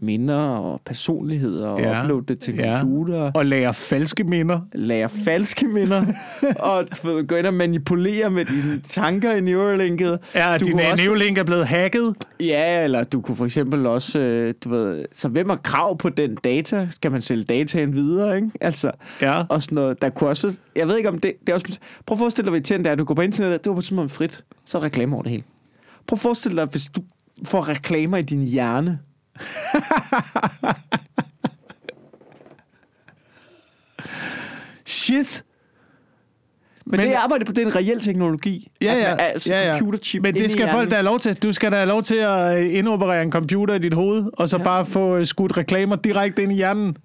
minder 0.00 0.38
og 0.38 0.80
personligheder 0.86 1.66
og 1.68 1.80
Ja. 1.80 2.00
uploade 2.02 2.24
det 2.28 2.38
til 2.38 2.54
Ja. 2.56 2.78
computer. 2.80 3.30
Og 3.34 3.46
lære 3.46 3.74
falske 3.74 4.24
minder. 4.24 4.60
Lære 4.74 5.08
falske 5.08 5.66
minder, 5.66 6.04
og 6.60 6.84
ved, 7.04 7.26
gå 7.26 7.34
ind 7.36 7.46
og 7.46 7.54
manipulere 7.54 8.30
med 8.30 8.44
dine 8.44 8.80
tanker 8.90 9.32
i 9.32 9.40
Neuralinket. 9.40 10.18
Ja, 10.34 10.58
Du 10.58 10.64
din 10.64 10.80
også... 10.80 11.04
Neuralink 11.04 11.38
er 11.38 11.44
blevet 11.44 11.66
hacket. 11.66 12.14
Ja, 12.40 12.84
eller 12.84 13.04
du 13.04 13.20
kunne 13.20 13.36
for 13.36 13.44
eksempel 13.44 13.86
også, 13.86 14.18
øh, 14.18 14.54
du 14.64 14.68
ved, 14.70 15.04
så 15.12 15.28
hvem 15.28 15.48
har 15.48 15.56
krav 15.56 15.98
på 15.98 16.08
den 16.08 16.34
data? 16.44 16.88
Skal 16.90 17.12
man 17.12 17.22
sælge 17.22 17.44
dataen 17.44 17.94
videre, 17.94 18.36
ikke? 18.36 18.50
Altså, 18.60 18.90
Ja. 19.22 19.42
og 19.48 19.62
sådan 19.62 19.74
noget. 19.76 20.02
Der 20.02 20.08
kunne 20.08 20.30
også, 20.30 20.56
jeg 20.76 20.88
ved 20.88 20.96
ikke 20.96 21.08
om 21.08 21.18
det, 21.18 21.32
det 21.40 21.48
er 21.48 21.54
også, 21.54 21.78
prøv 22.06 22.14
at 22.14 22.18
forestille 22.18 22.52
dig, 22.52 22.60
hvad 22.80 22.90
er, 22.90 22.94
du 22.94 23.04
går 23.04 23.14
på 23.14 23.22
internettet, 23.22 23.64
det 23.64 23.70
var 23.70 23.76
på 23.76 23.80
simpelthen 23.80 24.08
frit, 24.16 24.44
så 24.64 24.78
er 24.78 24.82
reklamer 24.82 25.14
over 25.16 25.22
det 25.22 25.30
hele. 25.30 25.42
Prøv 26.06 26.14
at 26.16 26.20
forestille 26.20 26.56
dig, 26.56 26.64
hvis 26.70 26.84
du 26.96 27.00
får 27.44 27.68
reklamer 27.68 28.16
i 28.16 28.22
din 28.22 28.42
hjerne. 28.44 28.98
Shit. 34.86 35.44
Men, 36.86 37.00
Men- 37.00 37.08
det 37.08 37.14
arbejde 37.14 37.44
på, 37.44 37.52
det 37.52 37.62
er 37.62 37.66
en 37.66 37.76
reel 37.76 38.00
teknologi. 38.00 38.70
Ja, 38.82 38.94
At 38.94 38.98
ja. 39.02 39.08
man- 39.10 39.20
Altså 39.20 39.52
ja, 39.54 39.66
ja. 39.72 39.78
computerchip 39.78 40.22
Men 40.22 40.34
det 40.34 40.50
skal 40.50 40.68
folk 40.70 40.90
da 40.90 40.94
have 40.94 41.04
lov 41.04 41.18
til. 41.18 41.36
Du 41.36 41.52
skal 41.52 41.70
da 41.72 41.76
have 41.76 41.88
lov 41.88 42.02
til 42.02 42.14
at 42.14 42.58
øh, 42.58 42.74
indoperere 42.74 43.22
en 43.22 43.32
computer 43.32 43.74
i 43.74 43.78
dit 43.78 43.94
hoved, 43.94 44.24
og 44.32 44.48
så 44.48 44.56
ja. 44.58 44.62
Bare 44.62 44.86
få 44.86 45.16
øh, 45.16 45.26
skudt 45.26 45.56
reklamer 45.56 45.96
direkte 45.96 46.42
ind 46.42 46.52
i 46.52 46.54
hjernen. 46.54 46.96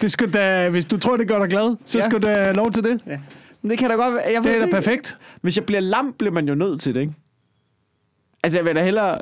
Det 0.00 0.12
skal 0.12 0.32
da, 0.32 0.68
hvis 0.70 0.84
du 0.86 0.96
tror, 0.98 1.16
det 1.16 1.28
gør 1.28 1.38
dig 1.38 1.48
glad, 1.48 1.76
så 1.84 1.98
ja. 1.98 2.04
Skal 2.08 2.22
du 2.22 2.26
have 2.28 2.54
lov 2.54 2.72
til 2.72 2.84
det. 2.84 3.00
Ja. 3.06 3.18
Men 3.62 3.70
det 3.70 3.78
kan 3.78 3.90
da 3.90 3.96
godt 3.96 4.14
være. 4.14 4.22
Jeg 4.34 4.42
Det 4.44 4.56
er 4.56 4.60
da 4.66 4.70
perfekt. 4.70 5.18
Hvis 5.42 5.56
jeg 5.56 5.64
bliver 5.64 5.80
lam, 5.80 6.14
bliver 6.18 6.32
man 6.32 6.48
jo 6.48 6.54
nødt 6.54 6.80
til 6.80 6.94
det, 6.94 7.00
ikke? 7.00 7.12
Altså, 8.42 8.58
jeg 8.58 8.64
vil 8.64 8.74
da 8.76 8.84
hellere... 8.84 9.18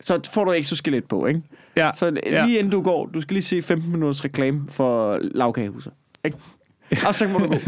Så 0.00 0.20
får 0.32 0.44
du 0.44 0.52
exoskelet 0.52 1.04
på, 1.04 1.26
ikke? 1.26 1.42
Ja. 1.76 1.90
Så 1.96 2.20
ja. 2.26 2.46
lige 2.46 2.58
inden 2.58 2.72
du 2.72 2.82
går, 2.82 3.06
du 3.06 3.20
skal 3.20 3.34
lige 3.34 3.44
se 3.44 3.62
15 3.62 3.92
minutters 3.92 4.24
reklame 4.24 4.64
for 4.68 5.18
lavkagehuset. 5.22 5.92
Ikke? 6.24 6.38
Og 7.06 7.14
så 7.14 7.28
må 7.28 7.38
du 7.38 7.48
gå. 7.48 7.54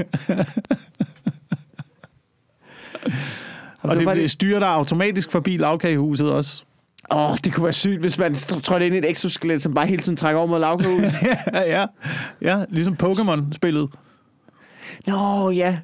Og 3.83 3.97
det, 3.97 4.07
var 4.07 4.15
det 4.15 4.31
styrer 4.31 4.59
dig 4.59 4.69
automatisk 4.69 5.31
forbi 5.31 5.57
lavkagehuset 5.57 6.33
også. 6.33 6.65
Åh, 7.11 7.31
oh, 7.31 7.37
det 7.45 7.53
kunne 7.53 7.65
være 7.65 7.73
sygt, 7.73 8.01
hvis 8.01 8.19
man 8.19 8.35
trådte 8.35 8.87
ind 8.87 8.95
i 8.95 8.99
et 8.99 9.11
exoskelet, 9.11 9.63
som 9.63 9.75
bare 9.75 9.87
hele 9.87 10.03
tiden 10.03 10.17
trækker 10.17 10.39
over 10.39 10.49
mod 10.49 10.59
lavkagehuset. 10.59 11.13
ja, 11.53 11.81
ja. 11.81 11.87
Ja, 12.43 12.65
ligesom 12.69 12.97
Pokémon-spillet. 13.03 13.91
Nå, 15.07 15.51
ja. 15.51 15.79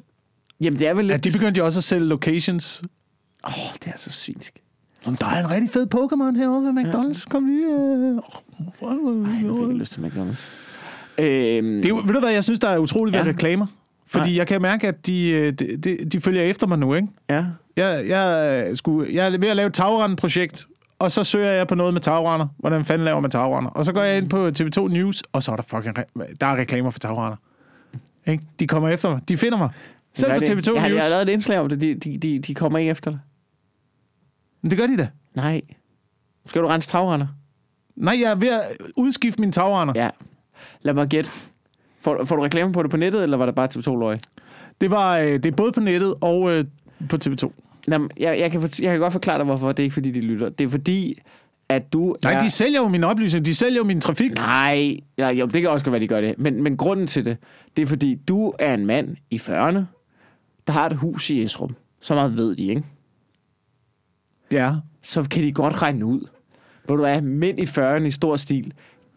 Jamen, 0.60 0.78
det 0.78 0.86
er 0.88 0.94
vel 0.94 1.06
Ja, 1.06 1.12
lidt... 1.12 1.24
de 1.24 1.30
begyndte 1.30 1.58
jo 1.58 1.64
også 1.64 1.80
at 1.80 1.84
sælge 1.84 2.06
locations. 2.06 2.82
Åh, 3.46 3.58
oh, 3.58 3.74
det 3.84 3.92
er 3.92 3.96
så 3.96 4.10
svinsk. 4.10 4.63
Om 5.06 5.16
der 5.16 5.26
er 5.26 5.44
en 5.44 5.50
rigtig 5.50 5.70
fed 5.70 5.86
Pokémon 5.94 6.38
herovre 6.38 6.74
ved 6.74 6.84
McDonald's. 6.84 7.24
Kom 7.30 7.46
lige. 7.46 7.66
Øh... 7.66 8.16
Ej, 8.82 9.42
nu 9.42 9.56
fik 9.56 9.68
jeg 9.68 9.76
lyst 9.76 9.92
til 9.92 10.00
McDonald's. 10.00 10.44
Øhm, 11.18 11.82
Det 11.82 11.90
er 11.90 12.06
ved 12.06 12.14
du 12.14 12.20
hvad, 12.20 12.30
jeg 12.30 12.44
synes, 12.44 12.60
der 12.60 12.68
er 12.68 12.78
utroligt 12.78 13.16
ved 13.16 13.24
Ja. 13.24 13.30
reklamer. 13.30 13.66
Fordi 14.06 14.28
Nej. 14.30 14.36
jeg 14.38 14.46
kan 14.46 14.62
mærke, 14.62 14.88
at 14.88 15.06
de, 15.06 15.30
øh, 15.30 15.52
de, 15.52 15.76
de, 15.76 15.96
de 16.12 16.20
følger 16.20 16.42
efter 16.42 16.66
mig 16.66 16.78
nu, 16.78 16.94
ikke? 16.94 17.08
Ja. 17.30 17.44
Jeg, 17.76 18.04
jeg, 18.08 18.64
øh, 18.70 18.76
skulle, 18.76 19.14
jeg 19.14 19.26
er 19.34 19.38
ved 19.38 19.48
at 19.48 19.56
lave 19.56 19.66
et 19.66 19.74
tagrende-projekt, 19.74 20.66
og 20.98 21.12
så 21.12 21.24
søger 21.24 21.50
jeg 21.52 21.66
på 21.66 21.74
noget 21.74 21.92
med 21.94 22.00
tagrender. 22.00 22.46
Hvordan 22.58 22.84
fanden 22.84 23.04
laver 23.04 23.20
man 23.20 23.30
tagrender? 23.30 23.70
Og 23.70 23.84
så 23.84 23.92
går 23.92 24.02
jeg 24.02 24.18
ind 24.18 24.28
på 24.30 24.48
TV2 24.60 24.88
News, 24.88 25.22
og 25.32 25.42
så 25.42 25.52
er 25.52 25.56
der 25.56 25.62
fucking 25.62 25.98
re- 25.98 26.34
der 26.40 26.46
er 26.46 26.56
reklamer 26.56 26.90
for 26.90 26.98
tagrender. 26.98 27.36
Ikke? 28.26 28.44
De 28.60 28.66
kommer 28.66 28.88
efter 28.88 29.10
mig. 29.10 29.20
De 29.28 29.36
finder 29.36 29.58
mig. 29.58 29.68
Selv 30.14 30.32
på 30.32 30.38
det. 30.40 30.48
TV2 30.68 30.72
jeg, 30.74 30.82
har- 30.82 30.88
News. 30.88 30.96
Jeg 30.96 31.02
har 31.04 31.10
lavet 31.10 31.22
et 31.22 31.32
indslag 31.32 31.58
om 31.58 31.68
det. 31.68 31.80
De, 31.80 31.94
de, 31.94 32.18
de, 32.18 32.38
de 32.38 32.54
kommer 32.54 32.78
ikke 32.78 32.90
efter 32.90 33.10
dig. 33.10 33.20
Men 34.64 34.70
det 34.70 34.78
gør 34.78 34.86
de 34.86 34.96
da. 34.96 35.08
Nej. 35.34 35.60
Skal 36.46 36.62
du 36.62 36.66
rense 36.66 36.88
tagrender? 36.88 37.26
Nej, 37.96 38.16
jeg 38.20 38.30
er 38.30 38.34
ved 38.34 38.48
at 38.48 38.60
udskifte 38.96 39.40
mine 39.40 39.52
tagrender. 39.52 39.94
Ja. 39.96 40.10
Lad 40.82 40.94
mig 40.94 41.08
gætte. 41.08 41.30
Får, 42.00 42.24
får 42.24 42.36
du 42.36 42.42
reklame 42.42 42.72
på 42.72 42.82
det 42.82 42.90
på 42.90 42.96
nettet, 42.96 43.22
eller 43.22 43.36
var 43.36 43.46
det 43.46 43.54
bare 43.54 43.68
TV2 43.74 43.98
løg? 43.98 44.18
Det, 44.80 44.90
var, 44.90 45.18
øh, 45.18 45.26
det 45.32 45.46
er 45.46 45.50
både 45.50 45.72
på 45.72 45.80
nettet 45.80 46.14
og 46.20 46.50
øh, 46.50 46.64
på 47.08 47.16
TV2. 47.24 47.50
Jamen, 47.88 48.10
jeg, 48.16 48.38
jeg, 48.38 48.50
kan, 48.50 48.60
for- 48.60 48.82
jeg 48.82 48.90
kan 48.90 49.00
godt 49.00 49.12
forklare 49.12 49.38
dig, 49.38 49.44
hvorfor. 49.44 49.72
Det 49.72 49.78
er 49.82 49.84
ikke, 49.84 49.94
fordi 49.94 50.10
de 50.10 50.20
lytter. 50.20 50.48
Det 50.48 50.64
er 50.64 50.68
fordi, 50.68 51.18
at 51.68 51.92
du 51.92 52.16
Nej, 52.24 52.32
er... 52.32 52.38
de 52.38 52.50
sælger 52.50 52.80
jo 52.80 52.88
mine 52.88 53.06
oplysninger. 53.06 53.44
De 53.44 53.54
sælger 53.54 53.76
jo 53.78 53.84
min 53.84 54.00
trafik. 54.00 54.34
Nej, 54.34 54.96
ja, 55.18 55.28
jo, 55.30 55.46
det 55.46 55.62
kan 55.62 55.70
også 55.70 55.84
godt 55.84 55.92
være, 55.92 56.00
de 56.02 56.08
gør 56.08 56.20
det. 56.20 56.34
Men, 56.38 56.62
men 56.62 56.76
grunden 56.76 57.06
til 57.06 57.24
det, 57.24 57.36
det 57.76 57.82
er 57.82 57.86
fordi, 57.86 58.14
du 58.14 58.52
er 58.58 58.74
en 58.74 58.86
mand 58.86 59.16
i 59.30 59.36
40'erne, 59.36 59.78
der 60.66 60.72
har 60.72 60.86
et 60.86 60.96
hus 60.96 61.30
i 61.30 61.42
Esrum. 61.44 61.76
Så 62.00 62.14
meget 62.14 62.36
ved 62.36 62.56
de, 62.56 62.66
ikke? 62.66 62.82
Ja. 64.54 64.72
Så 65.02 65.22
kan 65.30 65.42
de 65.42 65.52
godt 65.52 65.82
regne 65.82 66.04
ud. 66.06 66.20
Ved 66.88 66.96
du 66.96 67.02
hvad, 67.02 67.20
mænd 67.22 67.58
i 67.58 67.62
40'erne 67.62 68.04
i 68.04 68.10
stor 68.10 68.36
stil, 68.36 68.72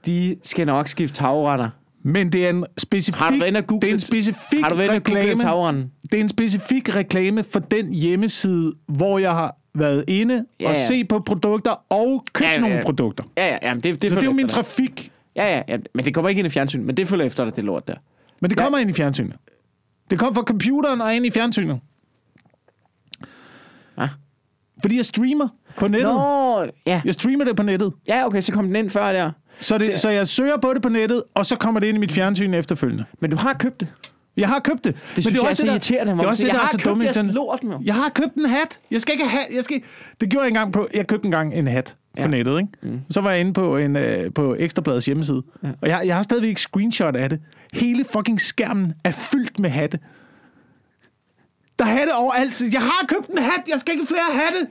de 0.05 0.35
skal 0.43 0.65
nok 0.65 0.87
skifte 0.87 1.15
tagrender. 1.15 1.69
Men 2.03 2.31
det 2.31 2.45
er 2.45 2.49
en 2.49 2.65
specifik, 2.77 3.15
Har 3.19 3.29
du 3.31 3.35
og 3.35 3.81
det 3.81 3.89
er 3.89 3.93
en 3.93 3.99
specifik 3.99 4.63
Har 4.63 4.69
du 4.69 4.75
og 4.75 4.89
reklame. 4.89 5.89
Det 6.11 6.17
er 6.17 6.21
en 6.21 6.29
specifik 6.29 6.95
reklame 6.95 7.43
for 7.43 7.59
den 7.59 7.93
hjemmeside, 7.93 8.73
hvor 8.87 9.19
jeg 9.19 9.31
har 9.31 9.55
været 9.75 10.03
inde 10.07 10.45
Ja, 10.59 10.67
og 10.69 10.73
ja. 10.73 10.79
se 10.87 11.03
på 11.05 11.19
produkter 11.19 11.71
og 11.89 12.23
købt 12.33 12.47
Ja, 12.47 12.53
ja, 12.53 12.59
nogle 12.59 12.75
ja. 12.75 12.81
produkter. 12.83 13.23
Ja, 13.37 13.47
ja, 13.47 13.57
ja 13.61 13.73
men 13.73 13.83
det, 13.83 14.01
det, 14.01 14.11
Så 14.11 14.15
det 14.15 14.21
er 14.23 14.25
jo 14.25 14.31
min 14.33 14.45
dig. 14.45 14.49
trafik. 14.49 15.11
Ja, 15.35 15.55
ja, 15.55 15.61
ja, 15.67 15.77
men 15.95 16.05
det 16.05 16.13
kommer 16.13 16.29
ikke 16.29 16.39
ind 16.39 16.45
i 16.45 16.49
fjernsyn, 16.49 16.83
men 16.83 16.97
det 16.97 17.07
følger 17.07 17.25
efter 17.25 17.45
dig, 17.45 17.55
det 17.55 17.63
lort 17.63 17.87
der. 17.87 17.95
Men 18.39 18.49
det 18.49 18.57
Ja. 18.57 18.63
kommer 18.63 18.77
ind 18.79 18.89
i 18.89 18.93
fjernsynet. 18.93 19.35
Det 20.09 20.19
kommer 20.19 20.33
fra 20.33 20.41
computeren 20.43 21.01
og 21.01 21.15
ind 21.15 21.25
i 21.25 21.31
fjernsynet. 21.31 21.79
Fordi 24.81 24.97
jeg 24.97 25.05
streamer 25.05 25.47
på 25.77 25.87
nettet. 25.87 26.13
Nå, 26.13 26.65
ja. 26.85 27.01
Jeg 27.05 27.13
streamer 27.13 27.45
det 27.45 27.55
på 27.55 27.63
nettet. 27.63 27.93
Ja, 28.07 28.25
okay, 28.25 28.41
så 28.41 28.51
kom 28.51 28.65
den 28.65 28.75
ind 28.75 28.89
før 28.89 29.11
der. 29.11 29.31
Så, 29.59 29.77
det, 29.77 29.99
så 29.99 30.09
jeg 30.09 30.27
søger 30.27 30.57
på 30.57 30.73
det 30.73 30.81
på 30.81 30.89
nettet, 30.89 31.23
og 31.35 31.45
så 31.45 31.55
kommer 31.55 31.79
det 31.79 31.87
ind 31.87 31.97
i 31.97 31.99
mit 31.99 32.11
fjernsyn 32.11 32.53
efterfølgende. 32.53 33.05
Men 33.19 33.31
du 33.31 33.37
har 33.37 33.53
købt 33.53 33.79
det. 33.79 33.87
Jeg 34.37 34.47
har 34.47 34.59
købt 34.59 34.83
det. 34.83 34.95
Det 35.15 35.23
synes 35.23 35.27
er 35.27 35.31
jeg 35.31 35.41
også 35.49 35.63
er 35.63 35.67
så 35.67 35.71
irriterende. 35.71 36.13
Det 36.13 36.23
er 36.23 36.27
også 36.27 36.43
det, 36.43 36.47
jeg 36.47 36.55
der 36.57 36.63
er 36.63 36.67
så 36.67 36.77
dumt. 36.85 37.03
jeres 37.03 37.17
internet. 37.17 37.33
lort, 37.35 37.63
med. 37.63 37.75
Jeg 37.85 37.95
har 37.95 38.09
købt 38.09 38.33
en 38.35 38.45
hat. 38.49 38.79
Jeg 38.91 39.01
skal 39.01 39.13
ikke 39.13 39.25
have... 39.25 39.43
Jeg 39.55 39.63
skal... 39.63 39.81
Det 40.21 40.29
gjorde 40.29 40.43
jeg 40.43 40.49
engang 40.49 40.73
på... 40.73 40.87
Jeg 40.93 41.07
købte 41.07 41.25
engang 41.25 41.53
en 41.53 41.67
hat 41.67 41.95
på 42.17 42.21
Ja. 42.21 42.27
nettet, 42.27 42.57
ikke? 42.59 42.69
Mm. 42.83 42.99
Så 43.09 43.21
var 43.21 43.31
jeg 43.31 43.39
inde 43.39 43.53
på, 43.53 43.77
en, 43.77 43.95
øh, 43.95 44.33
på 44.33 44.55
Ekstrabladets 44.59 45.05
hjemmeside. 45.05 45.43
Ja. 45.63 45.67
Og 45.81 45.89
jeg, 45.89 46.01
jeg 46.05 46.15
har 46.15 46.23
stadigvæk 46.23 46.57
screenshot 46.57 47.15
af 47.15 47.29
det. 47.29 47.39
Hele 47.73 48.05
fucking 48.13 48.41
skærmen 48.41 48.93
er 49.03 49.11
fyldt 49.11 49.59
med 49.59 49.69
hatte. 49.69 49.99
Der 51.79 51.85
er 51.85 51.89
hatte 51.89 52.11
overalt. 52.15 52.63
Jeg 52.73 52.81
har 52.81 53.05
købt 53.07 53.27
en 53.27 53.37
hat. 53.37 53.61
Jeg 53.71 53.79
skal 53.79 53.93
ikke 53.93 54.07
flere 54.07 54.21
hatte. 54.31 54.67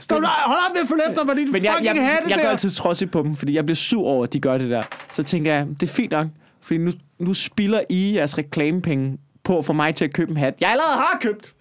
Stop, 0.00 0.20
nej, 0.20 0.30
hold 0.46 0.58
op 0.68 0.74
med 0.74 0.82
at 0.82 0.88
følge 0.88 1.02
efter 1.08 1.24
mig. 1.24 1.36
Din 1.36 1.52
Men 1.52 1.64
jeg, 1.64 1.72
fucking 1.72 1.96
jeg, 1.96 2.06
hatte 2.06 2.28
jeg 2.28 2.38
der. 2.38 2.44
går 2.44 2.50
altid 2.50 2.70
trodsigt 2.70 3.10
på 3.10 3.22
dem, 3.22 3.36
fordi 3.36 3.54
jeg 3.54 3.64
bliver 3.64 3.76
sur 3.76 4.06
over, 4.06 4.24
at 4.24 4.32
de 4.32 4.40
gør 4.40 4.58
det 4.58 4.70
der. 4.70 4.82
Så 5.12 5.22
tænker 5.22 5.54
jeg, 5.54 5.66
det 5.80 5.82
er 5.82 5.92
fint 5.92 6.10
nok, 6.10 6.26
fordi 6.62 6.78
nu, 6.78 6.90
nu 7.18 7.34
spilder 7.34 7.80
I 7.88 8.14
jeres 8.14 8.38
reklamepenge 8.38 9.18
på 9.44 9.62
få 9.62 9.72
mig 9.72 9.94
til 9.94 10.04
at 10.04 10.12
købe 10.12 10.30
en 10.30 10.36
hat, 10.36 10.54
jeg 10.60 10.70
allerede 10.70 10.96
har 10.96 11.18
købt. 11.20 11.54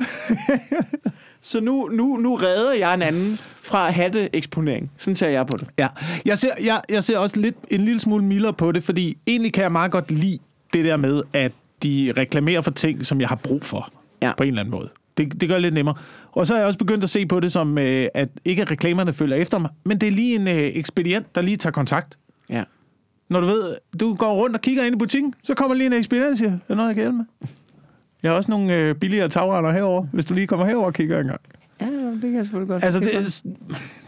så 1.41 1.59
nu, 1.59 1.89
nu, 1.91 2.17
nu 2.17 2.35
redder 2.35 2.73
jeg 2.73 2.93
en 2.93 3.01
anden 3.01 3.39
fra 3.61 3.89
hatteeksponering. 3.89 4.91
Sådan 4.97 5.15
ser 5.15 5.29
jeg 5.29 5.47
på 5.47 5.57
det. 5.57 5.67
Ja, 5.77 5.87
jeg 6.25 6.37
ser, 6.37 6.51
jeg, 6.63 6.81
jeg 6.89 7.03
ser 7.03 7.17
også 7.17 7.39
lidt, 7.39 7.55
en 7.71 7.85
lille 7.85 7.99
smule 7.99 8.23
mildere 8.23 8.53
på 8.53 8.71
det, 8.71 8.83
fordi 8.83 9.17
egentlig 9.27 9.53
kan 9.53 9.63
jeg 9.63 9.71
meget 9.71 9.91
godt 9.91 10.11
lide 10.11 10.37
det 10.73 10.85
der 10.85 10.97
med, 10.97 11.21
at 11.33 11.51
de 11.83 12.13
reklamerer 12.17 12.61
for 12.61 12.71
ting, 12.71 13.05
som 13.05 13.21
jeg 13.21 13.29
har 13.29 13.35
brug 13.35 13.63
for, 13.65 13.91
Ja. 14.21 14.31
på 14.37 14.43
en 14.43 14.47
eller 14.49 14.59
anden 14.61 14.71
måde. 14.71 14.89
Det, 15.17 15.41
det 15.41 15.49
gør 15.49 15.55
det 15.55 15.61
lidt 15.61 15.73
nemmere. 15.73 15.95
Og 16.31 16.47
så 16.47 16.53
er 16.53 16.57
jeg 16.57 16.67
også 16.67 16.79
begyndt 16.79 17.03
at 17.03 17.09
se 17.09 17.25
på 17.25 17.39
det 17.39 17.51
som, 17.51 17.77
øh, 17.77 18.07
at 18.13 18.29
ikke 18.45 18.61
at 18.61 18.71
reklamerne 18.71 19.13
følger 19.13 19.35
efter 19.35 19.59
mig, 19.59 19.69
men 19.85 19.97
det 19.97 20.07
er 20.07 20.11
lige 20.11 20.35
en 20.35 20.47
øh, 20.47 20.53
ekspedient, 20.55 21.35
der 21.35 21.41
lige 21.41 21.57
tager 21.57 21.71
kontakt. 21.71 22.17
Ja. 22.49 22.63
Når 23.29 23.41
du 23.41 23.47
ved, 23.47 23.75
du 23.99 24.13
går 24.15 24.33
rundt 24.35 24.55
og 24.55 24.61
kigger 24.61 24.83
ind 24.83 24.95
i 24.95 24.97
butikken, 24.97 25.33
så 25.43 25.53
kommer 25.55 25.75
lige 25.75 25.87
en 25.87 25.93
ekspedient 25.93 26.31
og 26.31 26.37
siger, 26.37 26.51
er 26.51 26.57
der 26.67 26.75
noget, 26.75 26.87
jeg 26.87 26.95
kan 26.95 27.03
hjælpe 27.03 27.17
med? 27.17 27.25
Jeg 28.23 28.31
har 28.31 28.35
også 28.37 28.51
nogle 28.51 28.75
øh, 28.75 28.95
billigere 28.95 29.29
tagrender 29.29 29.71
herover, 29.71 30.05
hvis 30.13 30.25
du 30.25 30.33
lige 30.33 30.47
kommer 30.47 30.65
herover 30.65 30.85
og 30.85 30.93
kigger 30.93 31.19
en 31.19 31.27
gang. 31.27 31.41
Ja, 31.81 31.85
det 31.85 32.21
kan 32.21 32.35
jeg 32.35 32.45
selvfølgelig 32.45 32.69
godt. 32.69 32.83
Altså, 32.83 32.99
det, 32.99 33.15
er- 33.15 33.21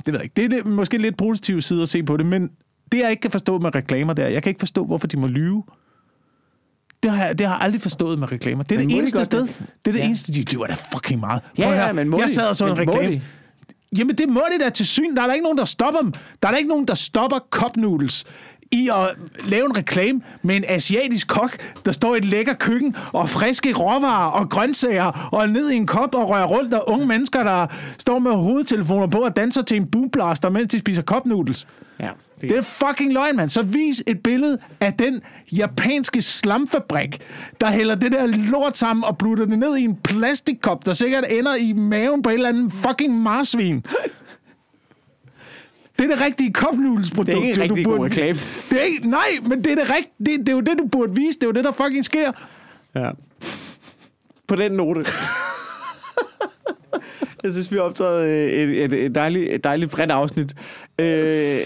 det 0.06 0.08
ved 0.08 0.14
jeg 0.14 0.24
ikke. 0.24 0.34
Det 0.38 0.46
er 0.46 0.50
det, 0.50 0.66
måske 0.66 0.98
lidt 0.98 1.18
positiv 1.18 1.62
side 1.62 1.82
at 1.82 1.90
se 1.90 2.04
på 2.04 2.18
det, 2.18 2.26
men 2.26 2.50
det, 2.92 3.00
jeg 3.00 3.10
ikke 3.12 3.22
kan 3.22 3.32
forstå 3.32 3.58
med 3.58 3.76
reklamer, 3.76 4.14
der, 4.14 4.28
jeg 4.28 4.44
kan 4.44 4.50
ikke 4.50 4.60
forstå, 4.60 4.86
hvorfor 4.86 5.08
de 5.08 5.18
må 5.18 5.28
lyve. 5.28 5.64
Det 7.04 7.12
har, 7.12 7.26
jeg, 7.26 7.40
det 7.40 7.48
har 7.48 7.56
jeg 7.56 7.64
aldrig 7.64 7.82
forstået 7.82 8.20
med 8.20 8.32
reklamer. 8.32 8.64
Det 8.64 8.76
er 8.76 8.80
Men 8.80 8.90
det 8.90 8.98
eneste 8.98 9.26
sted. 9.26 9.42
det? 9.42 9.50
Det 9.86 9.88
er 9.88 9.92
det 9.92 10.00
Ja. 10.00 10.06
eneste, 10.06 10.32
de 10.34 10.42
lyver 10.42 10.68
da 10.68 10.76
fucking 10.94 11.20
meget. 11.20 11.42
Ja, 11.58 11.64
Prøv 11.64 11.74
ja, 11.74 11.94
men 11.94 12.10
må 12.10 12.20
Jeg 12.20 12.30
sad 12.30 12.48
og 12.48 12.56
så 12.56 12.66
en 12.66 12.78
reklame. 12.78 13.08
de? 13.16 13.22
Jamen, 13.98 14.16
det 14.16 14.30
må 14.30 14.42
de 14.58 14.64
da 14.64 14.70
til 14.70 14.86
syn. 14.88 15.16
Der 15.16 15.22
er 15.22 15.28
der 15.28 15.34
ikke 15.34 15.44
nogen, 15.44 15.58
der 15.58 15.66
stopper 15.66 16.02
dem. 16.02 16.12
Der 16.12 16.48
er 16.48 16.52
der 16.52 16.58
ikke 16.58 16.70
nogen, 16.70 16.88
der 16.88 16.94
stopper 16.94 17.40
cup 17.52 17.78
noodles 17.78 18.26
i 18.72 18.90
at 18.94 19.16
lave 19.44 19.66
en 19.66 19.78
reklame 19.78 20.22
med 20.42 20.56
en 20.56 20.64
asiatisk 20.68 21.28
kok, 21.28 21.58
der 21.86 21.92
står 21.92 22.16
i 22.16 22.18
et 22.18 22.26
lækker 22.26 22.54
køkken 22.54 22.96
og 23.14 23.30
friske 23.30 23.74
råvarer 23.74 24.32
og 24.32 24.50
grøntsager 24.50 25.30
og 25.32 25.50
ned 25.50 25.70
i 25.72 25.76
en 25.76 25.86
kop 25.88 26.16
og 26.16 26.30
rører 26.30 26.46
rundt 26.46 26.74
og 26.74 26.90
unge 26.90 27.06
mennesker, 27.06 27.44
der 27.44 27.68
står 27.98 28.20
med 28.20 28.32
hovedtelefoner 28.32 29.08
på 29.08 29.18
og 29.18 29.36
danser 29.36 29.62
til 29.62 29.78
en 29.78 29.86
boomblaster, 29.86 30.50
mens 30.50 30.68
de 30.72 30.80
spiser 30.80 31.22
noodles. 31.26 31.68
Ja, 32.00 32.10
Det 32.42 32.52
er 32.52 32.62
fucking 32.62 33.14
løgn, 33.14 33.36
mand. 33.36 33.50
Så 33.50 33.62
vis 33.62 34.04
et 34.08 34.24
billede 34.24 34.58
af 34.80 34.94
den 34.94 35.22
japanske 35.52 36.22
slamfabrik, 36.22 37.22
der 37.62 37.68
hælder 37.68 37.96
det 37.96 38.12
der 38.12 38.28
lort 38.28 38.78
sammen 38.78 39.04
og 39.04 39.18
plutter 39.18 39.46
det 39.46 39.60
ned 39.60 39.78
i 39.78 39.84
en 39.84 39.96
plastikkop, 39.96 40.86
der 40.86 40.94
sikkert 40.94 41.26
ender 41.30 41.56
i 41.56 41.74
maven 41.74 42.22
på 42.24 42.30
et 42.30 42.34
eller 42.34 42.50
andet 42.50 42.74
fucking 42.74 43.22
marsvin. 43.22 43.86
Det 46.00 46.12
er 46.12 46.16
det 46.16 46.22
rigtige 46.22 46.52
cup 46.52 46.74
noodles 46.74 47.12
produkt. 47.12 47.28
Det 47.28 47.44
er 47.44 47.48
ikke 47.48 47.64
en 47.64 47.72
rigtig 47.72 47.86
god 47.86 48.06
reklame. 48.06 48.40
Det 48.70 48.80
er 48.80 48.84
ikke, 48.84 49.10
nej, 49.10 49.40
men 49.42 49.64
det 49.64 49.72
er 49.72 49.76
det 49.76 49.90
rigtige. 49.90 50.14
Det, 50.20 50.40
det, 50.40 50.50
er 50.50 50.54
jo 50.54 50.62
det, 50.62 50.78
du 50.78 50.88
burde 50.88 51.16
vise. 51.16 51.40
Det 51.40 51.44
er 51.44 51.48
jo 51.48 51.52
det, 51.52 51.64
der 51.64 51.72
fucking 51.72 52.06
sker. 52.06 52.32
Ja. 52.96 53.10
På 54.48 54.56
den 54.56 54.72
note. 54.72 55.06
Jeg 57.44 57.52
synes, 57.52 57.72
vi 57.72 57.78
har 57.78 57.84
optaget 57.84 58.26
øh, 58.26 58.52
et, 58.52 58.84
et, 58.84 58.94
et, 58.94 59.16
dejligt, 59.16 59.52
et 59.52 59.64
dejligt 59.64 59.92
bredt 59.92 60.12
afsnit. 60.12 60.56
Øh, 61.00 61.60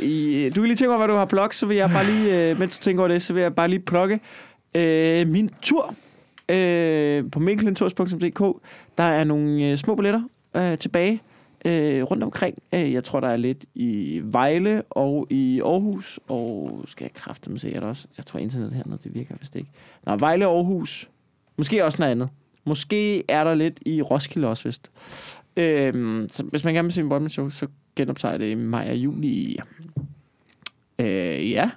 i, 0.00 0.50
du 0.54 0.60
kan 0.60 0.64
lige 0.64 0.76
tænke 0.76 0.88
over, 0.88 0.98
hvad 0.98 1.08
du 1.08 1.14
har 1.14 1.24
blog, 1.24 1.54
så 1.54 1.66
vil 1.66 1.76
jeg 1.76 1.90
bare 1.90 2.06
lige, 2.06 2.50
øh, 2.50 2.58
mens 2.58 2.78
du 2.78 2.82
tænker 2.82 3.02
over 3.02 3.08
det, 3.08 3.22
så 3.22 3.34
vil 3.34 3.42
jeg 3.42 3.54
bare 3.54 3.68
lige 3.68 3.80
plukke 3.80 4.20
øh, 4.74 5.28
min 5.28 5.50
tur 5.62 5.94
øh, 6.48 7.30
på 7.30 7.40
minklintours.dk. 7.40 8.62
Der 8.98 9.04
er 9.04 9.24
nogle 9.24 9.64
øh, 9.64 9.76
små 9.76 9.94
billetter 9.94 10.22
øh, 10.56 10.78
tilbage 10.78 11.22
øh, 11.64 12.02
rundt 12.02 12.22
omkring. 12.22 12.58
Øh, 12.72 12.92
jeg 12.92 13.04
tror, 13.04 13.20
der 13.20 13.28
er 13.28 13.36
lidt 13.36 13.64
i 13.74 14.20
Vejle 14.24 14.82
og 14.90 15.26
i 15.30 15.60
Aarhus, 15.60 16.20
og 16.28 16.80
skal 16.86 17.04
jeg 17.04 17.12
kræfte 17.14 17.58
sikkert 17.58 17.82
også. 17.82 18.06
Jeg 18.16 18.26
tror, 18.26 18.40
internet 18.40 18.72
hernede, 18.72 18.98
det 19.04 19.14
virker 19.14 19.34
vist 19.40 19.56
ikke. 19.56 19.70
Nå, 20.06 20.16
Vejle 20.16 20.48
og 20.48 20.56
Aarhus. 20.56 21.08
Måske 21.56 21.84
også 21.84 21.98
noget 21.98 22.12
andet. 22.12 22.28
Måske 22.68 23.30
er 23.30 23.44
der 23.44 23.54
lidt 23.54 23.78
i 23.86 24.02
Roskilde 24.02 24.48
også, 24.48 24.68
vist. 24.68 24.90
Øhm, 25.56 26.26
så 26.30 26.42
hvis 26.42 26.64
man 26.64 26.74
gerne 26.74 26.86
vil 26.86 26.92
se 26.92 27.00
en 27.00 27.12
one 27.12 27.30
show, 27.30 27.48
så 27.48 27.66
genoptager 27.96 28.32
jeg 28.32 28.40
det 28.40 28.50
i 28.50 28.54
maj 28.54 28.90
og 28.90 28.96
juli. 28.96 29.58
Øh, 30.98 31.50
ja. 31.50 31.70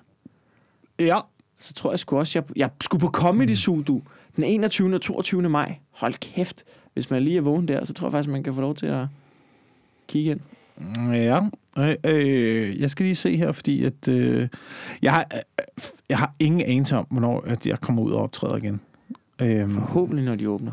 Ja. 0.99 1.19
Så 1.57 1.73
tror 1.73 1.91
jeg 1.91 1.99
sgu 1.99 2.17
også, 2.17 2.39
jeg, 2.39 2.57
jeg 2.57 2.69
skulle 2.83 3.01
på 3.01 3.07
Comedy 3.07 3.55
Zoo, 3.55 3.81
du. 3.81 4.01
Den 4.35 4.43
21. 4.43 4.95
og 4.95 5.01
22. 5.01 5.49
maj. 5.49 5.75
Hold 5.91 6.13
kæft. 6.13 6.63
Hvis 6.93 7.11
man 7.11 7.23
lige 7.23 7.37
er 7.37 7.41
vågen 7.41 7.67
der, 7.67 7.85
så 7.85 7.93
tror 7.93 8.07
jeg 8.07 8.11
faktisk, 8.11 8.31
man 8.31 8.43
kan 8.43 8.53
få 8.53 8.61
lov 8.61 8.75
til 8.75 8.85
at 8.85 9.05
kigge 10.07 10.31
ind. 10.31 10.39
Ja, 11.13 11.39
øh, 11.77 11.95
øh, 12.05 12.81
jeg 12.81 12.91
skal 12.91 13.03
lige 13.03 13.15
se 13.15 13.37
her, 13.37 13.51
fordi 13.51 13.83
at, 13.83 14.07
øh, 14.07 14.47
jeg, 15.01 15.13
har, 15.13 15.25
øh, 15.33 15.65
jeg 16.09 16.17
har 16.17 16.33
ingen 16.39 16.61
anelse 16.61 16.97
om, 16.97 17.07
hvornår 17.09 17.41
at 17.41 17.67
jeg 17.67 17.79
kommer 17.79 18.01
ud 18.01 18.11
og 18.11 18.21
optræder 18.21 18.55
igen. 18.55 18.81
Øhm, 19.41 19.71
Forhåbentlig, 19.71 20.25
når 20.25 20.35
de 20.35 20.49
åbner. 20.49 20.71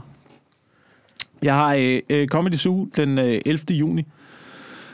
Jeg 1.42 1.54
har 1.54 1.74
øh, 1.74 2.00
øh, 2.10 2.28
Comedy 2.28 2.54
Zoo 2.54 2.84
den 2.96 3.18
øh, 3.18 3.40
11. 3.46 3.76
juni, 3.76 4.06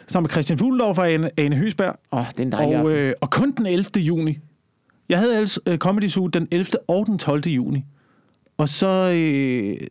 sammen 0.07 0.25
med 0.25 0.31
Christian 0.31 0.59
Fugledorf 0.59 0.99
og 0.99 1.13
Ane, 1.13 1.31
Ane 1.37 1.57
Høsberg, 1.57 1.97
Åh, 2.13 2.19
oh, 2.19 2.27
det 2.31 2.41
er 2.41 2.43
en 2.43 2.53
dejlig 2.53 2.79
og, 2.79 2.91
øh, 2.91 3.15
og 3.21 3.31
kun 3.31 3.53
den 3.53 3.67
11. 3.67 3.85
juni. 3.97 4.39
Jeg 5.09 5.19
havde 5.19 5.35
ellers 5.35 5.59
øh, 5.67 5.79
Comedy 5.79 6.09
Zoo 6.09 6.27
den 6.27 6.49
11. 6.51 6.67
og 6.89 7.07
den 7.07 7.19
12. 7.19 7.47
juni. 7.47 7.85
Og 8.59 8.69
så, 8.69 9.13
øh, 9.15 9.87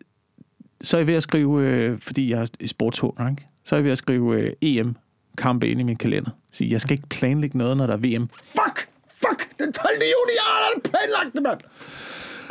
så 0.82 0.98
er 0.98 1.00
jeg 1.00 1.08
ved 1.08 1.16
at 1.16 1.24
skrive, 1.24 1.62
øh, 1.62 2.00
fordi 2.00 2.32
jeg 2.32 2.42
er 2.42 2.68
sportshåner, 2.68 3.30
ikke? 3.30 3.48
så 3.64 3.76
er 3.76 3.78
jeg 3.78 3.84
ved 3.84 3.92
at 3.92 3.98
skrive 3.98 4.42
øh, 4.42 4.52
EM-kampe 4.62 5.68
ind 5.68 5.80
i 5.80 5.84
min 5.84 5.96
kalender. 5.96 6.32
Så 6.52 6.66
jeg 6.66 6.82
skal 6.82 6.94
ikke 6.94 7.08
planlægge 7.08 7.58
noget, 7.58 7.78
når 7.78 7.88
der 7.88 7.94
er 7.94 7.98
VM. 7.98 8.28
Fuck! 8.28 8.88
Fuck! 9.08 9.60
Den 9.60 9.74
12. 9.74 9.94
juni, 9.94 10.32
jeg 10.36 10.44
har 10.44 10.80
planlagt 10.84 11.34
det, 11.36 11.44
mand! 11.44 11.60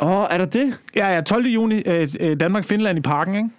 Åh, 0.01 0.09
oh, 0.09 0.27
er 0.29 0.37
der 0.37 0.45
det? 0.45 0.79
Ja, 0.95 1.15
ja, 1.15 1.21
12. 1.21 1.45
juni, 1.45 1.83
øh, 1.85 2.09
øh, 2.19 2.39
Danmark-Finland 2.39 2.97
i 2.97 3.01
parken, 3.01 3.35
ikke? 3.35 3.49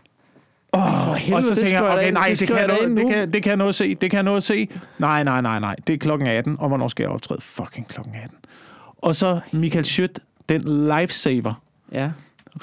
Oh, 0.75 1.05
For 1.07 1.15
helvede, 1.15 1.39
og 1.39 1.45
så 1.45 1.55
tænker 1.55 1.83
jeg, 1.83 1.93
okay, 1.93 2.13
nej, 2.13 2.29
det 2.29 2.41
det, 2.41 2.49
kan 2.49 2.57
jeg 2.57 2.67
nå, 2.67 2.97
det, 2.97 3.09
kan, 3.09 3.33
det 3.33 3.43
kan 3.43 3.51
jeg 3.51 3.57
nå 3.57 3.69
at 3.69 3.75
se, 3.75 3.95
det 3.95 4.11
kan 4.11 4.17
jeg 4.17 4.23
nå 4.25 4.37
at 4.37 4.43
se. 4.43 4.69
Nej, 4.99 5.23
nej, 5.23 5.41
nej, 5.41 5.61
nej, 5.61 5.77
det 5.87 5.93
er 5.93 5.99
klokken 5.99 6.29
18, 6.29 6.57
og 6.59 6.69
hvornår 6.69 6.89
skal 6.89 7.03
jeg 7.05 7.11
optræde? 7.11 7.41
Fucking 7.41 7.89
klokken 7.89 8.15
18. 8.15 8.39
Og 8.99 9.17
så 9.17 9.41
Michael 9.53 9.85
Schødt, 9.85 10.21
den 10.49 10.89
lifesaver, 11.01 11.63
Ja. 11.93 12.11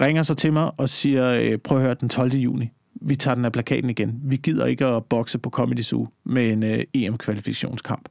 ringer 0.02 0.24
så 0.24 0.34
til 0.34 0.54
mig 0.54 0.72
og 0.78 0.90
siger, 0.90 1.28
øh, 1.52 1.58
prøv 1.58 1.78
at 1.78 1.84
høre, 1.84 1.94
den 1.94 2.10
12. 2.10 2.34
juni, 2.34 2.70
vi 2.96 3.16
tager 3.16 3.36
den 3.36 3.46
af 3.46 3.52
plakaten 3.52 3.90
igen. 3.90 4.20
Vi 4.24 4.36
gider 4.36 4.66
ikke 4.66 4.86
at 4.86 5.06
bokse 5.06 5.38
på 5.38 5.50
Comedy 5.50 5.82
Zoo 5.82 6.08
med 6.24 6.52
en 6.52 6.64
øh, 6.64 6.84
EM-kvalifikationskamp. 6.94 8.10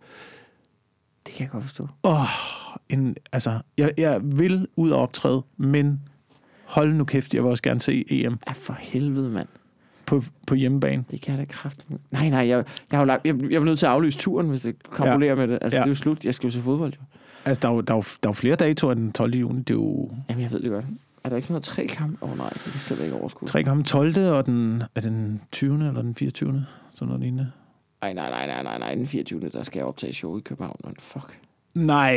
Det 1.27 1.35
kan 1.35 1.45
jeg 1.45 1.51
godt 1.51 1.65
forstå. 1.65 1.89
Åh, 2.05 2.21
en, 2.89 3.17
altså, 3.33 3.59
jeg, 3.79 3.93
jeg 3.99 4.21
vil 4.23 4.67
ud 4.77 4.91
og 4.91 5.01
optræde, 5.03 5.43
men 5.57 6.01
hold 6.65 6.95
nu 6.95 7.05
kæft, 7.05 7.35
jeg 7.35 7.43
vil 7.43 7.51
også 7.51 7.63
gerne 7.63 7.81
se 7.81 8.05
EM 8.11 8.39
Ja, 8.49 8.53
for 8.53 8.77
helvede, 8.81 9.29
mand. 9.31 9.49
På, 10.11 10.23
på 10.47 10.55
hjemmebane. 10.55 11.05
Det 11.11 11.21
kan 11.21 11.39
jeg 11.39 11.39
da 11.49 11.53
kraftigt. 11.53 11.91
Nej, 12.11 12.29
nej, 12.29 12.39
jeg, 12.39 12.49
jeg, 12.49 12.65
har 12.91 12.99
jo 12.99 13.05
lagt, 13.05 13.27
jeg, 13.27 13.51
jeg 13.51 13.61
var 13.61 13.65
nødt 13.65 13.79
til 13.79 13.87
at 13.87 13.93
aflyse 13.93 14.19
turen, 14.19 14.49
hvis 14.49 14.61
det 14.61 14.77
kalkulerer 14.97 15.31
ja. 15.31 15.35
med 15.35 15.49
det. 15.49 15.59
Altså, 15.63 15.77
Ja. 15.77 15.83
det 15.83 15.87
er 15.87 15.91
jo 15.91 15.95
slut. 15.95 16.25
Jeg 16.25 16.35
skal 16.35 16.47
jo 16.47 16.51
se 16.53 16.61
fodbold, 16.63 16.93
jo. 16.93 17.01
Altså, 17.45 17.61
der 17.61 17.69
er 17.69 17.73
jo, 17.73 17.81
der 17.81 17.95
er 17.95 17.97
jo, 17.99 18.03
der 18.23 18.29
er 18.29 18.31
jo 18.31 18.33
flere 18.33 18.57
datoer 18.57 18.93
end 18.93 19.01
den 19.01 19.13
12. 19.13 19.35
juni. 19.35 19.59
Det 19.59 19.71
er 19.71 19.75
jo 19.75 20.11
Jamen, 20.29 20.43
jeg 20.43 20.51
ved 20.51 20.61
det 20.61 20.71
godt. 20.71 20.85
Er 21.25 21.29
der 21.29 21.37
ikke 21.37 21.47
sådan 21.47 21.53
noget 21.53 21.65
tre 21.65 21.87
kamp? 21.87 22.23
Åh 22.23 22.31
oh, 22.33 22.39
nej, 22.39 22.49
det 22.49 22.63
kan 22.63 22.71
jeg 22.75 22.81
slet 22.81 23.01
ikke 23.01 23.15
overskue. 23.17 23.49
tre 23.49 23.63
gange 23.63 23.85
12. 23.85 24.17
og 24.19 24.47
den, 24.47 24.83
er 24.95 25.01
den 25.01 25.41
20. 25.53 25.75
eller 25.89 26.03
den 26.03 26.15
24. 26.15 26.67
Sådan 26.93 27.07
noget 27.09 27.21
lignende. 27.23 27.51
Nej, 28.03 28.13
nej, 28.13 28.31
nej, 28.31 28.47
nej, 28.47 28.63
nej, 28.63 28.79
nej. 28.79 28.95
Den 28.95 29.07
24. 29.07 29.41
der 29.53 29.63
skal 29.63 29.79
jeg 29.79 29.87
optage 29.87 30.15
show 30.15 30.39
i 30.39 30.41
København. 30.41 30.77
Men 30.85 30.97
fuck. 30.99 31.39
Nej. 31.75 32.15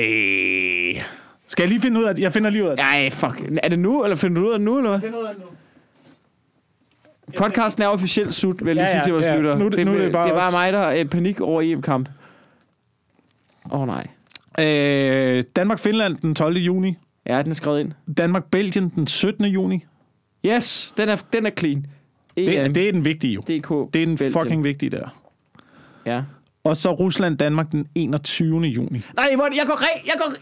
Skal 1.48 1.64
jeg 1.64 1.70
lige 1.70 1.82
finde 1.82 2.00
ud 2.00 2.06
af 2.06 2.16
det? 2.16 2.22
Jeg 2.22 2.34
finder 2.34 2.50
lige 2.50 2.64
ud 2.64 2.68
af 2.70 2.78
det. 2.78 2.86
Nej, 2.86 3.10
fuck. 3.10 3.50
Er 3.64 3.70
det 3.70 3.80
nu, 3.80 4.04
eller 4.04 4.16
finder 4.16 4.42
du 4.42 4.48
ud 4.48 4.54
af 4.54 4.60
det 4.60 4.66
nu, 4.66 4.78
eller 4.78 4.90
hvad? 4.90 5.00
finder 5.02 5.20
ud 5.20 5.26
af 5.26 5.34
det 5.34 5.44
nu. 5.44 5.50
Podcasten 7.38 7.84
er 7.84 7.88
officielt 7.88 8.34
slut, 8.34 8.60
vil 8.60 8.68
jeg 8.68 8.76
lige 8.76 8.86
Ja, 8.86 8.92
sige 8.92 9.04
til 9.04 9.14
vores 9.14 9.26
ja. 9.26 9.36
lytter. 9.38 9.56
Nu 9.58 9.66
er 9.66 9.70
det- 9.70 9.86
nu 9.86 9.94
er 9.94 9.98
det 9.98 10.12
bare 10.12 10.28
det 10.28 10.36
er 10.36 10.40
bare 10.40 10.52
mig, 10.52 10.74
der 10.74 10.80
er 10.80 11.04
panik 11.06 11.42
over 11.42 11.62
EM-kamp. 11.62 12.10
Åh 13.72 13.82
oh, 13.82 13.88
nej. 13.88 14.08
Øh, 14.60 15.44
Danmark-Finland 15.56 16.18
den 16.18 16.36
12. 16.36 16.58
juni. 16.58 16.98
Ja, 17.26 17.42
den 17.42 17.52
er 17.52 17.56
skrevet 17.56 17.80
ind. 17.80 17.92
Danmark-Belgien 18.18 18.90
den 18.90 19.08
17. 19.08 19.46
juni. 19.46 19.86
Yes, 20.46 20.94
den 20.98 21.10
er, 21.10 21.16
den 21.34 21.46
er 21.46 21.52
clean. 21.60 21.86
Det, 22.38 22.66
EM. 22.66 22.74
det 22.74 22.88
er 22.88 22.92
den 22.92 23.06
vigtige 23.06 23.34
jo. 23.34 23.42
DK. 23.42 23.48
Det 23.50 24.02
er 24.02 24.06
den 24.06 24.18
Belgien. 24.18 24.34
fucking 24.34 24.64
vigtige 24.64 24.90
der. 24.90 25.22
Ja. 26.06 26.22
Og 26.64 26.78
så 26.78 26.92
Rusland-Danmark 26.92 27.72
den 27.72 27.88
21. 27.96 28.60
juni. 28.62 29.02
Nej, 29.16 29.28
jeg 29.32 29.38
går, 29.38 29.50
jeg, 29.56 29.66
går, 29.68 29.82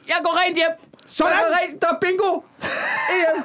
jeg 0.07 0.17
går 0.23 0.47
rent 0.47 0.57
hjem. 0.57 0.89
Sådan! 1.05 1.33
Går 1.33 1.69
rent, 1.71 1.81
der 1.81 1.87
er 1.87 1.97
bingo. 2.01 2.31
EM. 3.15 3.43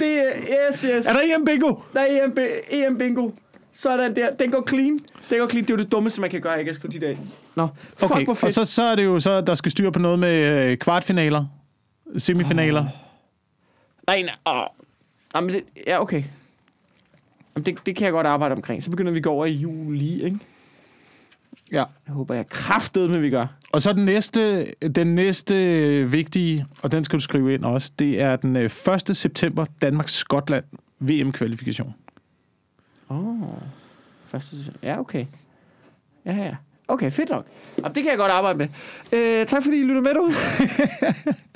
Det 0.00 0.18
er, 0.18 0.32
yes, 0.70 0.80
yes. 0.80 1.06
Er 1.06 1.12
der 1.12 1.36
EM 1.36 1.44
bingo? 1.44 1.74
Der 1.92 2.00
er 2.00 2.24
EM, 2.24 2.38
EM 2.70 2.98
bingo. 2.98 3.30
Sådan 3.72 4.16
der. 4.16 4.30
Den 4.34 4.50
går 4.50 4.68
clean. 4.68 4.98
Den 5.30 5.38
går 5.38 5.48
clean. 5.48 5.64
Det 5.64 5.70
er 5.70 5.74
jo 5.74 5.82
det 5.82 5.92
dummeste, 5.92 6.20
man 6.20 6.30
kan 6.30 6.40
gøre. 6.40 6.52
Jeg 6.52 6.64
kan 6.64 6.74
skrive 6.74 7.00
de 7.00 7.10
ind. 7.10 7.18
Nå, 7.54 7.68
fuck, 7.96 8.10
Okay, 8.12 8.24
hvor 8.24 8.32
og 8.32 8.36
fedt. 8.36 8.54
så, 8.54 8.64
så 8.64 8.82
er 8.82 8.94
det 8.94 9.04
jo 9.04 9.20
så, 9.20 9.40
der 9.40 9.54
skal 9.54 9.70
styre 9.70 9.92
på 9.92 9.98
noget 9.98 10.18
med 10.18 10.68
øh, 10.70 10.76
kvartfinaler, 10.78 11.44
semifinaler. 12.18 12.80
Oh. 12.80 12.86
Nej, 14.06 14.22
nej. 14.22 14.54
Åh. 14.54 14.66
Jamen, 15.34 15.54
det, 15.54 15.64
ja, 15.86 16.00
okay. 16.00 16.22
Jamen, 17.56 17.66
det, 17.66 17.78
det 17.86 17.96
kan 17.96 18.04
jeg 18.04 18.12
godt 18.12 18.26
arbejde 18.26 18.52
omkring. 18.52 18.84
Så 18.84 18.90
begynder 18.90 19.12
vi 19.12 19.18
at 19.18 19.24
gå 19.24 19.30
over 19.30 19.46
i 19.46 19.52
juli, 19.52 20.24
ikke? 20.24 20.38
Ja. 21.72 21.84
Jeg 22.06 22.14
håber, 22.14 22.34
jeg 22.34 22.46
kraftet 22.46 23.10
med, 23.10 23.18
vi 23.18 23.30
gør. 23.30 23.46
Og 23.72 23.82
så 23.82 23.92
den 23.92 24.04
næste, 24.04 24.66
den 24.96 25.14
næste 25.14 25.54
øh, 25.54 26.12
vigtige, 26.12 26.66
og 26.82 26.92
den 26.92 27.04
skal 27.04 27.18
du 27.18 27.22
skrive 27.22 27.54
ind 27.54 27.64
også, 27.64 27.92
det 27.98 28.20
er 28.20 28.36
den 28.36 28.56
øh, 28.56 28.70
1. 29.08 29.16
september, 29.16 29.64
Danmark-Skotland 29.82 30.64
VM-kvalifikation. 31.00 31.94
Åh. 33.10 33.42
Oh. 33.42 33.48
Første 34.26 34.56
Ja, 34.82 35.00
okay. 35.00 35.26
Ja, 36.26 36.32
ja. 36.32 36.56
Okay, 36.88 37.10
fedt 37.10 37.30
nok. 37.30 37.46
Jamen, 37.78 37.94
det 37.94 38.02
kan 38.02 38.10
jeg 38.10 38.18
godt 38.18 38.32
arbejde 38.32 38.58
med. 38.58 38.68
Øh, 39.12 39.46
tak 39.46 39.62
fordi 39.62 39.76
I 39.76 39.82
lyttede 39.82 40.00
med 40.00 40.14
derude. 40.14 40.32